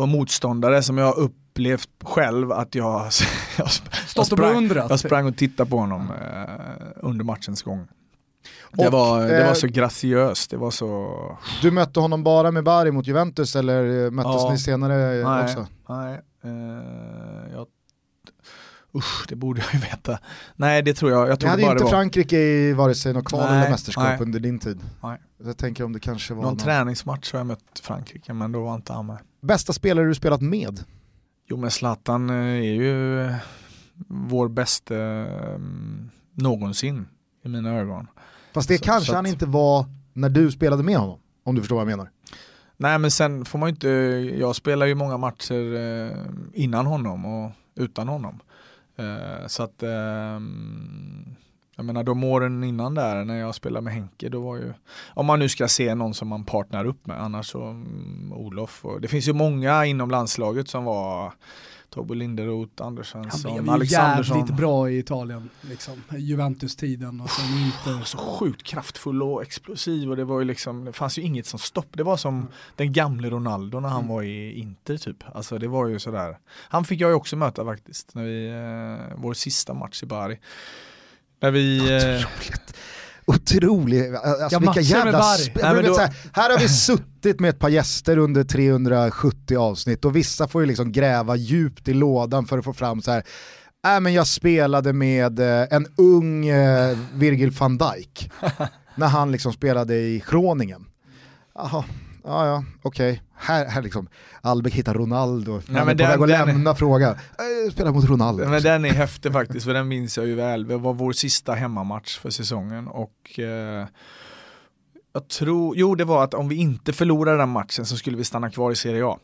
och 0.00 0.08
motståndare 0.08 0.82
som 0.82 0.98
jag 0.98 1.06
har 1.06 1.18
upplevt 1.18 1.88
själv 2.04 2.52
att 2.52 2.74
jag, 2.74 3.10
jag, 3.58 3.68
jag, 4.16 4.26
sprang, 4.26 4.68
jag 4.74 5.00
sprang 5.00 5.26
och 5.26 5.36
tittade 5.36 5.70
på 5.70 5.76
honom 5.78 6.10
eh, 6.22 6.86
under 6.96 7.24
matchens 7.24 7.62
gång. 7.62 7.88
Det, 8.72 8.86
Och, 8.86 8.92
var, 8.92 9.20
det 9.26 9.40
eh, 9.40 9.46
var 9.46 9.54
så 9.54 9.66
graciöst, 9.66 10.50
det 10.50 10.56
var 10.56 10.70
så... 10.70 11.16
Du 11.62 11.70
mötte 11.70 12.00
honom 12.00 12.24
bara 12.24 12.50
med 12.50 12.64
Bari 12.64 12.90
mot 12.90 13.06
Juventus 13.06 13.56
eller 13.56 14.04
eh, 14.04 14.10
möttes 14.10 14.32
Ja. 14.34 14.50
ni 14.52 14.58
senare 14.58 15.20
eh, 15.20 15.28
Nej, 15.30 15.44
också? 15.44 15.66
nej. 15.88 16.20
Eh, 16.44 17.52
jag, 17.52 17.66
usch, 18.96 19.24
det 19.28 19.36
borde 19.36 19.60
jag 19.60 19.74
ju 19.74 19.78
veta. 19.80 20.18
Nej, 20.56 20.82
det 20.82 20.94
tror 20.94 21.10
jag. 21.10 21.20
Jag 21.22 21.30
Ni 21.30 21.36
tror 21.36 21.50
hade 21.50 21.62
bara 21.62 21.72
inte 21.72 21.80
det 21.80 21.84
var 21.84 21.90
Frankrike 21.90 22.36
i 22.38 22.72
vare 22.72 22.94
sig 22.94 23.12
något 23.12 23.24
kval 23.24 23.50
Nej, 23.50 23.58
eller 23.60 23.70
mästerskap 23.70 24.04
nej. 24.04 24.18
under 24.20 24.40
din 24.40 24.58
tid. 24.58 24.80
Nej. 25.02 25.18
Jag 25.44 25.56
tänker 25.56 25.84
om 25.84 25.92
det 25.92 26.00
kanske 26.00 26.34
var 26.34 26.42
någon 26.42 26.50
någon... 26.52 26.58
träningsmatch 26.58 27.32
har 27.32 27.40
jag 27.40 27.46
mött 27.46 27.80
Frankrike, 27.82 28.32
men 28.32 28.52
då 28.52 28.62
var 28.64 28.74
inte 28.74 28.92
han 28.92 29.06
med. 29.06 29.18
Bästa 29.40 29.72
spelare 29.72 30.06
du 30.06 30.14
spelat 30.14 30.40
med? 30.40 30.84
Jo, 31.46 31.56
men 31.56 31.70
Zlatan 31.70 32.30
eh, 32.30 32.36
är 32.36 32.72
ju 32.72 33.28
vår 34.08 34.48
bästa 34.48 34.96
eh, 34.96 35.58
någonsin 36.34 37.08
i 37.44 37.48
mina 37.48 37.70
ögon. 37.78 38.06
Fast 38.54 38.68
det 38.68 38.78
Så- 38.78 38.84
kanske 38.84 39.06
så 39.06 39.12
att- 39.12 39.16
han 39.16 39.26
inte 39.26 39.46
var 39.46 39.84
när 40.12 40.28
du 40.28 40.50
spelade 40.50 40.82
med 40.82 40.96
honom, 40.96 41.18
om 41.44 41.54
du 41.54 41.60
förstår 41.60 41.76
vad 41.76 41.82
jag 41.82 41.96
menar. 41.98 42.10
Nej, 42.76 42.98
men 42.98 43.10
sen 43.10 43.44
får 43.44 43.58
man 43.58 43.68
ju 43.68 43.70
inte, 43.70 43.88
jag 44.40 44.56
spelar 44.56 44.86
ju 44.86 44.94
många 44.94 45.16
matcher 45.16 45.74
eh, 45.76 46.16
innan 46.54 46.86
honom 46.86 47.24
och 47.24 47.50
utan 47.74 48.08
honom. 48.08 48.40
Så 49.46 49.62
att 49.62 49.82
ehm, 49.82 51.34
jag 51.80 51.84
menar 51.84 52.04
de 52.04 52.24
åren 52.24 52.64
innan 52.64 52.94
där 52.94 53.24
när 53.24 53.34
jag 53.34 53.54
spelade 53.54 53.84
med 53.84 53.94
Henke 53.94 54.28
då 54.28 54.40
var 54.40 54.56
ju 54.56 54.72
om 55.14 55.26
man 55.26 55.38
nu 55.38 55.48
ska 55.48 55.68
se 55.68 55.94
någon 55.94 56.14
som 56.14 56.28
man 56.28 56.44
partnerar 56.44 56.84
upp 56.84 57.06
med 57.06 57.22
annars 57.22 57.50
så 57.50 57.62
mm, 57.62 58.32
Olof 58.32 58.84
och 58.84 59.00
det 59.00 59.08
finns 59.08 59.28
ju 59.28 59.32
många 59.32 59.86
inom 59.86 60.10
landslaget 60.10 60.68
som 60.68 60.84
var 60.84 61.32
Tobbe 61.90 62.14
Linderoth, 62.14 62.82
Anders 62.82 63.14
Han 63.14 63.28
blev 63.42 63.82
ju 63.82 63.84
jävligt 63.84 64.56
bra 64.56 64.90
i 64.90 64.98
Italien, 64.98 65.48
liksom. 65.60 66.02
Juventus-tiden 66.16 67.20
och 67.20 67.30
sen 67.30 67.58
inte... 67.58 68.06
så 68.06 68.18
sjukt 68.18 68.62
kraftfull 68.62 69.22
och 69.22 69.42
explosiv 69.42 70.10
och 70.10 70.16
det 70.16 70.24
var 70.24 70.38
ju 70.38 70.44
liksom, 70.44 70.84
det 70.84 70.92
fanns 70.92 71.18
ju 71.18 71.22
inget 71.22 71.46
som 71.46 71.58
stopp. 71.58 71.88
Det 71.92 72.02
var 72.02 72.16
som 72.16 72.48
den 72.76 72.92
gamle 72.92 73.30
Ronaldo 73.30 73.80
när 73.80 73.88
han 73.88 74.08
var 74.08 74.22
i 74.22 74.52
Inter 74.52 74.96
typ. 74.96 75.16
Alltså 75.34 75.58
det 75.58 75.68
var 75.68 75.86
ju 75.86 75.98
sådär. 75.98 76.38
Han 76.68 76.84
fick 76.84 77.00
jag 77.00 77.10
ju 77.10 77.14
också 77.14 77.36
möta 77.36 77.64
faktiskt, 77.64 78.14
när 78.14 78.24
vi, 78.24 78.48
eh, 78.48 79.16
vår 79.16 79.34
sista 79.34 79.74
match 79.74 80.02
i 80.02 80.06
Bari. 80.06 80.38
När 81.42 81.50
vi... 81.50 81.78
Eh, 81.78 82.26
Otroligt. 82.36 82.74
Otroligt. 83.26 84.14
Alltså, 84.14 84.48
Ja, 84.50 84.58
vilka 84.58 84.80
jävla... 84.80 85.18
Nej, 85.62 85.74
men 85.74 85.84
då- 85.84 85.98
här, 85.98 86.14
här 86.32 86.50
har 86.50 86.58
vi 86.58 86.68
suttit 86.68 87.40
med 87.40 87.50
ett 87.50 87.58
par 87.58 87.68
gäster 87.68 88.18
under 88.18 88.44
370 88.44 89.56
avsnitt 89.56 90.04
och 90.04 90.16
vissa 90.16 90.48
får 90.48 90.60
ju 90.62 90.66
liksom 90.66 90.92
gräva 90.92 91.36
djupt 91.36 91.88
i 91.88 91.94
lådan 91.94 92.46
för 92.46 92.58
att 92.58 92.64
få 92.64 92.72
fram 92.72 93.02
så 93.02 93.10
här. 93.10 93.22
Äh, 93.86 94.00
men 94.00 94.12
jag 94.12 94.26
spelade 94.26 94.92
med 94.92 95.38
eh, 95.40 95.66
en 95.70 95.86
ung 95.96 96.48
eh, 96.48 96.98
Virgil 97.14 97.50
van 97.50 97.78
Dijk 97.78 98.30
när 98.94 99.06
han 99.08 99.32
liksom 99.32 99.52
spelade 99.52 99.94
i 99.94 100.22
Groningen. 100.30 100.84
Jaha, 101.54 101.84
ja 102.24 102.46
ja, 102.46 102.64
okej. 102.82 103.22
Här, 103.34 103.66
här 103.66 103.82
liksom, 103.82 104.08
Albeck 104.40 104.74
hittar 104.74 104.94
Ronaldo, 104.94 105.52
han 105.52 105.62
Nej, 105.68 105.82
är 105.82 105.84
men 105.86 105.96
på 105.96 106.02
den- 106.02 106.10
väg 106.10 106.22
att 106.40 106.46
lämna 106.46 106.74
fråga. 106.74 107.08
Äh, 107.10 107.72
spelar 107.72 107.92
mot 107.92 108.04
Ronaldo. 108.04 108.48
Men 108.48 108.62
den 108.62 108.84
är 108.84 108.90
häftig 108.92 109.32
faktiskt, 109.32 109.66
för 109.66 109.74
den 109.74 109.88
minns 109.88 110.16
jag 110.16 110.26
ju 110.26 110.34
väl. 110.34 110.68
Det 110.68 110.76
var 110.76 110.92
vår 110.94 111.12
sista 111.12 111.52
hemmamatch 111.54 112.18
för 112.18 112.30
säsongen 112.30 112.88
och 112.88 113.38
eh, 113.38 113.86
jag 115.12 115.28
tror, 115.28 115.76
jo 115.76 115.94
det 115.94 116.04
var 116.04 116.24
att 116.24 116.34
om 116.34 116.48
vi 116.48 116.56
inte 116.56 116.92
förlorade 116.92 117.36
den 117.38 117.48
matchen 117.48 117.86
så 117.86 117.96
skulle 117.96 118.16
vi 118.16 118.24
stanna 118.24 118.50
kvar 118.50 118.70
i 118.70 118.76
Serie 118.76 119.06
A. 119.06 119.18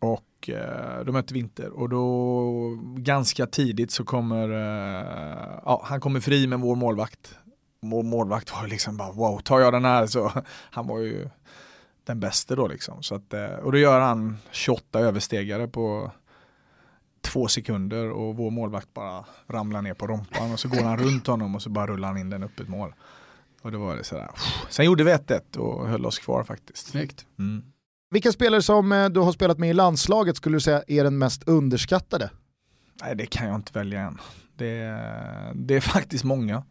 Och 0.00 0.48
eh, 0.50 1.04
då 1.06 1.12
mötte 1.12 1.34
vi 1.34 1.40
Inter 1.40 1.68
och 1.70 1.88
då 1.88 2.78
ganska 2.96 3.46
tidigt 3.46 3.90
så 3.90 4.04
kommer, 4.04 4.48
eh, 4.50 5.58
ja 5.64 5.82
han 5.84 6.00
kommer 6.00 6.20
fri 6.20 6.46
med 6.46 6.60
vår 6.60 6.76
målvakt. 6.76 7.34
Vår 7.82 8.02
målvakt 8.02 8.52
var 8.52 8.66
liksom 8.68 8.96
bara 8.96 9.12
wow, 9.12 9.38
tar 9.38 9.60
jag 9.60 9.72
den 9.72 9.84
här 9.84 10.06
så, 10.06 10.32
han 10.70 10.86
var 10.86 10.98
ju 10.98 11.28
den 12.04 12.20
bästa 12.20 12.56
då 12.56 12.68
liksom. 12.68 13.02
Så 13.02 13.14
att, 13.14 13.34
eh, 13.34 13.44
och 13.46 13.72
då 13.72 13.78
gör 13.78 14.00
han 14.00 14.36
28 14.50 15.00
överstegare 15.00 15.68
på 15.68 16.10
två 17.20 17.48
sekunder 17.48 18.10
och 18.10 18.36
vår 18.36 18.50
målvakt 18.50 18.94
bara 18.94 19.24
ramlar 19.46 19.82
ner 19.82 19.94
på 19.94 20.06
rompan 20.06 20.52
och 20.52 20.60
så 20.60 20.68
går 20.68 20.82
han 20.82 20.98
runt 20.98 21.26
honom 21.26 21.54
och 21.54 21.62
så 21.62 21.70
bara 21.70 21.86
rullar 21.86 22.08
han 22.08 22.16
in 22.16 22.30
den 22.30 22.42
upp 22.42 22.60
ett 22.60 22.68
mål. 22.68 22.94
Och 23.62 23.72
då 23.72 23.78
var 23.78 23.96
det 23.96 24.04
sådär. 24.04 24.30
Sen 24.70 24.86
gjorde 24.86 25.04
vi 25.04 25.12
1-1 25.12 25.56
och 25.56 25.88
höll 25.88 26.06
oss 26.06 26.18
kvar 26.18 26.44
faktiskt. 26.44 26.86
Snyggt. 26.86 27.26
Mm. 27.38 27.64
Vilka 28.10 28.32
spelare 28.32 28.62
som 28.62 28.92
eh, 28.92 29.08
du 29.08 29.20
har 29.20 29.32
spelat 29.32 29.58
med 29.58 29.70
i 29.70 29.72
landslaget 29.72 30.36
skulle 30.36 30.56
du 30.56 30.60
säga 30.60 30.82
är 30.86 31.04
den 31.04 31.18
mest 31.18 31.48
underskattade? 31.48 32.30
Nej 33.02 33.16
det 33.16 33.26
kan 33.26 33.46
jag 33.46 33.54
inte 33.54 33.78
välja 33.78 34.00
än. 34.00 34.18
Det, 34.56 34.76
det 35.54 35.74
är 35.74 35.80
faktiskt 35.94 36.24
många. 36.24 36.62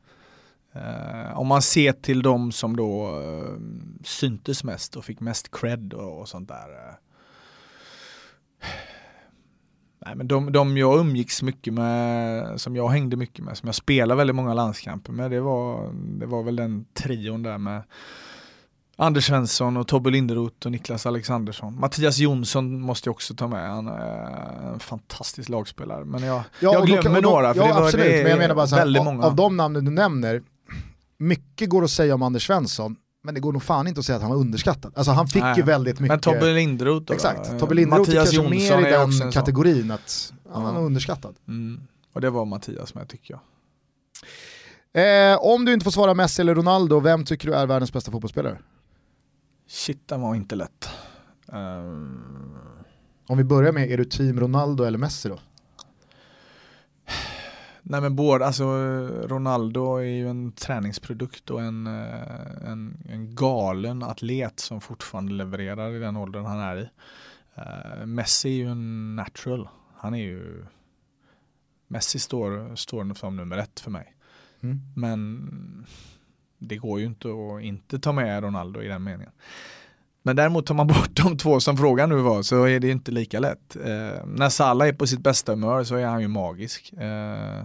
Eh, 0.75 1.39
om 1.39 1.47
man 1.47 1.61
ser 1.61 1.91
till 1.93 2.21
de 2.21 2.51
som 2.51 2.75
då 2.75 3.05
eh, 3.21 3.53
syntes 4.03 4.63
mest 4.63 4.95
och 4.95 5.05
fick 5.05 5.19
mest 5.19 5.51
cred 5.51 5.93
och, 5.93 6.19
och 6.21 6.27
sånt 6.29 6.47
där. 6.47 6.69
eh. 6.89 6.95
Nej 10.05 10.15
men 10.15 10.27
de, 10.27 10.51
de 10.51 10.77
jag 10.77 10.99
umgicks 10.99 11.41
mycket 11.43 11.73
med, 11.73 12.61
som 12.61 12.75
jag 12.75 12.89
hängde 12.89 13.15
mycket 13.17 13.45
med, 13.45 13.57
som 13.57 13.67
jag 13.67 13.75
spelade 13.75 14.17
väldigt 14.17 14.35
många 14.35 14.53
landskamper 14.53 15.11
med, 15.11 15.31
det 15.31 15.39
var, 15.41 15.93
det 16.19 16.25
var 16.25 16.43
väl 16.43 16.55
den 16.55 16.85
trion 16.93 17.43
där 17.43 17.57
med 17.57 17.81
Anders 18.95 19.27
Svensson 19.27 19.77
och 19.77 19.87
Tobbe 19.87 20.09
Linderoth 20.09 20.65
och 20.65 20.71
Niklas 20.71 21.05
Alexandersson. 21.05 21.79
Mattias 21.79 22.17
Jonsson 22.17 22.81
måste 22.81 23.07
jag 23.09 23.11
också 23.13 23.35
ta 23.35 23.47
med, 23.47 23.69
han 23.69 23.87
är 23.87 24.71
en 24.73 24.79
fantastisk 24.79 25.49
lagspelare. 25.49 26.05
Men 26.05 26.23
jag, 26.23 26.41
jag 26.59 26.79
och 26.81 26.87
då- 26.87 26.93
glömmer 27.01 27.17
och 27.17 27.23
då- 27.23 27.29
några, 27.29 27.53
för 27.53 27.61
ja, 27.61 27.67
det 27.67 27.73
var 27.73 27.85
absolut, 27.85 28.05
det 28.05 28.17
är 28.19 28.23
men 28.23 28.29
jag 28.31 28.39
menar 28.39 28.55
bara 28.55 28.67
så 28.67 28.75
här, 28.75 28.81
väldigt 28.83 28.99
av, 28.99 29.05
många. 29.05 29.23
av 29.25 29.35
de 29.35 29.57
namnen 29.57 29.85
du 29.85 29.91
nämner, 29.91 30.41
mycket 31.23 31.69
går 31.69 31.83
att 31.83 31.91
säga 31.91 32.15
om 32.15 32.21
Anders 32.21 32.47
Svensson, 32.47 32.95
men 33.23 33.33
det 33.33 33.39
går 33.39 33.53
nog 33.53 33.63
fan 33.63 33.87
inte 33.87 33.99
att 33.99 34.05
säga 34.05 34.15
att 34.15 34.21
han 34.21 34.31
var 34.31 34.37
underskattad. 34.37 34.93
Alltså 34.95 35.11
han 35.11 35.27
fick 35.27 35.43
Nej. 35.43 35.53
ju 35.57 35.63
väldigt 35.63 35.99
mycket... 35.99 36.11
Men 36.11 36.19
Tobbe 36.19 36.53
Linderoth 36.53 37.05
då? 37.05 37.13
Exakt? 37.13 37.59
Tobbe 37.59 37.75
Linderoth 37.75 38.09
är 38.11 38.15
kanske 38.15 38.35
Jonsson 38.35 38.81
mer 38.81 38.87
i 38.87 38.91
den 39.21 39.31
kategorin 39.31 39.91
att 39.91 40.33
ja, 40.45 40.51
han 40.53 40.63
Ja. 40.65 40.71
var 40.71 40.81
underskattad. 40.81 41.35
Mm. 41.47 41.81
Och 42.13 42.21
det 42.21 42.29
var 42.29 42.45
Mattias 42.45 42.95
med 42.95 43.09
tycker 43.09 43.33
jag. 43.33 43.41
Eh, 45.33 45.37
om 45.41 45.65
du 45.65 45.73
inte 45.73 45.83
får 45.83 45.91
svara 45.91 46.13
Messi 46.13 46.41
eller 46.41 46.55
Ronaldo, 46.55 46.99
vem 46.99 47.25
tycker 47.25 47.47
du 47.47 47.55
är 47.55 47.67
världens 47.67 47.93
bästa 47.93 48.11
fotbollsspelare? 48.11 48.57
Shit, 49.67 50.07
den 50.07 50.21
var 50.21 50.35
inte 50.35 50.55
lätt. 50.55 50.89
Ehm, 51.53 52.55
Om 53.27 53.37
vi 53.37 53.43
börjar 53.43 53.71
med, 53.71 53.91
är 53.91 53.97
du 53.97 54.05
team 54.05 54.39
Ronaldo 54.39 54.83
eller 54.83 54.97
Messi 54.97 55.29
då? 55.29 55.39
Nej 57.83 58.01
men 58.01 58.15
båda, 58.15 58.45
alltså 58.45 58.65
Ronaldo 59.27 59.95
är 59.95 60.03
ju 60.03 60.29
en 60.29 60.51
träningsprodukt 60.51 61.49
och 61.49 61.61
en, 61.61 61.87
eh, 61.87 62.71
en, 62.71 62.97
en 63.09 63.35
galen 63.35 64.03
atlet 64.03 64.59
som 64.59 64.81
fortfarande 64.81 65.33
levererar 65.33 65.95
i 65.95 65.99
den 65.99 66.17
åldern 66.17 66.45
han 66.45 66.59
är 66.59 66.77
i. 66.77 66.89
Eh, 67.55 68.05
Messi 68.05 68.49
är 68.49 68.53
ju 68.53 68.71
en 68.71 69.15
natural. 69.15 69.69
Han 69.95 70.13
är 70.13 70.23
ju 70.23 70.65
Messi 71.87 72.19
står, 72.19 72.75
står 72.75 73.13
som 73.13 73.35
nummer 73.35 73.57
ett 73.57 73.79
för 73.79 73.91
mig. 73.91 74.15
Mm. 74.61 74.81
Men 74.95 75.85
det 76.57 76.77
går 76.77 76.99
ju 76.99 77.05
inte 77.05 77.27
att 77.27 77.63
inte 77.63 77.99
ta 77.99 78.11
med 78.11 78.43
Ronaldo 78.43 78.81
i 78.81 78.87
den 78.87 79.03
meningen. 79.03 79.31
Men 80.25 80.35
däremot 80.35 80.65
tar 80.65 80.75
man 80.75 80.87
bort 80.93 81.09
de 81.13 81.37
två 81.37 81.59
som 81.59 81.77
frågan 81.77 82.09
nu 82.09 82.15
var 82.15 82.41
så 82.41 82.63
är 82.63 82.79
det 82.79 82.89
inte 82.89 83.11
lika 83.11 83.39
lätt. 83.39 83.75
Eh, 83.75 84.25
när 84.25 84.49
Salah 84.49 84.87
är 84.87 84.93
på 84.93 85.07
sitt 85.07 85.19
bästa 85.19 85.51
humör 85.51 85.83
så 85.83 85.95
är 85.95 86.05
han 86.05 86.21
ju 86.21 86.27
magisk. 86.27 86.93
Eh, 86.93 87.63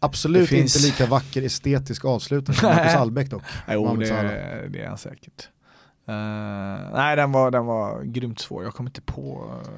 Absolut 0.00 0.40
Det 0.42 0.46
finns- 0.46 0.76
inte 0.76 0.86
lika 0.86 1.06
vacker 1.06 1.42
estetisk 1.42 2.04
avslutning 2.04 2.56
som 2.56 2.68
Marcus 2.74 2.94
Albeck 2.94 3.30
dock. 3.30 3.42
jo, 3.68 3.96
det, 3.96 4.68
det 4.68 4.82
är 4.82 4.88
han 4.88 4.98
säkert. 4.98 5.48
Eh, 6.08 6.14
nej, 6.94 7.16
den 7.16 7.32
var, 7.32 7.50
den 7.50 7.66
var 7.66 8.02
grymt 8.02 8.38
svår. 8.40 8.64
Jag 8.64 8.74
kommer 8.74 8.90
inte 8.90 9.00
på. 9.00 9.44
Uh, 9.64 9.70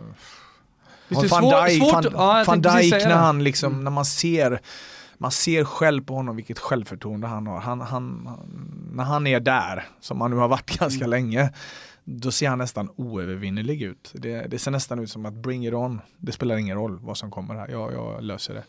Visst 1.09 1.31
Van 1.31 1.43
svår- 1.43 1.67
Dijk, 1.67 1.83
svårt- 1.83 1.93
Van, 2.05 2.13
ja, 2.17 2.39
jag 2.39 2.45
Van 2.47 2.61
Dijk 2.63 2.93
när 2.93 3.15
han 3.17 3.45
liksom, 3.45 3.73
Mm. 3.73 3.85
när 3.85 3.91
man 3.91 4.05
ser 4.05 4.61
man 5.23 5.31
ser 5.31 5.65
själv 5.65 6.05
på 6.05 6.15
honom 6.15 6.37
vilket 6.37 6.59
självförtroende 6.59 7.27
han 7.27 7.47
har. 7.47 7.61
Han, 7.61 7.81
han, 7.81 8.29
när 8.93 9.05
han 9.05 9.27
är 9.27 9.41
där, 9.41 9.89
som 10.01 10.21
han 10.21 10.31
nu 10.31 10.37
har 10.37 10.49
varit 10.49 10.79
ganska 10.79 11.05
Mm. 11.05 11.11
länge, 11.11 11.51
då 12.05 12.31
ser 12.31 12.49
han 12.49 12.59
nästan 12.59 12.89
oövervinnerlig 12.97 13.83
ut. 13.83 14.13
Det, 14.15 14.47
det 14.51 14.59
ser 14.59 14.71
nästan 14.71 14.99
ut 14.99 15.11
som 15.11 15.27
att 15.27 15.35
bring 15.35 15.67
it 15.67 15.75
on, 15.75 16.01
det 16.19 16.33
spelar 16.33 16.57
ingen 16.57 16.77
roll 16.77 16.99
vad 17.03 17.17
som 17.17 17.31
kommer 17.31 17.55
här, 17.55 17.69
jag, 17.69 17.93
jag 17.93 18.23
löser 18.25 18.55
det. 18.55 18.63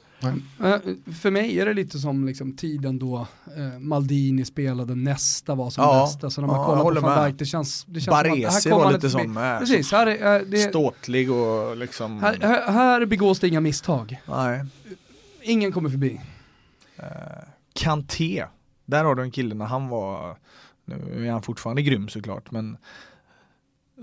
Eh, 0.63 0.75
För 1.21 1.31
mig 1.31 1.59
är 1.59 1.65
det 1.65 1.73
lite 1.73 1.99
som 1.99 2.25
liksom 2.25 2.55
tiden 2.55 2.99
då 2.99 3.27
eh, 3.57 3.79
Maldini 3.79 4.45
spelade 4.45 4.95
nästa 4.95 5.55
var 5.55 5.69
som 5.69 5.83
Ja, 5.83 6.03
bäst. 6.05 6.23
Alltså 6.23 6.41
när 6.41 6.47
man 6.47 6.57
ja, 6.59 6.83
kollar 6.83 7.01
på 7.01 7.07
van. 7.07 7.25
Dijk, 7.25 7.39
det 7.39 7.45
känns, 7.45 7.85
det 7.85 7.93
känns 7.99 8.05
som 8.05 8.13
att 8.13 8.23
Baresi 8.23 8.69
här 8.69 8.71
kommer 8.75 8.85
var 8.85 8.91
lite 8.93 9.09
sån 9.09 9.33
med. 9.33 9.59
Precis, 9.59 9.91
här, 9.91 10.07
är, 10.07 10.39
eh, 10.39 10.45
det, 10.47 10.57
Ståtlig 10.57 11.31
och 11.31 11.77
liksom, 11.77 12.19
här, 12.19 12.37
här, 12.41 12.71
här 12.71 13.05
begås 13.05 13.39
det 13.39 13.47
inga 13.47 13.59
misstag. 13.59 14.21
nej. 14.27 14.65
Ingen 15.43 15.71
kommer 15.71 15.89
förbi. 15.89 16.21
Eh, 16.97 17.05
Kanté, 17.73 18.45
där 18.85 19.03
har 19.03 19.15
du 19.15 19.23
en 19.23 19.31
kille 19.31 19.55
när 19.55 19.65
han 19.65 19.87
var, 19.87 20.37
nu 20.85 21.27
är 21.27 21.31
han 21.31 21.41
fortfarande 21.41 21.81
grym 21.81 22.09
såklart, 22.09 22.51
men 22.51 22.77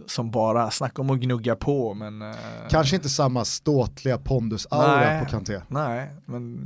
som 0.06 0.30
bara 0.30 0.70
snackar 0.70 1.02
om 1.02 1.10
att 1.10 1.18
gnugga 1.18 1.56
på 1.56 1.94
men 1.94 2.22
eh, 2.22 2.36
Kanske 2.70 2.96
inte 2.96 3.08
samma 3.08 3.44
ståtliga 3.44 4.18
pondus-aura 4.18 5.20
på 5.20 5.26
Kanté. 5.30 5.60
Nej, 5.68 6.10
men 6.24 6.58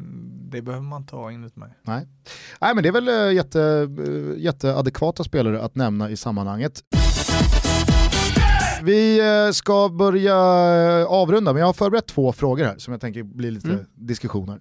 det 0.50 0.62
behöver 0.62 0.84
man 0.84 1.06
ta 1.06 1.30
enligt 1.30 1.56
mig. 1.56 1.70
Nej. 1.82 2.06
Nej 2.60 2.74
men 2.74 2.82
det 2.82 2.88
är 2.88 2.92
väl 2.92 3.08
eh, 3.08 3.34
jätte, 3.34 3.88
jätteadekvata 4.36 5.24
spelare 5.24 5.62
att 5.62 5.74
nämna 5.74 6.10
i 6.10 6.16
sammanhanget. 6.16 6.82
Vi 8.84 9.18
eh, 9.46 9.52
ska 9.52 9.88
börja 9.88 10.34
eh, 11.00 11.06
avrunda, 11.06 11.52
men 11.52 11.60
jag 11.60 11.66
har 11.66 11.72
förberett 11.72 12.06
två 12.06 12.32
frågor 12.32 12.64
här 12.64 12.78
som 12.78 12.92
jag 12.92 13.00
tänker 13.00 13.22
bli 13.22 13.50
lite 13.50 13.68
Mm. 13.68 13.84
diskussioner. 13.94 14.60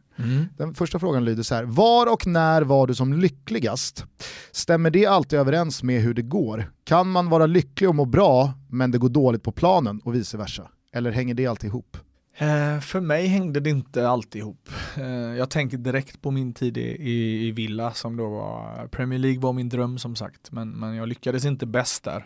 Den 0.57 0.73
första 0.73 0.99
frågan 0.99 1.25
lyder 1.25 1.43
så 1.43 1.55
här, 1.55 1.63
var 1.63 2.13
och 2.13 2.27
när 2.27 2.61
var 2.61 2.87
du 2.87 2.95
som 2.95 3.13
lyckligast? 3.13 4.05
Stämmer 4.51 4.89
det 4.89 5.05
alltid 5.05 5.39
överens 5.39 5.83
med 5.83 6.01
hur 6.01 6.13
det 6.13 6.21
går? 6.21 6.71
Kan 6.83 7.11
man 7.11 7.29
vara 7.29 7.45
lycklig 7.45 7.89
och 7.89 7.95
må 7.95 8.05
bra, 8.05 8.53
men 8.69 8.91
det 8.91 8.97
går 8.97 9.09
dåligt 9.09 9.43
på 9.43 9.51
planen 9.51 10.01
och 10.03 10.15
vice 10.15 10.37
versa? 10.37 10.67
Eller 10.93 11.11
hänger 11.11 11.33
det 11.33 11.47
alltid 11.47 11.67
ihop? 11.67 11.97
Eh, 12.37 12.79
för 12.79 12.99
mig 13.01 13.27
hängde 13.27 13.59
det 13.59 13.69
inte 13.69 14.09
alltid 14.09 14.39
ihop. 14.41 14.69
Eh, 14.97 15.05
jag 15.11 15.49
tänker 15.49 15.77
direkt 15.77 16.21
på 16.21 16.31
min 16.31 16.53
tid 16.53 16.77
i, 16.77 16.81
i, 16.81 17.47
i 17.47 17.51
Villa 17.51 17.93
som 17.93 18.17
då 18.17 18.29
var, 18.29 18.87
Premier 18.87 19.19
League 19.19 19.39
var 19.39 19.53
min 19.53 19.69
dröm 19.69 19.97
som 19.97 20.15
sagt, 20.15 20.51
men, 20.51 20.69
men 20.69 20.95
jag 20.95 21.09
lyckades 21.09 21.45
inte 21.45 21.65
bäst 21.65 22.03
där. 22.03 22.25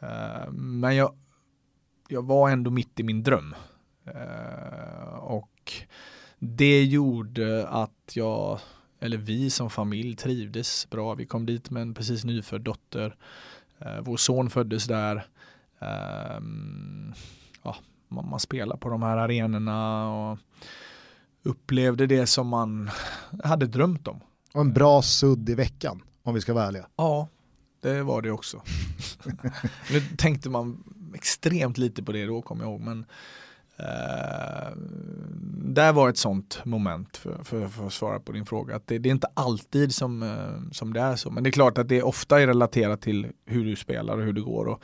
Eh, 0.00 0.50
men 0.52 0.96
jag, 0.96 1.14
jag 2.08 2.26
var 2.26 2.50
ändå 2.50 2.70
mitt 2.70 3.00
i 3.00 3.02
min 3.02 3.22
dröm. 3.22 3.54
Eh, 4.04 5.14
och 5.14 5.72
det 6.38 6.84
gjorde 6.84 7.68
att 7.68 8.12
jag, 8.14 8.60
eller 9.00 9.16
vi 9.16 9.50
som 9.50 9.70
familj 9.70 10.16
trivdes 10.16 10.90
bra. 10.90 11.14
Vi 11.14 11.26
kom 11.26 11.46
dit 11.46 11.70
med 11.70 11.82
en 11.82 11.94
precis 11.94 12.24
nyfödd 12.24 12.60
dotter. 12.60 13.16
Eh, 13.78 14.00
vår 14.00 14.16
son 14.16 14.50
föddes 14.50 14.84
där. 14.84 15.26
Ja, 17.62 17.76
man, 18.08 18.28
man 18.28 18.40
spelar 18.40 18.76
på 18.76 18.88
de 18.88 19.02
här 19.02 19.16
arenorna 19.16 20.10
och 20.10 20.38
upplevde 21.42 22.06
det 22.06 22.26
som 22.26 22.48
man 22.48 22.90
hade 23.44 23.66
drömt 23.66 24.08
om. 24.08 24.20
Och 24.54 24.60
en 24.60 24.72
bra 24.72 25.02
sudd 25.02 25.48
i 25.48 25.54
veckan, 25.54 26.02
om 26.22 26.34
vi 26.34 26.40
ska 26.40 26.54
vara 26.54 26.64
ärliga. 26.66 26.86
Ja, 26.96 27.28
det 27.80 28.02
var 28.02 28.22
det 28.22 28.30
också. 28.30 28.62
nu 29.92 30.00
tänkte 30.16 30.50
man 30.50 30.84
extremt 31.14 31.78
lite 31.78 32.02
på 32.02 32.12
det 32.12 32.26
då 32.26 32.42
kommer 32.42 32.64
jag 32.64 32.70
ihåg, 32.70 32.80
men 32.80 33.06
Eh, 33.78 34.72
där 35.62 35.92
var 35.92 36.08
ett 36.08 36.16
sånt 36.16 36.60
moment 36.64 37.16
för, 37.16 37.44
för, 37.44 37.68
för, 37.68 37.86
att 37.86 37.92
svara 37.92 38.20
på 38.20 38.32
din 38.32 38.46
fråga. 38.46 38.76
Att 38.76 38.86
det, 38.86 38.98
det 38.98 39.08
är 39.08 39.10
inte 39.10 39.28
alltid 39.34 39.94
som, 39.94 40.22
eh, 40.22 40.72
som 40.72 40.92
det 40.92 41.00
är 41.00 41.16
så. 41.16 41.30
Men 41.30 41.42
det 41.42 41.50
är 41.50 41.52
klart 41.52 41.78
att 41.78 41.88
det 41.88 42.02
ofta 42.02 42.40
är 42.40 42.46
relaterat 42.46 43.00
till 43.00 43.26
hur 43.46 43.64
du 43.64 43.76
spelar 43.76 44.18
och 44.18 44.24
hur 44.24 44.32
det 44.32 44.40
går. 44.40 44.68
Och 44.68 44.82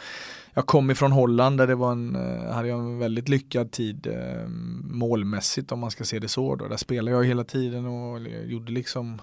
jag 0.55 0.67
kom 0.67 0.91
ifrån 0.91 1.13
Holland 1.13 1.59
där 1.59 1.67
det 1.67 1.75
var 1.75 1.93
en, 1.93 2.17
eh, 2.17 2.53
hade 2.53 2.69
jag 2.69 2.79
en 2.79 2.99
väldigt 2.99 3.29
lyckad 3.29 3.71
tid 3.71 4.09
målmässigt 4.85 5.73
om 5.73 5.79
man 5.79 5.91
ska 5.91 6.05
se 6.05 6.19
det 6.19 6.29
så. 6.29 6.57
Då. 6.57 6.69
Där 6.69 6.77
spelade 6.77 7.17
jag 7.17 7.25
hela 7.25 7.45
tiden 7.45 7.87
och 7.87 8.21
gjorde 8.45 8.73
liksom 8.73 9.21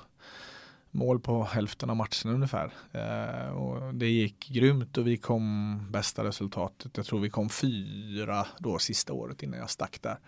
mål 0.92 1.20
på 1.20 1.44
hälften 1.44 1.90
av 1.90 1.96
matcherna 1.96 2.34
ungefär. 2.36 2.72
Eh, 2.92 3.54
och 3.54 3.96
det 3.96 4.08
gick 4.08 4.50
grymt 4.50 4.98
och 4.98 5.08
vi 5.08 5.18
kom 5.18 5.78
bästa 5.92 6.24
resultatet. 6.24 6.98
Jag 6.98 7.06
tror 7.06 7.20
vi 7.20 7.30
kom 7.30 7.50
fyra 7.50 8.48
då 8.60 8.80
sista 8.80 9.14
året 9.14 9.44
innan 9.44 9.60
jag 9.60 9.70
stack 9.70 10.02
där. 10.02 10.20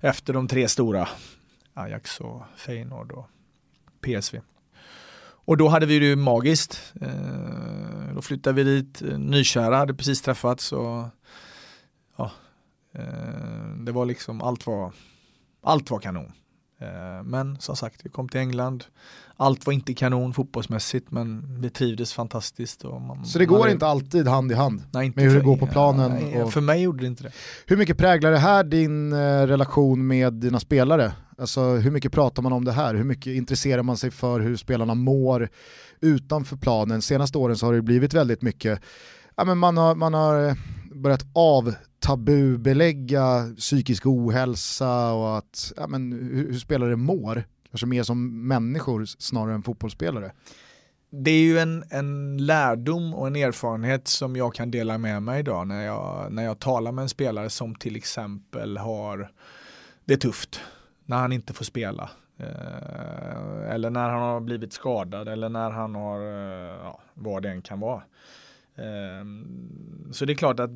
Efter 0.00 0.32
de 0.32 0.48
tre 0.48 0.68
stora, 0.68 1.08
Ajax 1.74 2.20
och 2.20 2.42
Feyenoord 2.56 3.12
och 3.12 3.28
PSV. 4.00 4.40
Och 5.44 5.56
då 5.56 5.68
hade 5.68 5.86
vi 5.86 5.98
det 5.98 6.06
ju 6.06 6.16
magiskt. 6.16 6.92
Eh, 7.00 8.14
då 8.14 8.22
flyttade 8.22 8.62
vi 8.62 8.64
dit, 8.64 9.02
nykära 9.18 9.76
hade 9.76 9.94
precis 9.94 10.22
träffats 10.22 10.72
och 10.72 11.08
ja, 12.16 12.30
eh, 12.92 13.74
det 13.76 13.92
var 13.92 14.06
liksom, 14.06 14.42
allt 14.42 14.66
var, 14.66 14.92
allt 15.62 15.90
var 15.90 15.98
kanon. 15.98 16.32
Eh, 16.80 17.22
men 17.24 17.60
som 17.60 17.76
sagt, 17.76 18.00
vi 18.04 18.10
kom 18.10 18.28
till 18.28 18.40
England. 18.40 18.84
Allt 19.36 19.66
var 19.66 19.72
inte 19.72 19.94
kanon 19.94 20.34
fotbollsmässigt 20.34 21.10
men 21.10 21.56
vi 21.60 21.70
trivdes 21.70 22.12
fantastiskt. 22.12 22.84
Man, 22.84 23.24
så 23.24 23.38
det 23.38 23.46
går 23.46 23.68
inte 23.68 23.86
alltid 23.86 24.28
hand 24.28 24.52
i 24.52 24.54
hand 24.54 24.82
nej, 24.90 25.06
inte 25.06 25.20
med 25.20 25.30
hur 25.30 25.38
det 25.38 25.44
går 25.44 25.56
på 25.56 25.66
planen? 25.66 26.12
Nej, 26.12 26.42
och... 26.42 26.52
För 26.52 26.60
mig 26.60 26.82
gjorde 26.82 27.00
det 27.00 27.06
inte 27.06 27.22
det. 27.22 27.32
Hur 27.66 27.76
mycket 27.76 27.98
präglar 27.98 28.30
det 28.30 28.38
här 28.38 28.64
din 28.64 29.12
eh, 29.12 29.16
relation 29.46 30.06
med 30.06 30.32
dina 30.32 30.60
spelare? 30.60 31.12
Alltså 31.38 31.60
hur 31.60 31.90
mycket 31.90 32.12
pratar 32.12 32.42
man 32.42 32.52
om 32.52 32.64
det 32.64 32.72
här? 32.72 32.94
Hur 32.94 33.04
mycket 33.04 33.26
intresserar 33.26 33.82
man 33.82 33.96
sig 33.96 34.10
för 34.10 34.40
hur 34.40 34.56
spelarna 34.56 34.94
mår 34.94 35.48
utanför 36.00 36.56
planen? 36.56 37.02
Senaste 37.02 37.38
åren 37.38 37.56
så 37.56 37.66
har 37.66 37.72
det 37.72 37.82
blivit 37.82 38.14
väldigt 38.14 38.42
mycket, 38.42 38.80
ja, 39.36 39.44
men 39.44 39.58
man, 39.58 39.76
har, 39.76 39.94
man 39.94 40.14
har 40.14 40.48
eh, 40.48 40.54
börjat 40.94 41.26
av 41.32 41.74
tabubelägga 42.00 43.54
psykisk 43.56 44.06
ohälsa 44.06 45.12
och 45.12 45.38
att, 45.38 45.72
ja, 45.76 45.86
men, 45.86 46.12
hur, 46.12 46.52
hur 46.52 46.58
spelare 46.58 46.96
mår. 46.96 47.44
Kanske 47.70 47.86
mer 47.86 48.02
som 48.02 48.48
människor 48.48 49.04
snarare 49.04 49.54
än 49.54 49.62
fotbollsspelare. 49.62 50.32
Det 51.10 51.30
är 51.30 51.42
ju 51.42 51.58
en, 51.58 51.84
en 51.90 52.38
lärdom 52.46 53.14
och 53.14 53.26
en 53.26 53.36
erfarenhet 53.36 54.08
som 54.08 54.36
jag 54.36 54.54
kan 54.54 54.70
dela 54.70 54.98
med 54.98 55.22
mig 55.22 55.40
idag 55.40 55.66
när 55.66 55.86
jag, 55.86 56.32
när 56.32 56.42
jag 56.42 56.58
talar 56.58 56.92
med 56.92 57.02
en 57.02 57.08
spelare 57.08 57.50
som 57.50 57.74
till 57.74 57.96
exempel 57.96 58.78
har 58.78 59.30
det 60.04 60.16
tufft 60.16 60.60
när 61.04 61.16
han 61.16 61.32
inte 61.32 61.52
får 61.52 61.64
spela. 61.64 62.10
Eh, 62.38 63.74
eller 63.74 63.90
när 63.90 64.08
han 64.08 64.22
har 64.22 64.40
blivit 64.40 64.72
skadad 64.72 65.28
eller 65.28 65.48
när 65.48 65.70
han 65.70 65.94
har, 65.94 66.20
eh, 66.20 66.76
ja, 66.82 67.00
vad 67.14 67.42
det 67.42 67.50
än 67.50 67.62
kan 67.62 67.80
vara. 67.80 68.02
Ehm, 68.80 70.08
så 70.12 70.24
det 70.24 70.32
är 70.32 70.36
klart 70.36 70.60
att 70.60 70.70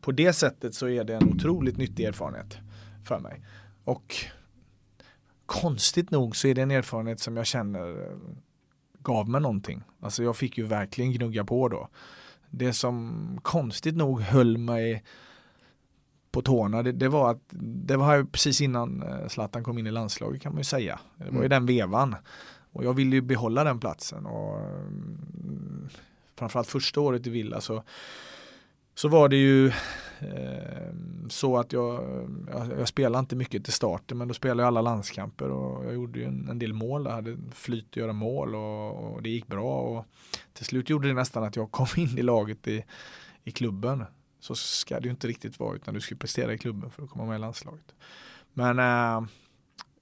på 0.00 0.12
det 0.12 0.32
sättet 0.32 0.74
så 0.74 0.88
är 0.88 1.04
det 1.04 1.14
en 1.14 1.28
otroligt 1.28 1.76
nyttig 1.76 2.04
erfarenhet 2.04 2.58
för 3.04 3.18
mig. 3.18 3.42
Och 3.84 4.14
konstigt 5.46 6.10
nog 6.10 6.36
så 6.36 6.48
är 6.48 6.54
det 6.54 6.62
en 6.62 6.70
erfarenhet 6.70 7.20
som 7.20 7.36
jag 7.36 7.46
känner 7.46 7.88
eh, 7.88 8.16
gav 9.02 9.28
mig 9.28 9.40
någonting. 9.40 9.82
Alltså 10.00 10.22
jag 10.22 10.36
fick 10.36 10.58
ju 10.58 10.64
verkligen 10.64 11.12
gnugga 11.12 11.44
på 11.44 11.68
då. 11.68 11.88
Det 12.50 12.72
som 12.72 13.38
konstigt 13.42 13.96
nog 13.96 14.20
höll 14.20 14.58
mig 14.58 15.04
på 16.32 16.42
tårna, 16.42 16.82
det, 16.82 16.92
det 16.92 17.08
var 17.08 17.30
att 17.30 17.42
det 17.86 17.96
var 17.96 18.24
precis 18.24 18.60
innan 18.60 19.02
eh, 19.02 19.28
Zlatan 19.28 19.64
kom 19.64 19.78
in 19.78 19.86
i 19.86 19.90
landslaget 19.90 20.42
kan 20.42 20.52
man 20.52 20.60
ju 20.60 20.64
säga. 20.64 21.00
Det 21.16 21.24
var 21.24 21.42
ju 21.42 21.46
mm. 21.46 21.48
den 21.48 21.66
vevan. 21.66 22.16
Och 22.72 22.84
jag 22.84 22.94
ville 22.94 23.16
ju 23.16 23.22
behålla 23.22 23.64
den 23.64 23.80
platsen. 23.80 24.26
Och 24.26 24.58
mm, 24.58 25.88
framförallt 26.40 26.68
första 26.68 27.00
året 27.00 27.26
i 27.26 27.30
Villa 27.30 27.60
så, 27.60 27.82
så 28.94 29.08
var 29.08 29.28
det 29.28 29.36
ju 29.36 29.66
eh, 30.20 30.94
så 31.28 31.56
att 31.56 31.72
jag, 31.72 32.04
jag, 32.50 32.78
jag, 32.78 32.88
spelade 32.88 33.20
inte 33.20 33.36
mycket 33.36 33.64
till 33.64 33.72
starten 33.72 34.18
men 34.18 34.28
då 34.28 34.34
spelade 34.34 34.62
jag 34.62 34.66
alla 34.66 34.80
landskamper 34.80 35.50
och 35.50 35.84
jag 35.84 35.94
gjorde 35.94 36.18
ju 36.18 36.24
en, 36.24 36.48
en 36.48 36.58
del 36.58 36.72
mål. 36.72 37.04
Jag 37.04 37.12
hade 37.12 37.36
flyt 37.52 37.86
att 37.90 37.96
göra 37.96 38.12
mål 38.12 38.54
och, 38.54 39.14
och, 39.14 39.22
det 39.22 39.30
gick 39.30 39.46
bra 39.46 39.80
och 39.80 40.04
till 40.52 40.64
slut 40.64 40.90
gjorde 40.90 41.08
det 41.08 41.14
nästan 41.14 41.44
att 41.44 41.56
jag 41.56 41.70
kom 41.70 41.86
in 41.96 42.18
i 42.18 42.22
laget 42.22 42.68
i, 42.68 42.84
i 43.44 43.50
klubben. 43.50 44.04
Så 44.40 44.54
ska 44.54 45.00
det 45.00 45.04
ju 45.04 45.10
inte 45.10 45.28
riktigt 45.28 45.58
vara 45.58 45.76
utan 45.76 45.94
du 45.94 46.00
ska 46.00 46.14
prestera 46.14 46.54
i 46.54 46.58
klubben 46.58 46.90
för 46.90 47.02
att 47.02 47.10
komma 47.10 47.26
med 47.26 47.36
i 47.36 47.38
landslaget. 47.38 47.94
Men 48.52 48.78
eh, 48.78 49.28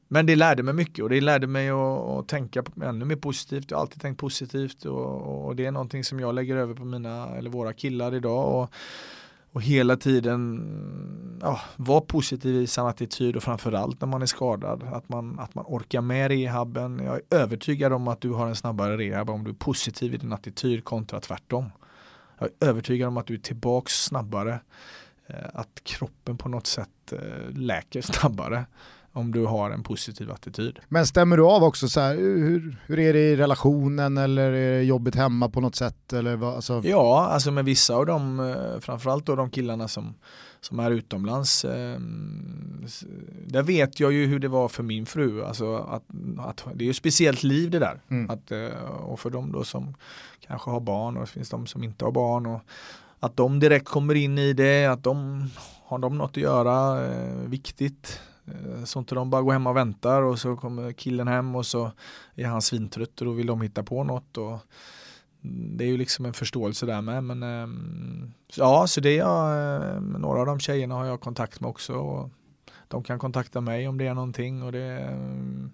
men 0.08 0.26
det 0.26 0.36
lärde 0.36 0.62
mig 0.62 0.74
mycket 0.74 1.02
och 1.02 1.10
det 1.10 1.20
lärde 1.20 1.46
mig 1.46 1.70
att, 1.70 2.00
att 2.00 2.28
tänka 2.28 2.64
ännu 2.82 3.04
mer 3.04 3.16
positivt. 3.16 3.70
Jag 3.70 3.78
har 3.78 3.82
alltid 3.82 4.00
tänkt 4.00 4.18
positivt 4.18 4.84
och, 4.84 5.46
och, 5.46 5.56
det 5.56 5.66
är 5.66 5.70
någonting 5.70 6.04
som 6.04 6.20
jag 6.20 6.34
lägger 6.34 6.56
över 6.56 6.74
på 6.74 6.84
mina 6.84 7.28
eller 7.36 7.50
våra 7.50 7.72
killar 7.72 8.14
idag. 8.14 8.62
Och, 8.62 8.70
och 9.52 9.62
hela 9.62 9.96
tiden 9.96 11.38
ja, 11.42 11.60
vara 11.76 12.00
positiv 12.00 12.54
i 12.54 12.66
sin 12.66 12.84
attityd 12.84 13.36
och 13.36 13.42
framförallt 13.42 14.00
när 14.00 14.08
man 14.08 14.22
är 14.22 14.26
skadad. 14.26 14.82
Att 14.82 15.08
man, 15.08 15.38
att 15.38 15.54
man 15.54 15.64
orkar 15.68 16.00
med 16.00 16.30
rehaben. 16.30 17.00
Jag 17.04 17.14
är 17.16 17.22
övertygad 17.30 17.92
om 17.92 18.08
att 18.08 18.20
du 18.20 18.30
har 18.30 18.46
en 18.46 18.56
snabbare 18.56 18.96
rehab 18.96 19.30
om 19.30 19.44
du 19.44 19.50
är 19.50 19.54
positiv 19.54 20.14
i 20.14 20.16
din 20.16 20.32
attityd 20.32 20.84
kontra 20.84 21.20
tvärtom. 21.20 21.70
Jag 22.38 22.48
är 22.48 22.68
övertygad 22.68 23.08
om 23.08 23.16
att 23.16 23.26
du 23.26 23.34
är 23.34 23.38
tillbaks 23.38 24.04
snabbare. 24.04 24.60
Eh, 25.26 25.48
att 25.54 25.80
kroppen 25.82 26.36
på 26.38 26.48
något 26.48 26.66
sätt 26.66 27.12
eh, 27.12 27.50
läker 27.50 28.00
snabbare 28.00 28.66
om 29.18 29.32
du 29.32 29.44
har 29.46 29.70
en 29.70 29.82
positiv 29.82 30.30
attityd. 30.30 30.78
Men 30.88 31.06
stämmer 31.06 31.36
du 31.36 31.42
av 31.42 31.62
också 31.62 31.88
så 31.88 32.00
här, 32.00 32.16
hur, 32.16 32.76
hur 32.86 32.98
är 32.98 33.12
det 33.12 33.18
i 33.18 33.36
relationen 33.36 34.18
eller 34.18 34.52
är 34.52 34.78
det 34.78 34.82
jobbigt 34.82 35.14
hemma 35.14 35.48
på 35.48 35.60
något 35.60 35.74
sätt? 35.74 36.12
Eller 36.12 36.36
vad, 36.36 36.54
alltså... 36.54 36.82
Ja, 36.84 37.26
alltså 37.26 37.50
med 37.50 37.64
vissa 37.64 37.94
av 37.94 38.06
dem, 38.06 38.40
eh, 38.40 38.80
framförallt 38.80 39.26
då 39.26 39.36
de 39.36 39.50
killarna 39.50 39.88
som, 39.88 40.14
som 40.60 40.78
är 40.78 40.90
utomlands, 40.90 41.64
eh, 41.64 42.00
där 43.46 43.62
vet 43.62 44.00
jag 44.00 44.12
ju 44.12 44.26
hur 44.26 44.38
det 44.38 44.48
var 44.48 44.68
för 44.68 44.82
min 44.82 45.06
fru. 45.06 45.44
Alltså 45.44 45.76
att, 45.76 46.04
att 46.38 46.64
det 46.74 46.84
är 46.84 46.86
ju 46.86 46.94
speciellt 46.94 47.42
liv 47.42 47.70
det 47.70 47.78
där. 47.78 48.00
Mm. 48.08 48.30
Att, 48.30 48.50
eh, 48.50 48.90
och 49.00 49.20
för 49.20 49.30
de 49.30 49.52
då 49.52 49.64
som 49.64 49.94
kanske 50.46 50.70
har 50.70 50.80
barn 50.80 51.16
och 51.16 51.20
det 51.20 51.30
finns 51.30 51.50
de 51.50 51.66
som 51.66 51.84
inte 51.84 52.04
har 52.04 52.12
barn. 52.12 52.46
Och, 52.46 52.60
att 53.20 53.36
de 53.36 53.60
direkt 53.60 53.88
kommer 53.88 54.14
in 54.14 54.38
i 54.38 54.52
det, 54.52 54.86
att 54.86 55.04
de 55.04 55.46
har 55.84 55.98
de 55.98 56.18
något 56.18 56.30
att 56.30 56.36
göra, 56.36 57.06
eh, 57.06 57.34
viktigt. 57.34 58.20
Eh, 58.50 58.84
så 58.84 58.98
inte 58.98 59.14
de 59.14 59.30
bara 59.30 59.42
går 59.42 59.52
hem 59.52 59.66
och 59.66 59.76
väntar 59.76 60.22
och 60.22 60.38
så 60.38 60.56
kommer 60.56 60.92
killen 60.92 61.28
hem 61.28 61.56
och 61.56 61.66
så 61.66 61.92
är 62.34 62.46
han 62.46 62.62
svintrött 62.62 63.20
och 63.20 63.26
då 63.26 63.32
vill 63.32 63.46
de 63.46 63.60
hitta 63.60 63.82
på 63.82 64.04
något. 64.04 64.36
Och 64.36 64.58
det 65.40 65.84
är 65.84 65.88
ju 65.88 65.96
liksom 65.96 66.26
en 66.26 66.32
förståelse 66.32 66.86
där 66.86 67.02
med. 67.02 67.24
Men, 67.24 67.42
ehm, 67.42 68.32
ja, 68.54 68.86
så 68.86 69.00
det 69.00 69.10
är 69.10 69.18
jag, 69.18 69.96
ehm, 69.96 70.12
några 70.12 70.40
av 70.40 70.46
de 70.46 70.60
tjejerna 70.60 70.94
har 70.94 71.04
jag 71.04 71.20
kontakt 71.20 71.60
med 71.60 71.70
också. 71.70 71.94
Och 71.94 72.30
de 72.88 73.02
kan 73.02 73.18
kontakta 73.18 73.60
mig 73.60 73.88
om 73.88 73.98
det 73.98 74.06
är 74.06 74.14
någonting. 74.14 74.62
Och 74.62 74.72
det, 74.72 74.98
ehm, 74.98 75.72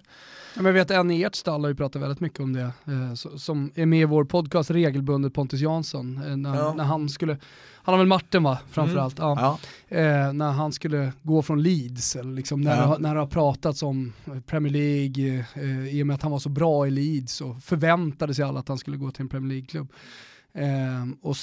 men 0.54 0.66
jag 0.66 0.72
vet 0.72 0.90
en 0.90 1.10
i 1.10 1.22
ert 1.22 1.34
stall 1.34 1.60
har 1.60 1.68
ju 1.68 1.74
pratat 1.74 2.02
väldigt 2.02 2.20
mycket 2.20 2.40
om 2.40 2.52
det, 2.52 2.60
eh, 2.62 3.14
som 3.14 3.70
är 3.74 3.86
med 3.86 4.00
i 4.00 4.04
vår 4.04 4.24
podcast 4.24 4.70
regelbundet, 4.70 5.34
Pontus 5.34 5.60
Jansson, 5.60 6.22
eh, 6.26 6.36
när, 6.36 6.56
ja. 6.56 6.74
när 6.74 6.84
han 6.84 7.08
skulle, 7.08 7.36
han 7.74 7.92
har 7.92 7.98
väl 7.98 8.06
Martin 8.06 8.42
va, 8.42 8.58
framförallt, 8.70 9.18
mm. 9.18 9.30
ja. 9.30 9.58
ja. 9.88 9.96
Eh, 9.96 10.32
när 10.32 10.52
han 10.52 10.72
skulle 10.72 11.12
gå 11.22 11.42
från 11.42 11.62
Leeds, 11.62 12.16
eller 12.16 12.32
liksom, 12.32 12.60
när, 12.60 12.76
ja. 12.76 12.86
det, 12.86 13.02
när 13.02 13.14
det 13.14 13.20
har 13.20 13.26
pratats 13.26 13.82
om 13.82 14.12
Premier 14.46 14.72
League, 14.72 15.44
i 15.90 16.02
och 16.02 16.06
med 16.06 16.14
att 16.14 16.22
han 16.22 16.32
var 16.32 16.38
så 16.38 16.48
bra 16.48 16.86
i 16.86 16.90
Leeds 16.90 17.40
och 17.40 17.62
förväntade 17.62 18.34
sig 18.34 18.44
alla 18.44 18.60
att 18.60 18.68
han 18.68 18.78
skulle 18.78 18.96
gå 18.96 19.10
till 19.10 19.22
en 19.22 19.28
Premier 19.28 19.48
League-klubb. 19.48 19.92
Eh, 20.58 21.08
och, 21.22 21.36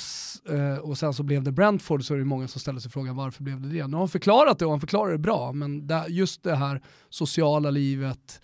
eh, 0.56 0.78
och 0.78 0.98
sen 0.98 1.14
så 1.14 1.24
blev 1.24 1.44
det 1.44 1.52
Brentford 1.52 2.04
så 2.04 2.14
är 2.14 2.18
det 2.18 2.26
många 2.26 2.48
som 2.48 2.62
ställer 2.62 2.80
sig 2.80 2.92
frågan 2.92 3.16
varför 3.16 3.44
blev 3.44 3.62
det 3.62 3.68
det? 3.68 3.88
Nu 3.88 3.94
har 3.94 4.00
han 4.00 4.10
förklarat 4.10 4.60
det 4.60 4.66
och 4.66 4.72
han 4.72 4.80
förklarar 4.80 5.12
det 5.12 5.18
bra, 5.18 5.52
men 5.52 5.88
där, 5.88 6.08
just 6.08 6.44
det 6.44 6.56
här 6.56 6.82
sociala 7.10 7.70
livet, 7.70 8.42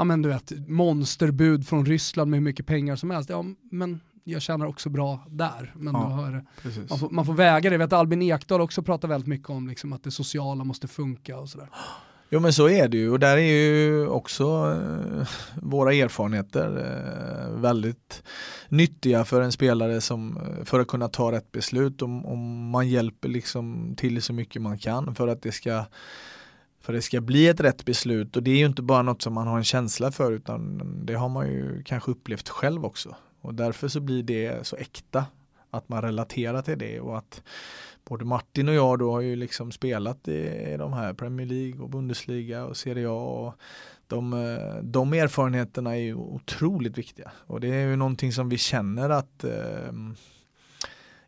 ja 0.00 0.04
men 0.04 0.22
du 0.22 0.28
vet, 0.28 0.68
monsterbud 0.68 1.66
från 1.66 1.86
Ryssland 1.86 2.30
med 2.30 2.38
hur 2.38 2.44
mycket 2.44 2.66
pengar 2.66 2.96
som 2.96 3.10
helst. 3.10 3.30
Ja, 3.30 3.44
men 3.70 4.00
jag 4.24 4.42
tjänar 4.42 4.66
också 4.66 4.88
bra 4.88 5.26
där. 5.30 5.72
Men 5.76 5.94
ja, 5.94 6.00
har, 6.00 6.44
man, 6.88 6.98
får, 6.98 7.10
man, 7.10 7.26
får, 7.26 7.34
väga 7.34 7.70
det. 7.70 7.74
Jag 7.74 7.78
vet 7.78 7.92
Albin 7.92 8.22
Ekdal 8.22 8.60
också 8.60 8.82
pratar 8.82 9.08
väldigt 9.08 9.28
mycket 9.28 9.50
om 9.50 9.68
liksom, 9.68 9.92
att 9.92 10.04
det 10.04 10.10
sociala 10.10 10.64
måste 10.64 10.88
funka 10.88 11.38
och 11.38 11.48
sådär. 11.48 11.68
Jo 12.30 12.40
men 12.40 12.52
så 12.52 12.68
är 12.68 12.88
det 12.88 12.96
ju 12.96 13.10
och 13.10 13.20
där 13.20 13.36
är 13.36 13.52
ju 13.52 14.06
också 14.06 14.44
eh, 14.44 15.28
våra 15.54 15.94
erfarenheter 15.94 16.66
eh, 16.66 17.60
väldigt 17.60 18.22
nyttiga 18.68 19.24
för 19.24 19.40
en 19.40 19.52
spelare 19.52 20.00
som, 20.00 20.36
eh, 20.36 20.64
för 20.64 20.80
att 20.80 20.88
kunna 20.88 21.08
ta 21.08 21.32
rätt 21.32 21.52
beslut 21.52 22.02
om, 22.02 22.26
om 22.26 22.70
man 22.70 22.88
hjälper 22.88 23.28
liksom 23.28 23.94
till 23.96 24.22
så 24.22 24.32
mycket 24.32 24.62
man 24.62 24.78
kan 24.78 25.14
för 25.14 25.28
att 25.28 25.42
det 25.42 25.52
ska 25.52 25.84
för 26.80 26.92
det 26.92 27.02
ska 27.02 27.20
bli 27.20 27.48
ett 27.48 27.60
rätt 27.60 27.84
beslut. 27.84 28.36
Och 28.36 28.42
det 28.42 28.50
är 28.50 28.58
ju 28.58 28.66
inte 28.66 28.82
bara 28.82 29.02
något 29.02 29.22
som 29.22 29.32
man 29.34 29.46
har 29.46 29.58
en 29.58 29.64
känsla 29.64 30.12
för 30.12 30.32
utan 30.32 30.82
det 31.06 31.14
har 31.14 31.28
man 31.28 31.48
ju 31.48 31.82
kanske 31.82 32.10
upplevt 32.10 32.48
själv 32.48 32.84
också. 32.84 33.16
Och 33.40 33.54
därför 33.54 33.88
så 33.88 34.00
blir 34.00 34.22
det 34.22 34.66
så 34.66 34.76
äkta 34.76 35.26
att 35.70 35.88
man 35.88 36.02
relaterar 36.02 36.62
till 36.62 36.78
det. 36.78 37.00
Och 37.00 37.18
att 37.18 37.42
både 38.04 38.24
Martin 38.24 38.68
och 38.68 38.74
jag 38.74 38.98
då 38.98 39.12
har 39.12 39.20
ju 39.20 39.36
liksom 39.36 39.72
spelat 39.72 40.28
i 40.28 40.76
de 40.78 40.92
här 40.92 41.14
Premier 41.14 41.46
League 41.46 41.80
och 41.82 41.90
Bundesliga 41.90 42.64
och 42.64 42.76
Serie 42.76 43.08
A. 43.08 43.12
Och 43.12 43.54
de, 44.06 44.32
eh, 44.32 44.82
de 44.82 45.12
erfarenheterna 45.12 45.96
är 45.96 46.00
ju 46.00 46.14
otroligt 46.14 46.98
viktiga. 46.98 47.32
Och 47.46 47.60
det 47.60 47.68
är 47.68 47.88
ju 47.88 47.96
någonting 47.96 48.32
som 48.32 48.48
vi 48.48 48.58
känner 48.58 49.10
att 49.10 49.44
eh, 49.44 49.92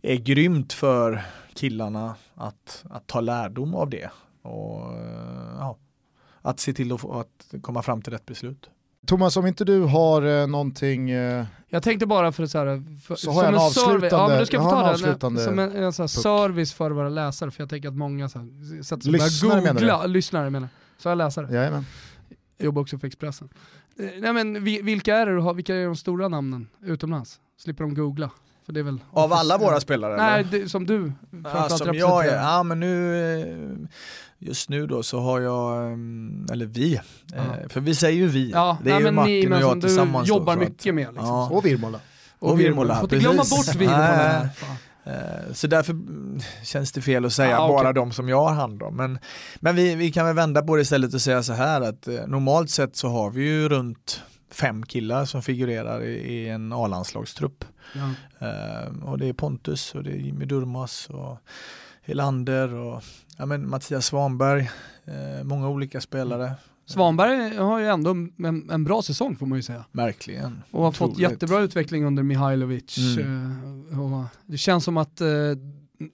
är 0.03 0.17
grymt 0.17 0.73
för 0.73 1.23
killarna 1.55 2.15
att, 2.35 2.85
att 2.91 3.07
ta 3.07 3.21
lärdom 3.21 3.75
av 3.75 3.91
det 3.91 4.11
och 4.43 4.93
eh, 4.93 5.57
ja, 5.59 5.79
att 6.43 6.61
se 6.61 6.73
till 6.73 6.93
att, 6.93 7.05
att 7.05 7.55
komma 7.63 7.83
fram 7.83 8.03
till 8.03 8.13
rätt 8.13 8.27
beslut. 8.27 8.71
Thomas, 9.07 9.37
om 9.37 9.47
inte 9.47 9.65
du 9.65 9.81
har 9.83 10.23
eh, 10.23 10.47
någonting... 10.47 11.11
Eh, 11.11 11.45
jag 11.69 11.83
tänkte 11.83 12.07
bara 12.07 12.33
för, 12.33 12.47
så 12.47 12.59
här, 12.59 13.01
för, 13.01 13.15
så 13.15 13.31
har 13.31 13.45
jag 13.45 13.53
en, 13.53 13.61
avslutande, 13.61 14.09
ja, 14.11 14.29
men 14.29 14.39
du 14.39 14.47
ska 14.47 14.63
få 14.63 14.71
ta 14.71 14.79
en 14.79 14.85
den, 14.85 14.93
avslutande 14.93 15.45
som 15.45 15.59
en, 15.59 15.77
en 15.77 15.93
så 15.93 16.09
service 16.09 16.73
för 16.73 16.91
våra 16.91 17.09
läsare, 17.09 17.51
för 17.51 17.63
jag 17.63 17.71
tänker 17.71 17.89
att 17.89 17.95
många 17.95 18.29
så 18.29 18.39
här, 18.39 18.83
sätter 18.83 19.03
sig 19.03 19.13
lyssnare 19.13 19.61
googla, 19.61 19.73
menar 19.73 20.03
du? 20.03 20.09
lyssnare 20.09 20.51
menar 20.51 20.69
så 20.99 21.09
jag 21.09 21.19
läsare. 21.19 21.55
Jajamän. 21.55 21.85
Jag 22.59 22.65
jobbar 22.65 22.83
också 22.83 22.99
för 22.99 23.07
Expressen. 23.07 23.49
Eh, 23.99 24.07
nej, 24.21 24.33
men 24.33 24.65
vilka 24.65 25.17
är 25.17 25.27
det 25.27 25.35
du 25.35 25.41
har, 25.41 25.55
vilka 25.55 25.77
är 25.77 25.87
de 25.87 25.97
stora 25.97 26.29
namnen 26.29 26.69
utomlands? 26.83 27.41
Slipper 27.59 27.85
de 27.85 27.95
googla? 27.95 28.31
För 28.67 28.73
det 28.73 28.81
är 28.81 28.85
väl 28.85 29.01
Av 29.11 29.33
alla 29.33 29.59
våra 29.59 29.81
spelare? 29.81 30.17
Nej, 30.17 30.47
det, 30.51 30.69
som 30.69 30.87
du 30.87 31.13
ja, 31.45 31.69
som 31.69 31.95
jag 31.95 32.27
är, 32.27 32.37
ja 32.37 32.63
men 32.63 32.81
nu 32.81 33.17
eh, 33.41 33.89
just 34.47 34.69
nu 34.69 34.87
då 34.87 35.03
så 35.03 35.21
har 35.21 35.41
jag, 35.41 35.87
mm, 35.87 36.47
eller 36.53 36.67
vi, 36.67 36.95
eh, 37.35 37.69
för 37.69 37.81
vi 37.81 37.95
säger 37.95 38.19
ju 38.19 38.27
vi, 38.27 38.51
ja, 38.51 38.79
det 38.85 38.91
är 38.91 38.95
nej, 38.95 39.05
ju 39.05 39.11
Martin 39.11 39.51
ni, 39.51 39.57
och 39.57 39.61
jag 39.61 39.81
tillsammans. 39.81 40.29
Du 40.29 40.35
jobbar 40.35 40.55
då, 40.55 40.61
mycket 40.61 40.95
med 40.95 41.07
liksom. 41.07 41.29
Ja. 41.29 41.51
Och 41.51 41.67
Virmola. 41.67 42.01
Och 42.39 42.61
Virmola, 42.61 42.95
får 42.95 43.05
inte 43.05 43.19
glömma 43.19 43.43
bort 43.51 43.75
Virmola. 43.75 44.49
Eh, 45.05 45.53
så 45.53 45.67
därför 45.67 45.93
mm, 45.93 46.41
känns 46.65 46.93
det 46.93 47.03
fel 47.03 47.25
att 47.25 47.33
säga 47.33 47.59
ah, 47.59 47.69
okay. 47.69 47.85
bara 47.85 47.93
de 47.93 48.13
som 48.13 48.29
jag 48.29 48.45
har 48.45 48.53
hand 48.53 48.83
om. 48.83 48.97
Men, 48.97 49.19
men 49.61 49.77
vi, 49.77 49.95
vi 49.95 50.13
kan 50.13 50.27
väl 50.27 50.35
vända 50.35 50.63
på 50.63 50.77
det 50.77 50.83
istället 50.83 51.15
och 51.15 51.21
säga 51.21 51.43
så 51.43 51.53
här 51.53 51.81
att 51.81 52.09
eh, 52.09 52.27
normalt 52.27 52.71
sett 52.71 52.97
så 52.97 53.09
har 53.09 53.31
vi 53.31 53.43
ju 53.43 53.69
runt 53.69 54.23
fem 54.51 54.87
killar 54.87 55.25
som 55.25 55.43
figurerar 55.43 56.05
i, 56.05 56.13
i 56.13 56.49
en 56.49 56.73
A-landslagstrupp. 56.73 57.65
Ja. 57.95 58.11
Uh, 58.47 59.05
och 59.05 59.19
det 59.19 59.29
är 59.29 59.33
Pontus 59.33 59.95
och 59.95 60.03
det 60.03 60.11
är 60.11 60.17
Jimmy 60.17 60.45
Durmas 60.45 61.09
och 61.11 61.39
Helander 62.03 62.75
och 62.75 63.03
ja, 63.37 63.47
men 63.47 63.71
Mattias 63.71 64.07
Svanberg. 64.07 64.71
Uh, 65.09 65.45
många 65.45 65.69
olika 65.69 66.01
spelare. 66.01 66.53
Svanberg 66.87 67.57
har 67.57 67.79
ju 67.79 67.87
ändå 67.87 68.11
en, 68.11 68.71
en, 68.71 68.85
bra 68.85 69.03
säsong 69.03 69.37
får 69.37 69.47
man 69.47 69.59
ju 69.59 69.63
säga. 69.63 69.85
Verkligen. 69.93 70.63
Och 70.71 70.83
har 70.83 70.89
Otroligt. 70.89 71.15
fått 71.15 71.23
jättebra 71.23 71.61
utveckling 71.61 72.05
under 72.05 72.23
Mihailovic. 72.23 72.99
Mm. 73.19 73.91
Uh, 73.93 74.27
det 74.47 74.59
känns 74.59 74.85
som 74.85 74.97
att 74.97 75.21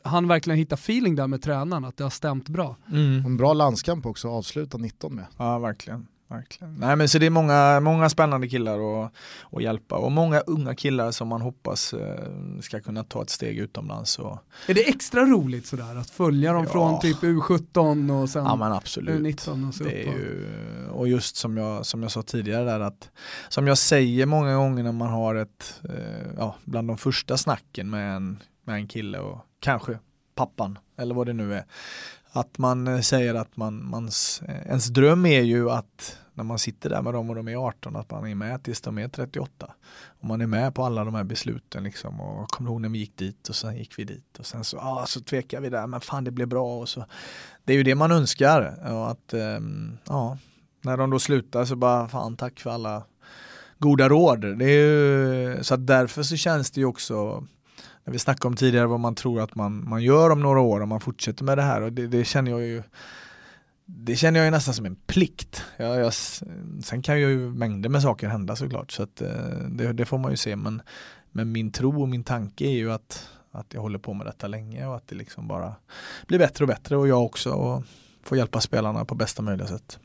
han 0.03 0.29
verkligen 0.29 0.59
hittar 0.59 0.77
feeling 0.77 1.15
där 1.15 1.27
med 1.27 1.43
tränaren, 1.43 1.85
att 1.85 1.97
det 1.97 2.05
har 2.05 2.11
stämt 2.11 2.49
bra. 2.49 2.77
Mm. 2.89 3.25
En 3.27 3.37
bra 3.37 3.53
landskamp 3.53 4.07
också, 4.07 4.29
avsluta 4.29 4.79
19 4.79 5.15
med. 5.15 5.27
Ja, 5.37 5.59
verkligen. 5.59 6.07
Verkligen. 6.29 6.75
Nej 6.75 6.97
men 6.97 7.09
så 7.09 7.19
det 7.19 7.27
är 7.27 7.31
många, 7.31 7.81
många 7.81 8.09
spännande 8.09 8.49
killar 8.49 9.05
att, 9.05 9.13
att 9.53 9.63
hjälpa 9.63 9.97
och 9.97 10.13
många 10.13 10.41
unga 10.41 10.75
killar 10.75 11.11
som 11.11 11.29
man 11.29 11.41
hoppas 11.41 11.93
eh, 11.93 12.31
ska 12.61 12.81
kunna 12.81 13.05
ta 13.05 13.23
ett 13.23 13.31
steg 13.31 13.59
utomlands. 13.59 14.19
Och... 14.19 14.39
Är 14.67 14.75
det 14.75 14.89
extra 14.89 15.25
roligt 15.25 15.67
sådär 15.67 15.97
att 15.97 16.11
följa 16.11 16.53
dem 16.53 16.65
ja. 16.65 16.73
från 16.73 17.01
typ 17.01 17.17
U17 17.17 18.23
och 18.23 18.31
sen 18.31 18.45
ja, 18.45 18.57
men 18.57 18.73
absolut. 18.73 19.21
U19 19.21 19.69
och 19.69 19.75
så 19.75 19.85
det 19.85 20.09
är 20.09 20.13
ju, 20.13 20.47
Och 20.91 21.09
just 21.09 21.37
som 21.37 21.57
jag, 21.57 21.87
som 21.87 22.03
jag 22.03 22.13
sa 22.13 22.23
tidigare 22.23 22.65
där 22.65 22.81
att 22.81 23.11
som 23.49 23.67
jag 23.67 23.79
säger 23.79 24.27
många 24.27 24.57
gånger 24.57 24.83
när 24.83 24.93
man 24.93 25.09
har 25.09 25.35
ett, 25.35 25.81
eh, 25.85 26.33
ja, 26.37 26.57
bland 26.65 26.89
de 26.89 26.99
första 26.99 27.37
snacken 27.37 27.91
med 27.91 28.17
en, 28.17 28.43
med 28.65 28.75
en 28.75 28.89
kille 28.89 29.19
och 29.19 29.39
kanske 29.61 29.99
pappan 30.35 30.79
eller 30.99 31.15
vad 31.15 31.27
det 31.27 31.33
nu 31.33 31.55
är 31.55 31.65
att 32.33 32.59
man 32.59 32.89
eh, 32.89 33.01
säger 33.01 33.35
att 33.35 33.57
man, 33.57 33.91
mans, 33.91 34.43
eh, 34.49 34.67
ens 34.67 34.87
dröm 34.87 35.27
är 35.27 35.43
ju 35.43 35.71
att 35.71 36.19
när 36.35 36.45
man 36.45 36.59
sitter 36.59 36.91
där 36.91 37.03
med 37.03 37.15
dem 37.15 37.31
och 37.31 37.37
de 37.37 37.49
är 37.49 37.57
18 37.57 37.97
att 37.97 38.11
man 38.11 38.27
är 38.27 38.35
med 38.35 38.63
tills 38.63 38.81
de 38.81 38.99
är 38.99 39.09
38. 39.09 39.75
Och 40.07 40.25
man 40.25 40.41
är 40.41 40.47
med 40.47 40.75
på 40.75 40.85
alla 40.85 41.05
de 41.05 41.15
här 41.15 41.25
besluten 41.25 41.85
liksom 41.85 42.21
och 42.21 42.49
kommer 42.49 42.71
ihåg 42.71 42.81
när 42.81 42.89
vi 42.89 42.99
gick 42.99 43.17
dit 43.17 43.49
och 43.49 43.57
sen 43.57 43.77
gick 43.77 43.99
vi 43.99 44.05
dit 44.05 44.39
och 44.39 44.47
sen 44.47 44.65
så, 44.65 44.79
ah, 44.79 45.07
så 45.07 45.21
tvekar 45.21 45.61
vi 45.61 45.71
där 45.71 45.87
men 45.87 46.01
fan 46.01 46.25
det 46.25 46.31
blev 46.31 46.49
bra 46.49 46.79
och 46.79 46.89
så. 46.89 47.05
Det 47.65 47.73
är 47.73 47.77
ju 47.77 47.83
det 47.83 47.95
man 47.95 48.13
önskar 48.13 48.93
och 48.93 49.11
att 49.11 49.35
um, 49.35 49.99
ja, 50.05 50.39
när 50.83 50.97
de 50.97 51.11
då 51.11 51.19
slutar 51.19 51.65
så 51.65 51.77
bara 51.77 52.09
fan 52.09 52.37
tack 52.37 52.61
för 52.61 52.71
alla 52.71 53.03
goda 53.79 54.09
råd. 54.09 54.59
Det 54.59 54.65
är 54.65 54.87
ju, 54.87 55.65
så 55.65 55.75
att 55.75 55.87
därför 55.87 56.23
så 56.23 56.37
känns 56.37 56.71
det 56.71 56.81
ju 56.81 56.87
också 56.87 57.47
vi 58.11 58.19
snackade 58.19 58.49
om 58.49 58.57
tidigare 58.57 58.87
vad 58.87 59.01
man 59.01 59.15
tror 59.15 59.41
att 59.41 59.55
man, 59.55 59.89
man 59.89 60.03
gör 60.03 60.31
om 60.31 60.41
några 60.41 60.61
år 60.61 60.81
om 60.81 60.89
man 60.89 61.01
fortsätter 61.01 61.45
med 61.45 61.59
det 61.59 61.63
här 61.63 61.83
och 61.83 61.93
det, 61.93 62.07
det 62.07 62.25
känner 62.25 62.51
jag 62.51 62.61
ju 62.61 62.83
det 63.91 64.17
känner 64.17 64.41
jag 64.41 64.45
ju 64.45 64.51
nästan 64.51 64.75
som 64.75 64.87
en 64.87 64.97
plikt. 64.97 65.65
Jag, 65.77 66.01
jag, 66.01 66.13
sen 66.83 67.03
kan 67.03 67.21
ju 67.21 67.39
mängder 67.39 67.89
med 67.89 68.03
saker 68.03 68.29
hända 68.29 68.57
såklart 68.57 68.93
så 68.93 69.03
att, 69.03 69.21
eh, 69.21 69.29
det, 69.69 69.93
det, 69.93 70.05
får 70.05 70.19
man 70.19 70.31
ju 70.31 70.37
se 70.37 70.57
men, 70.57 70.83
men 71.33 71.53
min 71.53 71.73
tro 71.73 72.03
och 72.03 72.09
min 72.09 72.25
tanke 72.25 72.65
är 72.65 72.77
ju 72.77 72.93
att, 72.93 73.29
att 73.51 73.75
jag 73.75 73.81
håller 73.81 73.99
på 73.99 74.15
med 74.15 74.27
detta 74.27 74.47
länge 74.47 74.87
och 74.87 74.97
att 74.97 75.09
det 75.09 75.15
liksom 75.15 75.49
bara 75.49 75.75
blir 76.27 76.39
bättre 76.39 76.65
och 76.65 76.69
bättre 76.69 76.97
och 76.97 77.09
jag 77.09 77.25
också 77.25 77.51
och 77.51 77.85
får 78.23 78.39
hjälpa 78.39 78.61
spelarna 78.61 79.05
på 79.05 79.15
bästa 79.15 79.43
möjliga 79.43 79.67
sätt. 79.67 79.99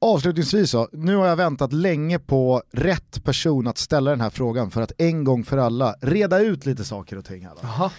Avslutningsvis 0.00 0.70
så, 0.70 0.88
nu 0.92 1.16
har 1.16 1.26
jag 1.26 1.36
väntat 1.36 1.72
länge 1.72 2.18
på 2.18 2.62
rätt 2.72 3.24
person 3.24 3.66
att 3.66 3.78
ställa 3.78 4.10
den 4.10 4.20
här 4.20 4.30
frågan 4.30 4.70
för 4.70 4.82
att 4.82 4.92
en 4.98 5.24
gång 5.24 5.44
för 5.44 5.58
alla 5.58 5.94
reda 6.00 6.38
ut 6.38 6.66
lite 6.66 6.84
saker 6.84 7.18
och 7.18 7.24
ting. 7.24 7.48
Va? 7.62 7.90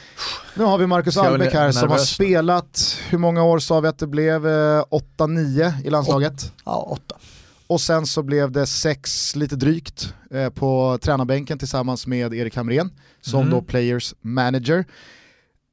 Nu 0.56 0.64
har 0.64 0.78
vi 0.78 0.88
Marcus 0.88 1.18
Albeck 1.18 1.54
här 1.54 1.72
som 1.72 1.90
har 1.90 1.98
spelat, 1.98 2.98
hur 3.10 3.18
många 3.18 3.44
år 3.44 3.60
sa 3.60 3.80
vi 3.80 3.88
att 3.88 4.00
det 4.00 4.08
blev? 4.08 4.46
8-9 4.46 5.62
eh, 5.62 5.86
i 5.86 5.90
landslaget? 5.90 6.54
Ja, 6.66 6.88
8. 6.90 7.16
Och 7.68 7.82
sen 7.82 8.06
så 8.06 8.24
blev 8.24 8.52
det 8.52 8.68
sex, 8.68 9.36
lite 9.36 9.56
drygt, 9.56 10.14
eh, 10.32 10.50
på 10.50 10.98
tränarbänken 11.02 11.60
tillsammans 11.60 12.08
med 12.08 12.34
Erik 12.34 12.56
Hamrén 12.56 12.92
som 13.22 13.40
mm. 13.40 13.52
då 13.52 13.62
players 13.62 14.14
manager. 14.22 14.86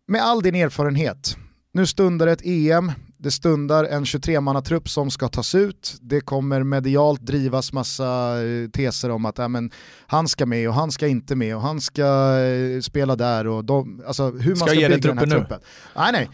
Med 0.09 0.23
all 0.23 0.43
din 0.43 0.55
erfarenhet, 0.55 1.37
nu 1.73 1.87
stundar 1.87 2.27
ett 2.27 2.41
EM, 2.45 2.93
det 3.27 3.31
stundar 3.31 3.85
en 3.85 4.05
23-mannatrupp 4.05 4.89
som 4.89 5.11
ska 5.11 5.29
tas 5.29 5.55
ut. 5.55 5.97
Det 6.01 6.21
kommer 6.21 6.63
medialt 6.63 7.21
drivas 7.21 7.73
massa 7.73 8.43
eh, 8.45 8.71
teser 8.71 9.11
om 9.11 9.25
att 9.27 9.39
äh, 9.39 9.49
men, 9.49 9.71
han 10.07 10.29
ska 10.29 10.47
med 10.47 10.69
och 10.69 10.75
han 10.75 10.93
ska 10.93 11.07
inte 11.07 11.37
med 11.37 11.57
och 11.57 11.63
han 11.63 11.81
ska 11.81 12.39
eh, 12.39 12.81
spela 12.81 13.17
där 13.17 13.47
och 13.47 13.65
de, 13.65 14.03
alltså, 14.07 14.31
hur 14.31 14.51
man 14.51 14.57
ska, 14.57 14.67
ska 14.67 14.75
bygga 14.75 14.99
den 14.99 15.19
här 15.19 15.27
truppen. 15.27 15.61
Nej, 15.97 16.13
nej. 16.13 16.31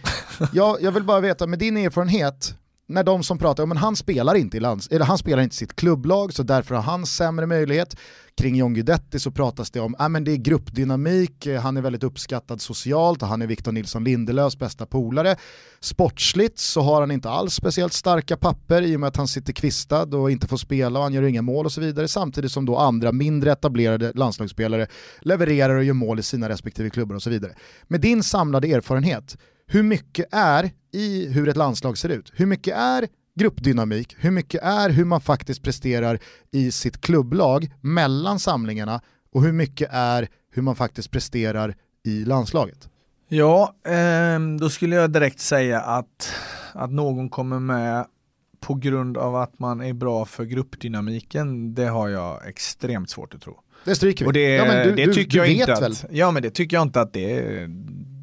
Jag, 0.53 0.83
jag 0.83 0.93
vill 0.93 1.05
bara 1.05 1.21
veta, 1.21 1.47
med 1.47 1.59
din 1.59 1.77
erfarenhet, 1.77 2.55
när 2.93 3.05
de 3.05 3.23
som 3.23 3.39
pratar, 3.39 3.67
men 3.67 3.77
han 3.77 3.97
spelar 3.97 4.35
inte 4.35 4.57
i 4.57 4.61
lands, 4.61 4.89
eller 4.89 5.05
han 5.05 5.19
spelar 5.19 5.43
inte 5.43 5.57
sitt 5.57 5.77
klubblag 5.77 6.33
så 6.33 6.43
därför 6.43 6.75
har 6.75 6.83
han 6.83 7.07
sämre 7.07 7.47
möjlighet. 7.47 7.97
Kring 8.37 8.57
John 8.57 8.75
Guidetti 8.75 9.19
så 9.19 9.31
pratas 9.31 9.71
det 9.71 9.81
om, 9.81 9.97
ja 9.99 10.09
men 10.09 10.25
det 10.25 10.33
är 10.33 10.37
gruppdynamik, 10.37 11.47
eh, 11.47 11.61
han 11.61 11.77
är 11.77 11.81
väldigt 11.81 12.03
uppskattad 12.03 12.61
socialt 12.61 13.23
och 13.23 13.29
han 13.29 13.43
är 13.43 13.47
Victor 13.47 13.73
Nilsson 13.73 14.05
Lindelöfs 14.05 14.59
bästa 14.59 14.87
polare. 14.87 15.37
Sportsligt 15.81 16.59
så 16.59 16.81
har 16.81 17.01
han 17.01 17.11
inte 17.11 17.31
alls 17.31 17.55
speciellt 17.55 17.93
starka 17.93 18.37
papper 18.37 18.83
i 18.83 18.97
och 18.97 19.01
med 19.01 19.09
att 19.09 19.17
han 19.17 19.29
sitter 19.29 19.53
kvistad 19.53 20.03
och 20.17 20.31
inte 20.31 20.47
får 20.47 20.57
spela 20.57 20.99
och 20.99 21.05
han 21.05 21.13
gör 21.13 21.23
inga 21.23 21.43
mål 21.43 21.67
och 21.67 21.73
så 21.73 21.81
vidare. 21.81 22.09
Samtidigt 22.09 22.53
som 22.53 22.67
då 22.67 22.77
andra 22.77 23.13
mindre 23.13 23.53
etablerade 23.53 24.13
landslagsspelare 24.15 24.87
levererar 25.21 25.75
och 25.75 25.85
gör 25.85 25.95
mål 25.95 26.19
i 26.19 26.23
sina 26.23 26.49
respektive 26.49 26.91
klubbar 26.91 27.15
och 27.15 27.23
så 27.23 27.31
vidare. 27.31 27.53
Med 27.89 28.01
din 28.01 28.23
samlade 28.23 28.69
erfarenhet, 28.69 29.37
hur 29.73 29.83
mycket 29.83 30.27
är 30.33 30.71
i 30.93 31.29
hur 31.29 31.49
ett 31.49 31.57
landslag 31.57 31.99
ser 31.99 32.09
ut? 32.09 32.33
Hur 32.35 32.47
mycket 32.47 32.77
är 32.77 33.09
gruppdynamik, 33.35 34.17
hur 34.19 34.31
mycket 34.31 34.63
är 34.63 34.91
hur 34.91 35.05
man 35.05 35.21
faktiskt 35.21 35.63
presterar 35.63 36.19
i 36.51 36.71
sitt 36.71 37.01
klubblag 37.01 37.73
mellan 37.81 38.39
samlingarna 38.39 39.01
och 39.33 39.43
hur 39.43 39.53
mycket 39.53 39.89
är 39.93 40.29
hur 40.51 40.63
man 40.63 40.77
faktiskt 40.77 41.11
presterar 41.11 41.75
i 42.05 42.25
landslaget? 42.25 42.89
Ja, 43.29 43.75
eh, 43.87 44.41
då 44.61 44.71
skulle 44.71 44.97
jag 44.97 45.13
direkt 45.13 45.41
säga 45.41 45.81
att, 45.81 46.35
att 46.73 46.91
någon 46.91 47.29
kommer 47.29 47.59
med 47.59 48.07
på 48.61 48.75
grund 48.75 49.19
av 49.19 49.37
att 49.37 49.59
man 49.59 49.81
är 49.81 49.93
bra 49.93 50.25
för 50.25 50.45
gruppdynamiken, 50.45 51.75
det 51.75 51.87
har 51.87 52.09
jag 52.09 52.49
extremt 52.49 53.11
svårt 53.11 53.35
att 53.35 53.41
tro. 53.41 53.61
Det 53.85 53.95
stryker 53.95 54.25
vi. 54.25 54.29
Och 54.29 54.33
det, 54.33 54.55
ja, 54.55 54.85
du, 54.85 54.93
det 54.95 55.13
tycker 55.13 55.31
du, 55.31 55.39
jag 55.39 55.49
inte 55.49 55.87
att, 55.87 56.05
Ja 56.11 56.31
men 56.31 56.43
det 56.43 56.51
tycker 56.51 56.77
jag 56.77 56.83
inte 56.83 57.01
att 57.01 57.13
det 57.13 57.69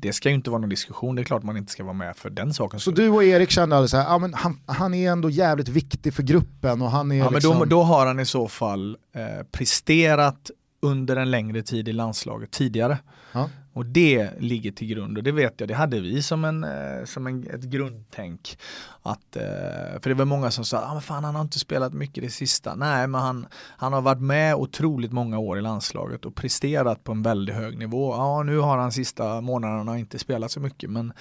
det 0.02 0.14
ska 0.14 0.30
ju 0.30 0.36
inte 0.36 0.50
vara 0.50 0.62
någon 0.62 0.70
diskussion, 0.70 1.16
det 1.16 1.22
är 1.22 1.24
klart 1.24 1.44
man 1.44 1.58
inte 1.58 1.72
ska 1.72 1.84
vara 1.84 1.94
med 1.94 2.18
för 2.18 2.30
den 2.30 2.54
saken. 2.54 2.80
Så 2.80 2.92
du 2.92 3.10
och 3.10 3.24
Erik 3.24 3.50
kände 3.50 3.78
alltså 3.78 3.98
att 3.98 4.06
ja, 4.06 4.30
han, 4.34 4.60
han 4.66 4.94
är 4.94 5.12
ändå 5.12 5.30
jävligt 5.30 5.68
viktig 5.68 6.14
för 6.14 6.24
gruppen 6.24 6.82
och 6.82 6.92
han 6.92 7.12
är 7.12 7.16
Ja 7.16 7.30
liksom... 7.30 7.60
men 7.60 7.70
då, 7.70 7.76
då 7.76 7.84
har 7.84 8.06
han 8.06 8.20
i 8.20 8.26
så 8.26 8.48
fall 8.48 8.98
eh, 9.16 9.46
presterat 9.52 10.52
under 10.82 11.16
en 11.16 11.32
längre 11.32 11.62
tid 11.62 11.88
i 11.88 11.94
landslaget 11.94 12.52
tidigare. 12.52 12.98
Ja. 13.32 13.50
Och 13.74 13.86
det 13.86 14.32
ligger 14.40 14.72
till 14.72 14.88
grund 14.88 15.18
och 15.18 15.24
det 15.24 15.32
vet 15.32 15.60
jag, 15.60 15.70
det 15.70 15.74
hade 15.74 16.00
vi 16.00 16.22
som, 16.22 16.46
en, 16.46 16.64
eh, 16.64 17.06
som 17.06 17.28
en, 17.28 17.48
ett 17.48 17.64
grundtänk. 17.64 18.58
Att, 19.02 19.36
eh, 19.36 20.02
för 20.02 20.10
det 20.10 20.14
var 20.14 20.26
många 20.26 20.52
som 20.52 20.66
sa, 20.66 20.82
ah, 20.82 20.94
men 20.94 21.02
fan 21.02 21.24
han 21.24 21.36
har 21.36 21.41
inte 21.41 21.60
spelat 21.60 21.94
mycket 21.94 22.24
det 22.24 22.30
sista. 22.30 22.76
Nej 22.76 23.08
men 23.08 23.22
han, 23.22 23.48
han 23.78 23.94
har 23.94 24.02
varit 24.02 24.22
med 24.22 24.56
otroligt 24.56 25.12
många 25.12 25.40
år 25.40 25.58
i 25.58 25.62
landslaget 25.62 26.26
och 26.26 26.36
presterat 26.36 27.04
på 27.04 27.12
en 27.12 27.24
väldigt 27.24 27.56
hög 27.56 27.78
nivå. 27.78 28.14
Ja 28.14 28.44
nu 28.44 28.58
har 28.58 28.78
han 28.78 28.91
sista 28.91 29.41
månaderna 29.41 30.00
inte 30.00 30.20
spelat 30.20 30.52
så 30.52 30.60
mycket 30.60 30.90
men 30.90 31.14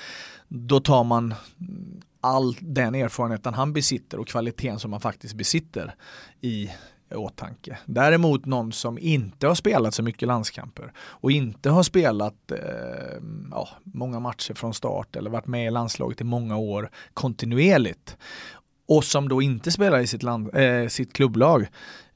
då 0.49 0.81
tar 0.81 1.05
man 1.05 1.35
all 2.21 2.57
den 2.61 2.95
erfarenheten 2.95 3.55
han 3.55 3.73
besitter 3.73 4.21
och 4.21 4.29
kvaliteten 4.29 4.79
som 4.79 4.93
han 4.93 5.01
faktiskt 5.01 5.35
besitter 5.35 5.95
i 6.41 6.71
åtanke. 7.11 7.79
Däremot 7.87 8.47
någon 8.47 8.73
som 8.73 8.99
inte 8.99 9.47
har 9.47 9.55
spelat 9.55 9.95
så 9.95 10.03
mycket 10.03 10.29
landskamper 10.29 10.93
och 10.99 11.31
inte 11.31 11.71
har 11.71 11.83
spelat 11.83 12.53
eh, 12.53 12.59
ja, 13.51 13.69
många 13.83 14.21
matcher 14.21 14.55
från 14.55 14.75
start 14.75 15.17
eller 15.17 15.31
varit 15.31 15.47
med 15.47 15.67
i 15.67 15.71
landslaget 15.71 16.21
i 16.21 16.25
många 16.25 16.57
år 16.57 16.91
kontinuerligt 17.15 18.17
och 18.89 19.05
som 19.05 19.29
då 19.29 19.43
inte 19.43 19.71
spelar 19.71 19.99
i 19.99 20.07
sitt, 20.07 20.23
land, 20.23 20.57
eh, 20.57 20.89
sitt 20.89 21.13
klubblag. 21.13 21.69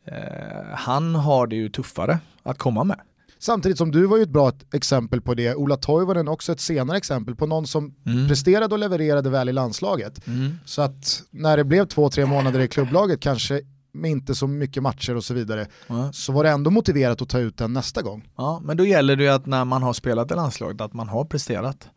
Eh, 0.05 0.75
han 0.75 1.15
har 1.15 1.47
det 1.47 1.57
ju 1.57 1.69
tuffare 1.69 2.19
att 2.43 2.59
komma 2.59 2.85
med. 2.85 3.01
Samtidigt 3.39 3.79
som 3.79 3.91
du 3.91 4.07
var 4.07 4.17
ju 4.17 4.23
ett 4.23 4.29
bra 4.29 4.53
exempel 4.73 5.21
på 5.21 5.35
det, 5.35 5.55
Ola 5.55 5.77
Toivonen 5.77 6.29
också 6.29 6.53
ett 6.53 6.61
senare 6.61 6.97
exempel 6.97 7.37
på 7.37 7.47
någon 7.47 7.67
som 7.67 7.95
mm. 8.07 8.29
presterade 8.29 8.75
och 8.75 8.79
levererade 8.79 9.31
väl 9.31 9.49
i 9.49 9.53
landslaget. 9.53 10.27
Mm. 10.27 10.59
Så 10.65 10.83
att 10.83 11.23
när 11.31 11.57
det 11.57 11.65
blev 11.65 11.87
två, 11.87 12.11
tre 12.11 12.27
månader 12.27 12.61
i 12.61 12.69
klubblaget 12.69 13.21
kanske 13.21 13.61
med 13.93 14.11
inte 14.11 14.35
så 14.35 14.47
mycket 14.47 14.83
matcher 14.83 15.17
och 15.17 15.25
så 15.25 15.35
vidare, 15.35 15.67
mm. 15.89 16.13
så 16.13 16.33
var 16.33 16.45
det 16.45 16.51
ändå 16.51 16.71
motiverat 16.71 17.23
att 17.23 17.29
ta 17.29 17.39
ut 17.39 17.57
den 17.57 17.73
nästa 17.73 18.03
gång. 18.03 18.29
Ja, 18.37 18.61
men 18.65 18.77
då 18.77 18.87
gäller 18.87 19.17
det 19.17 19.23
ju 19.23 19.29
att 19.31 19.47
när 19.47 19.65
man 19.65 19.83
har 19.83 19.93
spelat 19.93 20.31
i 20.31 20.35
landslaget 20.35 20.81
att 20.81 20.93
man 20.93 21.09
har 21.09 21.25
presterat. 21.25 21.89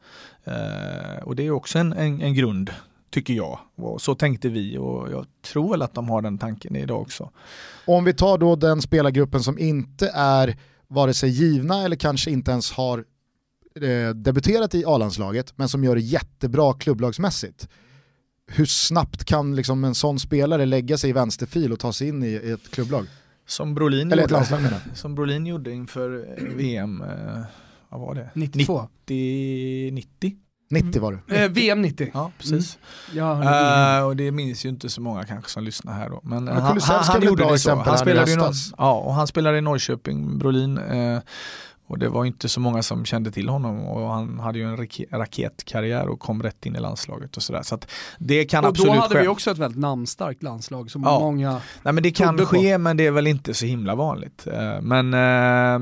Eh, 0.44 1.24
och 1.24 1.36
det 1.36 1.48
är 1.48 1.52
också 1.52 1.80
en, 1.80 1.94
en, 1.94 2.22
en, 2.22 2.34
grund, 2.34 2.72
tycker 3.10 3.34
jag. 3.34 3.60
Och 3.76 4.02
så 4.02 4.16
tänkte 4.16 4.50
vi 4.50 4.78
och 4.78 5.12
jag 5.12 5.26
tror 5.52 5.72
väl 5.72 5.82
att 5.82 5.94
de 5.94 6.10
har 6.10 6.22
den 6.22 6.38
tanken 6.38 6.76
idag 6.76 7.02
också. 7.02 7.32
Om 7.88 8.04
vi 8.04 8.14
tar 8.14 8.38
då 8.38 8.56
den 8.56 8.82
spelargruppen 8.82 9.44
som 9.44 9.60
inte 9.60 10.12
är 10.14 10.58
vare 10.88 11.14
sig 11.14 11.30
givna 11.30 11.84
eller 11.84 11.96
kanske 11.96 12.32
inte 12.32 12.52
ens 12.52 12.72
har 12.72 13.04
eh, 13.82 14.10
debuterat 14.16 14.76
i 14.76 14.84
A-landslaget 14.86 15.54
men 15.56 15.70
som 15.70 15.84
gör 15.84 15.96
det 15.96 16.02
jättebra 16.02 16.74
klubblagsmässigt 16.74 17.68
hur 18.48 18.66
snabbt 18.66 19.26
kan 19.26 19.56
liksom 19.56 19.84
en 19.84 19.96
sån 19.96 20.20
spelare 20.20 20.66
lägga 20.66 20.98
sig 20.98 21.10
i 21.10 21.14
vänsterfil 21.14 21.74
och 21.74 21.80
ta 21.80 21.94
sig 21.94 22.08
in 22.08 22.24
i, 22.24 22.28
i 22.28 22.52
ett 22.52 22.72
klubblag? 22.72 23.06
Som 23.48 23.76
Brolin, 23.76 24.12
Eller 24.12 24.24
ett 24.24 24.32
landslag 24.32 24.62
menar. 24.62 24.80
Som 24.94 25.16
Brolin 25.16 25.46
gjorde 25.46 25.72
inför 25.72 26.38
VM, 26.56 27.02
eh, 27.02 27.42
vad 27.90 28.02
var 28.02 28.16
det? 28.16 28.30
92? 28.34 28.88
90? 29.06 29.92
90? 29.92 30.36
90 30.70 31.02
var 31.02 31.22
det. 31.28 31.44
Eh, 31.44 31.50
VM 31.50 31.82
90. 31.82 32.12
Ja, 32.14 32.32
precis. 32.38 32.78
Mm. 33.14 33.18
Ja, 33.18 34.00
uh, 34.00 34.08
och 34.08 34.16
det 34.16 34.32
minns 34.32 34.66
ju 34.66 34.70
inte 34.70 34.90
så 34.90 35.02
många 35.02 35.24
kanske 35.24 35.52
som 35.52 35.64
lyssnar 35.64 35.94
här 35.94 36.10
då. 36.10 36.20
Men, 36.24 36.44
Men 36.44 36.58
han, 36.58 36.80
han, 36.82 37.04
han 37.04 37.22
gjorde 37.22 37.52
det 37.52 37.60
så. 37.60 37.76
Han 37.76 37.98
spelade, 37.98 38.32
i, 38.32 38.38
ja, 38.78 38.94
och 38.94 39.14
han 39.14 39.28
spelade 39.28 39.58
i 39.58 39.62
Norrköping, 39.62 40.38
Brolin. 40.38 40.78
Uh, 40.78 41.20
och 41.88 42.00
det 42.00 42.10
var 42.10 42.26
inte 42.26 42.50
så 42.50 42.60
många 42.60 42.84
som 42.84 43.06
kände 43.06 43.32
till 43.32 43.50
honom 43.50 43.80
och 43.80 44.10
han 44.10 44.40
hade 44.40 44.60
ju 44.60 44.66
en 44.66 44.78
raketkarriär 45.12 46.08
och 46.08 46.20
kom 46.20 46.44
rätt 46.44 46.66
in 46.66 46.76
i 46.76 46.80
landslaget 46.80 47.38
och 47.38 47.44
sådär. 47.44 47.62
Så 47.62 47.80
det 48.20 48.46
kan 48.46 48.64
och 48.64 48.70
absolut 48.70 48.94
då 48.94 49.00
hade 49.00 49.16
ske. 49.16 49.22
vi 49.22 49.28
också 49.28 49.52
ett 49.52 49.58
väldigt 49.58 49.80
namnstarkt 49.80 50.44
landslag 50.44 50.92
som 50.92 51.04
ja. 51.04 51.20
många 51.20 51.62
Nej 51.84 51.94
men 51.94 52.04
det 52.04 52.12
kan 52.12 52.46
ske 52.46 52.74
på. 52.74 52.80
men 52.80 52.98
det 52.98 53.06
är 53.06 53.12
väl 53.12 53.28
inte 53.28 53.54
så 53.54 53.66
himla 53.66 53.96
vanligt. 53.96 54.48
Eh, 54.48 54.82
men 54.82 55.14
eh, 55.14 55.80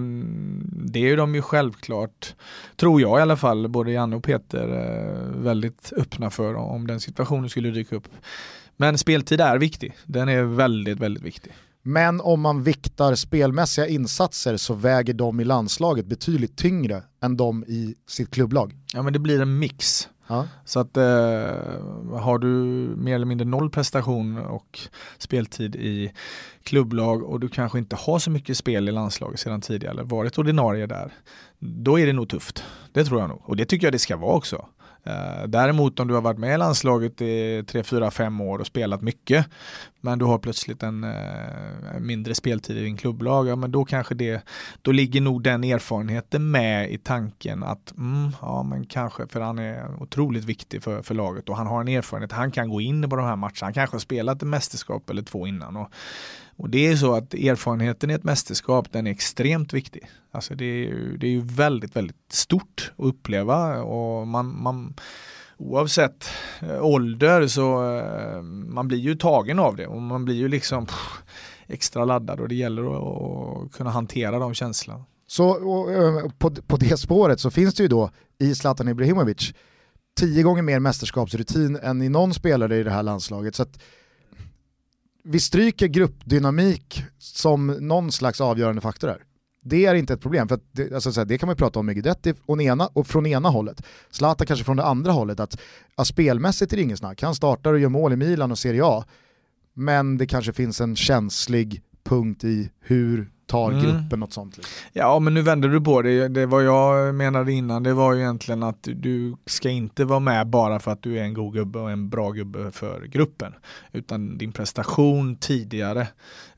det 0.86 1.00
är 1.00 1.04
ju 1.04 1.16
de 1.16 1.36
ju 1.36 1.42
självklart, 1.42 2.36
tror 2.76 3.02
jag 3.02 3.20
i 3.20 3.22
alla 3.22 3.38
fall, 3.38 3.68
både 3.68 3.92
Janne 3.92 4.16
och 4.16 4.24
Peter 4.24 4.68
eh, 4.68 5.42
väldigt 5.44 5.94
öppna 5.98 6.30
för 6.30 6.56
om 6.56 6.88
den 6.88 7.00
situationen 7.00 7.50
skulle 7.50 7.70
dyka 7.72 7.96
upp. 7.96 8.08
Men 8.78 8.98
speltid 8.98 9.42
är 9.42 9.58
viktig, 9.58 9.94
den 10.06 10.30
är 10.30 10.44
väldigt, 10.44 11.00
väldigt 11.00 11.24
viktig. 11.24 11.52
Men 11.86 12.22
om 12.22 12.42
man 12.42 12.64
viktar 12.64 13.16
spelmässiga 13.16 13.88
insatser 13.88 14.58
så 14.58 14.74
väger 14.74 15.14
de 15.14 15.40
i 15.40 15.44
landslaget 15.44 16.06
betydligt 16.06 16.58
tyngre 16.58 17.04
än 17.22 17.38
de 17.38 17.64
i 17.64 17.96
sitt 18.08 18.32
klubblag. 18.32 18.74
Ja 18.94 19.02
men 19.02 19.14
det 19.14 19.20
blir 19.20 19.42
en 19.42 19.60
mix. 19.60 20.10
Ja. 20.28 20.48
Så 20.66 20.80
att 20.80 20.98
eh, 20.98 21.04
har 22.20 22.38
du 22.38 22.48
mer 22.98 23.16
eller 23.16 23.26
mindre 23.26 23.48
noll 23.48 23.70
prestation 23.70 24.38
och 24.38 24.80
speltid 25.18 25.76
i 25.76 26.12
klubblag 26.64 27.24
och 27.24 27.40
du 27.40 27.50
kanske 27.50 27.80
inte 27.80 27.96
har 27.96 28.20
så 28.20 28.32
mycket 28.32 28.58
spel 28.58 28.90
i 28.90 28.92
landslaget 28.92 29.40
sedan 29.40 29.62
tidigare 29.62 29.94
eller 29.94 30.04
varit 30.04 30.38
ordinarie 30.38 30.88
där, 30.88 31.14
då 31.60 32.00
är 32.00 32.06
det 32.06 32.14
nog 32.14 32.30
tufft. 32.30 32.64
Det 32.92 33.06
tror 33.06 33.20
jag 33.20 33.30
nog. 33.30 33.42
Och 33.44 33.56
det 33.56 33.66
tycker 33.66 33.88
jag 33.88 33.94
det 33.94 34.00
ska 34.00 34.18
vara 34.18 34.36
också. 34.36 34.66
Eh, 35.06 35.48
däremot 35.48 36.00
om 36.00 36.08
du 36.08 36.14
har 36.14 36.22
varit 36.22 36.38
med 36.38 36.56
i 36.56 36.58
landslaget 36.58 37.22
i 37.22 37.64
3, 37.68 37.84
4, 37.84 38.12
5 38.12 38.42
år 38.42 38.60
och 38.60 38.68
spelat 38.68 39.02
mycket 39.02 39.48
men 40.02 40.20
du 40.20 40.26
har 40.26 40.38
plötsligt 40.38 40.84
en 40.84 41.04
eh, 41.04 42.00
mindre 42.00 42.36
speltid 42.36 42.78
i 42.78 42.84
din 42.84 42.98
klubblag, 42.98 43.48
ja 43.48 43.56
men 43.56 43.72
då 43.72 43.86
kanske 43.86 44.16
det, 44.16 44.44
då 44.82 44.92
ligger 44.92 45.22
nog 45.22 45.44
den 45.44 45.64
erfarenheten 45.64 46.52
med 46.52 46.92
i 46.92 46.98
tanken 46.98 47.64
att, 47.64 47.94
mm, 47.98 48.32
ja 48.42 48.64
men 48.64 48.86
kanske, 48.86 49.28
för 49.28 49.42
han 49.42 49.60
är 49.60 50.02
otroligt 50.02 50.44
viktig 50.44 50.84
för, 50.84 51.02
för 51.02 51.16
laget 51.16 51.50
och 51.50 51.58
han 51.58 51.68
har 51.68 51.82
en 51.82 51.88
erfarenhet, 51.88 52.32
han 52.32 52.52
kan 52.52 52.70
gå 52.70 52.82
in 52.82 53.10
på 53.10 53.16
de 53.16 53.26
här 53.26 53.36
matcherna, 53.36 53.54
han 53.62 53.74
kanske 53.74 53.96
har 53.96 54.00
spelat 54.00 54.42
ett 54.42 54.48
mästerskap 54.48 55.10
eller 55.10 55.22
två 55.22 55.48
innan 55.48 55.78
och 55.78 55.90
och 56.58 56.70
det 56.70 56.88
är 56.88 56.96
så 56.96 57.16
att 57.16 57.34
erfarenheten 57.34 58.10
i 58.10 58.14
ett 58.14 58.24
mästerskap 58.24 58.92
den 58.92 59.08
är 59.08 59.12
extremt 59.12 59.74
viktig. 59.74 60.10
Alltså 60.32 60.56
det 60.56 60.66
är 60.66 60.78
ju, 60.78 61.18
det 61.18 61.28
är 61.28 61.32
ju 61.32 61.42
väldigt, 61.42 61.96
väldigt 61.96 62.32
stort 62.32 62.92
att 62.98 63.06
uppleva 63.06 63.84
och 63.84 64.28
man, 64.28 64.62
man 64.62 64.94
oavsett 65.58 66.30
eh, 66.62 66.86
ålder 66.86 67.48
så 67.48 67.98
eh, 67.98 68.42
man 68.42 68.88
blir 68.88 68.98
ju 68.98 69.16
tagen 69.16 69.60
av 69.60 69.76
det 69.76 69.88
och 69.88 70.02
man 70.02 70.26
blir 70.26 70.36
ju 70.36 70.48
liksom 70.48 70.86
pff, 70.86 71.24
extra 71.68 72.06
laddad 72.06 72.40
och 72.40 72.48
det 72.48 72.56
gäller 72.56 72.84
att, 72.84 73.66
att 73.66 73.72
kunna 73.72 73.90
hantera 73.90 74.40
de 74.40 74.54
känslorna. 74.54 75.06
Så 75.28 75.50
och, 75.50 75.92
eh, 75.92 76.30
på, 76.38 76.52
på 76.52 76.78
det 76.78 76.98
spåret 76.98 77.40
så 77.40 77.52
finns 77.52 77.76
det 77.76 77.84
ju 77.84 77.90
då 77.90 78.10
i 78.40 78.56
Zlatan 78.56 78.88
Ibrahimovic 78.88 79.54
tio 80.20 80.44
gånger 80.44 80.62
mer 80.62 80.80
mästerskapsrutin 80.80 81.76
än 81.76 82.02
i 82.02 82.10
någon 82.10 82.34
spelare 82.34 82.78
i 82.78 82.84
det 82.84 82.92
här 82.92 83.04
landslaget. 83.04 83.56
Så 83.56 83.64
att 83.64 83.80
vi 85.24 85.40
stryker 85.40 85.88
gruppdynamik 85.88 87.04
som 87.18 87.68
någon 87.68 88.12
slags 88.12 88.42
avgörande 88.42 88.82
faktor 88.82 89.08
här. 89.08 89.24
Det 89.66 89.86
är 89.86 89.96
inte 89.96 90.14
ett 90.14 90.22
problem, 90.22 90.48
för 90.48 90.60
det, 90.72 90.94
alltså, 90.94 91.26
det 91.26 91.38
kan 91.38 91.48
man 91.48 91.56
prata 91.56 91.80
om 91.80 91.86
med 91.86 91.96
Guidetti 91.96 92.34
och, 92.46 92.62
ena, 92.62 92.88
och 92.88 93.08
från 93.08 93.26
ena 93.26 93.50
hållet. 93.50 93.82
Zlatan 94.10 94.48
kanske 94.48 94.66
från 94.66 94.78
det 94.78 94.84
andra 94.84 95.12
hållet, 95.12 95.40
att 95.40 95.60
att 95.96 96.08
spelmässigt 96.08 96.74
är 96.74 96.78
det 96.78 96.84
ingen 96.84 96.98
snack. 96.98 97.22
Han 97.22 97.36
startar 97.36 97.74
och 97.74 97.80
gör 97.80 97.90
mål 97.90 98.14
i 98.14 98.16
Milan 98.16 98.52
och 98.52 98.60
Serie 98.60 98.82
A, 98.86 99.06
men 99.74 100.18
det 100.18 100.28
kanske 100.28 100.54
finns 100.54 100.82
en 100.82 100.96
känslig 100.96 101.82
punkt 102.04 102.44
i 102.44 102.70
hur 102.80 103.30
tar 103.54 103.72
mm. 103.72 104.20
något 104.20 104.34
sånt. 104.34 104.58
Liksom. 104.58 104.74
Ja 104.94 105.20
men 105.20 105.34
nu 105.34 105.42
vänder 105.42 105.70
du 105.70 105.82
på 105.82 106.02
det, 106.02 106.28
det 106.28 106.46
var 106.46 106.62
jag 106.62 107.16
menade 107.16 107.52
innan 107.52 107.84
det 107.84 107.94
var 107.94 108.14
ju 108.14 108.20
egentligen 108.20 108.64
att 108.64 108.88
du 108.96 109.36
ska 109.46 109.70
inte 109.70 110.06
vara 110.06 110.20
med 110.20 110.48
bara 110.48 110.80
för 110.80 110.92
att 110.92 111.02
du 111.02 111.20
är 111.20 111.24
en 111.24 111.34
god 111.34 111.54
gubbe 111.54 111.80
och 111.80 111.92
en 111.92 112.10
bra 112.10 112.32
gubbe 112.32 112.72
för 112.72 113.06
gruppen. 113.06 113.54
Utan 113.92 114.38
din 114.38 114.52
prestation 114.52 115.36
tidigare 115.36 116.08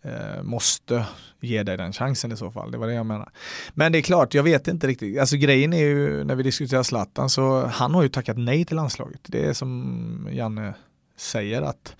eh, 0.01 0.43
måste 0.43 1.05
ge 1.39 1.63
dig 1.63 1.77
den 1.77 1.93
chansen 1.93 2.31
i 2.31 2.37
så 2.37 2.51
fall, 2.51 2.71
det 2.71 2.77
var 2.77 2.87
det 2.87 2.93
jag 2.93 3.05
menar. 3.05 3.29
Men 3.73 3.91
det 3.91 3.97
är 3.97 4.01
klart, 4.01 4.33
jag 4.33 4.43
vet 4.43 4.67
inte 4.67 4.87
riktigt, 4.87 5.19
alltså 5.19 5.37
grejen 5.37 5.73
är 5.73 5.85
ju 5.85 6.23
när 6.23 6.35
vi 6.35 6.43
diskuterar 6.43 6.83
Zlatan 6.83 7.29
så 7.29 7.65
han 7.65 7.93
har 7.93 8.03
ju 8.03 8.09
tackat 8.09 8.37
nej 8.37 8.65
till 8.65 8.75
landslaget. 8.75 9.21
Det 9.23 9.45
är 9.45 9.53
som 9.53 10.27
Janne 10.31 10.73
säger 11.17 11.61
att 11.61 11.95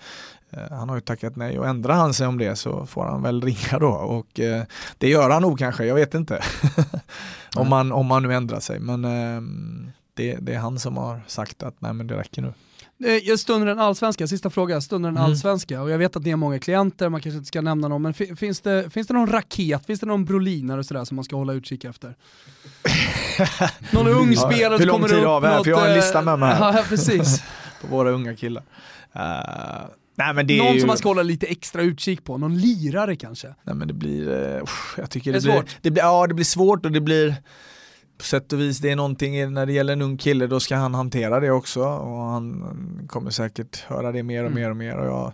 han 0.70 0.88
har 0.88 0.96
ju 0.96 1.00
tackat 1.00 1.36
nej 1.36 1.58
och 1.58 1.66
ändrar 1.66 1.94
han 1.94 2.14
sig 2.14 2.26
om 2.26 2.38
det 2.38 2.56
så 2.56 2.86
får 2.86 3.04
han 3.04 3.22
väl 3.22 3.42
ringa 3.42 3.78
då 3.78 3.88
och 3.88 4.40
eh, 4.40 4.62
det 4.98 5.08
gör 5.08 5.30
han 5.30 5.42
nog 5.42 5.58
kanske, 5.58 5.84
jag 5.84 5.94
vet 5.94 6.14
inte. 6.14 6.42
om, 7.56 7.68
man, 7.68 7.92
om 7.92 8.06
man 8.06 8.22
nu 8.22 8.34
ändrar 8.34 8.60
sig 8.60 8.80
men 8.80 9.04
eh, 9.04 9.42
det, 10.14 10.36
det, 10.40 10.54
är 10.54 10.58
han 10.58 10.78
som 10.78 10.96
har 10.96 11.20
sagt 11.26 11.62
att 11.62 11.80
nej 11.80 11.92
men 11.92 12.06
det 12.06 12.16
räcker 12.16 12.42
nu. 12.42 12.52
Jag 13.22 13.38
stunder 13.38 13.66
den 13.66 13.78
allsvenska, 13.78 14.26
sista 14.26 14.50
fråga, 14.50 14.80
stunder 14.80 15.08
den 15.08 15.16
mm. 15.16 15.30
allsvenska 15.30 15.82
och 15.82 15.90
jag 15.90 15.98
vet 15.98 16.16
att 16.16 16.24
ni 16.24 16.30
har 16.30 16.36
många 16.36 16.58
klienter, 16.58 17.08
man 17.08 17.20
kanske 17.20 17.36
inte 17.36 17.48
ska 17.48 17.60
nämna 17.60 17.88
någon, 17.88 18.02
men 18.02 18.14
finns 18.14 18.60
det, 18.60 18.90
finns 18.90 19.06
det 19.06 19.14
någon 19.14 19.32
raket, 19.32 19.86
finns 19.86 20.00
det 20.00 20.06
någon 20.06 20.24
brolinare 20.24 20.78
och 20.78 20.86
sådär 20.86 21.04
som 21.04 21.14
man 21.14 21.24
ska 21.24 21.36
hålla 21.36 21.52
utkik 21.52 21.84
efter? 21.84 22.14
någon 23.90 24.06
ung 24.06 24.36
spelare 24.36 24.78
som 24.78 24.88
kommer 24.88 25.06
upp? 25.06 25.12
Hur 25.12 25.16
lång 25.16 25.20
tid 25.20 25.24
har 25.24 25.40
vi 25.40 25.46
här? 25.46 25.62
För 25.62 25.70
jag 25.70 25.78
har 25.78 25.86
en 25.86 25.94
lista 25.94 26.22
med 26.22 26.38
mig 26.38 26.54
här. 26.54 26.72
Ja, 26.76 26.84
precis. 26.88 27.42
På 27.80 27.86
våra 27.86 28.10
unga 28.10 28.36
killar. 28.36 28.62
Uh, 29.16 29.22
Nej, 30.16 30.34
men 30.34 30.46
det 30.46 30.58
någon 30.58 30.74
ju... 30.74 30.80
som 30.80 30.86
man 30.86 30.98
ska 30.98 31.08
hålla 31.08 31.22
lite 31.22 31.46
extra 31.46 31.82
utkik 31.82 32.24
på, 32.24 32.38
någon 32.38 32.58
lirare 32.58 33.16
kanske? 33.16 33.54
Nej 33.62 33.74
men 33.74 33.88
det 33.88 33.94
blir, 33.94 34.28
uh, 34.28 34.62
jag 34.96 35.10
tycker 35.10 35.32
det, 35.32 35.38
det 35.38 35.42
blir, 35.42 35.52
svårt. 35.52 35.76
Det 35.82 35.90
blir, 35.90 36.02
ja 36.02 36.26
det 36.26 36.34
blir 36.34 36.44
svårt 36.44 36.84
och 36.84 36.92
det 36.92 37.00
blir 37.00 37.34
på 38.18 38.24
sätt 38.24 38.52
och 38.52 38.60
vis, 38.60 38.78
det 38.78 38.90
är 38.90 38.96
någonting 38.96 39.52
när 39.52 39.66
det 39.66 39.72
gäller 39.72 39.92
en 39.92 40.02
ung 40.02 40.16
kille, 40.16 40.46
då 40.46 40.60
ska 40.60 40.76
han 40.76 40.94
hantera 40.94 41.40
det 41.40 41.50
också 41.50 41.82
och 41.82 42.18
han 42.18 42.64
kommer 43.08 43.30
säkert 43.30 43.80
höra 43.80 44.12
det 44.12 44.22
mer 44.22 44.44
och 44.44 44.50
mm. 44.50 44.62
mer 44.62 44.70
och 44.70 44.76
mer 44.76 44.96
och 44.96 45.06
jag, 45.06 45.32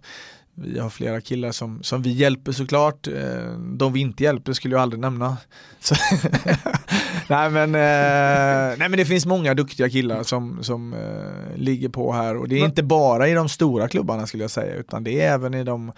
vi 0.55 0.79
har 0.79 0.91
flera 0.91 1.21
killar 1.21 1.53
som, 1.53 1.83
som 1.83 2.03
vi 2.03 2.11
hjälper 2.11 2.53
såklart. 2.53 3.07
Eh, 3.07 3.59
de 3.59 3.93
vi 3.93 4.01
inte 4.01 4.23
hjälper 4.25 4.53
skulle 4.53 4.75
jag 4.75 4.83
aldrig 4.83 5.01
nämna. 5.01 5.37
Så 5.81 5.95
nej, 7.29 7.51
men, 7.51 7.75
eh, 7.75 8.79
nej 8.79 8.89
men 8.89 8.93
det 8.93 9.05
finns 9.05 9.27
många 9.27 9.55
duktiga 9.55 9.89
killar 9.89 10.23
som, 10.23 10.63
som 10.63 10.93
eh, 10.93 11.57
ligger 11.57 11.89
på 11.89 12.13
här 12.13 12.37
och 12.37 12.49
det 12.49 12.57
är 12.57 12.61
men, 12.61 12.71
inte 12.71 12.83
bara 12.83 13.29
i 13.29 13.35
de 13.35 13.49
stora 13.49 13.89
klubbarna 13.89 14.27
skulle 14.27 14.45
jag 14.45 14.51
säga 14.51 14.75
utan 14.75 15.05
det 15.05 15.21
är 15.21 15.35
även 15.35 15.55
i 15.55 15.65
de, 15.65 15.93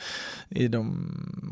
i 0.48 0.68
de 0.68 0.81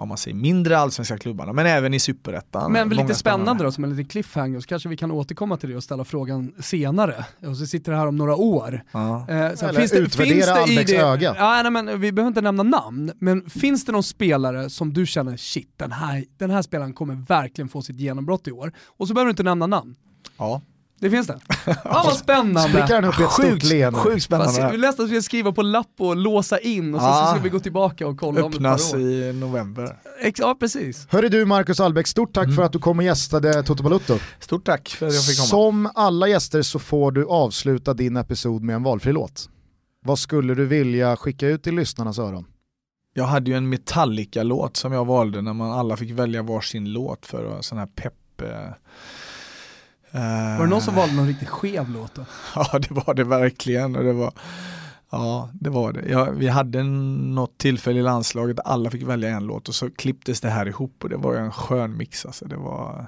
om 0.00 0.08
man 0.08 0.18
säger, 0.18 0.36
mindre 0.36 0.78
allsvenska 0.78 1.18
klubbarna 1.18 1.52
men 1.52 1.66
även 1.66 1.94
i 1.94 2.00
superettan. 2.00 2.72
Men 2.72 2.88
lite 2.88 3.14
spännande 3.14 3.64
då 3.64 3.72
som 3.72 3.84
en 3.84 3.90
liten 3.90 4.06
cliffhanger 4.06 4.60
så 4.60 4.66
kanske 4.66 4.88
vi 4.88 4.96
kan 4.96 5.10
återkomma 5.10 5.56
till 5.56 5.70
det 5.70 5.76
och 5.76 5.84
ställa 5.84 6.04
frågan 6.04 6.52
senare 6.60 7.24
och 7.46 7.56
så 7.56 7.66
sitter 7.66 7.92
det 7.92 7.98
här 7.98 8.06
om 8.06 8.16
några 8.16 8.36
år. 8.36 8.82
Ja. 8.92 9.26
Eh, 9.28 9.54
så 9.54 9.66
Eller 9.66 9.80
finns 9.80 9.90
det, 9.90 9.98
finns 9.98 10.46
det 10.46 10.72
i 10.72 10.84
det, 10.84 10.96
öga. 10.96 11.34
Ja, 11.38 11.62
nej, 11.62 11.70
men 11.70 12.00
vi 12.00 12.12
behöver 12.12 12.28
inte 12.28 12.40
nämna 12.40 12.62
namn 12.62 13.01
men 13.18 13.50
finns 13.50 13.84
det 13.84 13.92
någon 13.92 14.02
spelare 14.02 14.70
som 14.70 14.92
du 14.92 15.06
känner 15.06 15.36
shit 15.36 15.72
den 15.76 15.92
här, 15.92 16.24
den 16.36 16.50
här 16.50 16.62
spelaren 16.62 16.92
kommer 16.92 17.14
verkligen 17.14 17.68
få 17.68 17.82
sitt 17.82 17.96
genombrott 17.96 18.48
i 18.48 18.52
år 18.52 18.72
och 18.86 19.08
så 19.08 19.14
behöver 19.14 19.26
du 19.26 19.30
inte 19.30 19.42
nämna 19.42 19.66
namn. 19.66 19.94
Ja. 20.38 20.62
Det 21.02 21.10
finns 21.10 21.26
det? 21.26 21.38
Ja 21.84 22.02
vad 22.04 22.16
spännande! 22.16 23.08
Upp 23.08 23.20
i 23.20 23.22
ett 23.22 23.32
stort 23.32 23.62
leende. 23.62 23.98
Sjukt 23.98 24.22
spännande. 24.22 24.52
Fast, 24.52 24.74
vi 24.74 24.78
nästan 24.78 25.08
ska 25.08 25.22
skriva 25.22 25.52
på 25.52 25.62
lapp 25.62 25.90
och 25.98 26.16
låsa 26.16 26.58
in 26.58 26.94
och 26.94 27.00
så, 27.00 27.06
så 27.06 27.26
ska 27.30 27.40
vi 27.42 27.48
gå 27.48 27.60
tillbaka 27.60 28.06
och 28.06 28.18
kolla 28.18 28.40
Öppnas 28.40 28.92
om 28.92 29.00
ett 29.00 29.06
par 29.06 29.12
år. 29.12 29.12
i 29.12 29.32
november. 29.32 29.96
Ja 30.36 30.56
precis. 30.60 31.06
Hörru 31.10 31.28
du 31.28 31.44
Marcus 31.44 31.80
Albeck, 31.80 32.06
stort 32.06 32.32
tack 32.34 32.44
mm. 32.44 32.56
för 32.56 32.62
att 32.62 32.72
du 32.72 32.78
kom 32.78 32.98
och 32.98 33.04
gästade 33.04 33.62
Toto 33.62 33.82
Balutto. 33.82 34.18
Stort 34.40 34.64
tack 34.64 34.88
för 34.88 35.06
att 35.06 35.14
jag 35.14 35.24
fick 35.24 35.36
komma. 35.36 35.46
Som 35.46 35.90
alla 35.94 36.28
gäster 36.28 36.62
så 36.62 36.78
får 36.78 37.12
du 37.12 37.26
avsluta 37.26 37.94
din 37.94 38.16
episod 38.16 38.62
med 38.62 38.76
en 38.76 38.82
valfri 38.82 39.12
låt. 39.12 39.48
Vad 40.04 40.18
skulle 40.18 40.54
du 40.54 40.66
vilja 40.66 41.16
skicka 41.16 41.48
ut 41.48 41.62
till 41.62 41.74
lyssnarnas 41.74 42.18
öron? 42.18 42.44
Jag 43.14 43.24
hade 43.24 43.50
ju 43.50 43.56
en 43.56 43.68
Metallica-låt 43.68 44.76
som 44.76 44.92
jag 44.92 45.04
valde 45.04 45.42
när 45.42 45.52
man 45.52 45.72
alla 45.72 45.96
fick 45.96 46.10
välja 46.10 46.42
varsin 46.42 46.92
låt 46.92 47.26
för 47.26 47.58
sån 47.60 47.78
här 47.78 47.86
pepp 47.86 48.42
eh, 48.42 48.70
var 50.58 50.64
det 50.64 50.70
någon 50.70 50.82
som 50.82 50.94
valde 50.94 51.14
någon 51.14 51.26
riktigt 51.26 51.48
skev 51.48 51.90
låt 51.90 52.14
då? 52.14 52.24
Ja 52.54 52.78
det 52.78 52.90
var 52.90 53.14
det 53.14 53.24
verkligen 53.24 53.96
och 53.96 54.04
det 54.04 54.12
var 54.12 54.32
Ja 55.10 55.50
det 55.52 55.70
var 55.70 55.92
det. 55.92 56.08
Ja, 56.08 56.30
vi 56.30 56.48
hade 56.48 56.82
något 56.82 57.58
tillfälle 57.58 58.00
i 58.00 58.02
landslaget 58.02 58.56
där 58.56 58.62
alla 58.62 58.90
fick 58.90 59.02
välja 59.02 59.28
en 59.28 59.46
låt 59.46 59.68
och 59.68 59.74
så 59.74 59.90
klipptes 59.90 60.40
det 60.40 60.50
här 60.50 60.68
ihop 60.68 60.96
och 61.02 61.08
det 61.08 61.16
var 61.16 61.34
en 61.34 61.52
skön 61.52 61.96
mix 61.96 62.26
alltså. 62.26 62.44
Det 62.44 62.56
var 62.56 63.06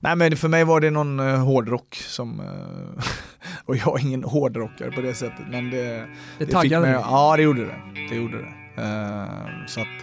Nej 0.00 0.16
men 0.16 0.36
för 0.36 0.48
mig 0.48 0.64
var 0.64 0.80
det 0.80 0.90
någon 0.90 1.20
uh, 1.20 1.36
hårdrock 1.36 1.94
som, 1.94 2.40
uh, 2.40 3.04
och 3.64 3.76
jag 3.76 4.00
är 4.00 4.06
ingen 4.06 4.24
hårdrockare 4.24 4.90
på 4.90 5.00
det 5.00 5.14
sättet 5.14 5.46
men 5.50 5.70
det, 5.70 5.82
det, 5.82 6.08
det 6.38 6.46
taggade 6.46 6.86
mig, 6.86 6.92
Ja 6.92 7.36
det 7.36 7.42
gjorde 7.42 7.64
det. 7.64 7.76
det, 8.10 8.16
gjorde 8.16 8.38
det. 8.38 8.67
Uh, 8.78 9.66
så 9.66 9.80
att 9.80 10.00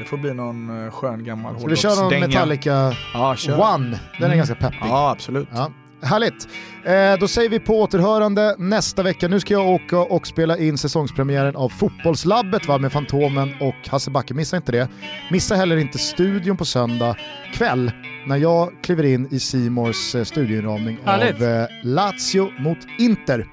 det 0.00 0.04
får 0.04 0.16
bli 0.16 0.34
någon 0.34 0.90
skön 0.90 1.24
gammal 1.24 1.54
hårdrocksdänga. 1.54 1.94
Ska 1.94 2.04
vi 2.04 2.10
köra 2.10 2.20
någon 2.20 2.28
Metallica 2.30 2.92
ja, 3.14 3.36
One? 3.74 4.00
Den 4.12 4.22
är 4.22 4.26
mm. 4.26 4.36
ganska 4.36 4.54
peppig. 4.54 4.78
Ja 4.80 5.10
absolut. 5.10 5.48
Ja. 5.52 5.70
Härligt. 6.02 6.48
Eh, 6.84 7.20
då 7.20 7.28
säger 7.28 7.48
vi 7.48 7.60
på 7.60 7.80
återhörande 7.80 8.54
nästa 8.58 9.02
vecka. 9.02 9.28
Nu 9.28 9.40
ska 9.40 9.54
jag 9.54 9.68
åka 9.68 9.98
och 9.98 10.26
spela 10.26 10.58
in 10.58 10.78
säsongspremiären 10.78 11.56
av 11.56 11.68
Fotbollslabbet 11.68 12.68
va, 12.68 12.78
med 12.78 12.92
Fantomen 12.92 13.54
och 13.60 13.88
Hasse 13.88 14.10
Backe. 14.10 14.34
Missa 14.34 14.56
inte 14.56 14.72
det. 14.72 14.88
Missa 15.30 15.54
heller 15.54 15.76
inte 15.76 15.98
studion 15.98 16.56
på 16.56 16.64
söndag 16.64 17.16
kväll 17.54 17.92
när 18.26 18.36
jag 18.36 18.72
kliver 18.82 19.04
in 19.04 19.28
i 19.30 19.40
Simors 19.40 20.14
eh, 20.14 20.24
studioinramning 20.24 20.98
av 21.04 21.22
eh, 21.22 21.66
Lazio 21.82 22.60
mot 22.60 22.78
Inter. 22.98 23.46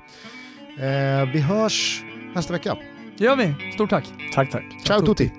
Eh, 0.80 1.32
vi 1.34 1.40
hörs 1.40 2.04
nästa 2.36 2.54
vecka. 2.54 2.78
Det 3.18 3.24
gör 3.24 3.36
vi. 3.36 3.72
Stort 3.74 3.90
tack. 3.90 4.06
Tack, 4.34 4.52
tack. 4.52 4.64
Ciao 4.84 5.02
tutti. 5.02 5.32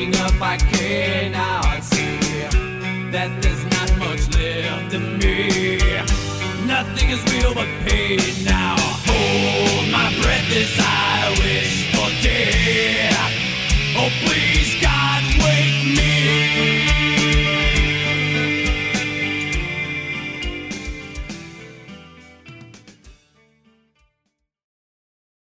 waking 0.00 0.16
up, 0.16 0.40
I 0.40 0.56
can 0.56 1.32
now 1.32 1.60
I 1.62 1.80
see 1.80 2.16
that 3.12 3.30
there's 3.42 3.64
not 3.64 3.90
much 3.98 4.22
left 4.36 4.94
in 4.94 5.18
me. 5.18 5.78
Nothing 6.66 7.10
is 7.10 7.22
real 7.32 7.54
but 7.54 7.68
pain 7.86 8.20
now. 8.44 8.76
Hold 8.78 9.90
my 9.92 10.08
breath 10.22 10.50
as 10.62 10.74
I 10.78 11.30
wish 11.42 11.74
for 11.92 12.08
death. 12.22 13.32
Oh, 13.96 14.10